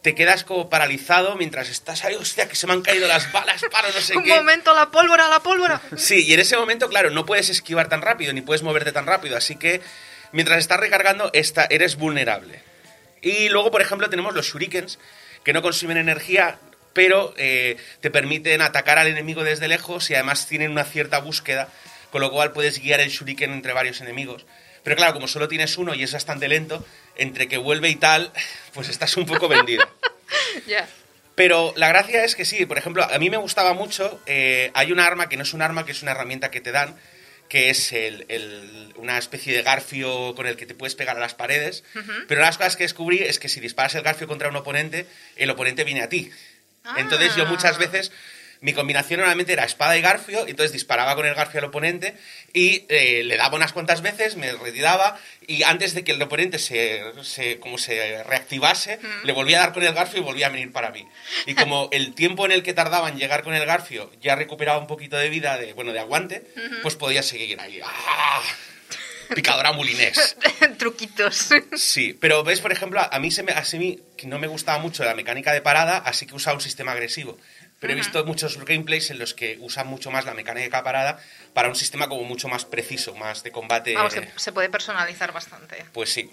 te 0.03 0.15
quedas 0.15 0.45
como 0.45 0.71
paralizado 0.71 1.37
mientras 1.37 1.69
estás 1.69 2.05
ahí, 2.05 2.15
hostia, 2.15 2.49
que 2.49 2.55
se 2.55 2.67
me 2.67 2.73
han 2.73 2.83
caído 2.83 3.09
las 3.09 3.31
balas 3.33 3.61
para 3.71 3.89
no 3.89 4.01
sé 4.01 4.17
Un 4.17 4.23
qué. 4.23 4.35
momento, 4.37 4.73
la 4.73 4.91
pólvora, 4.91 5.29
la 5.29 5.41
pólvora. 5.41 5.81
Sí, 5.97 6.25
y 6.25 6.33
en 6.33 6.41
ese 6.41 6.57
momento, 6.57 6.89
claro, 6.89 7.11
no 7.11 7.27
puedes 7.27 7.51
esquivar 7.51 7.89
tan 7.89 8.03
rápido 8.03 8.33
ni 8.33 8.41
puedes 8.41 8.63
moverte 8.63 8.93
tan 8.93 9.05
rápido, 9.07 9.37
así 9.37 9.57
que 9.57 9.81
mientras 10.33 10.59
estás 10.59 10.79
recargando, 10.81 11.31
esta, 11.33 11.67
eres 11.69 11.97
vulnerable. 11.97 12.63
Y 13.21 13.49
luego, 13.49 13.71
por 13.73 13.83
ejemplo, 13.83 14.09
tenemos 14.09 14.33
los 14.35 14.47
shurikens, 14.47 14.99
que 15.47 15.53
no 15.53 15.63
consumen 15.63 15.97
energía, 15.97 16.59
pero 16.93 17.33
eh, 17.37 17.77
te 18.01 18.11
permiten 18.11 18.61
atacar 18.63 18.99
al 18.99 19.07
enemigo 19.07 19.45
desde 19.45 19.69
lejos 19.69 20.11
y 20.11 20.15
además 20.15 20.49
tienen 20.49 20.73
una 20.73 20.83
cierta 20.83 21.21
búsqueda, 21.21 21.69
con 22.11 22.21
lo 22.21 22.33
cual 22.33 22.51
puedes 22.51 22.83
guiar 22.83 22.99
el 22.99 23.11
shuriken 23.11 23.53
entre 23.53 23.73
varios 23.73 24.01
enemigos. 24.01 24.45
Pero 24.83 24.97
claro, 24.97 25.13
como 25.13 25.29
solo 25.29 25.47
tienes 25.47 25.79
uno 25.79 25.95
y 25.95 26.03
es 26.03 26.13
bastante 26.13 26.49
lento, 26.49 26.85
entre 27.15 27.47
que 27.47 27.59
vuelve 27.59 27.89
y 27.91 27.95
tal, 27.95 28.33
pues 28.75 28.89
estás 28.89 29.17
un 29.17 29.25
poco 29.25 29.47
vendido. 29.47 29.89
Pero 31.37 31.73
la 31.77 31.87
gracia 31.91 32.25
es 32.25 32.35
que 32.35 32.45
sí, 32.45 32.67
por 32.67 32.77
ejemplo, 32.77 33.05
a 33.05 33.17
mí 33.21 33.31
me 33.31 33.37
gustaba 33.37 33.73
mucho, 33.73 34.21
eh, 34.27 34.73
hay 34.75 34.91
una 34.91 35.07
arma 35.07 35.29
que 35.29 35.37
no 35.37 35.45
es 35.45 35.55
un 35.55 35.63
arma, 35.63 35.87
que 35.87 35.93
es 35.93 36.03
una 36.03 36.11
herramienta 36.11 36.51
que 36.51 36.61
te 36.61 36.73
dan, 36.73 36.97
que 37.49 37.71
es 37.71 37.93
el- 37.93 38.25
el- 38.29 38.93
una 38.97 39.19
especie 39.19 39.55
de 39.55 39.63
garfio 39.63 40.35
con 40.35 40.47
el 40.47 40.57
que 40.57 40.67
te 40.67 40.75
puedes 40.75 40.95
pegar 40.95 41.17
a 41.17 41.21
las 41.21 41.35
paredes. 41.35 41.85
Pero 41.93 42.05
una 42.07 42.27
de 42.29 42.37
las 42.47 42.59
cosas 42.59 42.77
que 42.77 42.85
descubrí 42.85 43.19
es 43.23 43.39
que 43.39 43.49
si 43.49 43.61
disparas 43.61 43.95
el 43.95 44.03
garfio 44.03 44.27
contra 44.27 44.49
un 44.49 44.57
oponente, 44.57 45.07
el 45.37 45.51
oponente 45.51 45.85
viene 45.85 46.03
a 46.03 46.09
ti. 46.09 46.31
Entonces 46.97 47.35
yo 47.37 47.47
muchas 47.47 47.77
Ah. 47.77 47.79
veces, 47.79 48.13
mi 48.67 48.73
combinación 48.73 49.21
normalmente 49.21 49.53
era 49.53 49.65
espada 49.65 49.97
y 49.97 50.01
garfio, 50.03 50.41
entonces 50.49 50.73
disparaba 50.73 51.15
con 51.15 51.25
el 51.25 51.35
garfio 51.37 51.61
al 51.61 51.67
oponente 51.67 52.17
y 52.53 52.85
eh, 52.89 53.23
le 53.25 53.37
daba 53.37 53.55
unas 53.57 53.73
cuantas 53.73 54.03
veces, 54.03 54.35
me 54.37 54.53
retiraba 54.53 55.19
y 55.47 55.63
antes 55.63 55.95
de 55.95 56.03
que 56.03 56.11
el 56.13 56.21
oponente 56.21 56.59
se, 56.59 57.01
se- 57.23 57.61
como 57.61 57.79
se 57.79 58.25
reactivase, 58.25 58.99
le 59.23 59.33
volvía 59.33 59.59
a 59.59 59.61
dar 59.61 59.73
con 59.73 59.85
el 59.85 59.95
garfio 59.95 60.19
y 60.19 60.23
volvía 60.25 60.49
a 60.49 60.51
venir 60.51 60.73
para 60.73 60.91
mí. 60.91 61.07
Y 61.47 61.55
como 61.55 61.89
el 61.93 62.15
tiempo 62.17 62.45
en 62.45 62.51
el 62.51 62.65
que 62.65 62.75
tardaba 62.75 63.09
en 63.09 63.19
llegar 63.19 63.45
con 63.45 63.55
el 63.55 63.65
garfio 63.65 64.11
ya 64.21 64.35
recuperaba 64.35 64.79
un 64.81 64.89
poquito 64.89 65.17
de 65.17 65.31
vida, 65.31 65.57
de, 65.59 65.73
bueno, 65.73 65.93
de 65.93 66.01
aguante, 66.01 66.43
pues 66.83 66.97
podía 66.97 67.23
seguir 67.23 67.61
ahí. 67.61 67.81
¡Ah! 67.85 68.43
Picadora 69.35 69.73
mulinés. 69.73 70.37
Truquitos. 70.79 71.49
Sí, 71.77 72.17
pero 72.21 72.45
ves, 72.45 72.61
por 72.61 72.71
ejemplo, 72.71 73.01
a 73.11 73.19
mí, 73.19 73.31
se 73.33 73.43
me, 73.43 73.53
a 73.53 73.65
mí 73.73 74.01
no 74.23 74.39
me 74.39 74.47
gustaba 74.47 74.79
mucho 74.79 75.05
la 75.05 75.15
mecánica 75.15 75.53
de 75.53 75.61
parada, 75.61 75.97
así 75.99 76.27
que 76.27 76.35
usaba 76.37 76.55
un 76.57 76.61
sistema 76.61 76.93
agresivo. 76.93 77.37
Pero 77.81 77.93
he 77.93 77.97
visto 77.97 78.25
muchos 78.25 78.57
gameplays 78.65 79.11
en 79.11 79.19
los 79.19 79.35
que 79.35 79.59
usan 79.61 79.87
mucho 79.87 80.11
más 80.11 80.25
la 80.25 80.33
mecánica 80.33 80.79
de 80.79 80.85
parada 80.85 81.19
para 81.53 81.69
un 81.69 81.75
sistema 81.75 82.09
como 82.09 82.25
mucho 82.25 82.49
más 82.49 82.65
preciso, 82.65 83.15
más 83.15 83.43
de 83.43 83.53
combate. 83.53 83.95
Vamos, 83.95 84.15
que 84.15 84.29
se 84.37 84.53
puede 84.53 84.71
personalizar 84.71 85.33
bastante. 85.33 85.85
Pues 85.93 86.11
sí. 86.11 86.31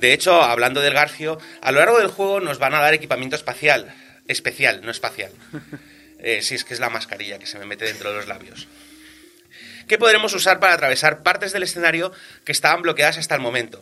De 0.00 0.12
hecho, 0.12 0.42
hablando 0.42 0.80
del 0.80 0.92
Garfio, 0.92 1.38
a 1.62 1.72
lo 1.72 1.78
largo 1.80 1.98
del 1.98 2.08
juego 2.08 2.40
nos 2.40 2.58
van 2.58 2.74
a 2.74 2.80
dar 2.80 2.94
equipamiento 2.94 3.36
espacial. 3.36 3.94
Especial, 4.28 4.82
no 4.84 4.90
espacial. 4.90 5.32
Eh, 6.26 6.42
sí, 6.42 6.56
es 6.56 6.64
que 6.64 6.74
es 6.74 6.80
la 6.80 6.90
mascarilla 6.90 7.38
que 7.38 7.46
se 7.46 7.56
me 7.56 7.66
mete 7.66 7.84
dentro 7.84 8.10
de 8.10 8.16
los 8.16 8.26
labios. 8.26 8.66
Que 9.86 9.96
podremos 9.96 10.34
usar 10.34 10.58
para 10.58 10.74
atravesar 10.74 11.22
partes 11.22 11.52
del 11.52 11.62
escenario 11.62 12.10
que 12.44 12.50
estaban 12.50 12.82
bloqueadas 12.82 13.18
hasta 13.18 13.36
el 13.36 13.40
momento. 13.40 13.80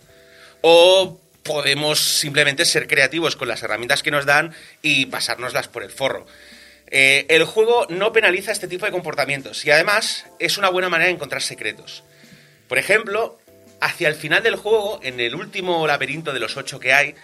O 0.61 1.19
podemos 1.43 1.99
simplemente 2.01 2.67
ser 2.67 2.87
creativos 2.87 3.37
con 3.37 3.49
las 3.49 3.63
herramientas 3.63 4.03
que 4.03 4.11
nos 4.11 4.27
dan 4.27 4.55
y 4.83 5.07
pasárnoslas 5.07 5.69
por 5.69 5.85
el 5.85 5.91
forro. 5.91 6.27
Eh, 6.89 7.25
el 7.31 7.45
juego 7.45 7.87
no 7.89 8.13
penaliza 8.13 8.53
este 8.53 8.69
tipo 8.69 8.85
de 8.85 8.93
comportamientos 8.93 9.65
y 9.65 9.71
además 9.71 10.27
es 10.39 10.59
una 10.59 10.69
buena 10.69 10.91
manera 10.91 11.07
de 11.07 11.15
encontrar 11.15 11.41
secretos. 11.41 12.05
Por 12.69 12.77
ejemplo, 12.77 13.39
hacia 13.81 14.09
el 14.09 14.17
final 14.17 14.43
del 14.43 14.57
juego, 14.57 15.01
en 15.03 15.19
el 15.19 15.35
último 15.35 15.87
laberinto 15.87 16.35
de 16.35 16.41
los 16.41 16.59
ocho 16.59 16.79
que 16.79 16.93
hay, 16.93 17.15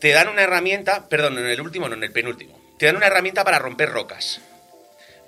te 0.00 0.10
dan 0.10 0.26
una 0.26 0.42
herramienta, 0.42 1.08
perdón, 1.08 1.38
en 1.38 1.46
el 1.46 1.60
último, 1.60 1.88
no, 1.88 1.94
en 1.94 2.02
el 2.02 2.10
penúltimo, 2.10 2.60
te 2.76 2.86
dan 2.86 2.96
una 2.96 3.06
herramienta 3.06 3.44
para 3.44 3.60
romper 3.60 3.90
rocas. 3.90 4.40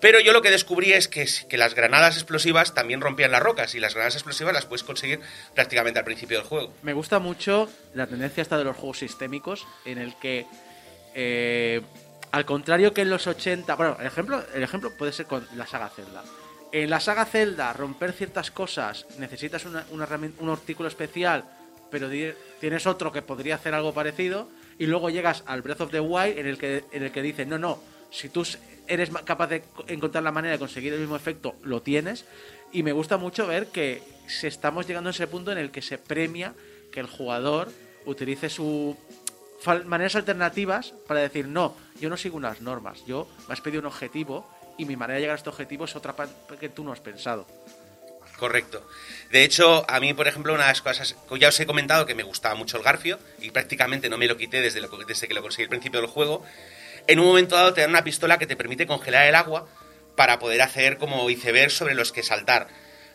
Pero 0.00 0.18
yo 0.20 0.32
lo 0.32 0.40
que 0.40 0.50
descubrí 0.50 0.92
es 0.92 1.08
que, 1.08 1.26
que 1.48 1.58
las 1.58 1.74
granadas 1.74 2.16
explosivas 2.16 2.74
también 2.74 3.00
rompían 3.00 3.30
las 3.30 3.42
rocas 3.42 3.74
y 3.74 3.80
las 3.80 3.94
granadas 3.94 4.14
explosivas 4.14 4.54
las 4.54 4.64
puedes 4.64 4.82
conseguir 4.82 5.20
prácticamente 5.54 5.98
al 5.98 6.04
principio 6.04 6.38
del 6.38 6.46
juego. 6.46 6.72
Me 6.82 6.94
gusta 6.94 7.18
mucho 7.18 7.70
la 7.94 8.06
tendencia 8.06 8.40
esta 8.40 8.56
de 8.56 8.64
los 8.64 8.76
juegos 8.76 8.98
sistémicos 8.98 9.66
en 9.84 9.98
el 9.98 10.16
que, 10.16 10.46
eh, 11.14 11.82
al 12.32 12.46
contrario 12.46 12.94
que 12.94 13.02
en 13.02 13.10
los 13.10 13.26
80, 13.26 13.74
bueno, 13.74 13.96
el 14.00 14.06
ejemplo, 14.06 14.42
el 14.54 14.62
ejemplo 14.62 14.90
puede 14.96 15.12
ser 15.12 15.26
con 15.26 15.46
la 15.54 15.66
saga 15.66 15.90
Zelda. 15.90 16.24
En 16.72 16.88
la 16.88 17.00
saga 17.00 17.26
Zelda, 17.26 17.72
romper 17.72 18.12
ciertas 18.12 18.50
cosas, 18.50 19.06
necesitas 19.18 19.64
una, 19.66 19.84
una 19.90 20.08
un 20.38 20.48
artículo 20.48 20.88
especial, 20.88 21.44
pero 21.90 22.08
tienes 22.60 22.86
otro 22.86 23.12
que 23.12 23.22
podría 23.22 23.56
hacer 23.56 23.74
algo 23.74 23.92
parecido, 23.92 24.48
y 24.78 24.86
luego 24.86 25.10
llegas 25.10 25.42
al 25.46 25.60
Breath 25.60 25.82
of 25.82 25.90
the 25.90 26.00
Wild 26.00 26.38
en 26.38 26.46
el 26.46 26.56
que, 26.56 26.84
en 26.92 27.02
el 27.02 27.12
que 27.12 27.20
dice, 27.20 27.44
no, 27.44 27.58
no, 27.58 27.82
si 28.10 28.28
tú 28.28 28.44
eres 28.90 29.10
capaz 29.24 29.46
de 29.48 29.62
co- 29.62 29.84
encontrar 29.88 30.22
la 30.24 30.32
manera 30.32 30.52
de 30.52 30.58
conseguir 30.58 30.92
el 30.92 31.00
mismo 31.00 31.16
efecto, 31.16 31.54
lo 31.62 31.80
tienes, 31.80 32.24
y 32.72 32.82
me 32.82 32.92
gusta 32.92 33.16
mucho 33.16 33.46
ver 33.46 33.68
que 33.68 34.02
se 34.26 34.48
estamos 34.48 34.86
llegando 34.86 35.08
a 35.08 35.12
ese 35.12 35.26
punto 35.26 35.50
en 35.52 35.58
el 35.58 35.70
que 35.70 35.80
se 35.82 35.96
premia 35.98 36.54
que 36.92 37.00
el 37.00 37.06
jugador 37.06 37.70
utilice 38.04 38.48
su 38.50 38.96
fal- 39.64 39.84
maneras 39.84 40.16
alternativas 40.16 40.92
para 41.06 41.20
decir, 41.20 41.46
no, 41.48 41.76
yo 42.00 42.08
no 42.10 42.16
sigo 42.16 42.36
unas 42.36 42.60
normas, 42.60 43.04
yo 43.06 43.28
me 43.48 43.54
has 43.54 43.60
pedido 43.60 43.80
un 43.80 43.86
objetivo 43.86 44.48
y 44.78 44.84
mi 44.84 44.96
manera 44.96 45.14
de 45.16 45.20
llegar 45.22 45.34
a 45.34 45.38
este 45.38 45.48
objetivo 45.50 45.84
es 45.84 45.96
otra 45.96 46.14
que 46.58 46.68
tú 46.68 46.84
no 46.84 46.92
has 46.92 47.00
pensado. 47.00 47.46
Correcto. 48.38 48.82
De 49.30 49.44
hecho, 49.44 49.84
a 49.86 50.00
mí, 50.00 50.14
por 50.14 50.26
ejemplo, 50.26 50.54
una 50.54 50.62
de 50.62 50.68
las 50.70 50.80
cosas 50.80 51.14
ya 51.38 51.48
os 51.48 51.60
he 51.60 51.66
comentado 51.66 52.06
que 52.06 52.14
me 52.14 52.22
gustaba 52.22 52.54
mucho 52.54 52.78
el 52.78 52.82
Garfio 52.82 53.18
y 53.40 53.50
prácticamente 53.50 54.08
no 54.08 54.16
me 54.16 54.26
lo 54.26 54.38
quité 54.38 54.62
desde, 54.62 54.80
lo- 54.80 54.88
desde 55.06 55.28
que 55.28 55.34
lo 55.34 55.42
conseguí 55.42 55.64
al 55.64 55.68
principio 55.68 56.00
del 56.00 56.08
juego. 56.08 56.42
En 57.10 57.18
un 57.18 57.26
momento 57.26 57.56
dado 57.56 57.74
te 57.74 57.80
dan 57.80 57.90
una 57.90 58.04
pistola 58.04 58.38
que 58.38 58.46
te 58.46 58.54
permite 58.54 58.86
congelar 58.86 59.26
el 59.26 59.34
agua 59.34 59.66
para 60.14 60.38
poder 60.38 60.62
hacer 60.62 60.96
como 60.96 61.28
icebergs 61.28 61.74
sobre 61.74 61.94
los 61.94 62.12
que 62.12 62.22
saltar. 62.22 62.68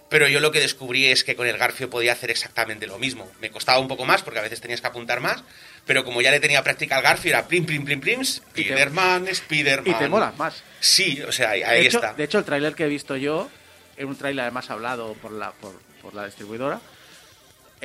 Pero 0.09 0.27
yo 0.27 0.41
lo 0.41 0.51
que 0.51 0.59
descubrí 0.59 1.05
es 1.05 1.23
que 1.23 1.37
con 1.37 1.47
el 1.47 1.57
Garfio 1.57 1.89
podía 1.89 2.11
hacer 2.11 2.29
exactamente 2.29 2.87
lo 2.87 2.99
mismo. 2.99 3.31
Me 3.39 3.51
costaba 3.51 3.79
un 3.79 3.87
poco 3.87 4.03
más 4.03 4.21
porque 4.21 4.39
a 4.39 4.41
veces 4.41 4.59
tenías 4.59 4.81
que 4.81 4.87
apuntar 4.87 5.21
más, 5.21 5.45
pero 5.85 6.03
como 6.03 6.21
ya 6.21 6.29
le 6.29 6.41
tenía 6.41 6.61
práctica 6.61 6.97
al 6.97 7.03
Garfio 7.03 7.29
era 7.29 7.47
plim, 7.47 7.65
plim, 7.65 7.85
plim, 7.85 8.01
plim, 8.01 8.25
Spiderman, 8.25 9.33
Spiderman. 9.33 9.95
Y 9.95 9.97
te 9.97 10.09
molas 10.09 10.35
más. 10.37 10.61
Sí, 10.81 11.21
o 11.25 11.31
sea, 11.31 11.51
ahí, 11.51 11.63
ahí 11.63 11.79
de, 11.79 11.87
hecho, 11.87 11.99
está. 11.99 12.13
de 12.13 12.23
hecho, 12.25 12.39
el 12.39 12.43
tráiler 12.43 12.75
que 12.75 12.83
he 12.83 12.89
visto 12.89 13.15
yo, 13.15 13.49
en 13.95 14.09
un 14.09 14.17
tráiler 14.17 14.43
además 14.43 14.69
hablado 14.69 15.13
por 15.13 15.31
la, 15.31 15.51
por, 15.53 15.79
por 16.01 16.13
la 16.13 16.25
distribuidora, 16.25 16.81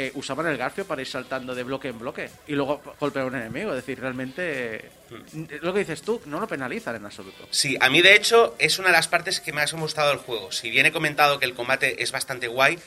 eh, 0.03 0.13
usaban 0.15 0.47
el 0.47 0.57
garfio 0.57 0.87
para 0.87 1.03
ir 1.03 1.07
saltando 1.07 1.55
de 1.55 1.63
bloque 1.63 1.89
en 1.89 1.99
bloque 1.99 2.31
y 2.47 2.55
luego 2.55 2.81
golpear 2.99 3.27
a 3.27 3.29
un 3.29 3.35
enemigo. 3.35 3.69
Es 3.73 3.77
decir, 3.77 4.01
realmente, 4.01 4.77
eh, 4.77 4.91
lo 5.61 5.75
que 5.75 5.81
dices 5.81 6.01
tú, 6.01 6.23
no 6.25 6.41
lo 6.41 6.49
penalizan 6.49 6.97
en 6.97 7.05
absoluto. 7.05 7.47
Sí, 7.51 7.77
a 7.79 7.91
mí 7.91 8.01
de 8.01 8.15
hecho 8.15 8.57
es 8.59 8.79
una 8.79 8.89
de 8.89 8.95
las 8.95 9.09
partes 9.09 9.41
que 9.41 9.53
más 9.53 9.75
me 9.75 9.79
ha 9.79 9.83
gustado 9.83 10.09
del 10.09 10.19
juego. 10.19 10.53
Si 10.53 10.71
bien 10.71 10.87
he 10.87 10.93
comentado 10.93 11.39
que 11.39 11.45
el 11.45 11.53
combate 11.53 12.03
es 12.03 12.13
bastante 12.13 12.49
guay, 12.49 12.79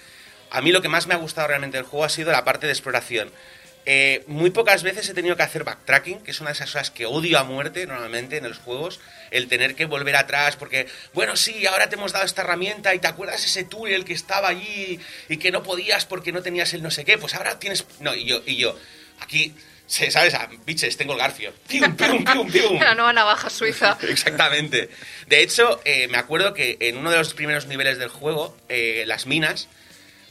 a 0.49 0.61
mí 0.61 0.71
lo 0.71 0.81
que 0.81 0.89
más 0.89 1.05
me 1.05 1.13
ha 1.13 1.17
gustado 1.17 1.47
realmente 1.49 1.77
del 1.77 1.85
juego 1.85 2.03
ha 2.03 2.09
sido 2.09 2.31
la 2.31 2.43
parte 2.43 2.65
de 2.65 2.73
exploración. 2.73 3.29
Eh, 3.85 4.23
muy 4.27 4.49
pocas 4.49 4.83
veces 4.83 5.09
he 5.09 5.13
tenido 5.13 5.35
que 5.35 5.43
hacer 5.43 5.63
backtracking, 5.63 6.19
que 6.21 6.31
es 6.31 6.39
una 6.39 6.51
de 6.51 6.53
esas 6.53 6.71
cosas 6.71 6.91
que 6.91 7.05
odio 7.05 7.37
a 7.37 7.43
muerte 7.43 7.85
normalmente 7.85 8.37
en 8.37 8.47
los 8.47 8.57
juegos, 8.57 8.99
el 9.31 9.47
tener 9.47 9.75
que 9.75 9.85
volver 9.85 10.15
atrás 10.15 10.55
porque, 10.55 10.87
bueno, 11.13 11.35
sí, 11.35 11.65
ahora 11.65 11.89
te 11.89 11.95
hemos 11.95 12.13
dado 12.13 12.25
esta 12.25 12.43
herramienta 12.43 12.95
y 12.95 12.99
te 12.99 13.07
acuerdas 13.07 13.45
ese 13.45 13.63
túnel 13.63 14.05
que 14.05 14.13
estaba 14.13 14.47
allí 14.47 14.99
y 15.27 15.37
que 15.37 15.51
no 15.51 15.63
podías 15.63 16.05
porque 16.05 16.31
no 16.31 16.41
tenías 16.41 16.73
el 16.73 16.81
no 16.81 16.91
sé 16.91 17.03
qué, 17.03 17.17
pues 17.17 17.35
ahora 17.35 17.59
tienes... 17.59 17.85
No, 17.99 18.15
y 18.15 18.25
yo, 18.25 18.41
y 18.45 18.55
yo, 18.55 18.77
aquí, 19.19 19.53
¿sabes? 19.87 20.33
A 20.33 20.49
biches, 20.65 20.97
tengo 20.97 21.13
el 21.13 21.19
garfio. 21.19 21.53
¡Pium, 21.67 21.95
pium, 21.95 22.23
pium, 22.23 22.51
pium! 22.51 22.79
La 22.79 22.95
nueva 22.95 23.13
navaja 23.13 23.49
suiza. 23.49 23.97
Exactamente. 24.07 24.89
De 25.27 25.41
hecho, 25.41 25.81
eh, 25.85 26.07
me 26.07 26.17
acuerdo 26.17 26.53
que 26.53 26.77
en 26.79 26.97
uno 26.97 27.11
de 27.11 27.17
los 27.17 27.33
primeros 27.33 27.67
niveles 27.67 27.97
del 27.97 28.09
juego, 28.09 28.55
eh, 28.69 29.03
las 29.07 29.25
minas, 29.25 29.67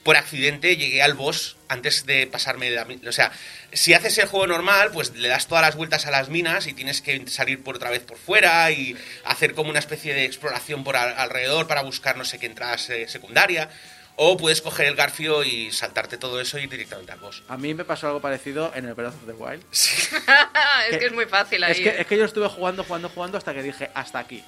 por 0.03 0.17
accidente 0.17 0.77
llegué 0.77 1.03
al 1.03 1.15
boss 1.15 1.57
antes 1.69 2.07
de 2.07 2.27
pasarme 2.27 2.71
la 2.71 2.85
mi- 2.85 3.01
O 3.07 3.13
sea, 3.13 3.31
si 3.73 3.95
haces 3.95 4.19
el 4.19 4.27
juego 4.27 4.47
normal, 4.47 4.91
pues 4.93 5.15
le 5.15 5.29
das 5.29 5.47
todas 5.47 5.63
las 5.63 5.77
vueltas 5.77 6.07
a 6.07 6.11
las 6.11 6.29
minas 6.29 6.67
y 6.67 6.73
tienes 6.75 7.01
que 7.03 7.27
salir 7.29 7.63
por 7.63 7.77
otra 7.77 7.91
vez 7.91 8.03
por 8.03 8.19
fuera 8.19 8.71
y 8.71 8.97
hacer 9.25 9.55
como 9.55 9.71
una 9.71 9.79
especie 9.79 10.13
de 10.15 10.25
exploración 10.25 10.83
por 10.85 10.97
al- 10.97 11.17
alrededor 11.19 11.69
para 11.69 11.83
buscar 11.83 12.17
no 12.17 12.25
sé 12.25 12.39
qué 12.39 12.47
entrada 12.47 12.77
se- 12.79 13.09
secundaria. 13.09 13.69
O 14.17 14.37
puedes 14.37 14.61
coger 14.61 14.87
el 14.89 14.95
garfio 14.95 15.43
y 15.43 15.73
saltarte 15.73 16.19
todo 16.19 16.39
eso 16.39 16.59
y 16.59 16.65
ir 16.65 16.69
directamente 16.69 17.13
al 17.13 17.19
boss. 17.19 17.43
A 17.49 17.57
mí 17.57 17.73
me 17.73 17.85
pasó 17.87 18.09
algo 18.09 18.21
parecido 18.21 18.71
en 18.75 18.85
el 18.85 18.93
Breath 18.93 19.15
of 19.15 19.25
the 19.27 19.33
Wild. 19.33 19.63
es 19.73 20.99
que 20.99 21.07
es 21.07 21.13
muy 21.13 21.25
fácil 21.27 21.65
ahí. 21.65 21.73
Es 21.73 21.81
que, 21.81 22.01
es 22.03 22.07
que 22.07 22.17
yo 22.19 22.25
estuve 22.27 22.49
jugando, 22.49 22.85
jugando, 22.85 23.09
jugando 23.09 23.39
hasta 23.39 23.55
que 23.55 23.63
dije, 23.63 23.91
hasta 23.95 24.19
aquí. 24.19 24.45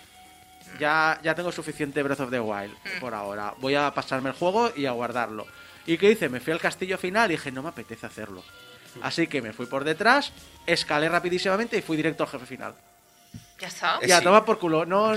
Ya, 0.78 1.20
ya 1.22 1.34
tengo 1.34 1.52
suficiente 1.52 2.02
Breath 2.02 2.20
of 2.20 2.30
the 2.30 2.40
Wild 2.40 2.74
por 3.00 3.14
ahora. 3.14 3.54
Voy 3.58 3.74
a 3.74 3.92
pasarme 3.92 4.30
el 4.30 4.36
juego 4.36 4.72
y 4.74 4.86
a 4.86 4.92
guardarlo. 4.92 5.46
¿Y 5.86 5.98
qué 5.98 6.10
hice? 6.10 6.28
Me 6.28 6.40
fui 6.40 6.52
al 6.52 6.60
castillo 6.60 6.98
final 6.98 7.30
y 7.30 7.34
dije, 7.34 7.52
no 7.52 7.62
me 7.62 7.68
apetece 7.68 8.06
hacerlo. 8.06 8.42
Así 9.02 9.26
que 9.26 9.42
me 9.42 9.52
fui 9.52 9.66
por 9.66 9.84
detrás, 9.84 10.32
escalé 10.66 11.08
rapidísimamente 11.08 11.76
y 11.76 11.82
fui 11.82 11.96
directo 11.96 12.24
al 12.24 12.30
jefe 12.30 12.46
final. 12.46 12.74
Ya 13.58 13.68
está. 13.68 14.00
Ya, 14.06 14.18
sí. 14.18 14.24
toma 14.24 14.44
por 14.44 14.58
culo. 14.58 14.84
No, 14.84 15.12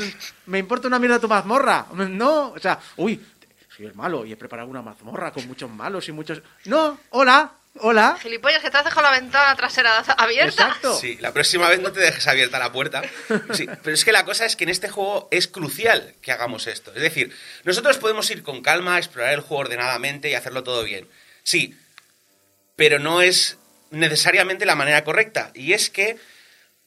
me 0.48 0.60
importa 0.60 0.88
una 0.88 1.00
mierda 1.00 1.20
tu 1.20 1.28
mazmorra. 1.28 1.86
No, 1.94 2.50
o 2.50 2.60
sea, 2.60 2.80
uy, 2.98 3.24
soy 3.76 3.86
el 3.86 3.94
malo 3.94 4.26
y 4.26 4.32
he 4.32 4.38
preparado 4.38 4.70
una 4.70 4.82
mazmorra 4.82 5.32
con 5.32 5.48
muchos 5.48 5.70
malos 5.70 6.08
y 6.10 6.12
muchos... 6.12 6.42
No, 6.66 6.98
hola, 7.12 7.52
hola. 7.82 8.18
Gilipollas, 8.22 8.62
que 8.62 8.70
te 8.70 8.78
has 8.78 8.86
dejado 8.86 9.04
la 9.04 9.12
ventana 9.12 9.56
trasera 9.56 10.00
abierta. 10.00 10.64
Exacto. 10.64 10.98
Sí, 10.98 11.18
la 11.20 11.34
próxima 11.34 11.70
vez 11.70 11.80
no 11.82 11.92
te 11.92 12.00
dejes 12.00 12.28
abierta 12.28 12.60
la 12.60 12.72
puerta. 12.72 13.02
Sí, 13.54 13.68
pero 13.84 13.94
es 13.94 14.06
que 14.06 14.12
la 14.12 14.26
cosa 14.26 14.46
es 14.46 14.56
que 14.56 14.64
en 14.64 14.70
este 14.70 14.90
juego 14.90 15.28
es 15.32 15.48
crucial 15.48 16.14
que 16.22 16.32
hagamos 16.32 16.68
esto. 16.68 16.94
Es 16.94 17.02
decir, 17.02 17.36
nosotros 17.64 17.98
podemos 17.98 18.30
ir 18.32 18.44
con 18.44 18.62
calma, 18.62 18.98
explorar 18.98 19.34
el 19.34 19.42
juego 19.42 19.62
ordenadamente 19.62 20.30
y 20.30 20.36
hacerlo 20.36 20.64
todo 20.64 20.84
bien. 20.84 21.08
Sí, 21.44 21.76
pero 22.76 23.00
no 23.00 23.22
es 23.22 23.58
necesariamente 23.92 24.66
la 24.66 24.76
manera 24.76 25.04
correcta. 25.04 25.52
Y 25.54 25.74
es 25.74 25.90
que, 25.90 26.18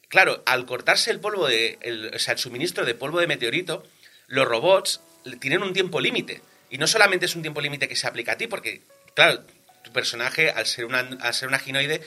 claro, 0.09 0.43
al 0.47 0.67
cortarse 0.67 1.11
el 1.11 1.21
polvo 1.21 1.47
de, 1.49 1.79
el, 1.83 2.13
o 2.15 2.19
sea, 2.19 2.35
el 2.35 2.39
suministro 2.39 2.85
de 2.85 2.95
polvo 2.95 3.21
de 3.21 3.27
meteorito, 3.27 3.87
los 4.27 4.47
robots 4.47 5.01
tienen 5.41 5.63
un 5.63 5.73
tiempo 5.73 6.01
límite. 6.01 6.43
Y 6.71 6.79
no 6.79 6.87
solamente 6.87 7.27
es 7.27 7.35
un 7.35 7.43
tiempo 7.43 7.61
límite 7.61 7.89
que 7.89 7.97
se 7.97 8.07
aplica 8.07 8.33
a 8.33 8.37
ti, 8.37 8.47
porque, 8.47 8.83
claro, 9.15 9.43
tu 9.83 9.93
personaje, 9.93 10.51
al 10.51 10.67
ser, 10.67 10.85
una, 10.85 11.01
al 11.21 11.35
ser 11.35 11.49
un 11.49 11.55
aginoide, 11.55 12.03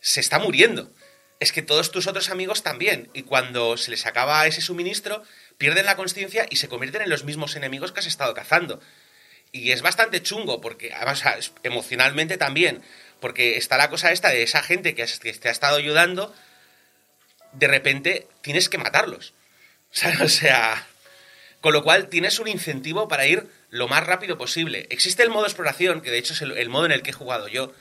se 0.00 0.20
está 0.20 0.38
muriendo. 0.38 0.90
Es 1.40 1.52
que 1.52 1.62
todos 1.62 1.90
tus 1.90 2.06
otros 2.06 2.30
amigos 2.30 2.62
también. 2.62 3.10
Y 3.14 3.22
cuando 3.22 3.76
se 3.76 3.90
les 3.90 4.06
acaba 4.06 4.46
ese 4.46 4.60
suministro, 4.60 5.22
pierden 5.58 5.86
la 5.86 5.96
conciencia 5.96 6.46
y 6.50 6.56
se 6.56 6.68
convierten 6.68 7.02
en 7.02 7.10
los 7.10 7.24
mismos 7.24 7.56
enemigos 7.56 7.92
que 7.92 8.00
has 8.00 8.06
estado 8.06 8.34
cazando. 8.34 8.80
Y 9.50 9.72
es 9.72 9.82
bastante 9.82 10.22
chungo, 10.22 10.60
porque 10.60 10.92
además 10.94 11.20
o 11.20 11.22
sea, 11.22 11.38
emocionalmente 11.62 12.38
también, 12.38 12.82
porque 13.20 13.58
está 13.58 13.76
la 13.76 13.90
cosa 13.90 14.12
esta 14.12 14.30
de 14.30 14.42
esa 14.42 14.62
gente 14.62 14.94
que, 14.94 15.04
que 15.04 15.32
te 15.32 15.48
ha 15.48 15.52
estado 15.52 15.76
ayudando, 15.76 16.34
de 17.52 17.68
repente 17.68 18.28
tienes 18.40 18.68
que 18.68 18.78
matarlos. 18.78 19.34
¿Sabes? 19.90 20.20
O 20.20 20.28
sea, 20.28 20.86
con 21.60 21.72
lo 21.72 21.82
cual 21.82 22.08
tienes 22.08 22.38
un 22.38 22.48
incentivo 22.48 23.08
para 23.08 23.26
ir 23.26 23.48
lo 23.72 23.88
más 23.88 24.06
rápido 24.06 24.36
posible. 24.36 24.86
Existe 24.90 25.22
el 25.22 25.30
modo 25.30 25.46
exploración, 25.46 26.02
que 26.02 26.10
de 26.10 26.18
hecho 26.18 26.34
es 26.34 26.42
el, 26.42 26.68
modo 26.68 26.84
en 26.84 26.92
el 26.92 27.02
que 27.02 27.10
he 27.10 27.14
jugado 27.14 27.48
yo, 27.48 27.72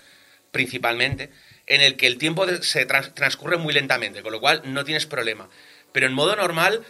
principalmente, 0.52 1.30
en 1.68 1.82
el 1.82 1.98
que 1.98 2.08
el 2.08 2.18
tiempo 2.18 2.48
se 2.62 2.86
trans- 2.86 3.14
transcurre 3.14 3.58
muy 3.58 3.74
lentamente, 3.74 4.24
con 4.24 4.32
lo 4.32 4.40
cual 4.40 4.62
no 4.64 4.86
tienes 4.86 5.06
problema. 5.06 5.50
Pero 5.92 6.08
en 6.08 6.14
modo 6.14 6.34
normal, 6.38 6.86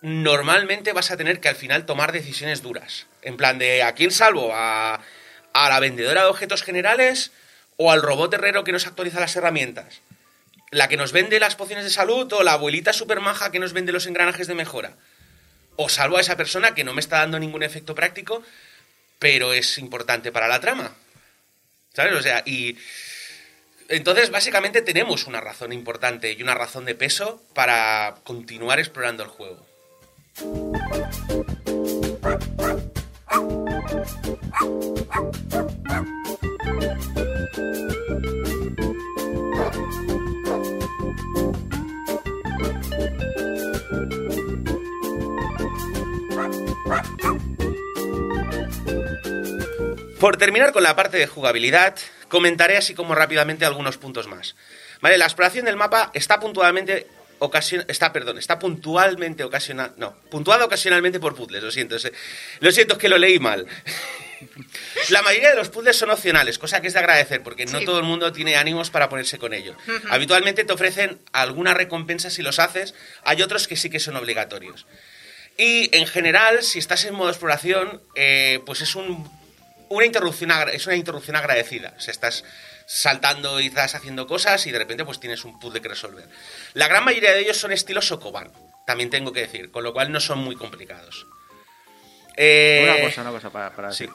normalmente 0.00 0.94
vas 0.94 1.10
a 1.10 1.18
tener 1.18 1.38
que 1.38 1.50
al 1.50 1.54
final 1.54 1.84
tomar 1.84 2.12
decisiones 2.12 2.62
duras. 2.62 3.06
En 3.20 3.36
plan 3.36 3.58
de, 3.58 3.82
¿a 3.82 3.92
quién 3.92 4.10
salvo? 4.10 4.52
¿A, 4.54 5.02
a 5.52 5.68
la 5.68 5.78
vendedora 5.78 6.22
de 6.22 6.28
objetos 6.28 6.62
generales 6.62 7.30
o 7.76 7.92
al 7.92 8.00
robot 8.00 8.32
herrero 8.32 8.64
que 8.64 8.72
nos 8.72 8.86
actualiza 8.86 9.20
las 9.20 9.36
herramientas? 9.36 10.00
¿La 10.70 10.88
que 10.88 10.96
nos 10.96 11.12
vende 11.12 11.38
las 11.40 11.56
pociones 11.56 11.84
de 11.84 11.90
salud 11.90 12.32
o 12.32 12.42
la 12.42 12.54
abuelita 12.54 12.94
super 12.94 13.20
maja 13.20 13.52
que 13.52 13.58
nos 13.58 13.74
vende 13.74 13.92
los 13.92 14.06
engranajes 14.06 14.46
de 14.46 14.54
mejora? 14.54 14.96
O 15.82 15.88
salvo 15.88 16.16
a 16.16 16.20
esa 16.20 16.36
persona 16.36 16.74
que 16.76 16.84
no 16.84 16.94
me 16.94 17.00
está 17.00 17.18
dando 17.18 17.40
ningún 17.40 17.64
efecto 17.64 17.92
práctico, 17.92 18.44
pero 19.18 19.52
es 19.52 19.78
importante 19.78 20.30
para 20.30 20.46
la 20.46 20.60
trama. 20.60 20.94
¿Sabes? 21.92 22.12
O 22.14 22.22
sea, 22.22 22.44
y... 22.46 22.78
Entonces, 23.88 24.30
básicamente 24.30 24.80
tenemos 24.80 25.26
una 25.26 25.40
razón 25.40 25.72
importante 25.72 26.32
y 26.32 26.40
una 26.40 26.54
razón 26.54 26.84
de 26.84 26.94
peso 26.94 27.42
para 27.52 28.14
continuar 28.22 28.78
explorando 28.78 29.24
el 29.24 29.28
juego. 29.28 29.66
Por 50.22 50.36
terminar 50.36 50.70
con 50.70 50.84
la 50.84 50.94
parte 50.94 51.16
de 51.16 51.26
jugabilidad, 51.26 51.96
comentaré 52.28 52.76
así 52.76 52.94
como 52.94 53.12
rápidamente 53.12 53.64
algunos 53.64 53.98
puntos 53.98 54.28
más. 54.28 54.54
Vale, 55.00 55.18
la 55.18 55.24
exploración 55.24 55.64
del 55.64 55.74
mapa 55.74 56.12
está 56.14 56.38
puntualmente 56.38 57.08
está, 57.88 58.12
perdón, 58.12 58.38
está 58.38 58.56
puntualmente 58.56 59.42
ocasional, 59.42 59.94
no, 59.96 60.14
ocasionalmente 60.30 61.18
por 61.18 61.34
puzzles, 61.34 61.60
lo 61.60 61.72
siento, 61.72 61.96
lo 62.60 62.70
siento 62.70 62.94
es 62.94 63.00
que 63.00 63.08
lo 63.08 63.18
leí 63.18 63.40
mal. 63.40 63.66
La 65.10 65.22
mayoría 65.22 65.50
de 65.50 65.56
los 65.56 65.70
puzzles 65.70 65.96
son 65.96 66.10
opcionales, 66.10 66.56
cosa 66.56 66.80
que 66.80 66.86
es 66.86 66.92
de 66.92 67.00
agradecer, 67.00 67.42
porque 67.42 67.66
no 67.66 67.80
todo 67.80 67.98
el 67.98 68.04
mundo 68.04 68.30
tiene 68.32 68.54
ánimos 68.54 68.90
para 68.90 69.08
ponerse 69.08 69.38
con 69.38 69.52
ellos. 69.52 69.74
Habitualmente 70.08 70.62
te 70.62 70.72
ofrecen 70.72 71.18
alguna 71.32 71.74
recompensa 71.74 72.30
si 72.30 72.42
los 72.42 72.60
haces, 72.60 72.94
hay 73.24 73.42
otros 73.42 73.66
que 73.66 73.74
sí 73.74 73.90
que 73.90 73.98
son 73.98 74.14
obligatorios. 74.14 74.86
Y 75.58 75.90
en 75.96 76.06
general, 76.06 76.62
si 76.62 76.78
estás 76.78 77.04
en 77.06 77.14
modo 77.14 77.30
exploración, 77.30 78.00
eh, 78.14 78.60
pues 78.64 78.82
es 78.82 78.94
un, 78.94 79.28
una 79.92 80.06
interrupción 80.06 80.50
es 80.72 80.86
una 80.86 80.96
interrupción 80.96 81.36
agradecida. 81.36 81.94
O 81.96 82.00
sea, 82.00 82.12
estás 82.12 82.44
saltando 82.86 83.60
y 83.60 83.66
estás 83.66 83.94
haciendo 83.94 84.26
cosas 84.26 84.66
y 84.66 84.72
de 84.72 84.78
repente 84.78 85.04
pues 85.04 85.20
tienes 85.20 85.44
un 85.44 85.58
puzzle 85.58 85.80
que 85.80 85.88
resolver. 85.88 86.28
La 86.74 86.88
gran 86.88 87.04
mayoría 87.04 87.32
de 87.32 87.40
ellos 87.40 87.56
son 87.56 87.72
estilo 87.72 88.02
Sokoban, 88.02 88.50
también 88.86 89.10
tengo 89.10 89.32
que 89.32 89.40
decir, 89.40 89.70
con 89.70 89.84
lo 89.84 89.92
cual 89.92 90.10
no 90.10 90.20
son 90.20 90.38
muy 90.38 90.56
complicados. 90.56 91.26
Eh, 92.36 92.88
Una 92.90 93.04
cosa, 93.04 93.20
una 93.22 93.30
cosa 93.30 93.50
para, 93.50 93.70
para 93.76 93.92
sí. 93.92 94.08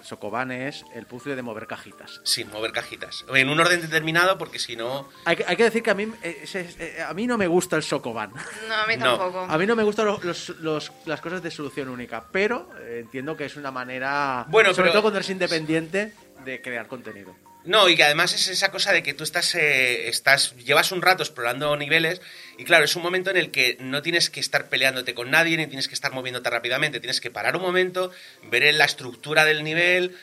es 0.51 0.86
el 0.95 1.05
puzzle 1.05 1.36
de 1.36 1.41
mover 1.43 1.68
cajitas. 1.68 2.20
Sí, 2.24 2.45
mover 2.45 2.72
cajitas. 2.72 3.24
En 3.34 3.49
un 3.49 3.59
orden 3.59 3.82
determinado 3.82 4.38
porque 4.38 4.57
si 4.59 4.76
no... 4.76 5.07
Hay, 5.26 5.36
que- 5.36 5.45
hay 5.47 5.55
que 5.55 5.63
decir 5.65 5.84
que 5.84 5.91
a 5.91 5.93
mí, 5.93 6.11
eh, 6.24 6.39
ese- 6.43 6.68
eh, 6.80 7.01
a 7.07 7.13
mí 7.13 7.28
no 7.28 7.38
me 7.38 7.47
gusta 7.47 7.76
el 7.76 7.84
Sokoban. 7.84 8.32
No, 8.68 8.74
a 8.74 8.88
mí 8.88 8.97
No. 8.97 9.18
tampoco. 9.18 9.39
A 9.49 9.57
mí 9.57 9.65
no 9.68 9.76
me 9.76 9.84
gustan 9.84 10.07
los- 10.07 10.24
los- 10.24 10.49
los- 10.61 10.91
las 11.05 11.22
cosas 11.22 11.43
de 11.43 11.51
solución 11.51 11.89
única, 11.89 12.24
pero 12.32 12.70
entiendo 12.89 13.38
que 13.38 13.45
es 13.45 13.55
una 13.55 13.72
manera, 13.72 14.45
Bueno, 14.49 14.70
sobre 14.72 14.84
pero- 14.89 14.93
todo 14.93 15.01
cuando 15.03 15.20
eres 15.20 15.30
independiente, 15.30 16.13
de 16.44 16.62
crear 16.62 16.88
contenido. 16.88 17.36
No, 17.66 17.90
y 17.90 17.98
que 17.98 18.04
además 18.04 18.34
es 18.34 18.48
esa 18.48 18.72
cosa 18.72 18.94
de 18.94 19.04
que 19.04 19.14
tú 19.14 19.26
estás, 19.26 19.54
eh, 19.56 20.08
estás, 20.08 20.56
llevas 20.56 20.94
un 20.94 21.02
rato 21.02 21.22
explorando 21.22 21.76
niveles 21.76 22.22
y 22.58 22.64
claro, 22.64 22.86
es 22.86 22.96
un 22.96 23.04
momento 23.04 23.30
en 23.30 23.36
el 23.36 23.52
que 23.52 23.76
no 23.82 24.02
tienes 24.02 24.30
que 24.30 24.40
estar 24.40 24.70
peleándote 24.70 25.14
con 25.14 25.32
nadie 25.32 25.58
ni 25.58 25.68
tienes 25.68 25.90
que 25.90 25.94
estar 25.94 26.14
moviéndote 26.14 26.50
rápidamente, 26.50 27.02
tienes 27.02 27.20
que 27.20 27.30
parar 27.30 27.58
un 27.58 27.64
momento, 27.64 28.12
ver 28.44 28.74
la 28.74 28.86
estructura 28.86 29.44
del 29.44 29.66
nivel 29.66 30.16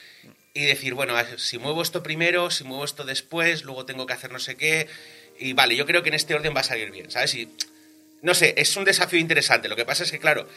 y 0.55 0.65
decir, 0.65 0.95
bueno, 0.95 1.15
si 1.37 1.59
muevo 1.59 1.83
esto 1.83 2.03
primero, 2.03 2.51
si 2.51 2.65
muevo 2.65 2.85
esto 2.85 3.05
después, 3.05 3.65
luego 3.65 3.85
tengo 3.85 4.07
que 4.07 4.15
hacer 4.15 4.33
no 4.33 4.39
sé 4.39 4.57
qué 4.57 4.89
y 5.39 5.53
vale, 5.53 5.77
yo 5.77 5.85
creo 5.85 6.03
que 6.03 6.09
en 6.09 6.15
este 6.15 6.35
orden 6.35 6.55
va 6.57 6.61
a 6.61 6.65
salir 6.65 6.91
bien, 6.91 7.11
¿sabes? 7.11 7.35
Y 7.35 7.51
no 8.23 8.33
sé, 8.35 8.55
es 8.57 8.75
un 8.77 8.85
desafío 8.85 9.19
interesante. 9.19 9.69
Lo 9.69 9.77
que 9.77 9.85
pasa 9.85 10.03
es 10.03 10.11
que, 10.11 10.19
claro, 10.19 10.49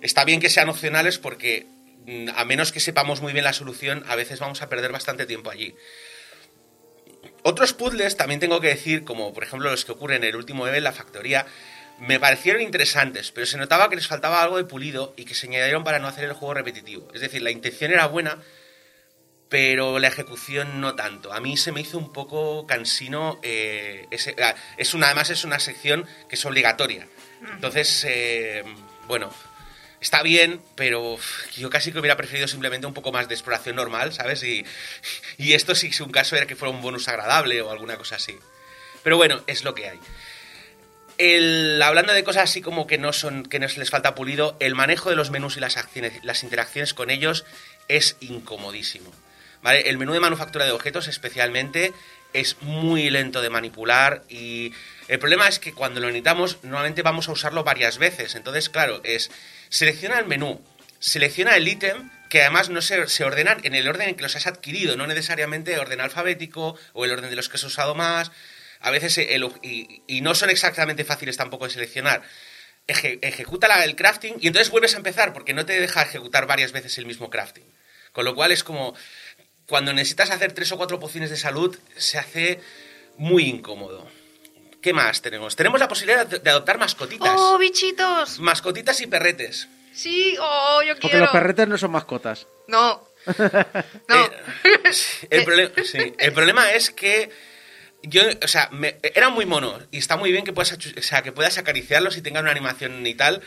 está 0.00 0.24
bien 0.24 0.40
que 0.40 0.50
sean 0.50 0.68
opcionales 0.68 1.18
porque 1.18 1.66
a 2.36 2.44
menos 2.44 2.72
que 2.72 2.80
sepamos 2.80 3.20
muy 3.20 3.32
bien 3.32 3.44
la 3.44 3.52
solución, 3.52 4.04
a 4.08 4.16
veces 4.16 4.40
vamos 4.40 4.62
a 4.62 4.68
perder 4.68 4.92
bastante 4.92 5.26
tiempo 5.26 5.50
allí. 5.50 5.74
Otros 7.44 7.72
puzzles, 7.72 8.16
también 8.16 8.40
tengo 8.40 8.60
que 8.60 8.68
decir, 8.68 9.04
como 9.04 9.32
por 9.32 9.42
ejemplo 9.44 9.70
los 9.70 9.84
que 9.84 9.92
ocurren 9.92 10.22
en 10.22 10.30
el 10.30 10.36
último 10.36 10.64
nivel, 10.66 10.84
la 10.84 10.92
factoría, 10.92 11.46
me 11.98 12.18
parecieron 12.18 12.62
interesantes, 12.62 13.30
pero 13.32 13.46
se 13.46 13.58
notaba 13.58 13.88
que 13.88 13.96
les 13.96 14.06
faltaba 14.06 14.42
algo 14.42 14.56
de 14.56 14.64
pulido 14.64 15.14
y 15.16 15.24
que 15.24 15.34
se 15.34 15.46
añadieron 15.46 15.84
para 15.84 15.98
no 15.98 16.08
hacer 16.08 16.24
el 16.24 16.32
juego 16.32 16.54
repetitivo. 16.54 17.08
Es 17.14 17.20
decir, 17.20 17.42
la 17.42 17.50
intención 17.50 17.92
era 17.92 18.06
buena, 18.06 18.38
pero 19.48 19.98
la 19.98 20.08
ejecución 20.08 20.80
no 20.80 20.94
tanto. 20.94 21.32
A 21.32 21.40
mí 21.40 21.56
se 21.56 21.72
me 21.72 21.80
hizo 21.80 21.98
un 21.98 22.12
poco 22.12 22.66
cansino. 22.66 23.38
eh, 23.42 24.06
ese- 24.10 24.34
ah, 24.42 24.54
es 24.78 24.94
una, 24.94 25.06
además 25.06 25.30
es 25.30 25.44
una 25.44 25.58
sección 25.60 26.06
que 26.28 26.36
es 26.36 26.44
obligatoria. 26.44 27.06
Entonces, 27.54 28.04
eh, 28.08 28.62
bueno, 29.06 29.32
está 30.02 30.22
bien, 30.22 30.60
pero 30.74 31.16
yo 31.56 31.70
casi 31.70 31.92
que 31.92 32.00
hubiera 32.00 32.16
preferido 32.16 32.48
simplemente 32.48 32.86
un 32.86 32.92
poco 32.92 33.12
más 33.12 33.28
de 33.28 33.34
exploración 33.34 33.76
normal, 33.76 34.12
¿sabes? 34.12 34.42
Y, 34.42 34.66
y 35.38 35.54
esto 35.54 35.74
sí 35.74 35.90
que 35.90 36.02
un 36.02 36.10
caso 36.10 36.36
era 36.36 36.46
que 36.46 36.56
fuera 36.56 36.74
un 36.74 36.82
bonus 36.82 37.08
agradable 37.08 37.62
o 37.62 37.70
alguna 37.70 37.96
cosa 37.96 38.16
así. 38.16 38.36
Pero 39.04 39.16
bueno, 39.16 39.42
es 39.46 39.62
lo 39.62 39.74
que 39.74 39.88
hay. 39.88 40.00
El, 41.18 41.80
hablando 41.80 42.12
de 42.12 42.24
cosas 42.24 42.44
así 42.44 42.60
como 42.60 42.86
que 42.86 42.98
no 42.98 43.12
son 43.12 43.44
que 43.44 43.60
no 43.60 43.66
les 43.68 43.90
falta 43.90 44.16
pulido, 44.16 44.56
el 44.58 44.74
manejo 44.74 45.08
de 45.08 45.16
los 45.16 45.30
menús 45.30 45.56
y 45.56 45.60
las 45.60 45.76
acciones, 45.76 46.12
las 46.24 46.42
interacciones 46.42 46.94
con 46.94 47.08
ellos 47.08 47.44
es 47.86 48.16
incomodísimo. 48.20 49.12
¿Vale? 49.62 49.88
El 49.88 49.98
menú 49.98 50.12
de 50.12 50.18
manufactura 50.18 50.64
de 50.64 50.72
objetos 50.72 51.06
especialmente 51.06 51.92
es 52.32 52.56
muy 52.62 53.08
lento 53.10 53.40
de 53.40 53.50
manipular 53.50 54.24
y 54.28 54.72
el 55.06 55.20
problema 55.20 55.46
es 55.46 55.60
que 55.60 55.72
cuando 55.72 56.00
lo 56.00 56.08
necesitamos 56.08 56.58
normalmente 56.64 57.02
vamos 57.02 57.28
a 57.28 57.32
usarlo 57.32 57.62
varias 57.62 57.98
veces. 57.98 58.34
Entonces, 58.34 58.68
claro, 58.68 59.00
es 59.04 59.30
selecciona 59.72 60.18
el 60.18 60.26
menú, 60.26 60.62
selecciona 61.00 61.56
el 61.56 61.66
ítem 61.66 62.10
que 62.28 62.42
además 62.42 62.68
no 62.70 62.80
se, 62.82 63.08
se 63.08 63.24
ordenan 63.24 63.60
en 63.64 63.74
el 63.74 63.88
orden 63.88 64.10
en 64.10 64.14
que 64.14 64.22
los 64.22 64.36
has 64.36 64.46
adquirido, 64.46 64.96
no 64.96 65.06
necesariamente 65.06 65.78
orden 65.78 66.00
alfabético 66.00 66.78
o 66.92 67.04
el 67.04 67.12
orden 67.12 67.30
de 67.30 67.36
los 67.36 67.48
que 67.48 67.56
has 67.56 67.64
usado 67.64 67.94
más. 67.94 68.30
A 68.80 68.90
veces 68.90 69.16
el- 69.18 69.50
y, 69.62 70.02
y 70.06 70.20
no 70.20 70.34
son 70.34 70.50
exactamente 70.50 71.04
fáciles 71.04 71.36
tampoco 71.36 71.64
de 71.66 71.72
seleccionar. 71.72 72.22
Eje- 72.86 73.18
ejecuta 73.22 73.82
el 73.84 73.96
crafting 73.96 74.36
y 74.40 74.46
entonces 74.48 74.70
vuelves 74.70 74.94
a 74.94 74.98
empezar 74.98 75.32
porque 75.32 75.52
no 75.54 75.64
te 75.66 75.78
deja 75.80 76.02
ejecutar 76.02 76.46
varias 76.46 76.72
veces 76.72 76.96
el 76.98 77.06
mismo 77.06 77.30
crafting. 77.30 77.64
Con 78.12 78.24
lo 78.24 78.34
cual 78.34 78.52
es 78.52 78.64
como 78.64 78.94
cuando 79.66 79.92
necesitas 79.92 80.30
hacer 80.30 80.52
tres 80.52 80.72
o 80.72 80.76
cuatro 80.76 80.98
pociones 81.00 81.30
de 81.30 81.36
salud 81.36 81.78
se 81.96 82.18
hace 82.18 82.60
muy 83.16 83.44
incómodo. 83.44 84.10
¿Qué 84.82 84.92
más 84.92 85.22
tenemos? 85.22 85.54
Tenemos 85.56 85.78
la 85.80 85.86
posibilidad 85.88 86.26
de 86.26 86.50
adoptar 86.50 86.78
mascotitas. 86.78 87.34
¡Oh, 87.36 87.56
bichitos! 87.56 88.38
Mascotitas 88.40 89.00
y 89.00 89.06
perretes. 89.06 89.68
Sí, 89.94 90.36
oh, 90.40 90.82
yo 90.82 90.94
Porque 90.94 91.08
quiero. 91.08 91.24
los 91.26 91.30
perretes 91.32 91.68
no 91.68 91.78
son 91.78 91.92
mascotas. 91.92 92.46
No. 92.68 93.08
No. 94.08 94.24
Eh, 94.64 94.92
el, 95.30 95.44
problema, 95.44 95.70
sí, 95.84 96.12
el 96.18 96.32
problema 96.32 96.72
es 96.72 96.90
que 96.90 97.30
yo, 98.02 98.22
o 98.42 98.48
sea, 98.48 98.68
me- 98.72 98.98
era 99.14 99.28
muy 99.28 99.46
mono 99.46 99.78
y 99.92 99.98
está 99.98 100.16
muy 100.16 100.32
bien 100.32 100.44
que 100.44 100.52
puedas, 100.52 100.72
o 100.72 101.02
sea, 101.02 101.22
que 101.22 101.30
puedas 101.30 101.56
acariciarlos 101.56 102.16
y 102.16 102.22
tengan 102.22 102.42
una 102.44 102.50
animación 102.50 103.06
y 103.06 103.14
tal, 103.14 103.40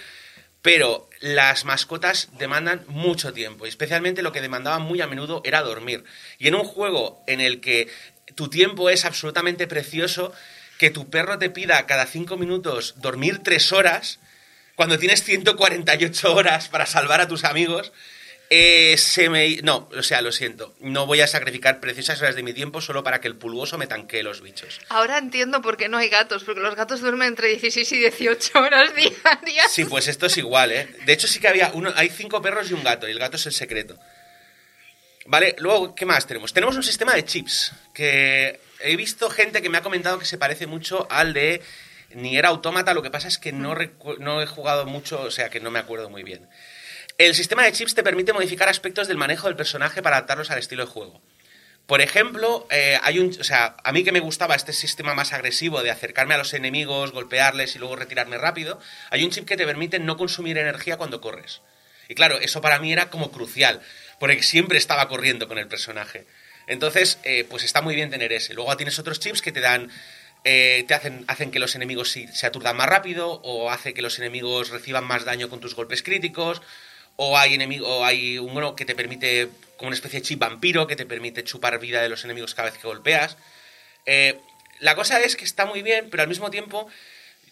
pero 0.61 1.09
las 1.19 1.65
mascotas 1.65 2.29
demandan 2.37 2.85
mucho 2.87 3.33
tiempo 3.33 3.65
y 3.65 3.69
especialmente 3.69 4.21
lo 4.21 4.31
que 4.31 4.39
demandaban 4.41 4.81
muy 4.81 5.01
a 5.01 5.07
menudo 5.07 5.41
era 5.43 5.61
dormir. 5.61 6.05
Y 6.39 6.47
en 6.47 6.55
un 6.55 6.63
juego 6.63 7.21
en 7.27 7.41
el 7.41 7.59
que 7.59 7.89
tu 8.35 8.49
tiempo 8.49 8.89
es 8.89 9.03
absolutamente 9.03 9.67
precioso, 9.67 10.31
que 10.79 10.89
tu 10.89 11.09
perro 11.09 11.37
te 11.39 11.49
pida 11.49 11.85
cada 11.85 12.05
cinco 12.05 12.37
minutos 12.37 12.95
dormir 12.97 13.39
tres 13.43 13.71
horas, 13.71 14.19
cuando 14.75 14.99
tienes 14.99 15.23
148 15.23 16.33
horas 16.33 16.67
para 16.69 16.85
salvar 16.85 17.21
a 17.21 17.27
tus 17.27 17.43
amigos, 17.45 17.91
Eh, 18.51 18.95
se 18.99 19.27
me... 19.27 19.55
No, 19.63 19.89
o 19.97 20.03
sea, 20.03 20.21
lo 20.21 20.31
siento. 20.31 20.75
No 20.79 21.07
voy 21.07 21.19
a 21.21 21.25
sacrificar 21.27 21.79
preciosas 21.79 22.21
horas 22.21 22.35
de 22.35 22.43
mi 22.43 22.53
tiempo 22.53 22.79
solo 22.79 23.03
para 23.03 23.19
que 23.19 23.27
el 23.27 23.35
pulgoso 23.35 23.79
me 23.79 23.87
tanquee 23.87 24.21
los 24.21 24.41
bichos. 24.41 24.81
Ahora 24.89 25.17
entiendo 25.17 25.63
por 25.63 25.77
qué 25.77 25.89
no 25.89 25.97
hay 25.97 26.09
gatos, 26.09 26.43
porque 26.43 26.61
los 26.61 26.75
gatos 26.75 27.01
duermen 27.01 27.29
entre 27.29 27.47
16 27.47 27.91
y 27.93 27.97
18 27.97 28.59
horas 28.59 28.93
diarias. 28.95 29.71
Sí, 29.71 29.85
pues 29.85 30.07
esto 30.07 30.27
es 30.27 30.37
igual, 30.37 30.71
¿eh? 30.71 30.87
De 31.07 31.13
hecho, 31.13 31.27
sí 31.27 31.39
que 31.39 31.47
había 31.47 31.71
uno... 31.73 31.91
Hay 31.95 32.09
cinco 32.09 32.39
perros 32.39 32.69
y 32.69 32.75
un 32.75 32.83
gato, 32.83 33.07
y 33.07 33.11
el 33.13 33.17
gato 33.19 33.37
es 33.37 33.47
el 33.47 33.51
secreto. 33.53 33.97
Vale, 35.25 35.55
luego, 35.57 35.95
¿qué 35.95 36.05
más 36.05 36.27
tenemos? 36.27 36.53
Tenemos 36.53 36.75
un 36.75 36.83
sistema 36.83 37.13
de 37.15 37.25
chips, 37.25 37.71
que 37.93 38.59
he 38.79 38.95
visto 38.95 39.29
gente 39.29 39.61
que 39.61 39.69
me 39.69 39.79
ha 39.79 39.81
comentado 39.81 40.19
que 40.19 40.25
se 40.25 40.37
parece 40.37 40.67
mucho 40.67 41.07
al 41.09 41.33
de 41.33 41.63
Nier 42.13 42.45
Automata, 42.45 42.93
lo 42.93 43.01
que 43.01 43.09
pasa 43.09 43.27
es 43.27 43.39
que 43.39 43.51
no, 43.51 43.73
recu- 43.75 44.19
no 44.19 44.41
he 44.41 44.45
jugado 44.45 44.85
mucho, 44.85 45.19
o 45.21 45.31
sea 45.31 45.49
que 45.49 45.59
no 45.59 45.71
me 45.71 45.79
acuerdo 45.79 46.11
muy 46.11 46.21
bien. 46.21 46.47
El 47.17 47.33
sistema 47.33 47.63
de 47.63 47.71
chips 47.71 47.95
te 47.95 48.03
permite 48.03 48.33
modificar 48.33 48.69
aspectos 48.69 49.07
del 49.07 49.17
manejo 49.17 49.47
del 49.47 49.55
personaje 49.55 50.03
para 50.03 50.17
adaptarlos 50.17 50.51
al 50.51 50.59
estilo 50.59 50.85
de 50.85 50.91
juego. 50.91 51.21
Por 51.87 52.01
ejemplo, 52.01 52.67
eh, 52.69 52.99
hay 53.01 53.17
un, 53.19 53.35
o 53.39 53.43
sea, 53.43 53.77
a 53.83 53.91
mí 53.91 54.03
que 54.03 54.11
me 54.11 54.19
gustaba 54.19 54.55
este 54.55 54.73
sistema 54.73 55.15
más 55.15 55.33
agresivo 55.33 55.81
de 55.81 55.91
acercarme 55.91 56.35
a 56.35 56.37
los 56.37 56.53
enemigos, 56.53 57.11
golpearles 57.13 57.75
y 57.75 57.79
luego 57.79 57.95
retirarme 57.95 58.37
rápido, 58.37 58.79
hay 59.09 59.23
un 59.23 59.31
chip 59.31 59.45
que 59.47 59.57
te 59.57 59.65
permite 59.65 59.97
no 59.97 60.17
consumir 60.17 60.57
energía 60.59 60.97
cuando 60.97 61.21
corres. 61.21 61.61
Y 62.07 62.13
claro, 62.13 62.37
eso 62.39 62.61
para 62.61 62.77
mí 62.79 62.93
era 62.93 63.09
como 63.09 63.31
crucial, 63.31 63.81
porque 64.19 64.43
siempre 64.43 64.77
estaba 64.77 65.07
corriendo 65.07 65.47
con 65.47 65.57
el 65.57 65.67
personaje. 65.67 66.25
Entonces, 66.67 67.19
eh, 67.23 67.45
pues 67.49 67.63
está 67.63 67.81
muy 67.81 67.95
bien 67.95 68.09
tener 68.09 68.33
ese. 68.33 68.53
Luego 68.53 68.75
tienes 68.77 68.97
otros 68.99 69.19
chips 69.19 69.41
que 69.41 69.51
te 69.51 69.61
dan, 69.61 69.91
eh, 70.43 70.83
te 70.87 70.93
hacen, 70.93 71.25
hacen 71.27 71.51
que 71.51 71.59
los 71.59 71.75
enemigos 71.75 72.11
se 72.11 72.47
aturdan 72.47 72.75
más 72.75 72.87
rápido, 72.87 73.41
o 73.43 73.71
hace 73.71 73.93
que 73.93 74.01
los 74.01 74.17
enemigos 74.19 74.69
reciban 74.69 75.03
más 75.03 75.25
daño 75.25 75.49
con 75.49 75.59
tus 75.59 75.75
golpes 75.75 76.01
críticos, 76.01 76.61
o 77.17 77.37
hay 77.37 77.53
enemigo, 77.53 77.87
o 77.87 78.05
hay 78.05 78.37
uno 78.37 78.75
que 78.75 78.85
te 78.85 78.95
permite, 78.95 79.49
como 79.77 79.87
una 79.87 79.95
especie 79.95 80.19
de 80.19 80.25
chip 80.25 80.39
vampiro, 80.39 80.87
que 80.87 80.95
te 80.95 81.05
permite 81.05 81.43
chupar 81.43 81.79
vida 81.79 82.01
de 82.01 82.09
los 82.09 82.23
enemigos 82.25 82.55
cada 82.55 82.69
vez 82.69 82.79
que 82.79 82.87
golpeas. 82.87 83.37
Eh, 84.05 84.39
la 84.79 84.95
cosa 84.95 85.21
es 85.21 85.35
que 85.35 85.45
está 85.45 85.65
muy 85.65 85.81
bien, 85.81 86.09
pero 86.09 86.23
al 86.23 86.29
mismo 86.29 86.49
tiempo 86.49 86.87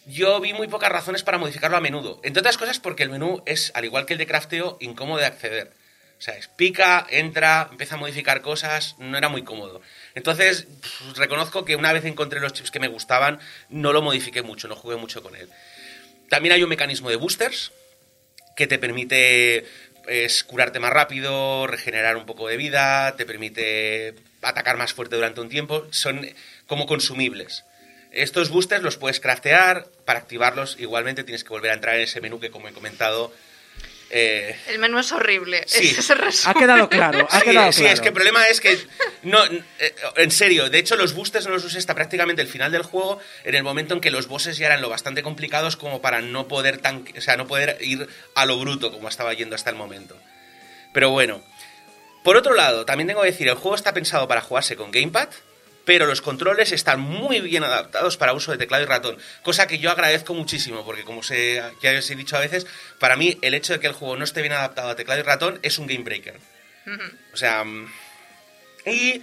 yo 0.06 0.40
vi 0.42 0.54
muy 0.54 0.68
pocas 0.68 0.92
razones 0.92 1.24
para 1.24 1.38
modificarlo 1.38 1.78
a 1.78 1.82
menudo. 1.82 2.20
Entre 2.24 2.42
otras 2.42 2.58
cosas 2.58 2.80
porque 2.80 3.04
el 3.04 3.10
menú 3.10 3.42
es, 3.46 3.72
al 3.76 3.86
igual 3.86 4.06
que 4.06 4.14
el 4.14 4.20
de 4.20 4.28
crafteo, 4.28 4.78
incómodo 4.82 5.20
de 5.20 5.26
acceder. 5.26 5.72
O 6.18 6.22
sea, 6.22 6.36
pica, 6.56 7.06
entra, 7.10 7.68
empieza 7.70 7.96
a 7.96 7.98
modificar 7.98 8.42
cosas, 8.42 8.96
no 8.98 9.18
era 9.18 9.28
muy 9.28 9.44
cómodo. 9.44 9.82
Entonces, 10.16 10.68
reconozco 11.16 11.66
que 11.66 11.76
una 11.76 11.92
vez 11.92 12.06
encontré 12.06 12.40
los 12.40 12.54
chips 12.54 12.72
que 12.72 12.80
me 12.80 12.88
gustaban, 12.88 13.40
no 13.70 13.92
lo 13.92 14.02
modifiqué 14.02 14.42
mucho, 14.42 14.68
no 14.68 14.76
jugué 14.76 14.96
mucho 14.96 15.22
con 15.22 15.36
él. 15.36 15.50
También 16.30 16.54
hay 16.54 16.64
un 16.64 16.70
mecanismo 16.70 17.10
de 17.10 17.18
boosters 17.18 17.72
que 18.56 18.68
te 18.68 18.80
permite 18.80 19.66
es, 20.08 20.44
curarte 20.44 20.80
más 20.80 20.92
rápido, 20.92 21.68
regenerar 21.68 22.18
un 22.18 22.26
poco 22.26 22.48
de 22.48 22.58
vida, 22.58 23.16
te 23.16 23.26
permite 23.26 24.16
atacar 24.42 24.78
más 24.78 24.94
fuerte 24.94 25.16
durante 25.16 25.42
un 25.42 25.50
tiempo. 25.50 25.88
Son 25.92 26.28
como 26.68 26.86
consumibles. 26.86 27.66
Estos 28.12 28.50
boosters 28.50 28.84
los 28.84 28.98
puedes 28.98 29.20
craftear. 29.20 29.88
Para 30.06 30.20
activarlos, 30.20 30.78
igualmente 30.80 31.24
tienes 31.24 31.44
que 31.44 31.50
volver 31.50 31.72
a 31.72 31.76
entrar 31.76 31.96
en 31.96 32.02
ese 32.02 32.22
menú 32.22 32.40
que, 32.40 32.52
como 32.52 32.68
he 32.68 32.74
comentado, 32.74 33.34
eh, 34.14 34.56
El 34.68 34.80
menú 34.80 35.00
es 35.00 35.12
horrible. 35.12 35.64
Sí. 35.66 35.96
Ha 36.46 36.54
quedado 36.54 36.88
claro, 36.90 37.28
ha 37.30 37.40
Sí, 37.40 37.46
quedado 37.46 37.72
sí, 37.72 37.80
claro. 37.82 37.94
es 37.96 38.02
que 38.02 38.08
el 38.10 38.14
problema 38.14 38.48
es 38.48 38.62
que 38.62 38.78
no, 39.24 39.44
eh, 39.46 39.96
en 40.18 40.32
serio, 40.32 40.70
de 40.70 40.78
hecho 40.80 40.96
los 40.96 41.14
boosters 41.14 41.46
no 41.48 41.52
los 41.54 41.64
usé 41.66 41.80
hasta 41.80 41.96
prácticamente 41.96 42.42
el 42.42 42.48
final 42.48 42.72
del 42.72 42.84
juego, 42.84 43.20
en 43.44 43.56
el 43.56 43.64
momento 43.64 43.94
en 43.96 44.02
que 44.02 44.12
los 44.12 44.28
bosses 44.28 44.58
ya 44.58 44.68
eran 44.68 44.82
lo 44.82 44.90
bastante 44.90 45.24
complicados 45.24 45.76
como 45.78 46.02
para 46.02 46.22
no 46.22 46.48
poder 46.48 46.78
tan, 46.78 47.06
o 47.18 47.22
sea, 47.22 47.38
no 47.38 47.48
poder 47.48 47.78
ir 47.82 48.08
a 48.36 48.46
lo 48.46 48.60
bruto 48.60 48.92
como 48.92 49.08
estaba 49.10 49.34
yendo 49.34 49.56
hasta 49.56 49.70
el 49.72 49.76
momento. 49.76 50.16
Pero 50.94 51.10
bueno, 51.10 51.44
por 52.24 52.38
otro 52.38 52.54
lado, 52.54 52.86
también 52.86 53.08
tengo 53.08 53.22
que 53.22 53.32
decir, 53.32 53.48
el 53.48 53.56
juego 53.56 53.76
está 53.76 53.94
pensado 53.94 54.28
para 54.28 54.42
jugarse 54.42 54.76
con 54.76 54.92
gamepad, 54.92 55.30
pero 55.86 56.06
los 56.06 56.22
controles 56.22 56.72
están 56.72 57.00
muy 57.00 57.42
bien 57.42 57.64
adaptados 57.64 58.18
para 58.18 58.34
uso 58.34 58.52
de 58.52 58.58
teclado 58.58 58.84
y 58.84 58.88
ratón, 58.88 59.18
cosa 59.42 59.68
que 59.68 59.80
yo 59.80 59.92
agradezco 59.92 60.34
muchísimo, 60.34 60.86
porque 60.86 61.04
como 61.04 61.24
se, 61.24 61.62
ya 61.82 61.98
os 61.98 62.10
he 62.10 62.16
dicho 62.16 62.38
a 62.38 62.42
veces, 62.42 62.66
para 63.00 63.16
mí 63.16 63.38
el 63.42 63.54
hecho 63.54 63.74
de 63.74 63.80
que 63.80 63.88
el 63.88 63.94
juego 63.94 64.16
no 64.18 64.24
esté 64.24 64.42
bien 64.42 64.54
adaptado 64.54 64.90
a 64.90 64.96
teclado 64.96 65.20
y 65.20 65.24
ratón 65.24 65.60
es 65.62 65.78
un 65.78 65.88
game 65.88 66.04
breaker. 66.04 66.40
O 67.34 67.38
sea, 67.38 67.64
y 68.86 69.22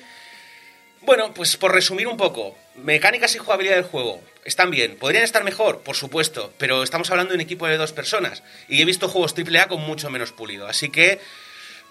bueno, 1.02 1.32
pues 1.34 1.56
por 1.56 1.72
resumir 1.72 2.06
un 2.06 2.16
poco, 2.16 2.56
mecánicas 2.76 3.34
y 3.34 3.38
jugabilidad 3.38 3.76
del 3.76 3.84
juego 3.84 4.22
están 4.44 4.70
bien. 4.70 4.96
¿Podrían 4.96 5.24
estar 5.24 5.44
mejor? 5.44 5.82
Por 5.82 5.96
supuesto, 5.96 6.52
pero 6.58 6.82
estamos 6.82 7.11
hablando 7.11 7.32
de 7.32 7.36
un 7.36 7.42
equipo 7.42 7.66
de 7.66 7.76
dos 7.76 7.92
personas 7.92 8.42
y 8.68 8.80
he 8.80 8.84
visto 8.84 9.08
juegos 9.08 9.34
AAA 9.36 9.68
con 9.68 9.80
mucho 9.80 10.11
menos 10.11 10.32
pulido, 10.32 10.66
así 10.66 10.90
que 10.90 11.20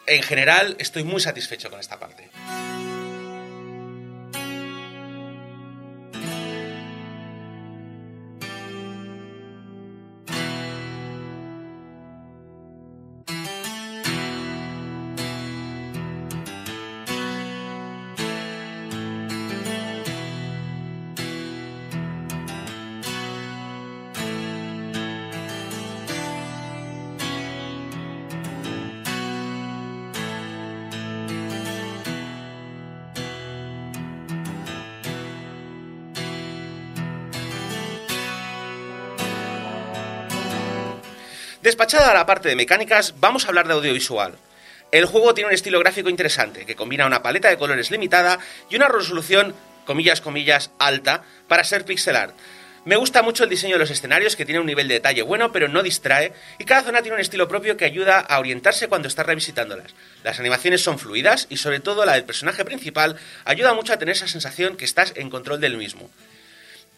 en 0.07 0.23
general 0.23 0.75
estoy 0.79 1.03
muy 1.03 1.21
satisfecho 1.21 1.69
con 1.69 1.79
esta 1.79 1.99
parte. 1.99 2.29
Despachada 41.89 42.13
la 42.13 42.27
parte 42.27 42.49
de 42.49 42.55
mecánicas, 42.55 43.15
vamos 43.19 43.45
a 43.45 43.47
hablar 43.47 43.67
de 43.67 43.73
audiovisual. 43.73 44.35
El 44.91 45.07
juego 45.07 45.33
tiene 45.33 45.47
un 45.47 45.55
estilo 45.55 45.79
gráfico 45.79 46.07
interesante, 46.07 46.63
que 46.63 46.75
combina 46.75 47.07
una 47.07 47.23
paleta 47.23 47.49
de 47.49 47.57
colores 47.57 47.89
limitada 47.89 48.37
y 48.69 48.75
una 48.75 48.87
resolución, 48.87 49.55
comillas, 49.87 50.21
comillas, 50.21 50.69
alta, 50.77 51.23
para 51.47 51.63
ser 51.63 51.85
pixel 51.85 52.15
art. 52.15 52.35
Me 52.85 52.95
gusta 52.95 53.23
mucho 53.23 53.43
el 53.43 53.49
diseño 53.49 53.73
de 53.73 53.79
los 53.79 53.89
escenarios, 53.89 54.35
que 54.35 54.45
tiene 54.45 54.59
un 54.59 54.67
nivel 54.67 54.87
de 54.87 54.93
detalle 54.93 55.23
bueno, 55.23 55.51
pero 55.51 55.67
no 55.67 55.81
distrae, 55.81 56.31
y 56.59 56.65
cada 56.65 56.83
zona 56.83 57.01
tiene 57.01 57.15
un 57.15 57.21
estilo 57.21 57.47
propio 57.47 57.75
que 57.75 57.85
ayuda 57.85 58.19
a 58.19 58.37
orientarse 58.37 58.87
cuando 58.87 59.07
estás 59.07 59.25
revisitándolas. 59.25 59.95
Las 60.23 60.39
animaciones 60.39 60.83
son 60.83 60.99
fluidas 60.99 61.47
y 61.49 61.57
sobre 61.57 61.79
todo 61.79 62.05
la 62.05 62.13
del 62.13 62.23
personaje 62.23 62.65
principal 62.65 63.15
ayuda 63.45 63.73
mucho 63.73 63.93
a 63.93 63.97
tener 63.97 64.13
esa 64.13 64.27
sensación 64.27 64.77
que 64.77 64.85
estás 64.85 65.13
en 65.15 65.31
control 65.31 65.59
del 65.59 65.75
mismo. 65.75 66.11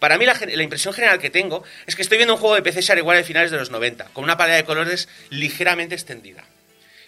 Para 0.01 0.17
mí 0.17 0.25
la, 0.25 0.63
impresión 0.63 0.95
general 0.95 1.19
que 1.19 1.29
tengo 1.29 1.63
es 1.85 1.95
que 1.95 2.01
estoy 2.01 2.17
viendo 2.17 2.33
un 2.33 2.39
juego 2.39 2.55
de 2.55 2.63
PC 2.63 2.97
igual 2.97 3.17
de 3.17 3.23
finales 3.23 3.51
de 3.51 3.57
los 3.57 3.69
90, 3.69 4.05
con 4.05 4.23
una 4.23 4.35
paleta 4.35 4.57
de 4.57 4.63
colores 4.63 5.07
ligeramente 5.29 5.93
extendida. 5.93 6.43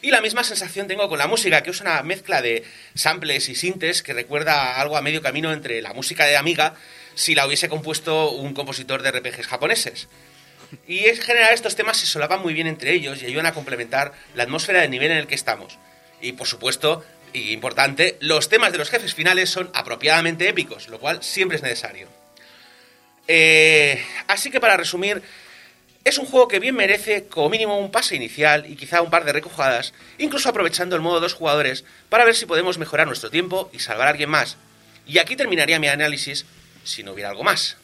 Y 0.03 0.11
la 0.11 0.21
misma 0.21 0.43
sensación 0.43 0.87
tengo 0.87 1.09
con 1.09 1.17
la 1.17 1.25
música, 1.25 1.63
que 1.63 1.71
es 1.71 1.81
una 1.81 2.03
mezcla 2.03 2.43
de 2.43 2.63
samples 2.93 3.49
y 3.49 3.55
sintes 3.55 4.03
que 4.03 4.13
recuerda 4.13 4.79
algo 4.79 4.95
a 4.95 5.01
medio 5.01 5.23
camino 5.23 5.51
entre 5.51 5.81
la 5.81 5.91
música 5.93 6.25
de 6.25 6.37
Amiga 6.37 6.75
si 7.15 7.33
la 7.33 7.47
hubiese 7.47 7.67
compuesto 7.67 8.29
un 8.29 8.53
compositor 8.53 9.01
de 9.01 9.09
RPGs 9.09 9.47
japoneses. 9.47 10.07
Y 10.87 11.07
en 11.07 11.17
general 11.17 11.51
estos 11.51 11.75
temas 11.75 11.97
se 11.97 12.05
solapan 12.05 12.43
muy 12.43 12.53
bien 12.53 12.67
entre 12.67 12.93
ellos 12.93 13.23
y 13.23 13.25
ayudan 13.25 13.47
a 13.47 13.55
complementar 13.55 14.13
la 14.35 14.43
atmósfera 14.43 14.81
del 14.81 14.91
nivel 14.91 15.09
en 15.09 15.17
el 15.17 15.25
que 15.25 15.33
estamos. 15.33 15.79
Y 16.21 16.33
por 16.33 16.45
supuesto, 16.45 17.03
y 17.33 17.53
importante, 17.53 18.17
los 18.19 18.49
temas 18.49 18.71
de 18.71 18.77
los 18.77 18.91
jefes 18.91 19.15
finales 19.15 19.49
son 19.49 19.71
apropiadamente 19.73 20.47
épicos, 20.47 20.89
lo 20.89 20.99
cual 20.99 21.23
siempre 21.23 21.57
es 21.57 21.63
necesario. 21.63 22.22
Eh, 23.27 24.03
así 24.27 24.51
que 24.51 24.59
para 24.59 24.77
resumir, 24.77 25.21
es 26.03 26.17
un 26.17 26.25
juego 26.25 26.47
que 26.47 26.59
bien 26.59 26.75
merece 26.75 27.27
como 27.27 27.49
mínimo 27.49 27.79
un 27.79 27.91
pase 27.91 28.15
inicial 28.15 28.65
y 28.69 28.75
quizá 28.75 29.01
un 29.01 29.09
par 29.09 29.23
de 29.23 29.31
recojadas, 29.31 29.93
incluso 30.17 30.49
aprovechando 30.49 30.95
el 30.95 31.01
modo 31.01 31.21
dos 31.21 31.33
jugadores 31.33 31.85
para 32.09 32.25
ver 32.25 32.35
si 32.35 32.45
podemos 32.45 32.77
mejorar 32.77 33.07
nuestro 33.07 33.29
tiempo 33.29 33.69
y 33.71 33.79
salvar 33.79 34.07
a 34.07 34.11
alguien 34.11 34.29
más. 34.29 34.57
Y 35.07 35.19
aquí 35.19 35.35
terminaría 35.35 35.79
mi 35.79 35.87
análisis 35.87 36.45
si 36.83 37.03
no 37.03 37.13
hubiera 37.13 37.29
algo 37.29 37.43
más. 37.43 37.77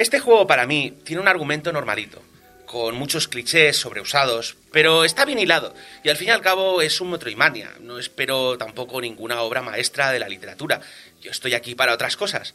Este 0.00 0.18
juego 0.18 0.46
para 0.46 0.66
mí 0.66 0.96
tiene 1.04 1.20
un 1.20 1.28
argumento 1.28 1.72
normalito, 1.72 2.22
con 2.64 2.94
muchos 2.94 3.28
clichés 3.28 3.76
sobreusados, 3.76 4.56
pero 4.72 5.04
está 5.04 5.26
bien 5.26 5.38
hilado 5.38 5.74
y 6.02 6.08
al 6.08 6.16
fin 6.16 6.28
y 6.28 6.30
al 6.30 6.40
cabo 6.40 6.80
es 6.80 7.02
un 7.02 7.10
Metroidvania. 7.10 7.72
No 7.80 7.98
espero 7.98 8.56
tampoco 8.56 8.98
ninguna 9.02 9.42
obra 9.42 9.60
maestra 9.60 10.10
de 10.10 10.18
la 10.18 10.26
literatura. 10.26 10.80
Yo 11.20 11.30
estoy 11.30 11.52
aquí 11.52 11.74
para 11.74 11.92
otras 11.92 12.16
cosas. 12.16 12.54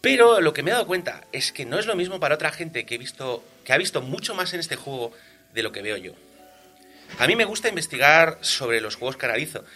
Pero 0.00 0.40
lo 0.40 0.54
que 0.54 0.62
me 0.62 0.70
he 0.70 0.72
dado 0.72 0.86
cuenta 0.86 1.24
es 1.32 1.52
que 1.52 1.66
no 1.66 1.78
es 1.78 1.84
lo 1.84 1.96
mismo 1.96 2.18
para 2.18 2.36
otra 2.36 2.50
gente 2.50 2.86
que, 2.86 2.94
he 2.94 2.98
visto, 2.98 3.44
que 3.62 3.74
ha 3.74 3.76
visto 3.76 4.00
mucho 4.00 4.34
más 4.34 4.54
en 4.54 4.60
este 4.60 4.76
juego 4.76 5.12
de 5.52 5.62
lo 5.62 5.70
que 5.70 5.82
veo 5.82 5.98
yo. 5.98 6.14
A 7.18 7.26
mí 7.26 7.36
me 7.36 7.44
gusta 7.44 7.68
investigar 7.68 8.38
sobre 8.40 8.80
los 8.80 8.96
juegos 8.96 9.18
que 9.18 9.26
realizo. 9.26 9.66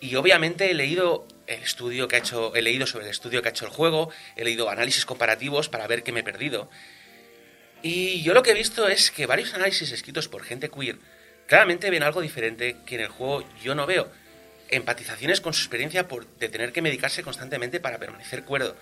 Y 0.00 0.16
obviamente 0.16 0.72
he 0.72 0.74
leído 0.74 1.28
el 1.46 1.62
estudio 1.62 2.08
que 2.08 2.16
ha 2.16 2.18
hecho, 2.18 2.54
he 2.54 2.62
leído 2.62 2.86
sobre 2.86 3.04
el 3.06 3.10
estudio 3.10 3.42
que 3.42 3.48
ha 3.48 3.50
hecho 3.50 3.66
el 3.66 3.70
juego, 3.70 4.10
he 4.36 4.44
leído 4.44 4.68
análisis 4.68 5.06
comparativos 5.06 5.68
para 5.68 5.86
ver 5.86 6.02
qué 6.02 6.12
me 6.12 6.20
he 6.20 6.24
perdido. 6.24 6.68
Y 7.82 8.22
yo 8.22 8.34
lo 8.34 8.42
que 8.42 8.50
he 8.50 8.54
visto 8.54 8.88
es 8.88 9.10
que 9.10 9.26
varios 9.26 9.54
análisis 9.54 9.92
escritos 9.92 10.28
por 10.28 10.42
gente 10.42 10.70
queer 10.70 10.98
claramente 11.46 11.90
ven 11.90 12.02
algo 12.02 12.20
diferente 12.20 12.76
que 12.84 12.96
en 12.96 13.02
el 13.02 13.08
juego 13.08 13.44
yo 13.62 13.74
no 13.74 13.86
veo. 13.86 14.10
Empatizaciones 14.68 15.40
con 15.40 15.54
su 15.54 15.62
experiencia 15.62 16.08
por, 16.08 16.26
de 16.26 16.48
tener 16.48 16.72
que 16.72 16.82
medicarse 16.82 17.22
constantemente 17.22 17.80
para 17.80 17.98
permanecer 17.98 18.44
cuerdo. 18.44 18.76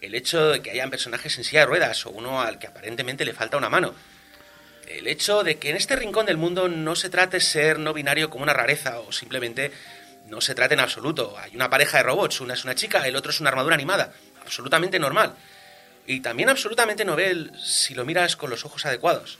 El 0.00 0.14
hecho 0.14 0.50
de 0.50 0.62
que 0.62 0.70
hayan 0.70 0.90
personajes 0.90 1.36
en 1.38 1.44
silla 1.44 1.60
de 1.60 1.66
ruedas 1.66 2.04
o 2.06 2.10
uno 2.10 2.40
al 2.40 2.58
que 2.58 2.66
aparentemente 2.66 3.24
le 3.24 3.34
falta 3.34 3.56
una 3.56 3.68
mano. 3.68 3.94
El 4.88 5.06
hecho 5.06 5.44
de 5.44 5.58
que 5.58 5.70
en 5.70 5.76
este 5.76 5.94
rincón 5.94 6.26
del 6.26 6.36
mundo 6.36 6.68
no 6.68 6.96
se 6.96 7.10
trate 7.10 7.38
ser 7.38 7.78
no 7.78 7.92
binario 7.92 8.28
como 8.28 8.42
una 8.42 8.54
rareza 8.54 8.98
o 8.98 9.12
simplemente 9.12 9.70
no 10.30 10.40
se 10.40 10.54
trate 10.54 10.74
en 10.74 10.80
absoluto. 10.80 11.36
Hay 11.36 11.54
una 11.54 11.68
pareja 11.68 11.98
de 11.98 12.04
robots, 12.04 12.40
una 12.40 12.54
es 12.54 12.64
una 12.64 12.74
chica, 12.74 13.06
el 13.06 13.16
otro 13.16 13.30
es 13.30 13.40
una 13.40 13.50
armadura 13.50 13.74
animada. 13.74 14.12
Absolutamente 14.40 14.98
normal. 14.98 15.34
Y 16.06 16.20
también 16.20 16.48
absolutamente 16.48 17.04
novel 17.04 17.52
si 17.62 17.94
lo 17.94 18.04
miras 18.04 18.36
con 18.36 18.48
los 18.48 18.64
ojos 18.64 18.86
adecuados. 18.86 19.38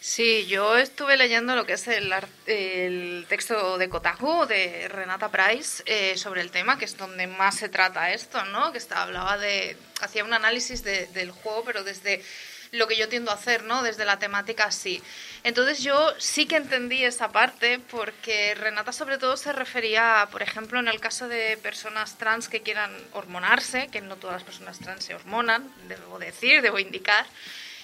Sí, 0.00 0.46
yo 0.46 0.76
estuve 0.76 1.16
leyendo 1.16 1.56
lo 1.56 1.66
que 1.66 1.74
es 1.74 1.88
el, 1.88 2.12
el 2.46 3.26
texto 3.28 3.76
de 3.76 3.88
Kotaku 3.88 4.46
de 4.46 4.88
Renata 4.88 5.30
Price 5.30 5.82
eh, 5.84 6.16
sobre 6.16 6.42
el 6.42 6.50
tema, 6.50 6.78
que 6.78 6.84
es 6.84 6.96
donde 6.96 7.26
más 7.26 7.56
se 7.56 7.68
trata 7.68 8.12
esto, 8.12 8.44
¿no? 8.46 8.70
Que 8.72 8.78
está, 8.78 9.02
hablaba 9.02 9.36
de. 9.36 9.76
hacía 10.00 10.24
un 10.24 10.32
análisis 10.32 10.84
del 10.84 11.32
juego, 11.32 11.64
pero 11.64 11.82
desde 11.82 12.22
lo 12.72 12.86
que 12.86 12.96
yo 12.96 13.08
tiendo 13.08 13.30
a 13.30 13.34
hacer, 13.34 13.64
¿no? 13.64 13.82
Desde 13.82 14.04
la 14.04 14.18
temática 14.18 14.70
sí. 14.70 15.02
Entonces 15.44 15.82
yo 15.82 16.14
sí 16.18 16.46
que 16.46 16.56
entendí 16.56 17.04
esa 17.04 17.30
parte 17.30 17.78
porque 17.78 18.54
Renata 18.54 18.92
sobre 18.92 19.18
todo 19.18 19.36
se 19.36 19.52
refería, 19.52 20.28
por 20.30 20.42
ejemplo, 20.42 20.80
en 20.80 20.88
el 20.88 21.00
caso 21.00 21.28
de 21.28 21.56
personas 21.56 22.18
trans 22.18 22.48
que 22.48 22.62
quieran 22.62 22.90
hormonarse, 23.12 23.88
que 23.88 24.00
no 24.00 24.16
todas 24.16 24.36
las 24.36 24.44
personas 24.44 24.78
trans 24.78 25.04
se 25.04 25.14
hormonan, 25.14 25.70
debo 25.88 26.18
decir, 26.18 26.62
debo 26.62 26.78
indicar, 26.78 27.26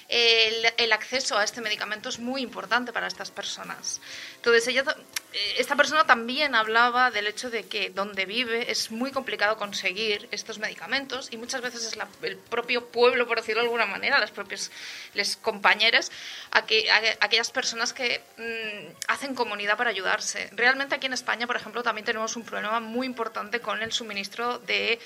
el, 0.08 0.92
acceso 0.92 1.38
a 1.38 1.44
este 1.44 1.60
medicamento 1.60 2.08
es 2.08 2.18
muy 2.18 2.42
importante 2.42 2.92
para 2.92 3.06
estas 3.06 3.30
personas. 3.30 4.00
Entonces, 4.36 4.68
eh, 4.68 5.54
esta 5.58 5.76
persona 5.76 6.04
también 6.04 6.54
hablaba 6.54 7.10
del 7.10 7.26
hecho 7.26 7.50
de 7.50 7.64
que 7.64 7.90
donde 7.90 8.26
vive 8.26 8.70
es 8.70 8.90
muy 8.90 9.10
complicado 9.10 9.56
conseguir 9.56 10.28
estos 10.30 10.58
medicamentos 10.58 11.28
y 11.32 11.36
muchas 11.36 11.62
veces 11.62 11.84
es 11.86 11.98
el 12.22 12.36
propio 12.36 12.88
pueblo, 12.88 13.26
por 13.26 13.38
decirlo 13.38 13.62
de 13.62 13.66
alguna 13.66 13.86
manera, 13.86 14.18
las 14.18 14.30
propias 14.30 14.70
les 15.14 15.36
compañeras, 15.36 16.12
aquellas 16.50 17.50
personas 17.50 17.92
que 17.92 18.20
mm, 18.36 18.94
hacen 19.08 19.34
comunidad 19.34 19.76
para 19.76 19.90
ayudarse. 19.90 20.50
Realmente 20.52 20.94
aquí 20.94 21.06
en 21.06 21.14
España, 21.14 21.46
por 21.46 21.56
ejemplo, 21.56 21.82
también 21.82 22.04
tenemos 22.04 22.36
un 22.36 22.44
problema 22.44 22.80
muy 22.80 23.06
importante 23.06 23.60
con 23.60 23.82
el 23.82 23.92
suministro 23.92 24.58
de 24.58 25.00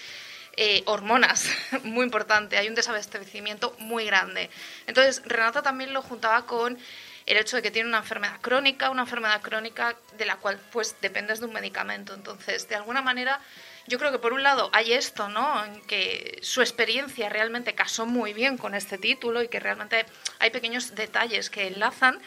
eh, 0.57 0.83
hormonas, 0.87 1.51
muy 1.85 2.05
importante, 2.05 2.57
hay 2.57 2.69
un 2.69 2.75
desabastecimiento 2.75 3.75
muy 3.79 4.07
grande. 4.07 4.49
Entonces, 4.87 5.23
Renata 5.27 5.63
también 5.63 5.93
lo 5.93 6.01
juntaba 6.03 6.47
con 6.47 6.79
el 7.27 7.37
hecho 7.37 7.57
de 7.57 7.63
que 7.63 7.71
tiene 7.71 7.89
una 7.89 7.99
enfermedad 7.99 8.41
crónica, 8.41 8.89
una 8.89 9.03
enfermedad 9.03 9.43
crónica 9.43 9.97
de 10.17 10.25
la 10.25 10.37
cual 10.37 10.59
pues 10.73 10.97
dependes 11.03 11.41
de 11.41 11.47
un 11.47 11.53
medicamento. 11.53 12.15
Entonces, 12.15 12.69
de 12.69 12.77
alguna 12.77 13.03
manera, 13.03 13.41
yo 13.87 13.99
creo 13.99 14.13
que 14.13 14.19
por 14.19 14.33
un 14.33 14.43
lado 14.43 14.71
hay 14.73 14.93
esto, 14.93 15.29
¿no? 15.29 15.65
En 15.65 15.83
que 15.83 16.39
su 16.43 16.63
experiencia 16.63 17.29
realmente 17.29 17.75
casó 17.75 18.07
muy 18.07 18.33
bien 18.33 18.57
con 18.57 18.75
este 18.75 18.97
título 18.97 19.43
y 19.43 19.49
que 19.49 19.61
realmente 19.61 20.07
hay 20.39 20.51
pequeños 20.51 20.95
detalles 20.95 21.51
que 21.51 21.67
enlazan. 21.67 22.19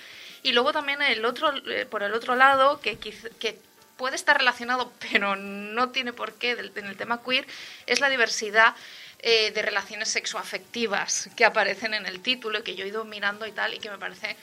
Y 0.44 0.52
luego 0.52 0.72
también 0.72 1.02
el 1.02 1.26
otro, 1.26 1.52
eh, 1.68 1.86
por 1.86 2.04
el 2.04 2.14
otro 2.14 2.36
lado, 2.36 2.80
que, 2.80 2.98
que 2.98 3.58
puede 4.00 4.16
estar 4.16 4.38
relacionado, 4.38 4.92
pero 5.12 5.36
no 5.36 5.90
tiene 5.90 6.14
por 6.14 6.34
qué 6.34 6.52
en 6.52 6.86
el 6.88 6.98
tema 6.98 7.22
queer, 7.22 7.46
es 7.86 8.00
la 8.00 8.10
diversidad 8.10 8.74
eh, 9.20 9.52
de 9.52 9.62
relaciones 9.62 10.08
sexoafectivas 10.10 11.30
que 11.36 11.44
aparecen 11.44 11.94
en 11.94 12.06
el 12.06 12.22
título 12.22 12.64
que 12.64 12.76
yo 12.76 12.86
he 12.86 12.88
ido 12.88 13.04
mirando 13.04 13.46
y 13.46 13.52
tal, 13.52 13.74
y 13.74 13.80
que 13.80 13.92
me 13.92 13.98
parece 13.98 14.38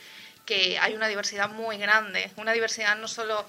que 0.44 0.78
hay 0.78 0.94
una 0.94 1.08
diversidad 1.08 1.48
muy 1.48 1.78
grande, 1.78 2.30
una 2.36 2.52
diversidad 2.52 2.96
no 2.96 3.08
solo 3.08 3.46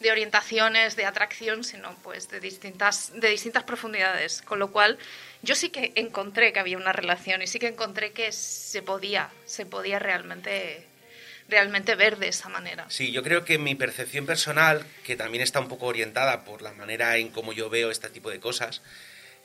de 0.00 0.10
orientaciones, 0.10 0.96
de 0.96 1.04
atracción, 1.04 1.62
sino 1.62 1.94
pues 2.02 2.30
de 2.30 2.40
distintas, 2.40 3.12
de 3.14 3.28
distintas 3.28 3.64
profundidades. 3.64 4.40
Con 4.40 4.58
lo 4.58 4.72
cual, 4.72 4.98
yo 5.42 5.54
sí 5.54 5.68
que 5.68 5.92
encontré 5.94 6.54
que 6.54 6.60
había 6.60 6.78
una 6.78 6.92
relación 6.92 7.42
y 7.42 7.46
sí 7.46 7.58
que 7.58 7.68
encontré 7.68 8.12
que 8.12 8.32
se 8.32 8.80
podía, 8.82 9.30
se 9.44 9.66
podía 9.66 9.98
realmente 9.98 10.89
realmente 11.50 11.94
ver 11.94 12.18
de 12.18 12.28
esa 12.28 12.48
manera. 12.48 12.86
Sí, 12.88 13.12
yo 13.12 13.22
creo 13.22 13.44
que 13.44 13.58
mi 13.58 13.74
percepción 13.74 14.26
personal, 14.26 14.84
que 15.04 15.16
también 15.16 15.42
está 15.42 15.60
un 15.60 15.68
poco 15.68 15.86
orientada 15.86 16.44
por 16.44 16.62
la 16.62 16.72
manera 16.72 17.16
en 17.16 17.30
cómo 17.30 17.52
yo 17.52 17.68
veo 17.68 17.90
este 17.90 18.08
tipo 18.08 18.30
de 18.30 18.40
cosas, 18.40 18.82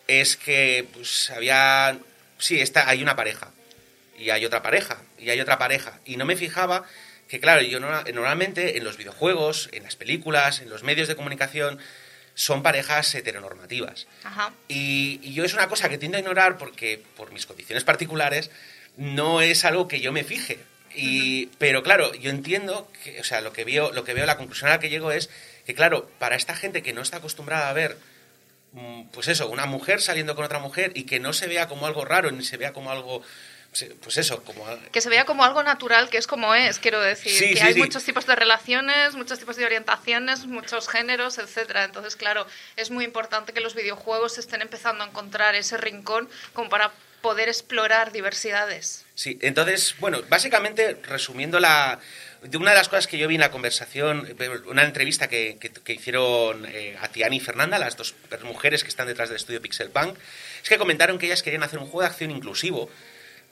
es 0.08 0.38
que 0.38 0.88
pues 0.94 1.32
había 1.32 1.98
sí, 2.38 2.60
está 2.60 2.88
hay 2.88 3.02
una 3.02 3.16
pareja 3.16 3.52
y 4.18 4.30
hay 4.30 4.46
otra 4.46 4.62
pareja 4.62 5.02
y 5.18 5.30
hay 5.30 5.40
otra 5.40 5.58
pareja 5.58 6.00
y 6.06 6.18
no 6.18 6.26
me 6.26 6.36
fijaba 6.36 6.86
que 7.28 7.40
claro, 7.40 7.62
yo 7.64 7.80
normalmente 7.80 8.78
en 8.78 8.84
los 8.84 8.98
videojuegos, 8.98 9.70
en 9.72 9.84
las 9.84 9.96
películas, 9.96 10.60
en 10.62 10.70
los 10.70 10.84
medios 10.84 11.08
de 11.08 11.16
comunicación 11.16 11.80
son 12.36 12.62
parejas 12.62 13.16
heteronormativas. 13.16 14.08
Ajá. 14.24 14.54
Y, 14.68 15.20
y 15.24 15.34
yo 15.34 15.44
es 15.44 15.54
una 15.54 15.68
cosa 15.68 15.90
que 15.90 15.98
tiendo 15.98 16.18
a 16.18 16.22
ignorar 16.22 16.58
porque 16.58 17.02
por 17.16 17.32
mis 17.32 17.46
condiciones 17.46 17.84
particulares 17.84 18.52
no 18.98 19.42
es 19.42 19.66
algo 19.66 19.88
que 19.88 20.02
yo 20.02 20.12
me 20.12 20.24
fije. 20.24 20.60
Y, 20.96 21.48
pero 21.58 21.84
claro, 21.84 22.14
yo 22.16 22.30
entiendo 22.30 22.90
que, 23.04 23.20
o 23.20 23.24
sea, 23.24 23.42
lo 23.42 23.54
que 23.54 23.66
veo, 23.66 23.92
lo 23.92 24.04
que 24.04 24.14
veo, 24.14 24.26
la 24.26 24.38
conclusión 24.38 24.70
a 24.70 24.76
la 24.76 24.80
que 24.80 24.90
llego 24.90 25.12
es 25.12 25.30
que, 25.66 25.74
claro, 25.74 26.10
para 26.20 26.36
esta 26.36 26.56
gente 26.56 26.84
que 26.84 26.94
no 26.94 27.02
está 27.02 27.18
acostumbrada 27.18 27.70
a 27.70 27.74
ver, 27.74 27.98
mm, 28.74 29.06
pues 29.12 29.28
eso, 29.28 29.50
una 29.50 29.66
mujer 29.66 30.02
saliendo 30.02 30.36
con 30.36 30.46
otra 30.46 30.60
mujer 30.60 30.92
y 30.96 31.04
que 31.04 31.20
no 31.20 31.34
se 31.34 31.48
vea 31.48 31.68
como 31.68 31.86
algo 31.86 32.06
raro, 32.06 32.32
ni 32.32 32.44
se 32.44 32.58
vea 32.58 32.72
como 32.72 32.92
algo, 32.92 33.22
pues 34.02 34.18
eso, 34.18 34.44
como... 34.44 34.66
Que 34.92 35.02
se 35.02 35.10
vea 35.10 35.26
como 35.26 35.44
algo 35.44 35.64
natural, 35.64 36.10
que 36.10 36.18
es 36.18 36.28
como 36.28 36.56
es, 36.56 36.80
quiero 36.80 37.02
decir. 37.02 37.54
que 37.54 37.62
hay 37.62 37.76
muchos 37.76 38.04
tipos 38.04 38.26
de 38.26 38.36
relaciones, 38.36 39.16
muchos 39.16 39.40
tipos 39.40 39.58
de 39.58 39.66
orientaciones, 39.66 40.46
muchos 40.46 40.88
géneros, 40.88 41.38
etcétera. 41.38 41.84
Entonces, 41.84 42.16
claro, 42.16 42.48
es 42.76 42.90
muy 42.92 43.04
importante 43.04 43.54
que 43.54 43.60
los 43.60 43.76
videojuegos 43.76 44.38
estén 44.38 44.62
empezando 44.62 45.04
a 45.04 45.08
encontrar 45.08 45.56
ese 45.56 45.78
rincón 45.78 46.30
como 46.54 46.70
para 46.70 46.92
poder 47.22 47.50
explorar 47.50 48.12
diversidades. 48.12 49.05
Sí, 49.16 49.40
entonces, 49.42 49.96
bueno, 50.00 50.22
básicamente, 50.30 50.98
resumiendo 51.04 51.60
la... 51.60 52.00
De 52.44 52.58
una 52.58 52.72
de 52.72 52.78
las 52.78 52.90
cosas 52.90 53.08
que 53.08 53.18
yo 53.18 53.28
vi 53.28 53.36
en 53.36 53.42
la 53.42 53.50
conversación, 53.50 54.28
una 54.68 54.84
entrevista 54.84 55.28
que, 55.28 55.58
que, 55.58 55.94
hicieron 55.94 56.64
eh, 56.68 56.96
a 57.02 57.08
Tiani 57.08 57.38
y 57.38 57.40
Fernanda, 57.40 57.80
las 57.80 57.98
dos 57.98 58.14
mujeres 58.44 58.84
que 58.84 58.90
están 58.90 59.08
detrás 59.08 59.30
del 59.30 59.38
estudio 59.38 59.62
Pixel 59.62 59.90
Punk, 59.90 60.16
es 60.62 60.70
que 60.70 60.78
comentaron 60.78 61.18
que 61.18 61.26
ellas 61.26 61.42
querían 61.42 61.64
hacer 61.64 61.80
un 61.80 61.86
juego 61.86 62.02
de 62.02 62.08
acción 62.08 62.30
inclusivo, 62.30 62.88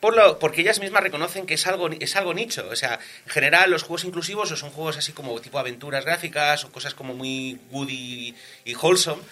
por 0.03 0.17
lo, 0.17 0.37
porque 0.37 0.59
ellas 0.59 0.81
mismas 0.81 1.01
reconocen 1.01 1.45
que 1.45 1.53
es 1.53 1.65
algo, 1.65 1.89
es 1.89 2.15
algo 2.17 2.33
nicho. 2.33 2.67
O 2.69 2.75
sea, 2.75 2.99
en 3.25 3.31
general 3.31 3.71
los 3.71 3.83
juegos 3.83 4.03
inclusivos 4.03 4.51
o 4.51 4.57
son 4.57 4.69
juegos 4.69 4.97
así 4.97 5.13
como 5.13 5.39
tipo 5.39 5.59
aventuras 5.59 6.03
gráficas 6.03 6.65
o 6.65 6.73
cosas 6.73 6.93
como 6.93 7.13
muy 7.13 7.57
goody 7.71 8.35
y 8.65 8.75
wholesome, 8.75 9.23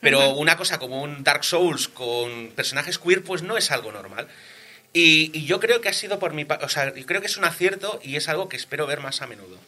pero 0.00 0.30
una 0.34 0.56
cosa 0.56 0.78
como 0.78 1.02
un 1.02 1.24
Dark 1.24 1.42
Souls 1.42 1.88
con 1.88 2.52
personajes 2.54 3.00
queer, 3.00 3.24
pues 3.24 3.42
no 3.42 3.58
es 3.58 3.72
algo 3.72 3.90
normal. 3.90 4.28
Y, 4.92 5.44
yo 5.44 5.60
creo 5.60 5.80
que 5.80 5.88
ha 5.88 5.92
sido 5.92 6.18
por 6.18 6.32
mi... 6.32 6.46
O 6.62 6.68
sea, 6.68 6.92
creo 6.92 7.20
que 7.20 7.28
es 7.28 7.36
un 7.36 7.44
acierto 7.44 8.00
y 8.02 8.16
es 8.16 8.28
algo 8.28 8.48
que 8.48 8.56
espero 8.56 8.86
ver 8.86 9.00
más 9.00 9.22
a 9.22 9.26
menudo. 9.26 9.58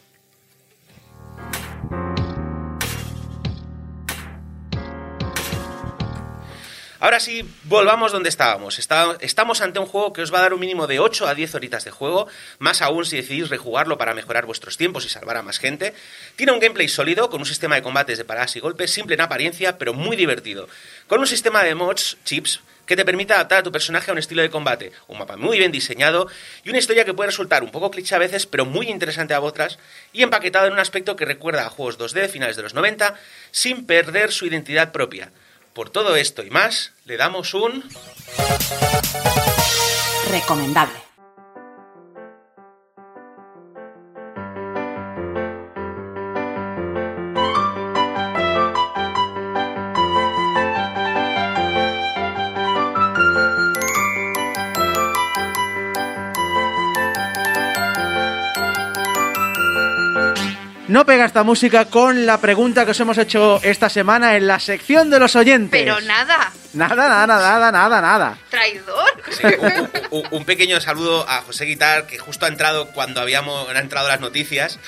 Ahora 7.03 7.19
sí, 7.19 7.43
volvamos 7.65 8.13
donde 8.13 8.29
estábamos. 8.29 8.79
estamos 9.19 9.59
ante 9.59 9.77
un 9.77 9.85
juego 9.85 10.13
que 10.13 10.21
os 10.21 10.33
va 10.33 10.39
a 10.39 10.43
dar 10.43 10.53
un 10.53 10.61
mínimo 10.61 10.87
de 10.87 11.01
8 11.01 11.27
a 11.27 11.35
10 11.35 11.55
horitas 11.55 11.83
de 11.83 11.91
juego, 11.91 12.27
más 12.59 12.81
aún 12.81 13.03
si 13.03 13.17
decidís 13.17 13.49
rejugarlo 13.49 13.97
para 13.97 14.13
mejorar 14.13 14.45
vuestros 14.45 14.77
tiempos 14.77 15.05
y 15.05 15.09
salvar 15.09 15.35
a 15.35 15.41
más 15.41 15.59
gente. 15.59 15.93
Tiene 16.37 16.53
un 16.53 16.61
gameplay 16.61 16.87
sólido, 16.87 17.29
con 17.29 17.41
un 17.41 17.45
sistema 17.45 17.75
de 17.75 17.81
combates 17.81 18.17
de 18.17 18.23
paradas 18.23 18.55
y 18.55 18.61
golpes, 18.61 18.91
simple 18.91 19.15
en 19.15 19.21
apariencia, 19.21 19.77
pero 19.77 19.93
muy 19.93 20.15
divertido. 20.15 20.69
Con 21.07 21.19
un 21.19 21.27
sistema 21.27 21.61
de 21.61 21.75
mods, 21.75 22.15
chips, 22.23 22.61
que 22.85 22.95
te 22.95 23.05
permita 23.05 23.35
adaptar 23.35 23.59
a 23.59 23.63
tu 23.63 23.71
personaje 23.71 24.11
a 24.11 24.13
un 24.13 24.19
estilo 24.19 24.41
de 24.41 24.49
combate, 24.49 24.91
un 25.07 25.17
mapa 25.17 25.37
muy 25.37 25.57
bien 25.57 25.71
diseñado 25.71 26.27
y 26.63 26.69
una 26.69 26.79
historia 26.79 27.05
que 27.05 27.13
puede 27.13 27.29
resultar 27.29 27.63
un 27.63 27.71
poco 27.71 27.91
cliché 27.91 28.15
a 28.15 28.19
veces, 28.19 28.45
pero 28.45 28.65
muy 28.65 28.89
interesante 28.89 29.33
a 29.33 29.41
otras, 29.41 29.79
y 30.11 30.23
empaquetado 30.23 30.67
en 30.67 30.73
un 30.73 30.79
aspecto 30.79 31.15
que 31.15 31.25
recuerda 31.25 31.65
a 31.65 31.69
juegos 31.69 31.99
2D 31.99 32.21
de 32.21 32.29
finales 32.29 32.55
de 32.55 32.63
los 32.63 32.73
90, 32.73 33.15
sin 33.51 33.85
perder 33.85 34.31
su 34.31 34.45
identidad 34.45 34.91
propia. 34.91 35.31
Por 35.73 35.89
todo 35.89 36.15
esto 36.15 36.43
y 36.43 36.49
más, 36.49 36.91
le 37.05 37.17
damos 37.17 37.53
un... 37.53 37.83
Recomendable. 40.29 41.12
No 60.87 61.05
pega 61.05 61.25
esta 61.25 61.43
música 61.43 61.85
con 61.85 62.25
la 62.25 62.39
pregunta 62.39 62.85
que 62.85 62.91
os 62.91 62.99
hemos 62.99 63.17
hecho 63.17 63.59
esta 63.63 63.89
semana 63.89 64.35
en 64.35 64.47
la 64.47 64.59
sección 64.59 65.09
de 65.09 65.19
los 65.19 65.35
oyentes. 65.35 65.81
Pero 65.81 65.99
nada, 66.01 66.51
Nada, 66.73 66.95
nada, 66.95 67.27
nada, 67.27 67.71
nada, 67.71 68.01
nada. 68.01 68.37
traidor. 68.49 69.21
Que 69.39 69.57
un, 69.59 69.89
un- 70.23 70.27
un 70.31 70.45
pequeño 70.45 70.81
saludo 70.81 71.27
a 71.29 71.41
José 71.41 71.65
Guitar, 71.65 72.07
que 72.07 72.17
justo 72.17 72.45
ha 72.45 72.49
entrado 72.49 72.87
cuando 72.87 73.21
habíamos 73.21 73.69
han 73.69 73.77
entrado 73.77 74.07
las 74.07 74.19
noticias. 74.19 74.79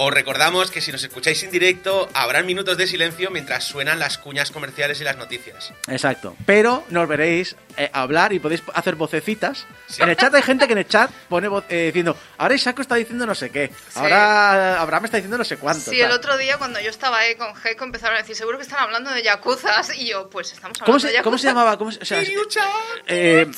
Os 0.00 0.14
recordamos 0.14 0.70
que 0.70 0.80
si 0.80 0.92
nos 0.92 1.02
escucháis 1.02 1.42
en 1.42 1.50
directo, 1.50 2.08
habrán 2.14 2.46
minutos 2.46 2.76
de 2.76 2.86
silencio 2.86 3.32
mientras 3.32 3.64
suenan 3.64 3.98
las 3.98 4.16
cuñas 4.16 4.52
comerciales 4.52 5.00
y 5.00 5.04
las 5.04 5.16
noticias. 5.16 5.72
Exacto. 5.88 6.36
Pero 6.46 6.84
nos 6.90 7.08
veréis 7.08 7.56
eh, 7.76 7.90
hablar 7.92 8.32
y 8.32 8.38
podéis 8.38 8.62
hacer 8.74 8.94
vocecitas. 8.94 9.66
Sí. 9.88 10.00
En 10.02 10.08
el 10.10 10.16
chat 10.16 10.32
hay 10.34 10.42
gente 10.42 10.66
que 10.68 10.72
en 10.74 10.78
el 10.78 10.86
chat 10.86 11.10
pone 11.28 11.48
eh, 11.68 11.86
diciendo, 11.86 12.16
ahora 12.36 12.54
Isaaco 12.54 12.80
está 12.82 12.94
diciendo 12.94 13.26
no 13.26 13.34
sé 13.34 13.50
qué, 13.50 13.72
Sí. 13.88 13.98
ahora 13.98 14.80
Abraham 14.80 15.06
está 15.06 15.16
diciendo 15.16 15.36
no 15.36 15.44
sé 15.44 15.56
cuánto. 15.56 15.90
Sí, 15.90 15.98
tal. 15.98 16.10
el 16.10 16.12
otro 16.12 16.36
día 16.38 16.58
cuando 16.58 16.78
yo 16.80 16.90
estaba 16.90 17.18
ahí 17.18 17.34
con 17.34 17.52
Heiko 17.64 17.84
empezaron 17.84 18.14
a 18.16 18.20
decir, 18.20 18.36
seguro 18.36 18.56
que 18.56 18.62
están 18.62 18.78
hablando 18.78 19.10
de 19.10 19.24
yakuzas. 19.24 19.96
Y 19.96 20.08
yo, 20.10 20.30
pues 20.30 20.52
estamos 20.52 20.80
hablando 20.80 20.86
¿Cómo 20.86 20.94
de 20.98 21.00
se, 21.00 21.06
yakuzas. 21.08 21.24
¿Cómo 21.24 21.38
se 21.38 21.46
llamaba? 21.48 21.76
¿Cómo 21.76 21.90
se- 21.90 22.00
o 22.00 22.04
sea, 22.04 22.20
Kiryu-chan. 22.22 22.64
eh, 23.08 23.50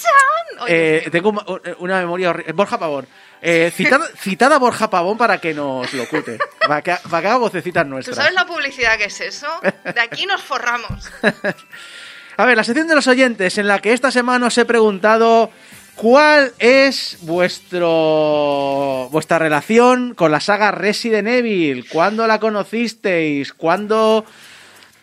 Oye, 0.61 1.07
eh, 1.07 1.11
tengo 1.11 1.29
una, 1.31 1.45
una 1.79 1.99
memoria 2.01 2.31
horrible. 2.31 2.53
Borja 2.55 2.79
Pavón. 2.79 3.07
Eh, 3.43 3.73
citada, 3.77 4.07
citada 4.19 4.59
Borja 4.59 4.91
Pavón 4.91 5.17
para 5.19 5.39
que 5.39 5.55
nos 5.55 5.93
lo 5.95 6.07
cute. 6.09 6.39
Para 6.67 6.83
que, 6.83 6.95
para 7.09 7.23
que 7.23 7.29
haga 7.29 7.37
vocecitas 7.39 7.85
¿Tú 7.85 7.91
nuestras. 7.91 8.17
sabes 8.17 8.35
la 8.35 8.47
publicidad 8.47 8.97
que 8.99 9.05
es 9.05 9.21
eso? 9.21 9.47
De 9.63 10.01
aquí 10.01 10.27
nos 10.27 10.43
forramos. 10.43 11.11
A 12.37 12.45
ver, 12.45 12.57
la 12.57 12.65
sección 12.65 12.89
de 12.89 12.95
los 12.95 13.07
oyentes, 13.07 13.59
en 13.59 13.67
la 13.69 13.81
que 13.81 13.93
esta 13.93 14.11
semana 14.11 14.47
os 14.47 14.57
he 14.57 14.65
preguntado 14.65 15.51
cuál 15.95 16.53
es 16.59 17.19
vuestro 17.21 19.09
vuestra 19.11 19.39
relación 19.39 20.15
con 20.15 20.31
la 20.31 20.41
saga 20.41 20.71
Resident 20.71 21.29
Evil. 21.29 21.87
¿Cuándo 21.89 22.27
la 22.27 22.39
conocisteis? 22.41 23.53
¿Cuándo? 23.53 24.25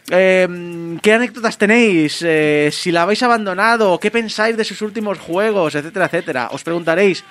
eh, 0.09 0.47
¿Qué 1.03 1.13
anécdotas 1.13 1.57
tenéis? 1.59 2.23
Eh, 2.25 2.69
si 2.71 2.91
la 2.91 3.03
habéis 3.03 3.21
abandonado, 3.21 3.99
¿qué 3.99 4.09
pensáis 4.09 4.57
de 4.57 4.63
sus 4.63 4.81
últimos 4.81 5.19
juegos? 5.19 5.75
Etcétera, 5.75 6.05
etcétera. 6.05 6.49
Os 6.51 6.63
preguntaréis. 6.63 7.23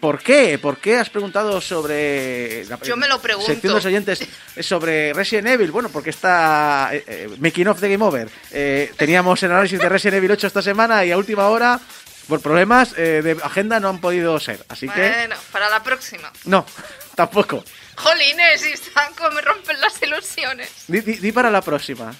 ¿Por 0.00 0.22
qué? 0.22 0.58
¿Por 0.58 0.78
qué 0.78 0.96
has 0.96 1.10
preguntado 1.10 1.60
sobre... 1.60 2.64
la 2.66 2.80
Yo 2.80 2.96
me 2.96 3.06
lo 3.06 3.20
pregunto. 3.20 3.46
Sección 3.52 3.72
de 3.72 3.76
los 3.76 3.84
oyentes 3.84 4.26
sobre 4.60 5.12
Resident 5.12 5.48
Evil. 5.48 5.70
Bueno, 5.70 5.90
porque 5.90 6.08
está 6.10 6.88
eh, 6.92 7.04
eh, 7.06 7.28
Making 7.38 7.68
of 7.68 7.80
the 7.80 7.88
Game 7.90 8.02
Over. 8.04 8.30
Eh, 8.50 8.92
teníamos 8.96 9.42
el 9.42 9.52
análisis 9.52 9.78
de 9.78 9.88
Resident 9.88 10.16
Evil 10.16 10.30
8 10.32 10.46
esta 10.46 10.62
semana 10.62 11.04
y 11.04 11.12
a 11.12 11.18
última 11.18 11.48
hora, 11.48 11.78
por 12.28 12.40
problemas 12.40 12.94
de 12.94 13.36
agenda, 13.42 13.78
no 13.78 13.88
han 13.90 14.00
podido 14.00 14.40
ser. 14.40 14.64
Así 14.68 14.88
que, 14.88 15.00
Bueno, 15.10 15.36
para 15.52 15.68
la 15.68 15.82
próxima. 15.82 16.32
no, 16.44 16.64
tampoco. 17.14 17.62
Jolines, 17.96 18.64
y 18.66 18.76
Sanco, 18.78 19.30
me 19.32 19.42
rompen 19.42 19.78
las 19.80 20.00
ilusiones. 20.02 20.70
Di, 20.88 21.00
di- 21.02 21.16
di 21.16 21.32
para 21.32 21.50
la 21.50 21.60
próxima. 21.60 22.14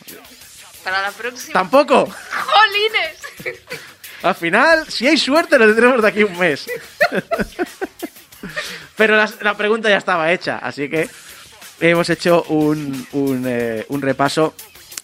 Para 0.85 1.01
la 1.01 1.13
próxima. 1.13 1.55
Tampoco. 1.55 2.07
Jolines. 2.07 3.61
Al 4.23 4.35
final, 4.35 4.87
si 4.89 5.07
hay 5.07 5.17
suerte, 5.17 5.59
lo 5.59 5.67
tendremos 5.67 6.03
de 6.03 6.09
aquí 6.09 6.23
un 6.23 6.39
mes. 6.39 6.67
Pero 8.97 9.17
la, 9.17 9.31
la 9.41 9.57
pregunta 9.57 9.89
ya 9.89 9.97
estaba 9.97 10.31
hecha, 10.33 10.59
así 10.59 10.89
que 10.91 11.09
hemos 11.81 12.09
hecho 12.11 12.43
un, 12.45 13.07
un, 13.13 13.45
eh, 13.47 13.87
un 13.89 14.03
repaso. 14.03 14.55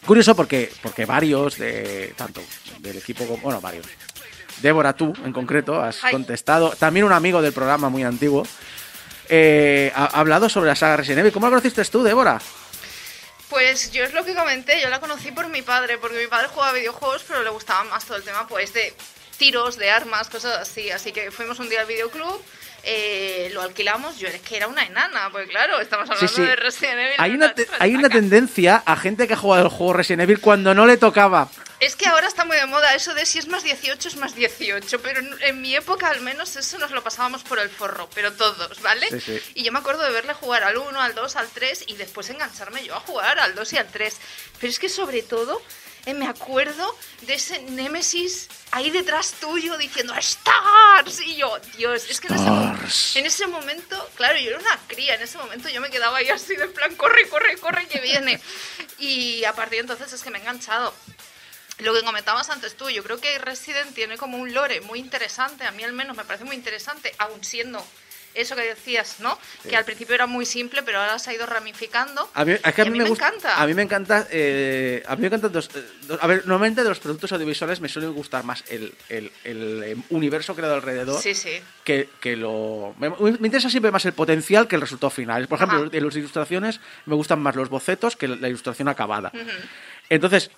Curioso 0.04 0.36
porque, 0.36 0.70
porque 0.82 1.04
varios 1.04 1.58
de 1.58 2.14
tanto 2.16 2.40
del 2.80 2.98
equipo 2.98 3.24
como 3.26 3.42
bueno 3.42 3.60
varios. 3.60 3.86
Débora 4.62 4.92
tú 4.92 5.12
en 5.24 5.32
concreto 5.32 5.82
has 5.82 5.98
contestado. 6.10 6.70
También 6.70 7.04
un 7.04 7.12
amigo 7.12 7.42
del 7.42 7.52
programa 7.52 7.88
muy 7.88 8.04
antiguo 8.04 8.46
eh, 9.28 9.92
ha, 9.94 10.04
ha 10.04 10.20
hablado 10.20 10.48
sobre 10.48 10.68
la 10.68 10.76
saga 10.76 10.98
Resident 10.98 11.20
Evil. 11.20 11.32
¿cómo 11.32 11.46
la 11.46 11.50
conociste 11.50 11.84
tú 11.86 12.02
Débora? 12.02 12.40
Pues 13.48 13.92
yo 13.92 14.04
es 14.04 14.12
lo 14.12 14.24
que 14.24 14.34
comenté, 14.34 14.80
yo 14.80 14.88
la 14.88 15.00
conocí 15.00 15.30
por 15.30 15.48
mi 15.48 15.62
padre, 15.62 15.98
porque 15.98 16.18
mi 16.18 16.26
padre 16.26 16.48
jugaba 16.48 16.72
videojuegos, 16.72 17.24
pero 17.26 17.42
le 17.42 17.50
gustaba 17.50 17.84
más 17.84 18.04
todo 18.04 18.16
el 18.16 18.24
tema 18.24 18.46
pues 18.48 18.72
de 18.72 18.92
tiros, 19.38 19.76
de 19.76 19.90
armas, 19.90 20.28
cosas 20.28 20.58
así. 20.58 20.90
Así 20.90 21.12
que 21.12 21.30
fuimos 21.30 21.58
un 21.58 21.68
día 21.68 21.82
al 21.82 21.86
videoclub, 21.86 22.42
eh, 22.86 23.50
lo 23.52 23.62
alquilamos, 23.62 24.18
yo 24.18 24.28
es 24.28 24.40
que 24.40 24.56
era 24.56 24.68
una 24.68 24.84
enana, 24.84 25.28
pues 25.32 25.48
claro, 25.48 25.80
estamos 25.80 26.08
hablando 26.08 26.28
sí. 26.32 26.42
de 26.42 26.56
Resident 26.56 26.98
Evil. 27.00 27.14
hay 27.18 27.32
una, 27.32 27.52
te- 27.54 27.68
hay 27.80 27.94
una 27.94 28.08
tendencia 28.08 28.82
a 28.86 28.96
gente 28.96 29.26
que 29.26 29.34
ha 29.34 29.36
jugado 29.36 29.64
el 29.64 29.68
juego 29.70 29.92
Resident 29.92 30.22
Evil 30.22 30.40
cuando 30.40 30.72
no 30.74 30.86
le 30.86 30.96
tocaba 30.96 31.48
Es 31.80 31.96
que 31.96 32.06
ahora 32.06 32.26
está 32.28 32.44
muy 32.44 32.56
de 32.56 32.64
moda 32.66 32.94
eso 32.94 33.12
de 33.12 33.26
si 33.26 33.38
es 33.38 33.48
más 33.48 33.62
18 33.64 34.08
es 34.08 34.16
más 34.16 34.34
18, 34.34 35.00
pero 35.02 35.20
en, 35.20 35.30
en 35.42 35.60
mi 35.60 35.74
época 35.74 36.08
al 36.08 36.20
menos 36.20 36.56
eso 36.56 36.78
nos 36.78 36.90
lo 36.92 37.02
pasábamos 37.02 37.42
por 37.42 37.58
el 37.58 37.68
forro, 37.68 38.08
pero 38.14 38.32
todos, 38.32 38.80
¿vale? 38.80 39.08
Sí, 39.10 39.20
sí. 39.20 39.40
Y 39.56 39.64
yo 39.64 39.72
me 39.72 39.80
acuerdo 39.80 40.02
de 40.04 40.12
verle 40.12 40.32
jugar 40.32 40.62
al 40.64 40.76
1, 40.78 41.00
al 41.00 41.14
2, 41.14 41.36
al 41.36 41.48
3 41.48 41.84
y 41.88 41.94
después 41.96 42.30
engancharme 42.30 42.82
yo 42.84 42.94
a 42.94 43.00
jugar 43.00 43.38
al 43.40 43.54
2 43.54 43.72
y 43.74 43.76
al 43.78 43.88
3. 43.88 44.16
Pero 44.60 44.70
es 44.70 44.78
que 44.78 44.88
sobre 44.88 45.22
todo 45.22 45.60
eh, 46.06 46.14
me 46.14 46.28
acuerdo 46.28 46.96
de 47.22 47.34
ese 47.34 47.60
Némesis 47.62 48.48
ahí 48.72 48.90
detrás 48.90 49.32
tuyo 49.40 49.76
diciendo 49.78 50.14
¡Stars! 50.14 51.20
Y 51.20 51.36
yo, 51.36 51.58
Dios, 51.76 52.08
es 52.10 52.20
que 52.20 52.28
en 52.28 53.26
ese, 53.26 53.44
en 53.44 53.50
momento, 53.50 54.10
claro, 54.16 54.38
yo 54.38 54.50
era 54.50 54.58
una 54.58 54.78
cría, 54.86 55.14
en 55.14 55.22
ese 55.22 55.38
momento 55.38 55.68
yo 55.68 55.80
me 55.80 55.90
quedaba 55.90 56.18
ahí 56.18 56.28
así 56.28 56.56
de 56.56 56.68
plan, 56.68 56.94
corre, 56.96 57.28
corre, 57.28 57.56
corre, 57.58 57.86
que 57.86 58.00
viene. 58.00 58.40
Y 58.98 59.44
a 59.44 59.52
partir 59.52 59.78
de 59.78 59.92
entonces 59.92 60.12
es 60.12 60.22
que 60.22 60.30
me 60.30 60.38
he 60.38 60.40
enganchado. 60.40 60.94
Lo 61.78 61.92
que 61.92 62.02
comentabas 62.02 62.48
antes 62.48 62.76
tú, 62.76 62.88
yo 62.88 63.02
creo 63.02 63.20
que 63.20 63.38
Resident 63.38 63.94
tiene 63.94 64.16
como 64.16 64.38
un 64.38 64.54
lore 64.54 64.80
muy 64.80 64.98
interesante, 64.98 65.64
a 65.64 65.72
mí 65.72 65.84
al 65.84 65.92
menos 65.92 66.16
me 66.16 66.24
parece 66.24 66.44
muy 66.44 66.56
interesante, 66.56 67.14
aun 67.18 67.44
siendo 67.44 67.86
eso 68.36 68.54
que 68.54 68.62
decías, 68.62 69.20
¿no? 69.20 69.38
Que 69.68 69.76
al 69.76 69.84
principio 69.84 70.14
era 70.14 70.26
muy 70.26 70.46
simple, 70.46 70.82
pero 70.82 71.00
ahora 71.00 71.18
se 71.18 71.30
ha 71.30 71.34
ido 71.34 71.46
ramificando. 71.46 72.30
A 72.34 72.44
mí, 72.44 72.52
es 72.52 72.60
que 72.74 72.82
a 72.82 72.86
Y 72.86 72.90
mí, 72.90 72.98
me, 72.98 73.08
gusta, 73.08 73.28
encanta. 73.28 73.60
A 73.60 73.66
mí 73.66 73.74
me 73.74 73.82
encanta. 73.82 74.26
eh, 74.30 75.02
a 75.06 75.14
mí 75.16 75.22
me 75.22 75.26
encantan 75.28 75.52
dos, 75.52 75.68
eh, 75.74 75.84
dos- 76.02 76.18
A 76.22 76.26
ver, 76.26 76.38
normalmente 76.46 76.82
de 76.82 76.88
los 76.88 76.98
productos 77.00 77.32
audiovisuales 77.32 77.80
me 77.80 77.88
suele 77.88 78.08
gustar 78.08 78.44
más 78.44 78.64
el, 78.68 78.94
el- 79.08 79.32
el, 79.44 79.82
eh, 79.84 79.96
universo 80.10 80.54
creado 80.54 80.74
alrededor 80.74 81.20
Sí, 81.20 81.34
sí. 81.34 81.60
que, 81.84 82.08
que 82.20 82.36
lo. 82.36 82.94
Me, 82.98 83.08
me 83.10 83.46
interesa 83.48 83.70
siempre 83.70 83.90
más 83.90 84.04
el 84.04 84.12
potencial 84.12 84.68
que 84.68 84.76
el 84.76 84.82
resultado 84.82 85.10
final. 85.10 85.48
Por 85.48 85.56
ejemplo, 85.58 85.78
Ajá. 85.86 85.88
en 85.92 86.04
las 86.04 86.16
ilustraciones 86.16 86.80
me 87.06 87.14
gustan 87.14 87.40
más 87.40 87.56
los 87.56 87.68
bocetos 87.68 88.16
que 88.16 88.28
la 88.28 88.48
ilustración 88.48 88.88
acabada. 88.88 89.32
Entonces, 90.08 90.50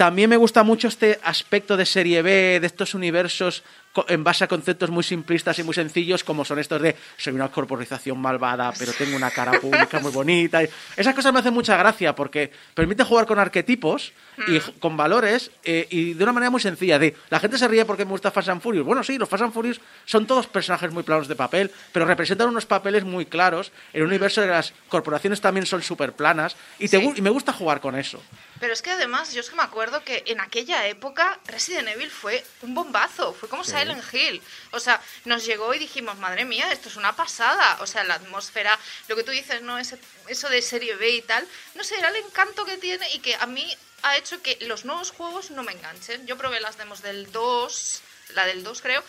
también 0.00 0.30
me 0.30 0.38
gusta 0.38 0.62
mucho 0.62 0.88
este 0.88 1.20
aspecto 1.22 1.76
de 1.76 1.84
serie 1.84 2.22
B, 2.22 2.58
de 2.58 2.66
estos 2.66 2.94
universos 2.94 3.62
en 4.08 4.24
base 4.24 4.44
a 4.44 4.48
conceptos 4.48 4.88
muy 4.88 5.02
simplistas 5.04 5.58
y 5.58 5.62
muy 5.62 5.74
sencillos, 5.74 6.24
como 6.24 6.42
son 6.46 6.58
estos 6.58 6.80
de 6.80 6.96
soy 7.18 7.34
una 7.34 7.48
corporización 7.50 8.18
malvada, 8.18 8.72
pero 8.78 8.92
tengo 8.94 9.14
una 9.14 9.30
cara 9.30 9.60
pública 9.60 9.98
muy 9.98 10.10
bonita. 10.10 10.62
Esas 10.96 11.14
cosas 11.14 11.34
me 11.34 11.40
hacen 11.40 11.52
mucha 11.52 11.76
gracia 11.76 12.14
porque 12.14 12.50
permite 12.72 13.04
jugar 13.04 13.26
con 13.26 13.38
arquetipos 13.38 14.14
y 14.48 14.58
j- 14.60 14.72
con 14.78 14.96
valores 14.96 15.50
eh, 15.64 15.86
y 15.90 16.14
de 16.14 16.22
una 16.24 16.32
manera 16.32 16.48
muy 16.50 16.60
sencilla. 16.62 16.98
De 16.98 17.14
la 17.28 17.38
gente 17.38 17.58
se 17.58 17.68
ríe 17.68 17.84
porque 17.84 18.06
me 18.06 18.12
gusta 18.12 18.30
Fast 18.30 18.48
and 18.48 18.62
Furious. 18.62 18.86
Bueno, 18.86 19.02
sí, 19.04 19.18
los 19.18 19.28
Fast 19.28 19.42
and 19.42 19.52
Furious 19.52 19.80
son 20.06 20.24
todos 20.26 20.46
personajes 20.46 20.90
muy 20.92 21.02
planos 21.02 21.28
de 21.28 21.34
papel, 21.36 21.70
pero 21.92 22.06
representan 22.06 22.48
unos 22.48 22.64
papeles 22.64 23.04
muy 23.04 23.26
claros 23.26 23.70
un 23.92 24.02
universo 24.02 24.40
de 24.40 24.46
las 24.46 24.72
corporaciones 24.88 25.42
también 25.42 25.66
son 25.66 25.82
súper 25.82 26.12
planas 26.14 26.56
y, 26.78 26.88
te 26.88 26.98
Sí. 27.00 27.12
y 27.16 27.20
me 27.20 27.28
gusta 27.30 27.52
jugar 27.52 27.80
con 27.82 27.96
eso. 27.96 28.22
Pero 28.60 28.74
es 28.74 28.82
que 28.82 28.90
además, 28.90 29.32
yo 29.32 29.40
es 29.40 29.48
que 29.48 29.56
me 29.56 29.62
acuerdo 29.62 30.04
que 30.04 30.22
en 30.26 30.38
aquella 30.40 30.86
época 30.86 31.40
Resident 31.46 31.88
Evil 31.88 32.10
fue 32.10 32.44
un 32.62 32.74
bombazo, 32.74 33.32
fue 33.32 33.48
como 33.48 33.64
Silent 33.64 34.04
Hill. 34.14 34.42
O 34.72 34.78
sea, 34.80 35.00
nos 35.24 35.44
llegó 35.46 35.72
y 35.74 35.78
dijimos, 35.78 36.18
madre 36.18 36.44
mía, 36.44 36.70
esto 36.70 36.88
es 36.90 36.96
una 36.96 37.16
pasada. 37.16 37.78
O 37.80 37.86
sea, 37.86 38.04
la 38.04 38.14
atmósfera, 38.14 38.78
lo 39.08 39.16
que 39.16 39.24
tú 39.24 39.30
dices, 39.32 39.62
¿no? 39.62 39.78
Ese- 39.78 39.98
eso 40.28 40.48
de 40.50 40.60
serie 40.62 40.94
B 40.96 41.08
y 41.10 41.22
tal, 41.22 41.46
no 41.74 41.82
sé, 41.84 41.96
era 41.98 42.08
el 42.08 42.16
encanto 42.16 42.64
que 42.66 42.76
tiene 42.76 43.10
y 43.12 43.20
que 43.20 43.34
a 43.34 43.46
mí 43.46 43.66
ha 44.02 44.16
hecho 44.18 44.40
que 44.42 44.56
los 44.62 44.84
nuevos 44.84 45.10
juegos 45.10 45.50
no 45.50 45.62
me 45.62 45.72
enganchen. 45.72 46.26
Yo 46.26 46.36
probé 46.36 46.60
las 46.60 46.76
demos 46.76 47.02
del 47.02 47.32
2, 47.32 48.02
la 48.34 48.44
del 48.46 48.62
2 48.62 48.80
creo, 48.82 49.02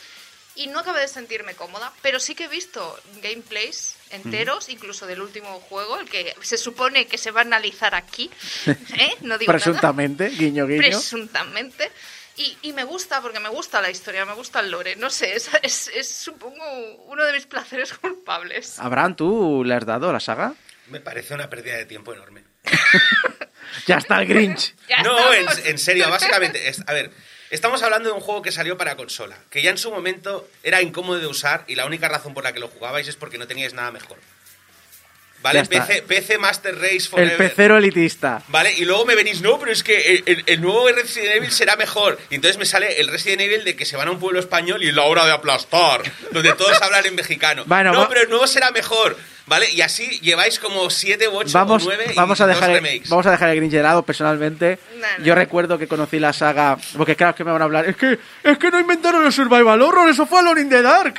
y 0.56 0.68
no 0.68 0.80
acabé 0.80 1.02
de 1.02 1.08
sentirme 1.08 1.56
cómoda, 1.56 1.94
pero 2.02 2.20
sí 2.20 2.36
que 2.36 2.46
he 2.46 2.48
visto 2.50 3.00
gameplays 3.22 3.96
enteros, 4.12 4.70
incluso 4.70 5.06
del 5.08 5.22
último 5.22 5.60
juego, 5.62 6.00
el 6.00 6.10
que 6.10 6.34
se 6.42 6.58
supone 6.58 7.08
que 7.08 7.18
se 7.18 7.32
va 7.32 7.42
a 7.42 7.44
analizar 7.44 7.96
aquí, 7.96 8.30
¿eh? 8.66 9.16
No 9.22 9.38
digo 9.38 9.52
nada. 9.52 9.64
Presuntamente, 9.64 10.30
guiño, 10.30 10.68
guiño. 10.68 10.82
Presuntamente. 10.82 11.92
Y, 12.38 12.58
y 12.62 12.74
me 12.74 12.86
gusta, 12.86 13.22
porque 13.22 13.40
me 13.40 13.50
gusta 13.50 13.82
la 13.82 13.90
historia, 13.90 14.26
me 14.26 14.34
gusta 14.34 14.62
el 14.62 14.72
lore. 14.72 14.96
No 14.96 15.10
sé, 15.10 15.36
es, 15.36 15.50
es, 15.62 15.92
es, 15.94 16.10
supongo 16.10 16.64
uno 17.08 17.24
de 17.26 17.34
mis 17.34 17.46
placeres 17.46 17.94
culpables. 17.94 18.80
Abraham, 18.80 19.16
¿tú 19.16 19.64
le 19.66 19.76
has 19.76 19.86
dado 19.86 20.10
a 20.10 20.14
la 20.14 20.20
saga? 20.20 20.54
Me 20.88 21.02
parece 21.02 21.34
una 21.34 21.50
pérdida 21.50 21.76
de 21.78 21.86
tiempo 21.86 22.14
enorme. 22.14 22.44
Ya 23.88 23.98
está 23.98 24.22
el 24.22 24.28
Grinch. 24.28 24.76
Ya 24.90 25.02
no, 25.02 25.18
en, 25.34 25.78
serio, 25.78 26.10
básicamente, 26.10 26.68
es- 26.68 26.84
a 26.86 26.94
ver, 26.94 27.12
estamos 27.52 27.84
hablando 27.84 28.10
de 28.10 28.16
un 28.16 28.22
juego 28.22 28.42
que 28.42 28.52
salió 28.52 28.78
para 28.78 28.96
consola, 28.96 29.38
que 29.50 29.62
ya 29.62 29.70
en 29.70 29.78
su 29.78 29.92
momento 29.92 30.48
era 30.64 30.82
incómodo 30.82 31.20
de 31.20 31.28
usar 31.28 31.66
y 31.68 31.76
la 31.76 31.86
única 31.86 32.08
razón 32.08 32.34
por 32.34 32.44
la 32.44 32.54
que 32.54 32.60
lo 32.60 32.70
jugabais 32.70 33.08
es 33.08 33.16
porque 33.16 33.38
no 33.38 33.46
teníais 33.46 33.74
nada 33.74 33.92
mejor. 33.92 34.18
¿Vale? 35.42 35.66
PC, 35.66 36.04
PC 36.04 36.38
Master 36.38 36.76
Race 36.76 36.96
El 36.96 37.02
Forever. 37.02 37.38
pecero 37.38 37.78
elitista. 37.78 38.42
¿Vale? 38.50 38.74
Y 38.74 38.86
luego 38.86 39.06
me 39.06 39.16
venís, 39.16 39.42
no, 39.42 39.60
pero 39.60 39.72
es 39.72 39.84
que 39.84 40.16
el, 40.16 40.24
el- 40.26 40.44
el 40.46 40.62
nuevo 40.62 40.88
Resident 40.90 41.36
Evil 41.36 41.52
será 41.52 41.76
mejor. 41.76 42.20
Y 42.30 42.36
entonces 42.36 42.58
me 42.58 42.66
sale 42.66 43.00
el 43.00 43.08
Resident 43.08 43.42
Evil 43.42 43.64
de 43.64 43.76
que 43.76 43.86
se 43.86 43.98
van 43.98 44.08
a 44.08 44.12
un 44.12 44.20
pueblo 44.20 44.40
español 44.40 44.84
y 44.84 44.90
es 44.90 44.94
la 44.94 45.04
hora 45.04 45.26
de 45.26 45.32
aplastar, 45.32 46.02
donde 46.32 46.54
todos 46.54 46.80
hablan 46.82 47.06
en 47.06 47.16
mexicano. 47.16 47.64
Bueno, 47.66 47.92
no, 47.94 48.08
pero 48.10 48.22
el 48.22 48.30
nuevo 48.30 48.48
será 48.48 48.72
mejor. 48.72 49.18
¿Vale? 49.48 49.70
Y 49.72 49.82
así 49.82 50.08
lleváis 50.22 50.60
como 50.60 50.90
7 50.90 51.28
u 51.28 51.36
8 51.36 51.50
Vamos, 51.54 51.82
o 51.84 51.86
9 51.88 52.14
vamos, 52.16 52.40
y 52.40 52.44
a 52.44 52.48
dejar 52.48 52.70
el, 52.70 53.02
vamos 53.10 53.26
a 53.26 53.32
dejar 53.32 53.50
el 53.50 53.56
Grinch 53.58 53.74
de 53.74 53.82
lado 53.82 54.04
personalmente. 54.04 54.80
No, 54.96 55.06
no. 55.18 55.26
Yo 55.26 55.36
recuerdo 55.36 55.78
que 55.78 55.88
conocí 55.88 56.20
la 56.20 56.32
saga. 56.32 56.78
Porque 56.96 57.18
claro, 57.18 57.32
es 57.32 57.36
que 57.36 57.44
me 57.44 57.52
van 57.52 57.62
a 57.62 57.66
hablar. 57.66 57.90
Es 57.90 57.98
que, 57.98 58.18
es 58.44 58.58
que 58.58 58.72
no 58.72 58.80
inventaron 58.80 59.26
el 59.26 59.34
Survival 59.34 59.82
Horror, 59.82 60.10
eso 60.10 60.26
fue 60.26 60.40
Alone 60.40 60.62
in 60.62 60.70
the 60.70 60.82
Dark. 60.82 61.16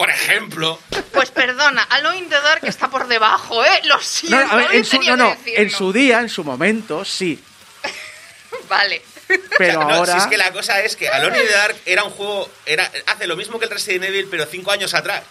Por 0.00 0.08
ejemplo, 0.08 0.80
Pues 1.12 1.30
perdona, 1.30 1.82
Alone 1.82 2.16
in 2.16 2.28
the 2.30 2.34
Dark 2.40 2.64
está 2.64 2.88
por 2.88 3.06
debajo, 3.06 3.62
¿eh? 3.62 3.82
Lo 3.84 4.00
siento, 4.00 4.38
No, 4.38 4.46
no, 4.46 4.52
a 4.52 4.56
ver, 4.56 4.74
en 4.76 4.84
su, 4.86 4.90
tenía 4.92 5.14
no, 5.14 5.24
que 5.24 5.30
no, 5.30 5.36
decirlo. 5.36 5.62
en 5.62 5.70
su 5.70 5.92
día, 5.92 6.20
en 6.20 6.28
su 6.30 6.42
momento, 6.42 7.04
sí. 7.04 7.38
Vale. 8.70 9.02
Pero 9.58 9.80
no, 9.84 9.90
ahora. 9.96 10.12
si 10.14 10.18
es 10.20 10.26
que 10.26 10.38
la 10.38 10.52
cosa 10.52 10.80
es 10.80 10.96
que 10.96 11.06
Alone 11.10 11.38
in 11.38 11.46
the 11.46 11.52
Dark 11.52 11.76
era 11.84 12.02
un 12.04 12.10
juego, 12.12 12.50
era, 12.64 12.90
hace 13.08 13.26
lo 13.26 13.36
mismo 13.36 13.58
que 13.58 13.66
el 13.66 13.70
Resident 13.70 14.04
Evil, 14.04 14.26
pero 14.30 14.46
5 14.46 14.70
años 14.70 14.94
atrás. 14.94 15.22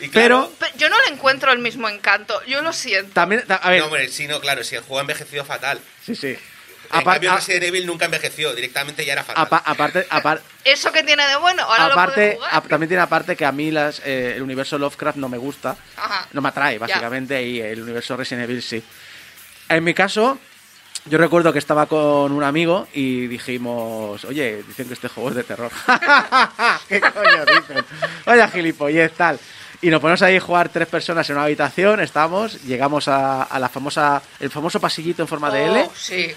Y 0.00 0.08
claro, 0.08 0.50
Pero 0.58 0.72
yo 0.76 0.88
no 0.88 0.96
le 1.02 1.08
encuentro 1.12 1.52
el 1.52 1.58
mismo 1.58 1.86
encanto, 1.90 2.42
yo 2.46 2.62
lo 2.62 2.72
siento. 2.72 3.12
También, 3.12 3.44
ta- 3.46 3.56
a 3.56 3.68
ver, 3.70 3.80
no, 3.80 3.86
hombre, 3.86 4.08
sí, 4.08 4.26
no, 4.26 4.40
claro, 4.40 4.64
si 4.64 4.76
el 4.76 4.80
juego 4.80 4.98
ha 4.98 5.00
envecido 5.02 5.44
fatal. 5.44 5.78
sí, 6.06 6.16
sí. 6.16 6.38
En 6.92 7.02
cambio, 7.04 7.34
Resident 7.34 7.64
Evil 7.64 7.86
nunca 7.86 8.04
envejeció, 8.04 8.54
directamente 8.54 9.04
ya 9.04 9.12
era 9.14 9.24
fatal. 9.24 9.44
apa- 9.44 9.62
aparte, 9.64 10.06
apar- 10.10 10.40
Eso 10.64 10.92
que 10.92 11.02
tiene 11.02 11.26
de 11.26 11.36
bueno, 11.36 11.62
ahora 11.64 11.86
lo 11.88 11.92
aparte, 11.94 12.14
puedes 12.36 12.36
jugar. 12.52 12.62
también 12.68 12.88
tiene 12.88 13.02
aparte 13.02 13.36
que 13.36 13.44
a 13.46 13.52
mí 13.52 13.70
las, 13.70 14.00
eh, 14.04 14.34
el 14.36 14.42
universo 14.42 14.78
Lovecraft 14.78 15.16
no 15.18 15.28
me 15.28 15.38
gusta, 15.38 15.76
Ajá. 15.96 16.28
no 16.32 16.40
me 16.40 16.48
atrae 16.50 16.78
básicamente 16.78 17.42
y 17.42 17.60
el 17.60 17.82
universo 17.82 18.16
Resident 18.16 18.44
Evil 18.48 18.62
sí. 18.62 18.82
En 19.68 19.82
mi 19.84 19.94
caso, 19.94 20.38
yo 21.06 21.18
recuerdo 21.18 21.52
que 21.52 21.58
estaba 21.58 21.86
con 21.86 22.32
un 22.32 22.42
amigo 22.44 22.88
y 22.94 23.26
dijimos, 23.26 24.24
oye, 24.24 24.62
dicen 24.66 24.86
que 24.88 24.94
este 24.94 25.08
juego 25.08 25.30
es 25.30 25.36
de 25.36 25.44
terror. 25.44 25.70
¿Qué 26.88 27.00
coño 27.00 27.44
dicen? 27.46 27.84
Vaya 28.24 28.48
gilipollez 28.48 29.12
tal. 29.12 29.38
Y 29.82 29.90
nos 29.90 30.00
ponemos 30.00 30.22
ahí 30.22 30.36
a 30.36 30.40
jugar 30.40 30.70
tres 30.70 30.88
personas 30.88 31.28
en 31.28 31.36
una 31.36 31.44
habitación, 31.44 32.00
estamos, 32.00 32.62
llegamos 32.62 33.06
a, 33.08 33.42
a 33.42 33.58
la 33.58 33.68
famosa, 33.68 34.22
el 34.40 34.48
famoso 34.50 34.80
pasillito 34.80 35.20
en 35.22 35.28
forma 35.28 35.50
de 35.50 35.66
L. 35.66 35.80
Oh, 35.86 35.92
sí. 35.94 36.34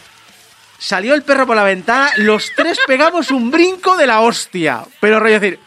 Salió 0.79 1.13
el 1.15 1.23
perro 1.23 1.47
por 1.47 1.55
la 1.55 1.63
ventana, 1.63 2.11
los 2.17 2.51
tres 2.55 2.77
pegamos 2.85 3.31
un 3.31 3.49
brinco 3.51 3.97
de 3.97 4.05
la 4.07 4.21
hostia. 4.21 4.83
Pero 4.99 5.19
rollo 5.19 5.39
decir, 5.39 5.59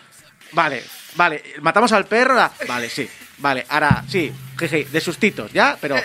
vale, 0.52 0.84
vale, 1.16 1.42
matamos 1.60 1.92
al 1.92 2.06
perro, 2.06 2.34
la- 2.34 2.52
vale, 2.68 2.88
sí, 2.88 3.08
vale, 3.38 3.66
ahora 3.68 4.04
sí, 4.08 4.32
jeje, 4.58 4.86
de 4.90 5.00
sustitos, 5.00 5.52
¿ya? 5.52 5.76
Pero 5.80 5.96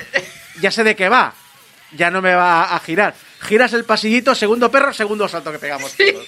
ya 0.60 0.72
sé 0.72 0.84
de 0.84 0.96
qué 0.96 1.08
va, 1.08 1.34
ya 1.92 2.10
no 2.10 2.22
me 2.22 2.34
va 2.34 2.76
a 2.76 2.80
girar. 2.80 3.14
Giras 3.42 3.74
el 3.74 3.84
pasillito, 3.86 4.34
segundo 4.34 4.72
perro, 4.72 4.92
segundo 4.92 5.28
salto 5.28 5.52
que 5.52 5.60
pegamos 5.60 5.94
todos. 5.94 6.26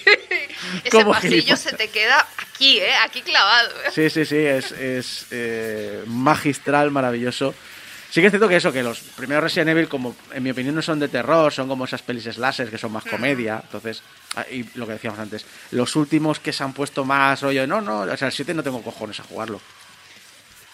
Ese 0.84 0.90
Como 0.90 1.12
pasillo 1.12 1.30
gilipollas. 1.32 1.60
se 1.60 1.72
te 1.72 1.88
queda 1.90 2.24
aquí, 2.36 2.78
¿eh? 2.78 2.94
Aquí 3.04 3.22
clavado. 3.22 3.70
¿eh? 3.86 3.90
Sí, 3.92 4.08
sí, 4.10 4.24
sí, 4.24 4.36
es, 4.36 4.70
es 4.72 5.26
eh, 5.32 6.04
magistral, 6.06 6.92
maravilloso. 6.92 7.54
Sí 8.10 8.20
que 8.22 8.28
es 8.28 8.32
cierto 8.32 8.48
que 8.48 8.56
eso, 8.56 8.72
que 8.72 8.82
los 8.82 9.00
primeros 9.00 9.44
Resident 9.44 9.68
Evil, 9.70 9.88
como 9.88 10.16
en 10.32 10.42
mi 10.42 10.50
opinión 10.50 10.74
no 10.74 10.80
son 10.82 10.98
de 10.98 11.08
terror, 11.08 11.52
son 11.52 11.68
como 11.68 11.84
esas 11.84 12.00
pelis 12.02 12.24
slasher 12.24 12.70
que 12.70 12.78
son 12.78 12.90
más 12.92 13.04
comedia. 13.04 13.60
Entonces, 13.62 14.02
ah, 14.36 14.46
y 14.50 14.64
lo 14.78 14.86
que 14.86 14.94
decíamos 14.94 15.18
antes, 15.20 15.44
los 15.72 15.94
últimos 15.94 16.40
que 16.40 16.52
se 16.54 16.64
han 16.64 16.72
puesto 16.72 17.04
más 17.04 17.42
rollo, 17.42 17.66
no, 17.66 17.80
no, 17.82 18.00
o 18.00 18.16
sea, 18.16 18.28
el 18.28 18.32
7 18.32 18.54
no 18.54 18.62
tengo 18.62 18.82
cojones 18.82 19.20
a 19.20 19.24
jugarlo. 19.24 19.60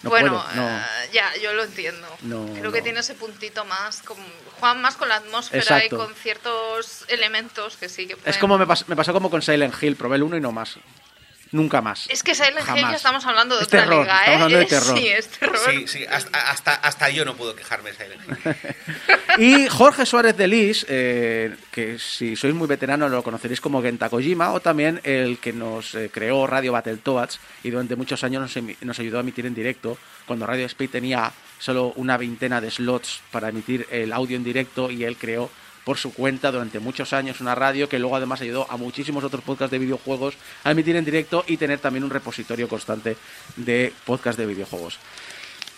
No 0.05 0.11
bueno, 0.11 0.45
puedo, 0.45 0.63
no. 0.63 0.77
eh, 0.79 0.83
ya, 1.15 1.35
yo 1.43 1.55
lo 1.55 1.65
entiendo. 1.65 2.07
No, 2.23 2.47
Creo 2.61 2.71
que 2.71 2.83
tiene 2.83 3.01
ese 3.01 3.15
puntito 3.15 3.65
más, 3.65 4.03
como, 4.03 4.23
juegan 4.61 4.81
más 4.83 4.97
con 4.97 5.09
la 5.09 5.17
atmósfera 5.17 5.63
Exacto. 5.63 5.87
y 5.87 5.99
con 5.99 6.15
ciertos 6.15 7.05
elementos 7.09 7.77
que 7.79 7.89
sí 7.89 8.07
que 8.07 8.13
Es 8.13 8.19
pueden- 8.19 8.41
como 8.41 8.59
me, 8.59 8.67
pas- 8.67 8.85
me 8.87 8.97
pasó 8.97 9.13
como 9.15 9.31
con 9.31 9.41
Silent 9.41 9.75
Hill, 9.83 9.97
probé 9.97 10.17
el 10.17 10.23
1 10.25 10.37
y 10.37 10.41
no 10.41 10.53
más. 10.53 10.77
Nunca 11.55 11.81
más. 11.81 12.09
Es 12.11 12.25
que 12.25 12.35
Silent 12.35 12.59
Hill 12.59 12.65
Jamás. 12.65 12.91
ya 12.91 12.97
estamos 12.97 13.25
hablando 13.27 13.55
de 13.55 13.61
Es 13.63 13.69
otra 13.69 13.83
terror, 13.83 14.01
liga, 14.03 14.17
¿eh? 14.17 14.21
estamos 14.25 14.43
hablando 14.43 14.59
de 14.59 14.65
terror. 14.67 14.99
Sí, 14.99 15.07
es 15.07 15.29
terror. 15.29 15.59
Sí, 15.71 15.87
sí, 15.87 16.05
hasta, 16.05 16.51
hasta, 16.51 16.75
hasta 16.75 17.11
yo 17.11 17.25
no 17.25 17.37
puedo 17.37 17.55
quejarme 17.55 17.93
de 17.93 17.97
Silent 17.97 18.23
Hill. 18.29 18.75
Y 19.39 19.69
Jorge 19.69 20.05
Suárez 20.05 20.37
de 20.37 20.49
Lis, 20.49 20.85
eh, 20.89 21.55
que 21.71 22.01
si 22.01 22.35
sois 22.35 22.55
muy 22.55 22.67
veteranos 22.67 23.09
lo 23.09 23.23
conoceréis 23.23 23.61
como 23.61 23.83
Genta 23.83 24.09
Kojima, 24.09 24.53
o 24.53 24.59
también 24.59 25.01
el 25.05 25.39
que 25.39 25.53
nos 25.53 25.95
eh, 25.95 26.11
creó 26.13 26.45
Radio 26.49 26.73
Battletoads 26.73 27.39
y 27.63 27.71
durante 27.71 27.95
muchos 27.95 28.25
años 28.25 28.43
nos, 28.43 28.65
nos 28.81 28.99
ayudó 28.99 29.19
a 29.19 29.21
emitir 29.21 29.47
en 29.47 29.55
directo, 29.55 29.97
cuando 30.27 30.47
Radio 30.47 30.67
Speed 30.67 30.91
tenía 30.91 31.33
solo 31.61 31.93
una 31.95 32.17
veintena 32.17 32.61
de 32.61 32.71
slots 32.73 33.21
para 33.31 33.49
emitir 33.51 33.87
el 33.93 34.13
audio 34.13 34.37
en 34.37 34.43
directo 34.43 34.91
y 34.91 35.05
él 35.05 35.17
creó 35.17 35.51
por 35.85 35.99
su 35.99 36.13
cuenta 36.13 36.51
durante 36.51 36.81
muchos 36.81 37.13
años 37.13 37.41
una 37.41 37.55
radio 37.55 37.89
que 37.89 37.99
luego 37.99 38.17
además 38.17 38.41
ayudó 38.41 38.67
a 38.71 38.77
muchísimos 38.77 39.25
otros 39.25 39.45
podcasts 39.45 39.71
de 39.71 39.79
videojuegos 39.79 40.35
a 40.65 40.71
emitir 40.71 40.97
en 40.97 41.05
directo 41.05 41.45
y 41.47 41.57
tener 41.57 41.79
también 41.79 42.05
un 42.05 42.11
repositorio 42.11 42.69
constante 42.69 43.17
de 43.57 43.93
podcasts 44.05 44.39
de 44.39 44.47
videojuegos. 44.47 44.99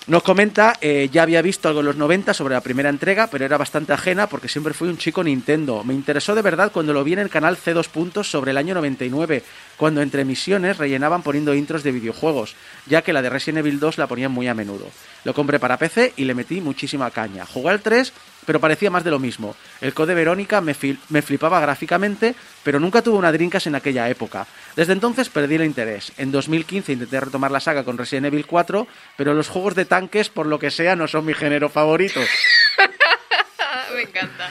Nos 0.09 0.23
comenta, 0.23 0.75
eh, 0.81 1.09
ya 1.11 1.25
había 1.25 1.43
visto 1.43 1.67
algo 1.67 1.81
en 1.81 1.87
los 1.87 1.97
90 1.97 2.33
sobre 2.33 2.55
la 2.55 2.61
primera 2.61 2.89
entrega, 2.89 3.27
pero 3.27 3.45
era 3.45 3.57
bastante 3.57 3.93
ajena 3.93 4.29
porque 4.29 4.47
siempre 4.47 4.73
fui 4.73 4.87
un 4.87 4.99
chico 4.99 5.25
Nintendo. 5.25 5.83
Me 5.83 5.95
interesó 5.95 6.37
de 6.37 6.43
verdad 6.43 6.71
cuando 6.71 6.93
lo 6.93 7.03
vi 7.03 7.15
en 7.15 7.19
el 7.19 7.29
canal 7.29 7.57
C2 7.57 7.89
Puntos 7.89 8.31
sobre 8.31 8.53
el 8.53 8.57
año 8.57 8.73
99, 8.75 9.43
cuando 9.77 10.03
entre 10.03 10.25
misiones 10.25 10.79
rellenaban 10.79 11.25
poniendo 11.25 11.53
intros 11.55 11.83
de 11.83 11.91
videojuegos, 11.91 12.55
ya 12.87 13.03
que 13.03 13.13
la 13.13 13.21
de 13.21 13.31
Resident 13.31 13.67
Evil 13.67 13.81
2 13.81 13.99
la 13.99 14.07
ponían 14.07 14.31
muy 14.31 14.47
a 14.47 14.55
menudo. 14.55 14.87
Lo 15.25 15.35
compré 15.35 15.59
para 15.59 15.77
PC 15.77 16.13
y 16.15 16.25
le 16.25 16.35
metí 16.35 16.61
muchísima 16.61 17.11
caña. 17.11 17.45
Jugué 17.45 17.71
al 17.71 17.81
3, 17.81 18.13
pero 18.47 18.61
parecía 18.61 18.91
más 18.91 19.05
de 19.05 19.11
lo 19.11 19.19
mismo. 19.19 19.55
El 19.81 19.93
Code 19.93 20.15
Verónica 20.15 20.61
me, 20.61 20.75
me 21.11 21.21
flipaba 21.23 21.61
gráficamente, 21.61 22.35
pero 22.63 22.81
nunca 22.81 23.03
tuve 23.03 23.19
una 23.19 23.33
Dreamcast 23.33 23.67
en 23.67 23.75
aquella 23.75 24.09
época. 24.09 24.47
Desde 24.77 24.93
entonces 24.93 25.29
perdí 25.29 25.57
el 25.57 25.65
interés. 25.65 26.13
En 26.17 26.31
2015 26.33 26.93
intenté 26.93 27.21
retomar 27.21 27.51
la 27.51 27.61
saga 27.61 27.85
con 27.85 27.99
Resident 27.99 28.27
Evil 28.27 28.47
4, 28.47 28.87
pero 29.17 29.35
los 29.35 29.49
juegos 29.49 29.75
de 29.75 29.85
tanques, 29.85 30.29
por 30.31 30.47
lo 30.47 30.59
que 30.59 30.71
sea, 30.71 30.97
no 30.97 31.09
son 31.09 31.25
mi 31.27 31.35
género 31.35 31.69
favorito. 31.69 32.21
Me 33.95 34.03
encanta. 34.03 34.49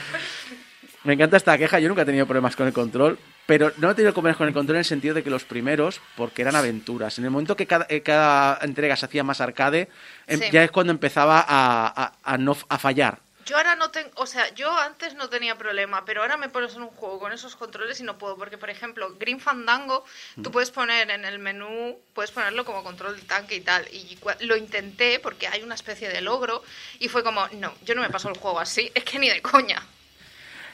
Me 1.04 1.12
encanta 1.12 1.36
esta 1.36 1.56
queja, 1.56 1.78
yo 1.78 1.88
nunca 1.88 2.02
he 2.02 2.04
tenido 2.04 2.26
problemas 2.26 2.56
con 2.56 2.66
el 2.66 2.72
control, 2.72 3.16
pero 3.46 3.72
no 3.76 3.90
he 3.90 3.94
tenido 3.94 4.12
problemas 4.12 4.36
con 4.38 4.48
el 4.48 4.54
control 4.54 4.74
en 4.76 4.80
el 4.80 4.84
sentido 4.84 5.14
de 5.14 5.22
que 5.22 5.30
los 5.30 5.44
primeros, 5.44 6.00
porque 6.16 6.42
eran 6.42 6.56
aventuras. 6.56 7.16
En 7.18 7.24
el 7.24 7.30
momento 7.30 7.56
que 7.56 7.66
cada, 7.66 7.86
eh, 7.88 8.00
cada 8.02 8.58
entrega 8.62 8.96
se 8.96 9.06
hacía 9.06 9.22
más 9.22 9.40
arcade, 9.40 9.88
em- 10.26 10.40
Sí. 10.40 10.46
ya 10.50 10.64
es 10.64 10.72
cuando 10.72 10.90
empezaba 10.92 11.38
a, 11.46 11.86
a- 12.06 12.12
a 12.24 12.38
no, 12.38 12.56
a 12.68 12.78
fallar. 12.78 13.20
Yo 13.46 13.56
ahora 13.56 13.76
no 13.76 13.90
tengo, 13.90 14.10
o 14.16 14.26
sea, 14.26 14.52
yo 14.54 14.76
antes 14.76 15.14
no 15.14 15.28
tenía 15.28 15.56
problema, 15.56 16.04
pero 16.04 16.20
ahora 16.22 16.36
me 16.36 16.48
pones 16.48 16.74
en 16.74 16.82
un 16.82 16.88
juego 16.88 17.20
con 17.20 17.32
esos 17.32 17.54
controles 17.54 18.00
y 18.00 18.02
no 18.02 18.18
puedo, 18.18 18.36
porque 18.36 18.58
por 18.58 18.70
ejemplo, 18.70 19.14
Green 19.20 19.38
Fandango, 19.40 20.04
Mm. 20.34 20.42
tú 20.42 20.50
puedes 20.50 20.72
poner 20.72 21.08
en 21.10 21.24
el 21.24 21.38
menú, 21.38 21.96
puedes 22.12 22.32
ponerlo 22.32 22.64
como 22.64 22.82
control 22.82 23.14
de 23.14 23.22
tanque 23.22 23.54
y 23.54 23.60
tal, 23.60 23.86
y 23.92 24.18
lo 24.40 24.56
intenté 24.56 25.20
porque 25.20 25.46
hay 25.46 25.62
una 25.62 25.76
especie 25.76 26.08
de 26.08 26.20
logro 26.22 26.62
y 26.98 27.08
fue 27.08 27.22
como, 27.22 27.46
no, 27.52 27.72
yo 27.84 27.94
no 27.94 28.02
me 28.02 28.10
paso 28.10 28.28
el 28.28 28.36
juego 28.36 28.58
así, 28.58 28.90
es 28.94 29.04
que 29.04 29.18
ni 29.20 29.28
de 29.28 29.40
coña. 29.40 29.80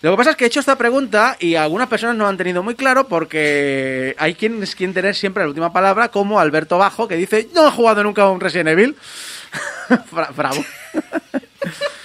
Lo 0.01 0.11
que 0.13 0.17
pasa 0.17 0.31
es 0.31 0.37
que 0.37 0.45
he 0.45 0.47
hecho 0.49 0.59
esta 0.61 0.77
pregunta 0.77 1.37
y 1.39 1.55
algunas 1.55 1.89
personas 1.89 2.17
no 2.17 2.25
lo 2.25 2.31
han 2.31 2.37
tenido 2.39 2.63
muy 2.63 2.75
claro 2.75 3.07
porque 3.07 4.17
hay 4.19 4.35
quienes 4.35 4.75
quieren 4.75 4.95
tener 4.95 5.15
siempre 5.15 5.43
la 5.45 5.49
última 5.49 5.73
palabra, 5.73 6.09
como 6.09 6.41
Alberto 6.41 6.79
Bajo, 6.79 7.07
que 7.07 7.17
dice, 7.17 7.49
no 7.55 7.69
he 7.69 7.71
jugado 7.71 8.03
nunca 8.03 8.23
a 8.23 8.31
un 8.31 8.41
Resident 8.41 8.71
Evil. 8.71 8.97
Bra- 10.11 10.35
Bravo. 10.35 10.65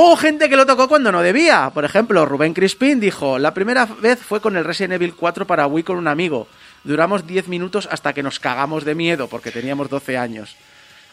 o 0.00 0.14
gente 0.14 0.48
que 0.48 0.56
lo 0.56 0.64
tocó 0.64 0.86
cuando 0.86 1.10
no 1.10 1.22
debía. 1.22 1.72
Por 1.74 1.84
ejemplo, 1.84 2.24
Rubén 2.24 2.54
Crispín 2.54 3.00
dijo, 3.00 3.36
la 3.36 3.52
primera 3.52 3.84
vez 3.84 4.20
fue 4.20 4.40
con 4.40 4.56
el 4.56 4.64
Resident 4.64 4.92
Evil 4.92 5.16
4 5.16 5.44
para 5.44 5.66
Wii 5.66 5.82
con 5.82 5.96
un 5.96 6.06
amigo. 6.06 6.46
Duramos 6.84 7.26
10 7.26 7.48
minutos 7.48 7.88
hasta 7.90 8.12
que 8.12 8.22
nos 8.22 8.38
cagamos 8.38 8.84
de 8.84 8.94
miedo 8.94 9.26
porque 9.26 9.50
teníamos 9.50 9.90
12 9.90 10.16
años. 10.16 10.54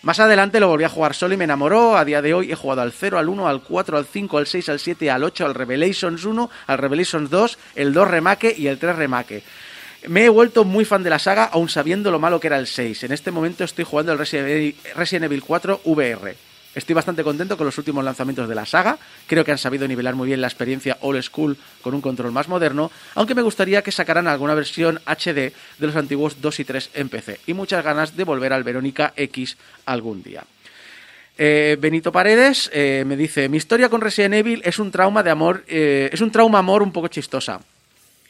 Más 0.04 0.20
adelante 0.20 0.60
lo 0.60 0.68
volví 0.68 0.84
a 0.84 0.90
jugar 0.90 1.16
solo 1.16 1.34
y 1.34 1.38
me 1.38 1.46
enamoró. 1.46 1.98
A 1.98 2.06
día 2.06 2.22
de 2.22 2.36
hoy 2.36 2.52
he 2.52 2.56
jugado 2.56 2.82
al 2.82 2.92
0, 2.92 3.18
al 3.18 3.28
1, 3.28 3.48
al 3.48 3.64
4, 3.64 3.98
al 3.98 4.06
5, 4.06 4.38
al 4.38 4.46
6, 4.46 4.70
al 4.70 4.80
7, 4.80 5.10
al 5.10 5.24
8, 5.24 5.48
al 5.48 5.56
Revelations 5.56 6.24
1, 6.24 6.50
al 6.68 6.78
Revelations 6.78 7.32
2, 7.32 7.58
el 7.74 7.92
2 7.92 8.08
remake 8.08 8.54
y 8.56 8.68
el 8.68 8.78
3 8.78 8.98
remake. 8.98 9.42
Me 10.10 10.26
he 10.26 10.30
vuelto 10.30 10.64
muy 10.64 10.86
fan 10.86 11.02
de 11.02 11.10
la 11.10 11.18
saga, 11.18 11.46
aun 11.46 11.70
sabiendo 11.70 12.12
lo 12.12 12.20
malo 12.20 12.40
que 12.40 12.46
era 12.46 12.60
el 12.60 12.68
6. 12.68 13.06
En 13.06 13.14
este 13.14 13.32
momento 13.32 13.64
estoy 13.64 13.84
jugando 13.84 14.12
el 14.12 14.20
Resident 14.20 14.48
Evil, 14.48 14.76
Resident 14.96 15.26
Evil 15.26 15.42
4 15.42 15.82
VR. 15.86 16.36
Estoy 16.76 16.94
bastante 16.94 17.24
contento 17.24 17.56
con 17.56 17.66
los 17.66 17.78
últimos 17.78 18.04
lanzamientos 18.04 18.50
de 18.50 18.56
la 18.56 18.66
saga. 18.66 18.98
Creo 19.28 19.46
que 19.46 19.52
han 19.52 19.58
sabido 19.58 19.88
nivelar 19.88 20.14
muy 20.14 20.28
bien 20.28 20.42
la 20.42 20.48
experiencia 20.48 20.98
old 21.02 21.24
school 21.24 21.58
con 21.82 21.94
un 21.94 22.02
control 22.02 22.34
más 22.34 22.50
moderno, 22.50 22.92
aunque 23.16 23.34
me 23.34 23.42
gustaría 23.42 23.82
que 23.82 23.94
sacaran 23.94 24.28
alguna 24.28 24.56
versión 24.56 25.00
HD 25.06 25.34
de 25.34 25.54
los 25.80 25.96
antiguos 25.96 26.42
2 26.42 26.60
y 26.60 26.66
3 26.66 26.90
en 26.94 27.10
PC. 27.10 27.40
Y 27.48 27.54
muchas 27.54 27.84
ganas 27.84 28.18
de 28.18 28.26
volver 28.26 28.52
al 28.52 28.66
Verónica 28.66 29.14
X 29.16 29.58
algún 29.86 30.22
día. 30.22 30.44
Eh, 31.38 31.78
Benito 31.80 32.12
Paredes 32.12 32.70
eh, 32.74 33.04
me 33.06 33.16
dice: 33.16 33.48
Mi 33.48 33.58
historia 33.58 33.90
con 33.90 34.02
Resident 34.02 34.36
Evil 34.36 34.62
es 34.66 34.78
un 34.78 34.92
trauma 34.92 35.24
de 35.24 35.32
amor, 35.32 35.64
eh, 35.68 36.10
es 36.12 36.22
un 36.22 36.32
trauma 36.32 36.60
amor 36.60 36.84
un 36.84 36.92
poco 36.92 37.08
chistosa. 37.08 37.62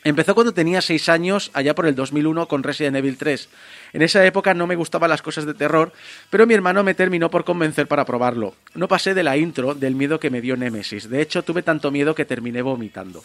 Empezó 0.06 0.36
cuando 0.36 0.54
tenía 0.54 0.82
6 0.82 1.10
años, 1.10 1.50
allá 1.54 1.74
por 1.74 1.88
el 1.88 1.96
2001, 1.96 2.48
con 2.48 2.62
Resident 2.62 2.96
Evil 2.96 3.18
3. 3.18 3.50
En 3.92 4.04
esa 4.04 4.24
época 4.24 4.54
no 4.54 4.68
me 4.68 4.76
gustaban 4.76 5.10
las 5.10 5.24
cosas 5.24 5.48
de 5.48 5.56
terror, 5.56 5.92
pero 6.30 6.46
mi 6.46 6.54
hermano 6.54 6.84
me 6.84 6.94
terminó 6.94 7.32
por 7.32 7.44
convencer 7.44 7.88
para 7.88 8.06
probarlo. 8.06 8.54
No 8.76 8.88
pasé 8.88 9.16
de 9.16 9.24
la 9.24 9.36
intro 9.36 9.74
del 9.74 9.96
miedo 9.96 10.20
que 10.20 10.30
me 10.30 10.42
dio 10.42 10.56
Nemesis. 10.56 11.10
De 11.10 11.24
hecho, 11.24 11.42
tuve 11.42 11.64
tanto 11.64 11.90
miedo 11.90 12.14
que 12.14 12.24
terminé 12.24 12.62
vomitando. 12.62 13.24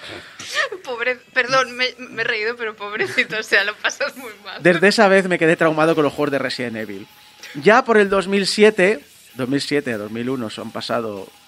Pobre, 0.84 1.16
perdón, 1.32 1.74
me, 1.74 1.94
me 2.10 2.20
he 2.20 2.24
reído, 2.26 2.56
pero 2.56 2.76
pobrecito, 2.76 3.38
o 3.38 3.42
sea, 3.42 3.64
lo 3.64 3.74
pasas 3.76 4.18
muy 4.18 4.32
mal. 4.44 4.62
Desde 4.62 4.88
esa 4.88 5.08
vez 5.08 5.26
me 5.26 5.38
quedé 5.38 5.56
traumado 5.56 5.94
con 5.94 6.04
los 6.04 6.12
juegos 6.12 6.32
de 6.32 6.38
Resident 6.38 6.76
Evil. 6.76 7.06
Ya 7.54 7.82
por 7.86 7.96
el 7.96 8.10
2007, 8.10 9.00
2007 9.36 9.94
a 9.94 9.96
2001 9.96 10.50
son 10.50 10.70
pasado 10.72 11.26
6 11.26 11.45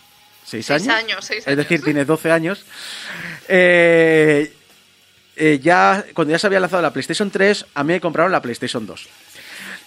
Seis 0.49 0.71
años. 0.71 0.89
años, 0.89 1.25
seis 1.25 1.45
Es 1.47 1.57
decir, 1.57 1.77
años. 1.77 1.85
tiene 1.85 2.05
12 2.05 2.31
años. 2.31 2.65
Eh, 3.49 4.53
eh, 5.37 5.61
ya, 5.63 6.05
cuando 6.15 6.33
ya 6.33 6.39
se 6.39 6.47
había 6.47 6.61
lanzado 6.61 6.83
la 6.83 6.93
PlayStation 6.93 7.31
3, 7.31 7.67
a 7.75 7.85
mí 7.85 7.93
me 7.95 8.01
compraron 8.01 8.33
la 8.33 8.43
PlayStation 8.43 8.87
2. 8.87 9.09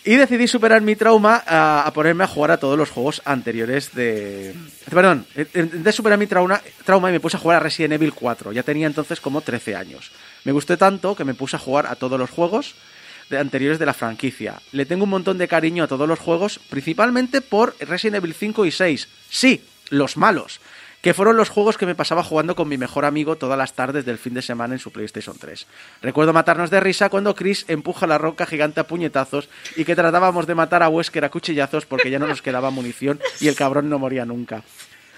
Y 0.03 0.15
decidí 0.15 0.47
superar 0.47 0.81
mi 0.81 0.95
trauma 0.95 1.43
a, 1.45 1.83
a 1.85 1.93
ponerme 1.93 2.23
a 2.23 2.27
jugar 2.27 2.49
a 2.51 2.57
todos 2.57 2.75
los 2.77 2.89
juegos 2.89 3.21
anteriores 3.23 3.93
de... 3.93 4.55
Perdón, 4.89 5.27
eh, 5.35 5.45
intenté 5.53 5.91
superar 5.91 6.17
mi 6.17 6.25
trauma, 6.25 6.59
trauma 6.85 7.09
y 7.09 7.13
me 7.13 7.19
puse 7.19 7.37
a 7.37 7.39
jugar 7.39 7.57
a 7.57 7.59
Resident 7.59 7.93
Evil 7.93 8.13
4. 8.13 8.51
Ya 8.51 8.63
tenía 8.63 8.87
entonces 8.87 9.19
como 9.21 9.41
13 9.41 9.75
años. 9.75 10.11
Me 10.43 10.51
gustó 10.53 10.75
tanto 10.77 11.15
que 11.15 11.23
me 11.23 11.35
puse 11.35 11.55
a 11.55 11.59
jugar 11.59 11.85
a 11.85 11.95
todos 11.95 12.17
los 12.19 12.31
juegos 12.31 12.73
de 13.29 13.37
anteriores 13.37 13.77
de 13.77 13.85
la 13.85 13.93
franquicia. 13.93 14.59
Le 14.71 14.85
tengo 14.87 15.03
un 15.03 15.11
montón 15.11 15.37
de 15.37 15.47
cariño 15.47 15.83
a 15.83 15.87
todos 15.87 16.07
los 16.07 16.17
juegos, 16.19 16.59
principalmente 16.69 17.41
por 17.41 17.75
Resident 17.79 18.15
Evil 18.17 18.33
5 18.33 18.65
y 18.65 18.71
6. 18.71 19.07
Sí, 19.29 19.63
los 19.91 20.17
malos, 20.17 20.59
que 21.01 21.13
fueron 21.13 21.37
los 21.37 21.49
juegos 21.49 21.77
que 21.77 21.85
me 21.85 21.95
pasaba 21.95 22.23
jugando 22.23 22.55
con 22.55 22.67
mi 22.67 22.77
mejor 22.77 23.05
amigo 23.05 23.35
todas 23.35 23.57
las 23.57 23.73
tardes 23.73 24.05
del 24.05 24.17
fin 24.17 24.33
de 24.33 24.41
semana 24.41 24.73
en 24.73 24.79
su 24.79 24.91
PlayStation 24.91 25.37
3. 25.37 25.67
Recuerdo 26.01 26.33
matarnos 26.33 26.69
de 26.69 26.79
risa 26.79 27.09
cuando 27.09 27.35
Chris 27.35 27.65
empuja 27.67 28.07
la 28.07 28.17
roca 28.17 28.45
gigante 28.45 28.79
a 28.79 28.87
puñetazos 28.87 29.49
y 29.75 29.85
que 29.85 29.95
tratábamos 29.95 30.47
de 30.47 30.55
matar 30.55 30.81
a 30.81 30.89
Wesker 30.89 31.25
a 31.25 31.29
cuchillazos 31.29 31.85
porque 31.85 32.09
ya 32.09 32.19
no 32.19 32.27
nos 32.27 32.41
quedaba 32.41 32.71
munición 32.71 33.19
y 33.39 33.47
el 33.47 33.55
cabrón 33.55 33.89
no 33.89 33.99
moría 33.99 34.25
nunca. 34.25 34.63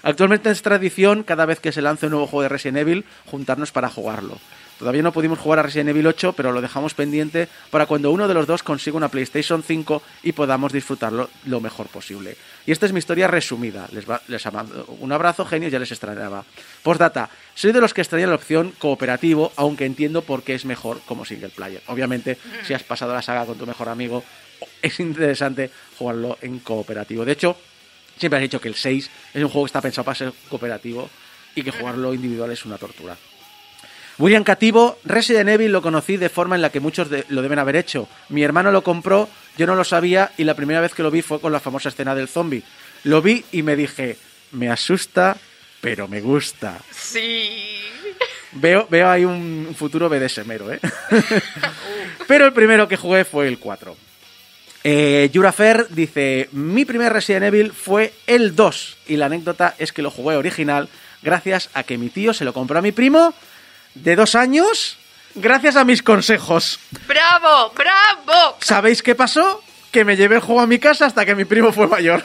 Actualmente 0.02 0.50
es 0.50 0.60
tradición, 0.60 1.22
cada 1.22 1.46
vez 1.46 1.60
que 1.60 1.72
se 1.72 1.80
lance 1.80 2.06
un 2.06 2.12
nuevo 2.12 2.26
juego 2.26 2.42
de 2.42 2.50
Resident 2.50 2.78
Evil, 2.78 3.04
juntarnos 3.24 3.72
para 3.72 3.88
jugarlo. 3.88 4.38
Todavía 4.78 5.02
no 5.02 5.12
pudimos 5.12 5.38
jugar 5.38 5.60
a 5.60 5.62
Resident 5.62 5.90
Evil 5.90 6.06
8, 6.08 6.32
pero 6.32 6.50
lo 6.52 6.60
dejamos 6.60 6.94
pendiente 6.94 7.48
para 7.70 7.86
cuando 7.86 8.10
uno 8.10 8.26
de 8.26 8.34
los 8.34 8.46
dos 8.46 8.62
consiga 8.62 8.96
una 8.96 9.08
PlayStation 9.08 9.62
5 9.62 10.02
y 10.24 10.32
podamos 10.32 10.72
disfrutarlo 10.72 11.30
lo 11.46 11.60
mejor 11.60 11.86
posible. 11.86 12.36
Y 12.66 12.72
esta 12.72 12.86
es 12.86 12.92
mi 12.92 12.98
historia 12.98 13.28
resumida. 13.28 13.88
Les, 13.92 14.08
va- 14.08 14.20
les 14.28 14.44
mando 14.52 14.84
un 15.00 15.12
abrazo, 15.12 15.44
genios, 15.44 15.70
ya 15.72 15.78
les 15.78 15.92
extrañaba. 15.92 16.44
Postdata, 16.82 17.30
soy 17.54 17.72
de 17.72 17.80
los 17.80 17.94
que 17.94 18.00
extrañan 18.00 18.30
la 18.30 18.36
opción 18.36 18.72
cooperativo, 18.78 19.52
aunque 19.56 19.84
entiendo 19.86 20.22
por 20.22 20.42
qué 20.42 20.54
es 20.54 20.64
mejor 20.64 21.00
como 21.06 21.24
single 21.24 21.50
player. 21.50 21.80
Obviamente, 21.86 22.36
si 22.66 22.74
has 22.74 22.82
pasado 22.82 23.14
la 23.14 23.22
saga 23.22 23.46
con 23.46 23.56
tu 23.56 23.66
mejor 23.66 23.88
amigo, 23.88 24.24
es 24.82 24.98
interesante 25.00 25.70
jugarlo 25.98 26.36
en 26.42 26.58
cooperativo. 26.58 27.24
De 27.24 27.32
hecho, 27.32 27.56
siempre 28.18 28.38
has 28.38 28.42
dicho 28.42 28.60
que 28.60 28.68
el 28.68 28.74
6 28.74 29.10
es 29.34 29.42
un 29.42 29.48
juego 29.48 29.64
que 29.66 29.68
está 29.68 29.80
pensado 29.80 30.04
para 30.04 30.14
ser 30.16 30.32
cooperativo 30.48 31.08
y 31.54 31.62
que 31.62 31.70
jugarlo 31.70 32.12
individual 32.12 32.50
es 32.50 32.64
una 32.64 32.76
tortura. 32.78 33.16
William 34.18 34.44
Cativo, 34.44 34.98
Resident 35.04 35.48
Evil 35.48 35.72
lo 35.72 35.82
conocí 35.82 36.16
de 36.16 36.28
forma 36.28 36.54
en 36.54 36.62
la 36.62 36.70
que 36.70 36.80
muchos 36.80 37.10
de- 37.10 37.24
lo 37.28 37.42
deben 37.42 37.58
haber 37.58 37.76
hecho. 37.76 38.08
Mi 38.28 38.42
hermano 38.44 38.70
lo 38.70 38.82
compró, 38.84 39.28
yo 39.56 39.66
no 39.66 39.74
lo 39.74 39.82
sabía 39.84 40.30
y 40.36 40.44
la 40.44 40.54
primera 40.54 40.80
vez 40.80 40.94
que 40.94 41.02
lo 41.02 41.10
vi 41.10 41.22
fue 41.22 41.40
con 41.40 41.52
la 41.52 41.60
famosa 41.60 41.88
escena 41.88 42.14
del 42.14 42.28
zombie. 42.28 42.62
Lo 43.02 43.20
vi 43.22 43.44
y 43.52 43.62
me 43.62 43.74
dije, 43.76 44.16
me 44.52 44.70
asusta, 44.70 45.36
pero 45.80 46.06
me 46.08 46.20
gusta. 46.20 46.78
Sí. 46.92 47.80
Veo, 48.52 48.86
veo 48.88 49.10
ahí 49.10 49.24
un 49.24 49.74
futuro 49.76 50.08
BDSMero, 50.08 50.72
¿eh? 50.72 50.78
Pero 52.28 52.46
el 52.46 52.52
primero 52.52 52.86
que 52.86 52.96
jugué 52.96 53.24
fue 53.24 53.48
el 53.48 53.58
4. 53.58 53.96
Eh, 54.84 55.28
Jurafer 55.34 55.88
dice, 55.90 56.48
mi 56.52 56.84
primer 56.84 57.12
Resident 57.12 57.46
Evil 57.46 57.72
fue 57.72 58.12
el 58.28 58.54
2 58.54 58.96
y 59.08 59.16
la 59.16 59.26
anécdota 59.26 59.74
es 59.78 59.92
que 59.92 60.02
lo 60.02 60.10
jugué 60.10 60.36
original 60.36 60.88
gracias 61.22 61.68
a 61.74 61.82
que 61.82 61.98
mi 61.98 62.10
tío 62.10 62.32
se 62.32 62.44
lo 62.44 62.52
compró 62.52 62.78
a 62.78 62.82
mi 62.82 62.92
primo 62.92 63.34
de 63.94 64.16
dos 64.16 64.34
años 64.34 64.98
gracias 65.34 65.76
a 65.76 65.84
mis 65.84 66.02
consejos. 66.02 66.78
¡Bravo! 67.06 67.72
¡Bravo! 67.76 68.56
¿Sabéis 68.60 69.02
qué 69.02 69.14
pasó? 69.14 69.62
Que 69.92 70.04
me 70.04 70.16
llevé 70.16 70.36
el 70.36 70.40
juego 70.40 70.60
a 70.60 70.66
mi 70.66 70.78
casa 70.78 71.06
hasta 71.06 71.24
que 71.24 71.34
mi 71.34 71.44
primo 71.44 71.72
fue 71.72 71.86
mayor. 71.86 72.24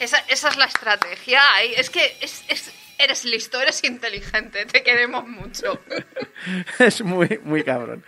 Esa, 0.00 0.18
esa 0.28 0.48
es 0.48 0.56
la 0.56 0.66
estrategia. 0.66 1.40
Ay, 1.54 1.74
Es 1.76 1.90
que 1.90 2.16
es- 2.20 2.42
es- 2.48 2.70
eres 2.98 3.24
listo, 3.24 3.60
eres 3.60 3.82
inteligente, 3.84 4.66
te 4.66 4.82
queremos 4.82 5.26
mucho. 5.26 5.80
es 6.78 7.00
muy, 7.02 7.40
muy 7.42 7.64
cabrón. 7.64 8.04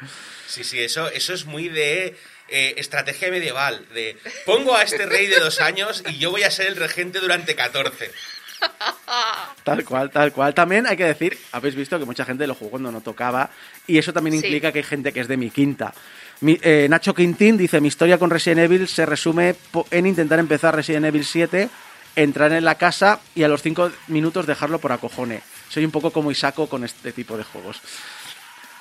Sí, 0.46 0.62
sí, 0.64 0.80
eso, 0.80 1.08
eso 1.10 1.34
es 1.34 1.44
muy 1.44 1.68
de 1.68 2.16
eh, 2.48 2.74
estrategia 2.76 3.30
medieval. 3.30 3.84
De 3.92 4.16
pongo 4.44 4.76
a 4.76 4.82
este 4.82 5.06
rey 5.06 5.26
de 5.26 5.40
dos 5.40 5.60
años 5.60 6.02
y 6.08 6.18
yo 6.18 6.30
voy 6.30 6.44
a 6.44 6.50
ser 6.50 6.66
el 6.68 6.76
regente 6.76 7.18
durante 7.18 7.54
14. 7.56 8.12
Tal 9.64 9.84
cual, 9.84 10.10
tal 10.10 10.32
cual. 10.32 10.54
También 10.54 10.86
hay 10.86 10.96
que 10.96 11.04
decir, 11.04 11.36
habéis 11.52 11.74
visto 11.74 11.98
que 11.98 12.04
mucha 12.04 12.24
gente 12.24 12.46
lo 12.46 12.54
jugó 12.54 12.70
cuando 12.72 12.92
no 12.92 13.00
tocaba 13.00 13.50
y 13.86 13.98
eso 13.98 14.12
también 14.12 14.38
Sí. 14.38 14.46
implica 14.46 14.70
que 14.72 14.78
hay 14.78 14.84
gente 14.84 15.12
que 15.12 15.20
es 15.20 15.28
de 15.28 15.36
mi 15.36 15.50
quinta. 15.50 15.92
Mi- 16.40 16.58
eh, 16.62 16.86
Nacho 16.88 17.14
Quintín 17.14 17.56
dice, 17.56 17.80
mi 17.80 17.88
historia 17.88 18.18
con 18.18 18.30
Resident 18.30 18.60
Evil 18.60 18.86
se 18.86 19.06
resume 19.06 19.56
en 19.90 20.06
intentar 20.06 20.38
empezar 20.38 20.74
Resident 20.76 21.06
Evil 21.06 21.24
7, 21.24 21.68
entrar 22.14 22.52
en 22.52 22.64
la 22.64 22.76
casa 22.76 23.20
y 23.34 23.42
a 23.42 23.48
los 23.48 23.62
5 23.62 23.90
minutos 24.08 24.46
dejarlo 24.46 24.78
por 24.78 24.92
acojone. 24.92 25.40
Soy 25.68 25.84
un 25.84 25.90
poco 25.90 26.12
como 26.12 26.30
Isaco 26.30 26.68
con 26.68 26.84
este 26.84 27.10
tipo 27.12 27.36
de 27.36 27.42
juegos. 27.44 27.80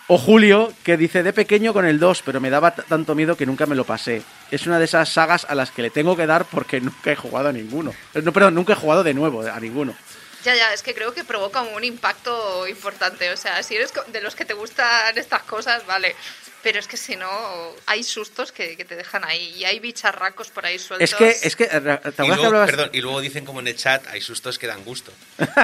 O 0.08 0.20
Julio, 0.20 0.72
que 0.84 0.98
dice 0.98 1.24
de 1.24 1.34
pequeño 1.34 1.74
con 1.74 1.84
el 1.86 1.98
2, 2.00 2.22
pero 2.24 2.40
me 2.40 2.52
daba 2.52 2.76
tanto 2.76 3.16
miedo 3.16 3.36
que 3.36 3.48
nunca 3.48 3.66
me 3.66 3.76
lo 3.76 3.86
pasé. 3.86 4.22
Es 4.52 4.68
una 4.68 4.78
de 4.78 4.86
esas 4.86 5.10
sagas 5.10 5.46
a 5.50 5.56
las 5.56 5.72
que 5.72 5.82
le 5.82 5.90
tengo 5.90 6.16
que 6.16 6.28
dar 6.28 6.46
porque 6.46 6.80
nunca 6.82 7.12
he 7.12 7.16
jugado 7.16 7.50
a 7.50 7.52
ninguno. 7.54 7.92
Eh, 8.14 8.22
No, 8.22 8.32
perdón, 8.32 8.54
nunca 8.54 8.74
he 8.74 8.76
jugado 8.76 9.04
de 9.04 9.14
nuevo 9.16 9.42
a 9.42 9.60
ninguno. 9.60 9.96
Ya, 10.44 10.54
ya, 10.56 10.72
es 10.74 10.84
que 10.84 10.94
creo 10.94 11.12
que 11.12 11.24
provoca 11.24 11.64
un 11.64 11.84
impacto 11.84 12.68
importante. 12.68 13.32
O 13.32 13.38
sea, 13.38 13.64
si 13.64 13.76
eres 13.76 13.92
de 14.08 14.22
los 14.22 14.36
que 14.36 14.46
te 14.46 14.54
gustan 14.54 15.18
estas 15.18 15.42
cosas, 15.42 15.84
vale. 15.88 16.16
Pero 16.62 16.78
es 16.80 16.88
que 16.88 16.98
si 16.98 17.16
no, 17.16 17.28
hay 17.88 18.04
sustos 18.04 18.52
que, 18.52 18.78
que 18.78 18.86
te 18.86 18.96
dejan 18.96 19.24
ahí. 19.26 19.54
Y 19.58 19.66
hay 19.66 19.80
bicharracos 19.80 20.50
por 20.50 20.68
ahí 20.68 20.78
sueltos. 20.78 21.10
Es 21.10 21.16
que, 21.16 21.48
es 21.48 21.56
que, 21.56 21.64
eh, 21.64 21.70
¿te 21.72 21.80
Y 21.80 21.88
acuerdas 21.90 22.14
que 22.16 22.24
luego, 22.28 22.46
hablabas? 22.46 22.70
perdón, 22.70 22.90
y 22.94 23.02
luego 23.02 23.22
dicen 23.22 23.44
como 23.44 23.60
en 23.60 23.68
el 23.70 23.76
chat, 23.76 24.06
hay 24.08 24.22
sustos 24.22 24.60
que 24.60 24.68
dan 24.68 24.84
gusto. 24.84 25.12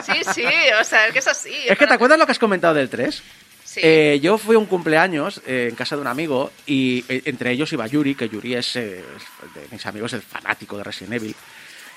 Sí, 0.03 0.23
sí, 0.33 0.45
o 0.79 0.83
sea, 0.83 1.05
es 1.05 1.13
que 1.13 1.19
es 1.19 1.27
así. 1.27 1.53
Es 1.67 1.77
que 1.77 1.85
te 1.85 1.93
acuerdas 1.93 2.17
lo 2.17 2.25
que 2.25 2.31
has 2.31 2.39
comentado 2.39 2.73
del 2.73 2.89
3? 2.89 3.21
Sí. 3.71 3.79
Eh, 3.81 4.19
yo 4.21 4.37
fui 4.37 4.57
a 4.57 4.59
un 4.59 4.65
cumpleaños 4.65 5.41
eh, 5.47 5.67
en 5.69 5.75
casa 5.77 5.95
de 5.95 6.01
un 6.01 6.07
amigo 6.07 6.51
y 6.65 7.05
eh, 7.07 7.21
entre 7.23 7.51
ellos 7.51 7.71
iba 7.71 7.87
Yuri, 7.87 8.15
que 8.15 8.27
Yuri 8.27 8.55
es, 8.55 8.75
eh, 8.75 8.99
es 8.99 9.53
de 9.53 9.65
mis 9.71 9.85
amigos 9.85 10.11
el 10.11 10.21
fanático 10.21 10.75
de 10.75 10.83
Resident 10.83 11.13
Evil. 11.13 11.33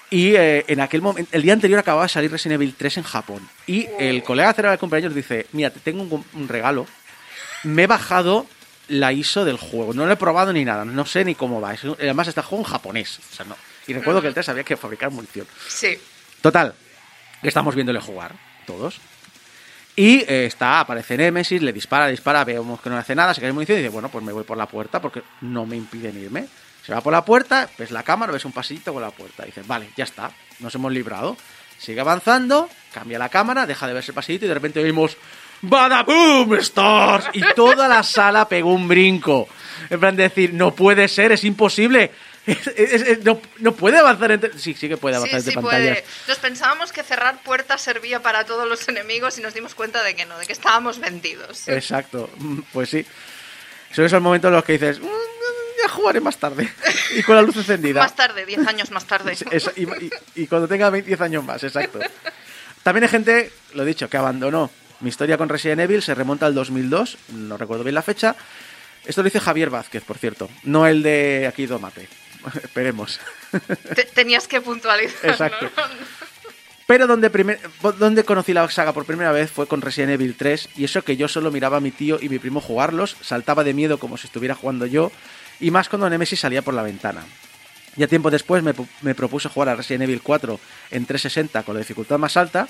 Y 0.08 0.34
en 0.36 0.78
aquel 0.78 1.02
momento, 1.02 1.28
el 1.34 1.42
día 1.42 1.52
anterior 1.54 1.80
acababa 1.80 2.04
de 2.04 2.10
salir 2.10 2.30
Resident 2.30 2.62
Evil 2.62 2.76
3 2.78 2.98
en 2.98 3.02
Japón. 3.02 3.48
Y 3.66 3.88
el 3.98 4.22
colega 4.22 4.52
cero 4.54 4.70
del 4.70 4.78
cumpleaños 4.78 5.12
dice, 5.12 5.48
mira, 5.50 5.70
te 5.70 5.80
tengo 5.80 6.02
un, 6.02 6.24
un 6.34 6.46
regalo. 6.46 6.86
Me 7.64 7.84
he 7.84 7.86
bajado 7.88 8.46
la 8.86 9.12
ISO 9.12 9.44
del 9.44 9.56
juego. 9.56 9.92
No 9.94 10.06
lo 10.06 10.12
he 10.12 10.16
probado 10.16 10.52
ni 10.52 10.64
nada. 10.64 10.84
No 10.84 11.04
sé 11.04 11.24
ni 11.24 11.34
cómo 11.34 11.60
va. 11.60 11.74
Además 11.98 12.28
está 12.28 12.42
el 12.42 12.46
juego 12.46 12.64
en 12.64 12.70
japonés. 12.70 13.18
O 13.32 13.34
sea, 13.34 13.46
no. 13.46 13.56
Y 13.88 13.94
recuerdo 13.94 14.20
que 14.22 14.28
el 14.28 14.34
3 14.34 14.50
había 14.50 14.62
que 14.62 14.76
fabricar 14.76 15.10
munición. 15.10 15.48
Sí. 15.66 15.98
Total, 16.40 16.74
que 17.42 17.48
estamos 17.48 17.74
viéndole 17.74 17.98
jugar, 17.98 18.36
todos. 18.66 19.00
Y 19.96 20.20
eh, 20.20 20.46
está, 20.46 20.80
aparece 20.80 21.16
Nemesis, 21.16 21.62
le 21.62 21.72
dispara, 21.72 22.08
dispara, 22.08 22.44
vemos 22.44 22.80
que 22.80 22.90
no 22.90 22.96
hace 22.96 23.14
nada, 23.14 23.32
se 23.32 23.40
cae 23.40 23.52
munición 23.52 23.78
y 23.78 23.82
dice, 23.82 23.92
bueno, 23.92 24.08
pues 24.08 24.24
me 24.24 24.32
voy 24.32 24.42
por 24.44 24.58
la 24.58 24.66
puerta 24.66 25.00
porque 25.00 25.22
no 25.42 25.66
me 25.66 25.76
impiden 25.76 26.20
irme. 26.20 26.46
Se 26.84 26.92
va 26.92 27.00
por 27.00 27.12
la 27.12 27.24
puerta, 27.24 27.68
ves 27.78 27.90
la 27.90 28.02
cámara, 28.02 28.32
ves 28.32 28.44
un 28.44 28.52
pasillito 28.52 28.92
con 28.92 29.02
la 29.02 29.10
puerta. 29.10 29.44
Dice, 29.44 29.62
vale, 29.66 29.88
ya 29.96 30.04
está, 30.04 30.30
nos 30.58 30.74
hemos 30.74 30.92
librado. 30.92 31.36
Sigue 31.78 32.00
avanzando, 32.00 32.68
cambia 32.92 33.18
la 33.18 33.28
cámara, 33.28 33.66
deja 33.66 33.86
de 33.86 33.94
verse 33.94 34.10
el 34.10 34.14
pasillito 34.14 34.44
y 34.44 34.48
de 34.48 34.54
repente 34.54 34.82
oímos 34.82 35.16
¡Badaboom! 35.62 36.54
¡Stars! 36.56 37.30
Y 37.32 37.42
toda 37.54 37.88
la 37.88 38.02
sala 38.02 38.48
pegó 38.48 38.72
un 38.72 38.86
brinco. 38.86 39.48
En 39.88 40.00
plan 40.00 40.16
de 40.16 40.24
decir, 40.24 40.52
no 40.52 40.74
puede 40.74 41.08
ser, 41.08 41.32
es 41.32 41.44
imposible. 41.44 42.12
Es- 42.46 42.66
es- 42.66 43.02
es- 43.02 43.24
no, 43.24 43.40
no 43.58 43.72
puede 43.74 43.98
avanzar 43.98 44.30
entre... 44.32 44.58
Sí, 44.58 44.74
sí 44.74 44.88
que 44.88 44.96
puede 44.96 45.16
avanzar 45.16 45.40
Sí, 45.40 45.48
entre 45.48 45.50
sí 45.52 45.56
pantallas. 45.66 45.98
puede. 46.02 46.04
Nos 46.28 46.38
pensábamos 46.38 46.92
que 46.92 47.02
cerrar 47.02 47.42
puertas 47.42 47.80
servía 47.80 48.20
para 48.22 48.44
todos 48.44 48.68
los 48.68 48.86
enemigos 48.88 49.38
y 49.38 49.42
nos 49.42 49.54
dimos 49.54 49.74
cuenta 49.74 50.02
de 50.02 50.14
que 50.14 50.26
no, 50.26 50.38
de 50.38 50.44
que 50.46 50.52
estábamos 50.52 50.98
vendidos. 50.98 51.66
Exacto, 51.68 52.28
Mm, 52.36 52.60
pues 52.72 52.90
sí. 52.90 53.06
Son 53.92 54.04
esos 54.04 54.20
momentos 54.20 54.48
en 54.48 54.54
los 54.56 54.64
que 54.64 54.72
dices, 54.74 55.00
"Mm, 55.00 55.06
ya 55.82 55.88
jugaré 55.88 56.20
más 56.20 56.36
tarde. 56.38 56.68
Y 57.16 57.22
con 57.22 57.36
la 57.36 57.42
luz 57.42 57.56
encendida. 57.56 58.00
Más 58.02 58.14
tarde, 58.16 58.44
10 58.44 58.66
años 58.66 58.90
más 58.90 59.06
tarde. 59.06 59.36
Y, 59.76 59.82
y- 59.84 60.10
y 60.34 60.46
cuando 60.46 60.66
tenga 60.68 60.90
20 60.90 61.08
10 61.08 61.20
años 61.20 61.44
más, 61.44 61.62
exacto. 61.64 61.98
También 62.82 63.04
hay 63.04 63.08
gente, 63.10 63.50
lo 63.72 63.84
he 63.84 63.86
dicho, 63.86 64.10
que 64.10 64.16
abandonó. 64.16 64.70
Mi 65.00 65.08
historia 65.10 65.38
con 65.38 65.48
Resident 65.48 65.80
Evil 65.80 66.02
se 66.02 66.14
remonta 66.14 66.46
al 66.46 66.54
2002, 66.54 67.16
no 67.32 67.56
recuerdo 67.56 67.84
bien 67.84 67.94
la 67.94 68.02
fecha. 68.02 68.36
Esto 69.04 69.20
lo 69.22 69.24
dice 69.26 69.40
Javier 69.40 69.68
Vázquez, 69.70 70.02
por 70.02 70.16
cierto, 70.18 70.48
no 70.62 70.86
el 70.86 71.02
de 71.02 71.46
aquí 71.48 71.66
Domate. 71.66 72.08
Esperemos. 72.62 73.20
Te- 73.94 74.04
tenías 74.04 74.46
que 74.48 74.60
puntualizar. 74.60 75.30
Exacto. 75.30 75.70
Pero 76.86 77.06
donde, 77.06 77.30
primer- 77.30 77.58
donde 77.98 78.24
conocí 78.24 78.52
la 78.52 78.68
saga 78.70 78.92
por 78.92 79.06
primera 79.06 79.32
vez 79.32 79.50
fue 79.50 79.66
con 79.66 79.80
Resident 79.80 80.12
Evil 80.12 80.34
3 80.36 80.68
y 80.76 80.84
eso 80.84 81.02
que 81.02 81.16
yo 81.16 81.28
solo 81.28 81.50
miraba 81.50 81.78
a 81.78 81.80
mi 81.80 81.90
tío 81.90 82.18
y 82.20 82.28
mi 82.28 82.38
primo 82.38 82.60
jugarlos, 82.60 83.16
saltaba 83.22 83.64
de 83.64 83.72
miedo 83.72 83.98
como 83.98 84.18
si 84.18 84.26
estuviera 84.26 84.54
jugando 84.54 84.84
yo 84.84 85.10
y 85.60 85.70
más 85.70 85.88
cuando 85.88 86.10
Nemesis 86.10 86.40
salía 86.40 86.60
por 86.62 86.74
la 86.74 86.82
ventana. 86.82 87.24
Ya 87.96 88.06
tiempo 88.06 88.30
después 88.30 88.62
me, 88.62 88.74
me 89.00 89.14
propuse 89.14 89.48
jugar 89.48 89.70
a 89.70 89.76
Resident 89.76 90.02
Evil 90.02 90.20
4 90.22 90.60
en 90.90 91.06
360 91.06 91.62
con 91.62 91.74
la 91.74 91.78
dificultad 91.80 92.18
más 92.18 92.36
alta. 92.36 92.68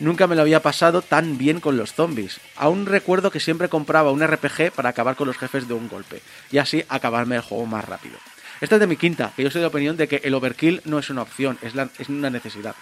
Nunca 0.00 0.26
me 0.26 0.34
lo 0.34 0.42
había 0.42 0.60
pasado 0.60 1.00
tan 1.00 1.38
bien 1.38 1.60
con 1.60 1.76
los 1.76 1.94
zombies. 1.94 2.40
Aún 2.56 2.84
recuerdo 2.84 3.30
que 3.30 3.38
siempre 3.40 3.68
compraba 3.68 4.10
un 4.10 4.26
RPG 4.26 4.72
para 4.74 4.88
acabar 4.90 5.14
con 5.16 5.28
los 5.28 5.38
jefes 5.38 5.68
de 5.68 5.74
un 5.74 5.88
golpe 5.88 6.20
y 6.50 6.58
así 6.58 6.84
acabarme 6.88 7.36
el 7.36 7.42
juego 7.42 7.64
más 7.64 7.84
rápido. 7.84 8.18
Esta 8.60 8.76
es 8.76 8.80
de 8.80 8.86
mi 8.86 8.96
quinta, 8.96 9.32
que 9.36 9.42
yo 9.42 9.50
soy 9.50 9.60
de 9.60 9.64
la 9.64 9.68
opinión 9.68 9.96
de 9.96 10.08
que 10.08 10.20
el 10.24 10.34
overkill 10.34 10.80
no 10.84 10.98
es 10.98 11.10
una 11.10 11.22
opción, 11.22 11.58
es, 11.62 11.74
la- 11.74 11.88
es 11.98 12.08
una 12.08 12.30
necesidad. 12.30 12.74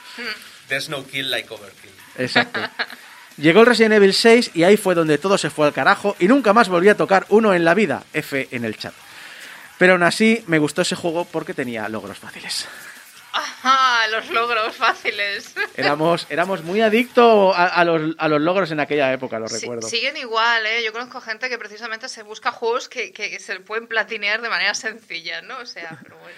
There's 0.68 0.88
no 0.88 1.04
kill 1.06 1.30
like 1.30 1.52
overkill. 1.52 1.90
Exacto. 2.18 2.60
Llegó 3.38 3.60
el 3.60 3.66
Resident 3.66 3.94
Evil 3.94 4.12
6 4.12 4.50
y 4.54 4.62
ahí 4.64 4.76
fue 4.76 4.94
donde 4.94 5.16
todo 5.18 5.38
se 5.38 5.48
fue 5.50 5.66
al 5.66 5.72
carajo 5.72 6.14
y 6.18 6.28
nunca 6.28 6.52
más 6.52 6.68
volví 6.68 6.88
a 6.88 6.96
tocar 6.96 7.24
uno 7.30 7.54
en 7.54 7.64
la 7.64 7.74
vida. 7.74 8.04
F 8.12 8.48
en 8.50 8.64
el 8.64 8.76
chat. 8.76 8.92
Pero 9.78 9.94
aún 9.94 10.02
así 10.02 10.44
me 10.46 10.58
gustó 10.58 10.82
ese 10.82 10.94
juego 10.94 11.24
porque 11.24 11.54
tenía 11.54 11.88
logros 11.88 12.18
fáciles. 12.18 12.68
Ajá, 13.32 14.06
los 14.08 14.28
logros 14.30 14.76
fáciles. 14.76 15.54
Éramos, 15.76 16.26
éramos 16.28 16.62
muy 16.62 16.80
adictos 16.82 17.54
a, 17.56 17.66
a 17.66 17.84
los, 17.84 18.14
a 18.18 18.28
los 18.28 18.40
logros 18.40 18.70
en 18.70 18.80
aquella 18.80 19.12
época, 19.12 19.38
lo 19.38 19.48
Sí, 19.48 19.60
recuerdo. 19.60 19.88
siguen 19.88 20.16
igual, 20.18 20.66
¿eh? 20.66 20.82
Yo 20.84 20.92
conozco 20.92 21.20
gente 21.20 21.48
que 21.48 21.56
precisamente 21.58 22.08
se 22.08 22.22
busca 22.22 22.52
juegos 22.52 22.88
que, 22.88 23.12
que 23.12 23.38
se 23.40 23.60
pueden 23.60 23.86
platinear 23.86 24.42
de 24.42 24.50
manera 24.50 24.74
sencilla, 24.74 25.40
¿no? 25.42 25.58
O 25.58 25.66
sea, 25.66 25.98
pero 26.02 26.16
bueno. 26.18 26.36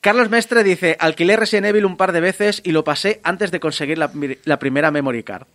Carlos 0.00 0.30
Mestre 0.30 0.62
dice, 0.64 0.96
alquilé 1.00 1.36
Resident 1.36 1.66
Evil 1.66 1.84
un 1.86 1.96
par 1.96 2.12
de 2.12 2.20
veces 2.20 2.60
y 2.64 2.72
lo 2.72 2.84
pasé 2.84 3.20
antes 3.24 3.50
de 3.50 3.60
conseguir 3.60 3.98
la, 3.98 4.10
la 4.44 4.58
primera 4.58 4.90
memory 4.90 5.22
card. 5.24 5.46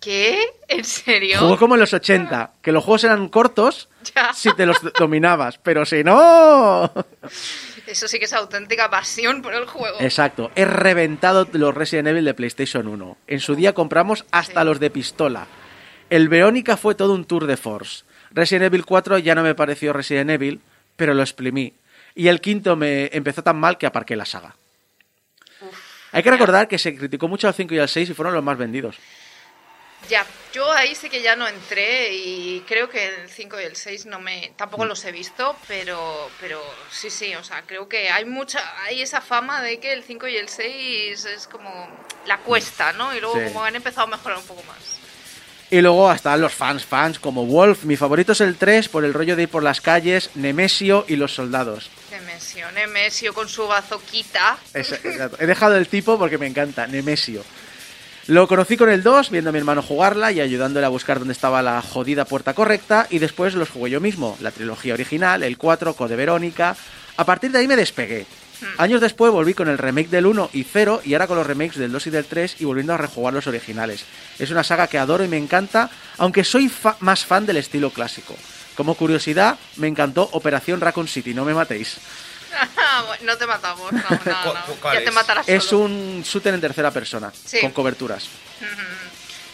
¿Qué? 0.00 0.44
¿En 0.66 0.84
serio? 0.84 1.38
Jugó 1.38 1.56
como 1.58 1.74
en 1.74 1.80
los 1.80 1.92
80, 1.92 2.54
que 2.60 2.72
los 2.72 2.82
juegos 2.82 3.04
eran 3.04 3.28
cortos 3.28 3.88
Ya. 4.14 4.32
si 4.32 4.52
te 4.54 4.66
los 4.66 4.78
dominabas, 4.98 5.58
pero 5.58 5.84
si 5.86 6.02
no... 6.02 6.92
Eso 7.86 8.06
sí 8.08 8.18
que 8.18 8.26
es 8.26 8.32
auténtica 8.32 8.88
pasión 8.90 9.42
por 9.42 9.54
el 9.54 9.66
juego. 9.66 9.98
Exacto, 10.00 10.50
he 10.54 10.64
reventado 10.64 11.48
los 11.52 11.74
Resident 11.74 12.08
Evil 12.08 12.24
de 12.24 12.34
PlayStation 12.34 12.86
1. 12.86 13.16
En 13.26 13.40
su 13.40 13.54
día 13.56 13.72
compramos 13.74 14.24
hasta 14.30 14.60
Sí. 14.60 14.66
los 14.66 14.78
de 14.80 14.90
pistola. 14.90 15.46
El 16.08 16.28
Verónica 16.28 16.76
fue 16.76 16.94
todo 16.94 17.12
un 17.14 17.24
tour 17.24 17.46
de 17.46 17.56
force. 17.56 18.04
Resident 18.30 18.66
Evil 18.66 18.84
4 18.84 19.18
ya 19.18 19.34
no 19.34 19.42
me 19.42 19.54
pareció 19.54 19.92
Resident 19.92 20.30
Evil, 20.30 20.60
pero 20.96 21.12
lo 21.14 21.22
exprimí. 21.22 21.72
Y 22.14 22.28
el 22.28 22.40
quinto 22.40 22.76
me 22.76 23.08
empezó 23.12 23.42
tan 23.42 23.58
mal 23.58 23.78
que 23.78 23.86
aparqué 23.86 24.14
la 24.16 24.26
saga. 24.26 24.54
Hay 26.12 26.22
que 26.22 26.30
recordar 26.30 26.68
que 26.68 26.78
se 26.78 26.94
criticó 26.94 27.26
mucho 27.26 27.48
al 27.48 27.54
5 27.54 27.72
y 27.74 27.78
al 27.78 27.88
6 27.88 28.10
y 28.10 28.14
fueron 28.14 28.34
los 28.34 28.44
más 28.44 28.58
vendidos. 28.58 28.96
Ya, 30.08 30.26
yo 30.52 30.70
ahí 30.72 30.94
sí 30.94 31.08
que 31.08 31.22
ya 31.22 31.36
no 31.36 31.46
entré 31.48 32.12
y 32.14 32.60
creo 32.66 32.88
que 32.90 33.06
el 33.06 33.30
5 33.30 33.60
y 33.60 33.64
el 33.64 33.76
6 33.76 34.06
no 34.06 34.20
me 34.20 34.48
Mm. 34.50 34.54
tampoco 34.56 34.84
los 34.84 35.04
he 35.04 35.12
visto, 35.12 35.56
pero 35.68 36.28
pero 36.40 36.60
sí, 36.90 37.08
sí, 37.08 37.34
o 37.34 37.44
sea, 37.44 37.62
creo 37.62 37.88
que 37.88 38.10
hay 38.10 38.24
mucha 38.24 38.60
hay 38.84 39.00
esa 39.00 39.20
fama 39.20 39.62
de 39.62 39.78
que 39.78 39.92
el 39.92 40.02
5 40.02 40.26
y 40.28 40.36
el 40.36 40.48
6 40.48 41.24
es 41.24 41.46
como 41.46 41.88
la 42.26 42.38
cuesta, 42.38 42.92
¿no? 42.92 43.14
Y 43.14 43.20
luego 43.20 43.36
Sí. 43.38 43.44
como 43.46 43.64
han 43.64 43.76
empezado 43.76 44.06
a 44.08 44.10
mejorar 44.10 44.38
un 44.38 44.44
poco 44.44 44.62
más. 44.64 44.98
Y 45.70 45.80
luego 45.80 46.10
hasta 46.10 46.36
los 46.36 46.52
fans, 46.52 46.84
fans 46.84 47.18
como 47.18 47.46
Wolf. 47.46 47.84
Mi 47.84 47.96
favorito 47.96 48.32
es 48.32 48.42
el 48.42 48.56
3 48.58 48.90
por 48.90 49.06
el 49.06 49.14
rollo 49.14 49.36
de 49.36 49.44
ir 49.44 49.48
por 49.48 49.62
las 49.62 49.80
calles, 49.80 50.28
Nemesio 50.34 51.06
y 51.08 51.16
los 51.16 51.32
soldados. 51.34 51.88
Nemesio, 52.10 52.70
Nemesio 52.72 53.32
con 53.32 53.48
su 53.48 53.66
bazoquita. 53.66 54.58
Exacto. 54.74 55.38
He 55.40 55.46
dejado 55.46 55.76
el 55.76 55.88
tipo 55.88 56.18
porque 56.18 56.36
me 56.36 56.46
encanta, 56.46 56.86
Nemesio. 56.86 57.42
Lo 58.28 58.46
conocí 58.46 58.76
con 58.76 58.88
el 58.88 59.02
2, 59.02 59.30
viendo 59.30 59.50
a 59.50 59.52
mi 59.52 59.58
hermano 59.58 59.82
jugarla 59.82 60.30
y 60.30 60.40
ayudándole 60.40 60.86
a 60.86 60.90
buscar 60.90 61.18
dónde 61.18 61.32
estaba 61.32 61.60
la 61.60 61.82
jodida 61.82 62.24
puerta 62.24 62.54
correcta, 62.54 63.06
y 63.10 63.18
después 63.18 63.54
los 63.54 63.68
jugué 63.70 63.90
yo 63.90 64.00
mismo, 64.00 64.36
la 64.40 64.52
trilogía 64.52 64.94
original, 64.94 65.42
el 65.42 65.58
4, 65.58 65.94
Code 65.94 66.14
Verónica. 66.14 66.76
A 67.16 67.24
partir 67.26 67.50
de 67.50 67.58
ahí 67.58 67.66
me 67.68 67.76
despegué. 67.76 68.26
Años 68.78 69.00
después 69.00 69.32
volví 69.32 69.54
con 69.54 69.66
el 69.68 69.76
remake 69.76 70.08
del 70.08 70.26
1 70.26 70.50
y 70.52 70.62
0 70.62 71.02
y 71.04 71.14
ahora 71.14 71.26
con 71.26 71.36
los 71.36 71.46
remakes 71.46 71.78
del 71.78 71.90
2 71.90 72.06
y 72.06 72.10
del 72.10 72.24
3 72.26 72.60
y 72.60 72.64
volviendo 72.64 72.94
a 72.94 72.96
rejugar 72.96 73.34
los 73.34 73.48
originales. 73.48 74.04
Es 74.38 74.52
una 74.52 74.62
saga 74.62 74.86
que 74.86 74.98
adoro 74.98 75.24
y 75.24 75.28
me 75.28 75.36
encanta, 75.36 75.90
aunque 76.18 76.44
soy 76.44 76.68
fa- 76.68 76.96
más 77.00 77.24
fan 77.24 77.44
del 77.44 77.56
estilo 77.56 77.90
clásico. 77.90 78.36
Como 78.76 78.94
curiosidad, 78.94 79.58
me 79.76 79.88
encantó 79.88 80.28
Operación 80.32 80.80
Raccoon 80.80 81.08
City, 81.08 81.34
no 81.34 81.44
me 81.44 81.54
matéis. 81.54 81.96
No 83.22 83.36
te 83.36 83.46
matamos, 83.46 83.92
no, 83.92 83.98
no, 84.00 84.08
¿Cu- 84.08 84.28
no. 84.28 84.64
cu- 84.66 84.76
cuál 84.80 84.94
Ya 84.98 85.00
te 85.04 85.08
es? 85.08 85.14
matarás 85.14 85.48
Es 85.48 85.64
solo. 85.64 85.84
un 85.86 86.22
shooter 86.22 86.54
en 86.54 86.60
tercera 86.60 86.90
persona, 86.90 87.32
Sí. 87.44 87.60
con 87.60 87.70
coberturas. 87.72 88.28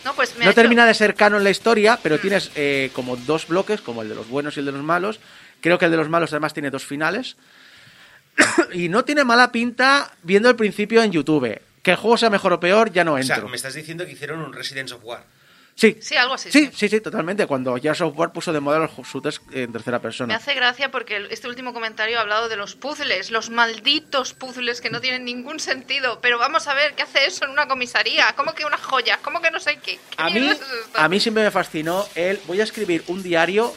No, 0.04 0.14
pues 0.14 0.34
me 0.36 0.42
ha 0.42 0.44
No 0.46 0.50
hecho- 0.52 0.60
termina 0.60 0.86
de 0.86 0.94
ser 0.94 1.14
canon 1.14 1.44
la 1.44 1.50
historia, 1.50 1.98
pero 2.02 2.18
tienes 2.18 2.50
eh, 2.54 2.90
como 2.94 3.16
dos 3.16 3.46
bloques, 3.48 3.80
como 3.80 4.02
el 4.02 4.08
de 4.08 4.14
los 4.14 4.28
buenos 4.28 4.56
y 4.56 4.60
el 4.60 4.66
de 4.66 4.72
los 4.72 4.82
malos. 4.82 5.20
Creo 5.60 5.78
que 5.78 5.84
el 5.86 5.90
de 5.90 5.96
los 5.96 6.08
malos 6.08 6.32
además 6.32 6.54
tiene 6.54 6.70
dos 6.70 6.84
finales. 6.86 7.36
y 8.72 8.88
no 8.88 9.04
tiene 9.04 9.24
mala 9.24 9.50
pinta 9.52 10.12
viendo 10.22 10.48
el 10.48 10.56
principio 10.56 11.02
en 11.02 11.10
YouTube. 11.12 11.60
Que 11.82 11.92
el 11.92 11.96
juego 11.96 12.16
sea 12.16 12.30
mejor 12.30 12.52
o 12.52 12.60
peor, 12.60 12.92
ya 12.92 13.04
no 13.04 13.14
O 13.14 13.22
sea, 13.22 13.36
entro. 13.36 13.48
me 13.48 13.56
estás 13.56 13.74
diciendo 13.74 14.04
que 14.06 14.12
hicieron 14.12 14.40
un 14.40 14.52
Residence 14.52 14.94
of 14.94 15.00
War. 15.04 15.24
Sí, 15.78 15.96
Sí, 16.00 16.16
algo 16.16 16.34
así. 16.34 16.50
sí, 16.50 16.70
sí, 16.74 16.88
sí, 16.88 17.00
totalmente. 17.00 17.46
Cuando 17.46 17.76
ya 17.78 17.94
Software 17.94 18.30
puso 18.30 18.52
de 18.52 18.58
moda 18.58 18.80
los 18.80 18.90
shooters 19.06 19.40
en 19.52 19.70
tercera 19.70 19.98
Me 19.98 20.02
persona. 20.02 20.34
hace 20.34 20.52
gracia 20.54 20.90
porque 20.90 21.28
este 21.30 21.46
último 21.46 21.72
comentario 21.72 22.18
ha 22.18 22.22
hablado 22.22 22.48
de 22.48 22.56
los 22.56 22.74
puzzles, 22.74 23.30
los 23.30 23.48
malditos 23.50 24.34
puzzles 24.34 24.80
que 24.80 24.90
no 24.90 25.00
tienen 25.00 25.24
ningún 25.24 25.60
sentido. 25.60 26.18
Pero 26.20 26.36
vamos 26.36 26.66
a 26.66 26.74
ver, 26.74 26.94
¿qué 26.94 27.02
hace 27.04 27.26
eso 27.26 27.44
en 27.44 27.52
una 27.52 27.68
comisaría? 27.68 28.32
¿Cómo 28.34 28.54
que 28.56 28.64
unas 28.64 28.80
joyas? 28.80 29.20
¿Cómo 29.22 29.40
que 29.40 29.52
no 29.52 29.60
sé 29.60 29.76
qué? 29.76 30.00
¿Qué 30.10 30.16
A 30.16 30.30
mí, 30.30 30.48
es 30.48 30.60
a 30.94 31.08
mí 31.08 31.20
siempre 31.20 31.44
me 31.44 31.52
fascinó 31.52 32.04
el 32.16 32.40
voy 32.48 32.60
a 32.60 32.64
escribir 32.64 33.04
un 33.06 33.22
diario 33.22 33.72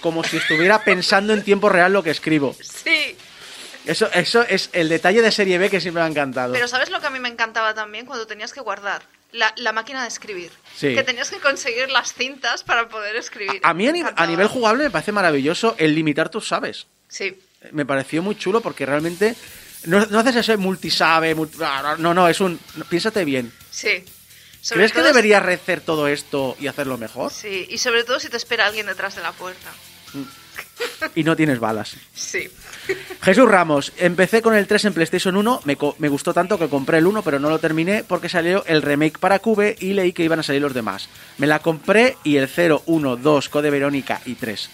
como 0.00 0.24
si 0.24 0.38
estuviera 0.38 0.82
pensando 0.82 1.32
en 1.34 1.44
tiempo 1.44 1.68
real 1.68 1.92
lo 1.92 2.02
que 2.02 2.10
escribo. 2.10 2.56
Sí. 2.60 3.16
Eso, 3.86 4.10
eso 4.12 4.42
es 4.42 4.70
el 4.72 4.88
detalle 4.88 5.22
de 5.22 5.30
serie 5.30 5.58
B 5.58 5.70
que 5.70 5.80
siempre 5.80 6.02
me 6.02 6.08
ha 6.08 6.10
encantado. 6.10 6.52
Pero 6.52 6.66
¿sabes 6.66 6.90
lo 6.90 7.00
que 7.00 7.06
a 7.06 7.10
mí 7.10 7.20
me 7.20 7.28
encantaba 7.28 7.74
también? 7.74 8.06
Cuando 8.06 8.26
tenías 8.26 8.52
que 8.52 8.60
guardar 8.60 9.02
la, 9.34 9.52
la 9.56 9.72
máquina 9.72 10.02
de 10.02 10.08
escribir. 10.08 10.50
Sí. 10.76 10.94
Que 10.94 11.02
tenías 11.02 11.28
que 11.30 11.38
conseguir 11.40 11.90
las 11.90 12.14
cintas 12.14 12.62
para 12.64 12.88
poder 12.88 13.16
escribir. 13.16 13.60
A 13.62 13.74
mí 13.74 13.86
a, 13.88 13.92
ni- 13.92 14.02
a 14.02 14.26
nivel 14.26 14.48
jugable 14.48 14.84
me 14.84 14.90
parece 14.90 15.12
maravilloso 15.12 15.74
el 15.78 15.94
limitar 15.94 16.28
tus 16.30 16.48
sabes. 16.48 16.86
Sí. 17.08 17.38
Me 17.72 17.84
pareció 17.86 18.22
muy 18.22 18.36
chulo 18.36 18.60
porque 18.60 18.84
realmente 18.86 19.34
no, 19.84 20.04
no 20.06 20.18
haces 20.20 20.36
eso 20.36 20.56
multisabe, 20.58 21.34
multi- 21.34 21.58
no, 21.98 22.14
no, 22.14 22.28
es 22.28 22.40
un... 22.40 22.58
piénsate 22.88 23.24
bien. 23.24 23.52
Sí. 23.70 24.04
Sobre 24.60 24.78
¿Crees 24.80 24.92
que 24.92 24.98
todo 25.00 25.08
si- 25.08 25.12
deberías 25.14 25.42
rehacer 25.42 25.80
todo 25.80 26.08
esto 26.08 26.56
y 26.58 26.66
hacerlo 26.68 26.96
mejor? 26.96 27.30
Sí, 27.32 27.66
y 27.68 27.78
sobre 27.78 28.04
todo 28.04 28.18
si 28.20 28.28
te 28.28 28.36
espera 28.36 28.66
alguien 28.66 28.86
detrás 28.86 29.14
de 29.16 29.22
la 29.22 29.32
puerta. 29.32 29.70
Y 31.14 31.24
no 31.24 31.36
tienes 31.36 31.58
balas. 31.58 31.96
Sí. 32.14 32.48
Jesús 33.22 33.48
Ramos, 33.48 33.92
empecé 33.96 34.42
con 34.42 34.54
el 34.54 34.66
3 34.66 34.86
en 34.86 34.94
PlayStation 34.94 35.36
1, 35.36 35.62
me, 35.64 35.78
me 35.98 36.08
gustó 36.08 36.34
tanto 36.34 36.58
que 36.58 36.68
compré 36.68 36.98
el 36.98 37.06
1, 37.06 37.22
pero 37.22 37.38
no 37.38 37.48
lo 37.48 37.58
terminé 37.58 38.04
porque 38.04 38.28
salió 38.28 38.64
el 38.66 38.82
remake 38.82 39.18
para 39.18 39.38
Cube 39.38 39.76
y 39.80 39.94
leí 39.94 40.12
que 40.12 40.24
iban 40.24 40.40
a 40.40 40.42
salir 40.42 40.60
los 40.60 40.74
demás. 40.74 41.08
Me 41.38 41.46
la 41.46 41.60
compré 41.60 42.16
y 42.22 42.36
el 42.36 42.48
0, 42.48 42.82
1, 42.86 43.16
2, 43.16 43.48
Code 43.48 43.70
Verónica 43.70 44.20
y 44.26 44.34
3. 44.34 44.70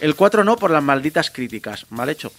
El 0.00 0.14
4 0.14 0.44
no 0.44 0.56
por 0.56 0.70
las 0.70 0.82
malditas 0.82 1.30
críticas, 1.30 1.86
mal 1.90 2.10
hecho. 2.10 2.32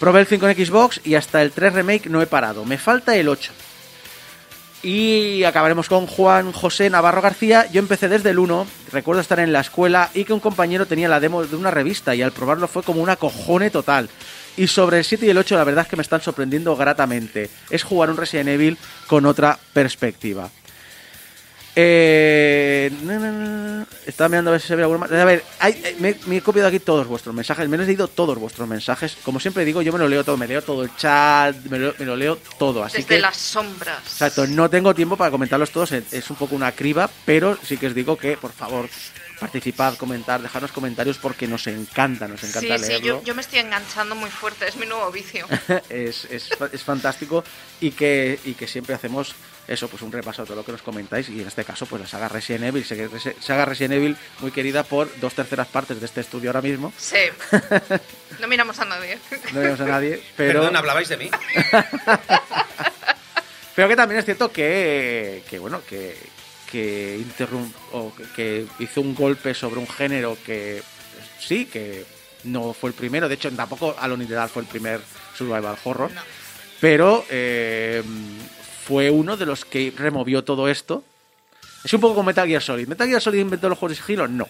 Probé 0.00 0.20
el 0.20 0.26
5 0.26 0.48
en 0.48 0.66
Xbox 0.66 1.00
y 1.04 1.14
hasta 1.14 1.40
el 1.40 1.52
3 1.52 1.74
remake 1.74 2.08
no 2.08 2.20
he 2.20 2.26
parado. 2.26 2.64
Me 2.64 2.78
falta 2.78 3.16
el 3.16 3.28
8. 3.28 3.52
Y 4.82 5.42
acabaremos 5.44 5.88
con 5.88 6.06
Juan 6.06 6.52
José 6.52 6.90
Navarro 6.90 7.22
García. 7.22 7.66
Yo 7.72 7.80
empecé 7.80 8.08
desde 8.08 8.30
el 8.30 8.38
1, 8.38 8.66
recuerdo 8.92 9.20
estar 9.20 9.40
en 9.40 9.52
la 9.52 9.60
escuela 9.60 10.10
y 10.14 10.24
que 10.24 10.32
un 10.32 10.40
compañero 10.40 10.86
tenía 10.86 11.08
la 11.08 11.18
demo 11.18 11.44
de 11.44 11.56
una 11.56 11.70
revista 11.70 12.14
y 12.14 12.22
al 12.22 12.32
probarlo 12.32 12.68
fue 12.68 12.82
como 12.82 13.02
una 13.02 13.16
cojone 13.16 13.70
total. 13.70 14.08
Y 14.56 14.66
sobre 14.68 14.98
el 14.98 15.04
7 15.04 15.26
y 15.26 15.30
el 15.30 15.38
8 15.38 15.54
la 15.56 15.64
verdad 15.64 15.84
es 15.84 15.90
que 15.90 15.96
me 15.96 16.02
están 16.02 16.20
sorprendiendo 16.22 16.74
gratamente. 16.76 17.50
Es 17.70 17.82
jugar 17.82 18.10
un 18.10 18.16
Resident 18.16 18.48
Evil 18.48 18.78
con 19.06 19.26
otra 19.26 19.58
perspectiva. 19.72 20.50
Eh, 21.78 22.90
na, 23.02 23.18
na, 23.18 23.30
na, 23.32 23.86
estaba 24.06 24.30
mirando 24.30 24.48
a 24.50 24.52
ver 24.52 24.62
si 24.62 24.68
se 24.68 24.76
ve 24.76 24.82
alguna 24.82 25.00
más. 25.00 25.12
A 25.12 25.24
ver, 25.26 25.44
hay- 25.58 25.94
me, 26.00 26.14
me 26.24 26.38
he 26.38 26.40
copiado 26.40 26.68
aquí 26.68 26.78
todos 26.80 27.06
vuestros 27.06 27.34
mensajes. 27.34 27.68
Me 27.68 27.76
he 27.76 27.80
leído 27.80 28.08
todos 28.08 28.38
vuestros 28.38 28.66
mensajes. 28.66 29.18
Como 29.22 29.38
siempre 29.40 29.62
digo, 29.66 29.82
yo 29.82 29.92
me 29.92 29.98
lo 29.98 30.08
leo 30.08 30.24
todo. 30.24 30.38
Me 30.38 30.46
leo 30.48 30.62
todo 30.62 30.82
el 30.84 30.96
chat, 30.96 31.54
me 31.68 31.78
lo, 31.78 31.94
me 31.98 32.06
lo 32.06 32.16
leo 32.16 32.38
todo. 32.58 32.82
Así 32.82 32.96
Desde 32.98 33.08
que, 33.16 33.20
las 33.20 33.36
sombras. 33.36 33.98
exacto, 34.06 34.46
no 34.46 34.70
tengo 34.70 34.94
tiempo 34.94 35.18
para 35.18 35.30
comentarlos 35.30 35.70
todos. 35.70 35.92
Es 35.92 36.30
un 36.30 36.36
poco 36.36 36.54
una 36.56 36.72
criba, 36.72 37.10
pero 37.26 37.58
sí 37.62 37.76
que 37.76 37.88
os 37.88 37.94
digo 37.94 38.16
que, 38.16 38.38
por 38.38 38.52
favor, 38.52 38.88
participad, 39.38 39.96
comentar, 39.96 40.40
dejarnos 40.40 40.72
comentarios 40.72 41.18
porque 41.18 41.46
nos 41.46 41.66
encanta, 41.66 42.26
nos 42.28 42.42
encanta 42.42 42.78
Sí, 42.78 42.84
sí, 42.84 42.88
leerlo. 42.90 43.06
yo, 43.06 43.22
yo 43.22 43.34
me 43.34 43.42
estoy 43.42 43.58
enganchando 43.58 44.14
muy 44.14 44.30
fuerte, 44.30 44.66
es 44.66 44.76
mi 44.76 44.86
nuevo 44.86 45.10
vicio. 45.12 45.46
es, 45.88 46.24
es, 46.26 46.48
es 46.72 46.82
fantástico 46.82 47.44
y 47.80 47.90
que, 47.90 48.38
y 48.44 48.54
que 48.54 48.66
siempre 48.66 48.94
hacemos 48.94 49.34
eso, 49.68 49.88
pues 49.88 50.02
un 50.02 50.12
repaso 50.12 50.42
a 50.42 50.44
todo 50.44 50.56
lo 50.56 50.64
que 50.64 50.70
nos 50.72 50.82
comentáis 50.82 51.28
y 51.28 51.40
en 51.40 51.48
este 51.48 51.64
caso 51.64 51.86
pues 51.86 52.00
la 52.00 52.06
saga 52.06 52.28
Resident 52.28 52.64
Evil, 52.64 52.84
saga 53.40 53.64
Resident 53.64 53.94
Evil 53.94 54.16
muy 54.38 54.52
querida 54.52 54.84
por 54.84 55.10
dos 55.18 55.34
terceras 55.34 55.66
partes 55.66 55.98
de 55.98 56.06
este 56.06 56.20
estudio 56.20 56.50
ahora 56.50 56.62
mismo, 56.62 56.92
Sí. 56.96 57.16
No 58.40 58.48
miramos 58.48 58.78
a 58.78 58.84
nadie. 58.84 59.18
no 59.52 59.60
vemos 59.60 59.80
a 59.80 59.86
nadie, 59.86 60.22
pero 60.36 60.60
Perdón, 60.60 60.76
¿hablabais 60.76 61.08
de 61.08 61.16
mí? 61.16 61.30
Pero 63.74 63.88
que 63.88 63.96
también 63.96 64.18
es 64.18 64.24
cierto 64.24 64.50
que, 64.52 65.42
que 65.50 65.58
bueno, 65.58 65.82
que, 65.86 66.16
que, 66.70 67.22
o 67.92 68.12
que- 68.34 68.66
hizo 68.78 69.00
un 69.00 69.14
golpe 69.14 69.54
sobre 69.54 69.80
un 69.80 69.88
género 69.88 70.36
que 70.44 70.82
sí, 71.38 71.66
que 71.66 72.04
no 72.44 72.72
fue 72.72 72.90
el 72.90 72.94
primero. 72.94 73.28
De 73.28 73.34
hecho, 73.34 73.50
tampoco 73.52 73.94
Alone 73.98 74.24
in 74.24 74.30
the 74.30 74.48
fue 74.48 74.62
el 74.62 74.68
primer 74.68 75.00
survival 75.36 75.76
horror. 75.84 76.10
No. 76.12 76.20
Pero 76.80 77.24
eh, 77.30 78.02
fue 78.84 79.10
uno 79.10 79.36
de 79.36 79.46
los 79.46 79.64
que 79.64 79.92
removió 79.96 80.44
todo 80.44 80.68
esto. 80.68 81.02
Es 81.84 81.92
un 81.92 82.00
poco 82.00 82.14
como 82.16 82.26
Metal 82.26 82.46
Gear 82.46 82.62
Solid. 82.62 82.88
¿Metal 82.88 83.08
Gear 83.08 83.20
Solid 83.22 83.40
inventó 83.40 83.68
los 83.68 83.78
juegos 83.78 83.96
de 83.96 84.02
sigilo? 84.02 84.28
No. 84.28 84.48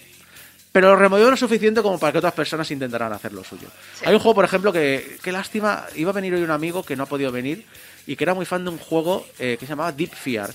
Pero 0.72 0.88
lo 0.88 0.96
removió 0.96 1.30
lo 1.30 1.36
suficiente 1.36 1.80
como 1.80 1.98
para 1.98 2.12
que 2.12 2.18
otras 2.18 2.34
personas 2.34 2.70
intentaran 2.70 3.12
hacer 3.12 3.32
lo 3.32 3.42
suyo. 3.44 3.68
Sí. 3.98 4.04
Hay 4.06 4.14
un 4.14 4.20
juego, 4.20 4.34
por 4.34 4.44
ejemplo, 4.44 4.72
que, 4.72 5.18
qué 5.22 5.32
lástima, 5.32 5.86
iba 5.94 6.10
a 6.10 6.14
venir 6.14 6.34
hoy 6.34 6.42
un 6.42 6.50
amigo 6.50 6.82
que 6.84 6.96
no 6.96 7.04
ha 7.04 7.06
podido 7.06 7.32
venir 7.32 7.64
y 8.06 8.14
que 8.16 8.24
era 8.24 8.34
muy 8.34 8.44
fan 8.44 8.62
de 8.64 8.70
un 8.70 8.78
juego 8.78 9.26
eh, 9.38 9.56
que 9.58 9.64
se 9.64 9.70
llamaba 9.70 9.92
Deep 9.92 10.12
Fear. 10.14 10.50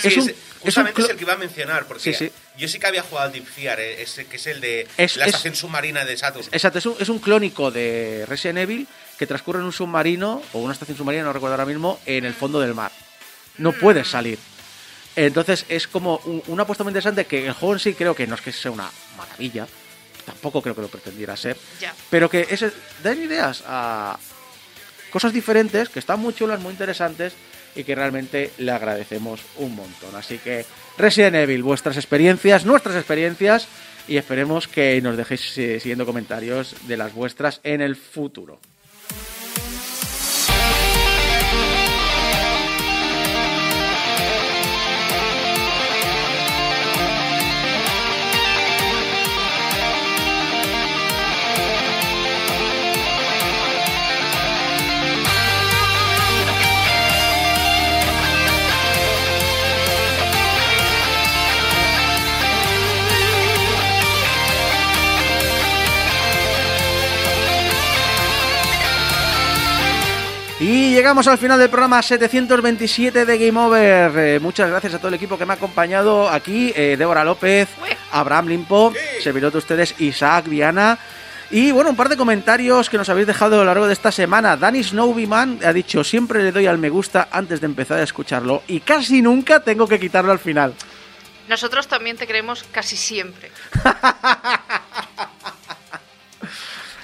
Sí, 0.00 0.08
Es 0.08 0.16
un- 0.16 0.22
es- 0.22 0.28
es 0.28 0.36
un 0.36 0.60
justamente 0.62 1.02
es, 1.02 1.08
el 1.10 1.16
que 1.16 1.22
iba 1.24 1.32
a 1.34 1.36
mencionar, 1.36 1.86
porque 1.86 2.02
Sí, 2.02 2.14
sí. 2.14 2.32
yo 2.56 2.68
sí 2.68 2.78
que 2.78 2.86
había 2.86 3.02
jugado 3.02 3.26
al 3.26 3.32
Deep 3.32 3.46
Fear, 3.46 3.80
eh, 3.80 4.02
ese, 4.02 4.26
que 4.26 4.36
es 4.36 4.46
el 4.46 4.60
de 4.60 4.88
Es- 4.96 5.16
la 5.16 5.24
es- 5.24 5.28
estación 5.30 5.54
submarina 5.54 6.04
de 6.04 6.16
Saturn. 6.16 6.46
Exacto, 6.52 6.78
es 6.78 6.86
un, 6.86 6.96
es 6.98 7.08
un 7.08 7.18
clónico 7.18 7.70
de 7.70 8.24
Resident 8.28 8.58
Evil 8.60 8.88
que 9.18 9.26
transcurre 9.26 9.58
en 9.60 9.66
un 9.66 9.72
submarino 9.72 10.42
o 10.52 10.58
una 10.60 10.72
estación 10.72 10.96
submarina, 10.96 11.24
no 11.24 11.32
recuerdo 11.32 11.54
ahora 11.54 11.66
mismo, 11.66 12.00
en 12.06 12.24
el 12.24 12.34
fondo 12.34 12.60
del 12.60 12.74
mar. 12.74 12.90
No 13.58 13.72
puedes 13.72 14.08
salir. 14.08 14.38
Entonces 15.16 15.64
es 15.68 15.86
como 15.86 16.16
un- 16.24 16.42
una 16.48 16.64
apuesta 16.64 16.82
muy 16.82 16.90
interesante 16.90 17.24
que 17.26 17.46
el 17.46 17.52
juego 17.52 17.74
en 17.74 17.80
sí 17.80 17.94
creo 17.94 18.14
que 18.16 18.26
no 18.26 18.34
es 18.34 18.40
que 18.40 18.50
sea 18.52 18.70
una 18.72 18.90
maravilla, 19.16 19.66
tampoco 20.24 20.60
creo 20.62 20.74
que 20.74 20.80
lo 20.80 20.88
pretendiera 20.88 21.36
ser, 21.36 21.56
Ya. 21.80 21.94
pero 22.10 22.28
que 22.28 22.48
es, 22.50 22.64
dan 23.02 23.22
ideas 23.22 23.62
a 23.66 24.18
cosas 25.10 25.32
diferentes 25.32 25.88
que 25.88 26.00
están 26.00 26.18
muy 26.18 26.34
chulas, 26.34 26.58
muy 26.58 26.72
interesantes 26.72 27.34
y 27.74 27.84
que 27.84 27.94
realmente 27.94 28.50
le 28.58 28.72
agradecemos 28.72 29.40
un 29.56 29.74
montón. 29.76 30.14
Así 30.14 30.38
que 30.38 30.64
Resident 30.98 31.36
Evil, 31.36 31.62
vuestras 31.62 31.96
experiencias, 31.96 32.64
nuestras 32.64 32.96
experiencias 32.96 33.68
y 34.06 34.16
esperemos 34.16 34.68
que 34.68 35.00
nos 35.00 35.16
dejéis 35.16 35.56
eh, 35.58 35.80
siguiendo 35.80 36.06
comentarios 36.06 36.76
de 36.86 36.96
las 36.96 37.14
vuestras 37.14 37.60
en 37.64 37.80
el 37.80 37.96
futuro. 37.96 38.58
Llegamos 71.04 71.28
al 71.28 71.36
final 71.36 71.58
del 71.58 71.68
programa 71.68 72.00
727 72.00 73.26
de 73.26 73.36
Game 73.36 73.60
Over. 73.60 74.12
Eh, 74.16 74.40
muchas 74.40 74.70
gracias 74.70 74.94
a 74.94 74.96
todo 74.98 75.08
el 75.08 75.14
equipo 75.14 75.36
que 75.36 75.44
me 75.44 75.52
ha 75.52 75.56
acompañado 75.56 76.30
aquí. 76.30 76.72
eh, 76.74 76.96
Débora 76.96 77.22
López. 77.22 77.68
Abraham 78.10 78.46
Limpo, 78.46 78.90
servidor 79.20 79.52
de 79.52 79.58
ustedes 79.58 80.00
Isaac 80.00 80.48
Viana. 80.48 80.98
Y 81.50 81.72
bueno, 81.72 81.90
un 81.90 81.96
par 81.96 82.08
de 82.08 82.16
comentarios 82.16 82.88
que 82.88 82.96
nos 82.96 83.10
habéis 83.10 83.26
dejado 83.26 83.56
a 83.56 83.58
lo 83.58 83.64
largo 83.66 83.86
de 83.86 83.92
esta 83.92 84.10
semana. 84.10 84.56
Danny 84.56 84.82
Snowbyman 84.82 85.58
ha 85.62 85.74
dicho, 85.74 86.02
siempre 86.02 86.42
le 86.42 86.52
doy 86.52 86.66
al 86.66 86.78
me 86.78 86.88
gusta 86.88 87.28
antes 87.30 87.60
de 87.60 87.66
empezar 87.66 87.98
a 87.98 88.02
escucharlo 88.02 88.62
y 88.66 88.80
casi 88.80 89.20
nunca 89.20 89.60
tengo 89.60 89.86
que 89.86 90.00
quitarlo 90.00 90.32
al 90.32 90.38
final. 90.38 90.72
Nosotros 91.50 91.86
también 91.86 92.16
te 92.16 92.26
queremos 92.26 92.64
casi 92.72 92.96
siempre. 92.96 93.50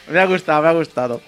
Me 0.09 0.18
ha 0.20 0.24
gustado, 0.24 0.62
me 0.62 0.68
ha 0.68 0.72
gustado. 0.72 1.20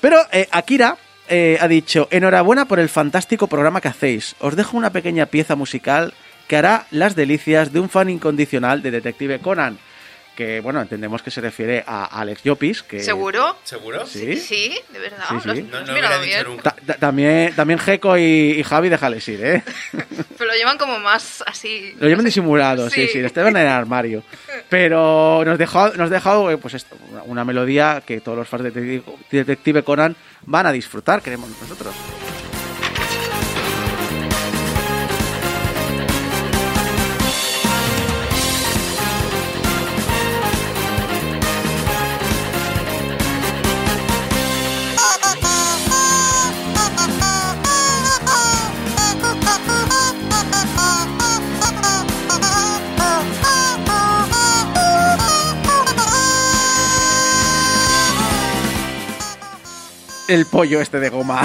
Pero 0.00 0.18
eh, 0.30 0.46
Akira 0.52 0.96
eh, 1.28 1.58
ha 1.60 1.68
dicho, 1.68 2.08
enhorabuena 2.10 2.66
por 2.66 2.80
el 2.80 2.88
fantástico 2.88 3.46
programa 3.46 3.80
que 3.80 3.88
hacéis. 3.88 4.36
Os 4.40 4.56
dejo 4.56 4.76
una 4.76 4.92
pequeña 4.92 5.26
pieza 5.26 5.56
musical 5.56 6.14
que 6.46 6.56
hará 6.56 6.86
las 6.90 7.14
delicias 7.14 7.72
de 7.72 7.80
un 7.80 7.88
fan 7.88 8.08
incondicional 8.08 8.82
de 8.82 8.90
Detective 8.90 9.38
Conan. 9.38 9.78
Que, 10.38 10.60
bueno, 10.60 10.80
entendemos 10.80 11.20
que 11.20 11.32
se 11.32 11.40
refiere 11.40 11.82
a 11.84 12.04
Alex 12.04 12.44
Llopis. 12.44 12.84
Que, 12.84 13.00
¿Seguro? 13.02 13.56
¿Seguro? 13.64 14.06
Sí. 14.06 14.36
Sí, 14.36 14.78
de 14.92 14.98
verdad. 15.00 15.24
Sí, 15.30 15.34
sí. 15.52 15.62
No, 15.68 15.80
no 15.80 16.20
bien. 16.20 16.44
nunca. 16.46 16.62
Ta- 16.62 16.76
ta- 16.86 16.94
también, 16.94 17.52
también 17.56 17.80
Geco 17.80 18.16
y, 18.16 18.52
y 18.56 18.62
Javi, 18.62 18.88
déjales 18.88 19.26
ir, 19.26 19.44
¿eh? 19.44 19.64
Pero 20.38 20.52
lo 20.52 20.56
llevan 20.56 20.78
como 20.78 21.00
más 21.00 21.42
así. 21.44 21.92
Lo 21.98 22.02
llevan 22.06 22.18
no 22.18 22.22
sé. 22.22 22.26
disimulado, 22.26 22.88
sí, 22.88 23.08
sí, 23.08 23.20
lo 23.20 23.26
estaban 23.26 23.56
en 23.56 23.62
el 23.62 23.68
armario. 23.68 24.22
Pero 24.68 25.42
nos 25.44 25.58
dejó, 25.58 25.88
nos 25.96 26.08
dejó 26.08 26.56
pues 26.58 26.74
esto, 26.74 26.96
una, 27.26 27.44
melodía 27.44 28.00
que 28.06 28.20
todos 28.20 28.38
los 28.38 28.46
fans 28.48 28.62
de 28.62 28.70
Detective- 28.70 29.16
Detective 29.32 29.82
Conan 29.82 30.14
van 30.42 30.66
a 30.66 30.70
disfrutar, 30.70 31.20
queremos 31.20 31.50
nosotros. 31.60 31.92
El 60.28 60.46
pollo 60.46 60.80
este 60.80 61.00
de 61.00 61.08
goma. 61.08 61.42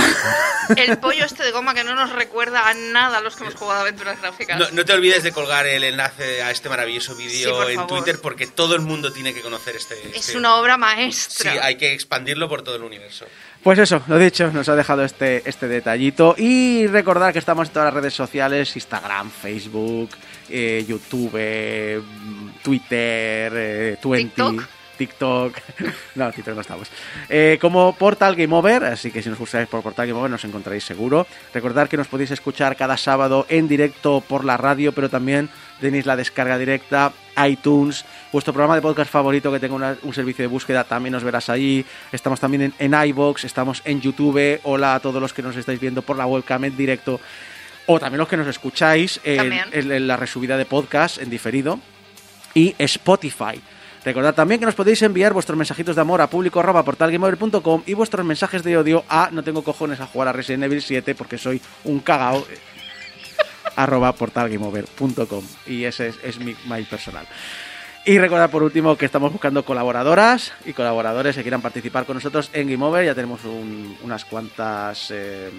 El 0.78 0.98
pollo 0.98 1.26
este 1.26 1.44
de 1.44 1.52
goma 1.52 1.74
que 1.74 1.84
no 1.84 1.96
nos 1.96 2.12
recuerda 2.12 2.68
a 2.70 2.74
nada 2.74 3.18
a 3.18 3.22
los 3.22 3.36
que 3.36 3.44
hemos 3.44 3.56
jugado 3.56 3.82
aventuras 3.82 4.20
gráficas. 4.22 4.60
No, 4.60 4.70
no 4.72 4.86
te 4.86 4.94
olvides 4.94 5.24
de 5.24 5.32
colgar 5.32 5.66
el 5.68 5.84
enlace 5.84 6.42
a 6.44 6.52
este 6.52 6.70
maravilloso 6.70 7.16
Sí, 7.16 7.24
vídeo 7.28 7.70
en. 7.70 7.88
Twitter 7.88 8.20
porque 8.22 8.48
todo 8.48 8.76
el 8.76 8.82
mundo 8.82 9.12
tiene 9.12 9.34
que 9.34 9.42
conocer 9.42 9.76
este. 9.76 9.96
es 10.10 10.16
este- 10.28 10.38
una 10.38 10.56
obra 10.56 10.76
Sí, 10.76 10.80
maestra. 10.80 11.54
hay 11.66 11.76
que 11.76 11.94
expandirlo 11.94 12.48
por 12.50 12.62
todo 12.62 12.76
el 12.76 12.84
universo. 12.84 13.26
Pues 13.64 13.80
eso, 13.80 14.02
lo 14.08 14.18
dicho, 14.18 14.52
nos 14.52 14.68
ha 14.68 14.76
dejado 14.76 15.04
este, 15.06 15.42
este 15.50 15.68
detallito. 15.70 16.36
Y 16.38 16.88
recordar 16.88 17.32
que 17.32 17.40
estamos 17.40 17.68
en 17.70 17.74
todas 17.74 17.86
las 17.88 17.94
redes 17.94 18.14
sociales: 18.14 18.76
Instagram, 18.76 19.32
Facebook, 19.32 20.10
eh, 20.50 20.84
YouTube, 20.88 22.02
mm, 22.04 22.50
Twitter, 22.62 23.54
eh, 23.56 23.98
Twenty. 24.02 24.26
TikTok. 24.26 24.64
TikTok. 24.98 25.56
No, 26.16 26.32
TikTok 26.32 26.54
no 26.56 26.62
estamos. 26.62 26.88
Eh, 27.30 27.58
como 27.60 27.94
Portal 27.96 28.36
Game 28.36 28.54
Over, 28.56 28.86
así 28.86 29.10
que 29.12 29.24
si 29.24 29.30
nos 29.30 29.40
buscáis 29.40 29.68
por 29.68 29.82
Portal 29.82 30.06
Game 30.08 30.20
Over 30.20 30.30
nos 30.30 30.44
encontraréis 30.46 30.84
seguro. 30.84 31.26
Recordad 31.54 31.88
que 31.90 31.98
nos 31.98 32.08
podéis 32.08 32.32
escuchar 32.32 32.76
cada 32.76 32.98
sábado 32.98 33.46
en 33.50 33.68
directo 33.68 34.22
por 34.22 34.46
la 34.46 34.58
radio, 34.58 34.92
pero 34.92 35.10
también 35.10 35.50
tenéis 35.82 36.06
la 36.06 36.16
descarga 36.16 36.58
directa, 36.58 37.12
iTunes, 37.48 38.06
vuestro 38.32 38.54
programa 38.54 38.76
de 38.76 38.82
podcast 38.82 39.12
favorito 39.12 39.52
que 39.52 39.60
tenga 39.60 39.74
una- 39.76 39.98
un 40.04 40.14
servicio 40.14 40.44
de 40.44 40.48
búsqueda, 40.48 40.84
también 40.84 41.14
nos 41.14 41.24
verás 41.24 41.50
allí. 41.50 41.84
Estamos 42.12 42.40
también 42.40 42.62
en, 42.62 42.94
en 42.94 43.08
iBox, 43.10 43.44
estamos 43.46 43.82
en 43.86 44.00
YouTube. 44.02 44.60
Hola 44.64 44.96
a 44.96 45.00
todos 45.00 45.20
los 45.22 45.34
que 45.34 45.42
nos 45.42 45.56
estáis 45.56 45.80
viendo 45.80 46.04
por 46.04 46.16
la 46.18 46.26
webcam 46.28 46.64
en 46.66 46.78
directo. 46.78 47.20
O 47.88 48.00
también 48.00 48.20
los 48.20 48.28
que 48.30 48.38
nos 48.38 48.48
escucháis 48.48 49.20
en, 49.24 49.38
También. 49.38 49.66
en- 49.74 49.92
en 49.92 50.08
la 50.08 50.16
resubida 50.16 50.56
de 50.58 50.66
podcast 50.66 51.18
en 51.18 51.30
diferido 51.30 51.80
y 52.54 52.76
Spotify. 52.78 53.60
Recordad 54.06 54.36
también 54.36 54.60
que 54.60 54.66
nos 54.66 54.76
podéis 54.76 55.02
enviar 55.02 55.32
vuestros 55.32 55.58
mensajitos 55.58 55.96
de 55.96 56.02
amor 56.02 56.22
a 56.22 56.28
público 56.30 56.62
y 57.86 57.94
vuestros 57.94 58.26
mensajes 58.26 58.62
de 58.64 58.78
odio 58.78 59.06
a 59.08 59.30
no 59.32 59.44
tengo 59.44 59.64
cojones 59.64 60.00
a 60.02 60.08
jugar 60.08 60.28
a 60.28 60.34
Resident 60.34 60.64
Evil 60.64 60.82
7 60.82 61.16
porque 61.16 61.38
soy 61.38 61.62
un 61.86 62.00
cagao 62.02 62.46
eh, 62.50 62.58
arroba 63.78 64.14
portalgameover.com 64.14 65.46
y 65.68 65.86
ese 65.86 66.14
es, 66.24 66.38
mi 66.40 66.54
mail 66.68 66.86
personal. 66.86 67.26
Y 68.06 68.18
recordad 68.18 68.50
por 68.50 68.64
último 68.64 68.98
que 68.98 69.06
estamos 69.06 69.32
buscando 69.32 69.64
colaboradoras 69.64 70.52
y 70.66 70.74
colaboradores 70.74 71.38
que 71.38 71.42
quieran 71.42 71.62
participar 71.62 72.06
con 72.06 72.16
nosotros 72.18 72.50
en 72.52 72.70
Game 72.70 72.84
Over. 72.84 73.06
Ya 73.06 73.16
tenemos 73.16 73.46
un- 73.46 73.98
unas 74.04 74.26
cuantas 74.26 75.08
eh, 75.12 75.50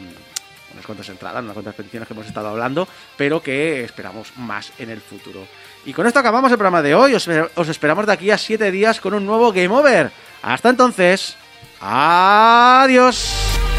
unas 0.74 0.84
cuantas 0.84 1.08
entradas, 1.08 1.42
unas 1.42 1.54
cuantas 1.54 1.74
peticiones 1.74 2.06
que 2.06 2.12
hemos 2.12 2.26
estado 2.26 2.48
hablando, 2.48 2.86
pero 3.16 3.42
que 3.42 3.82
esperamos 3.84 4.36
más 4.36 4.72
en 4.78 4.90
el 4.90 5.00
futuro. 5.00 5.46
Y 5.86 5.92
con 5.92 6.06
esto 6.06 6.18
acabamos 6.18 6.50
el 6.50 6.58
programa 6.58 6.82
de 6.82 6.94
hoy. 6.94 7.14
Os, 7.14 7.28
os 7.54 7.68
esperamos 7.68 8.06
de 8.06 8.12
aquí 8.12 8.30
a 8.30 8.38
7 8.38 8.70
días 8.70 9.00
con 9.00 9.14
un 9.14 9.26
nuevo 9.26 9.52
Game 9.52 9.74
Over. 9.74 10.10
Hasta 10.42 10.70
entonces, 10.70 11.36
adiós. 11.80 13.73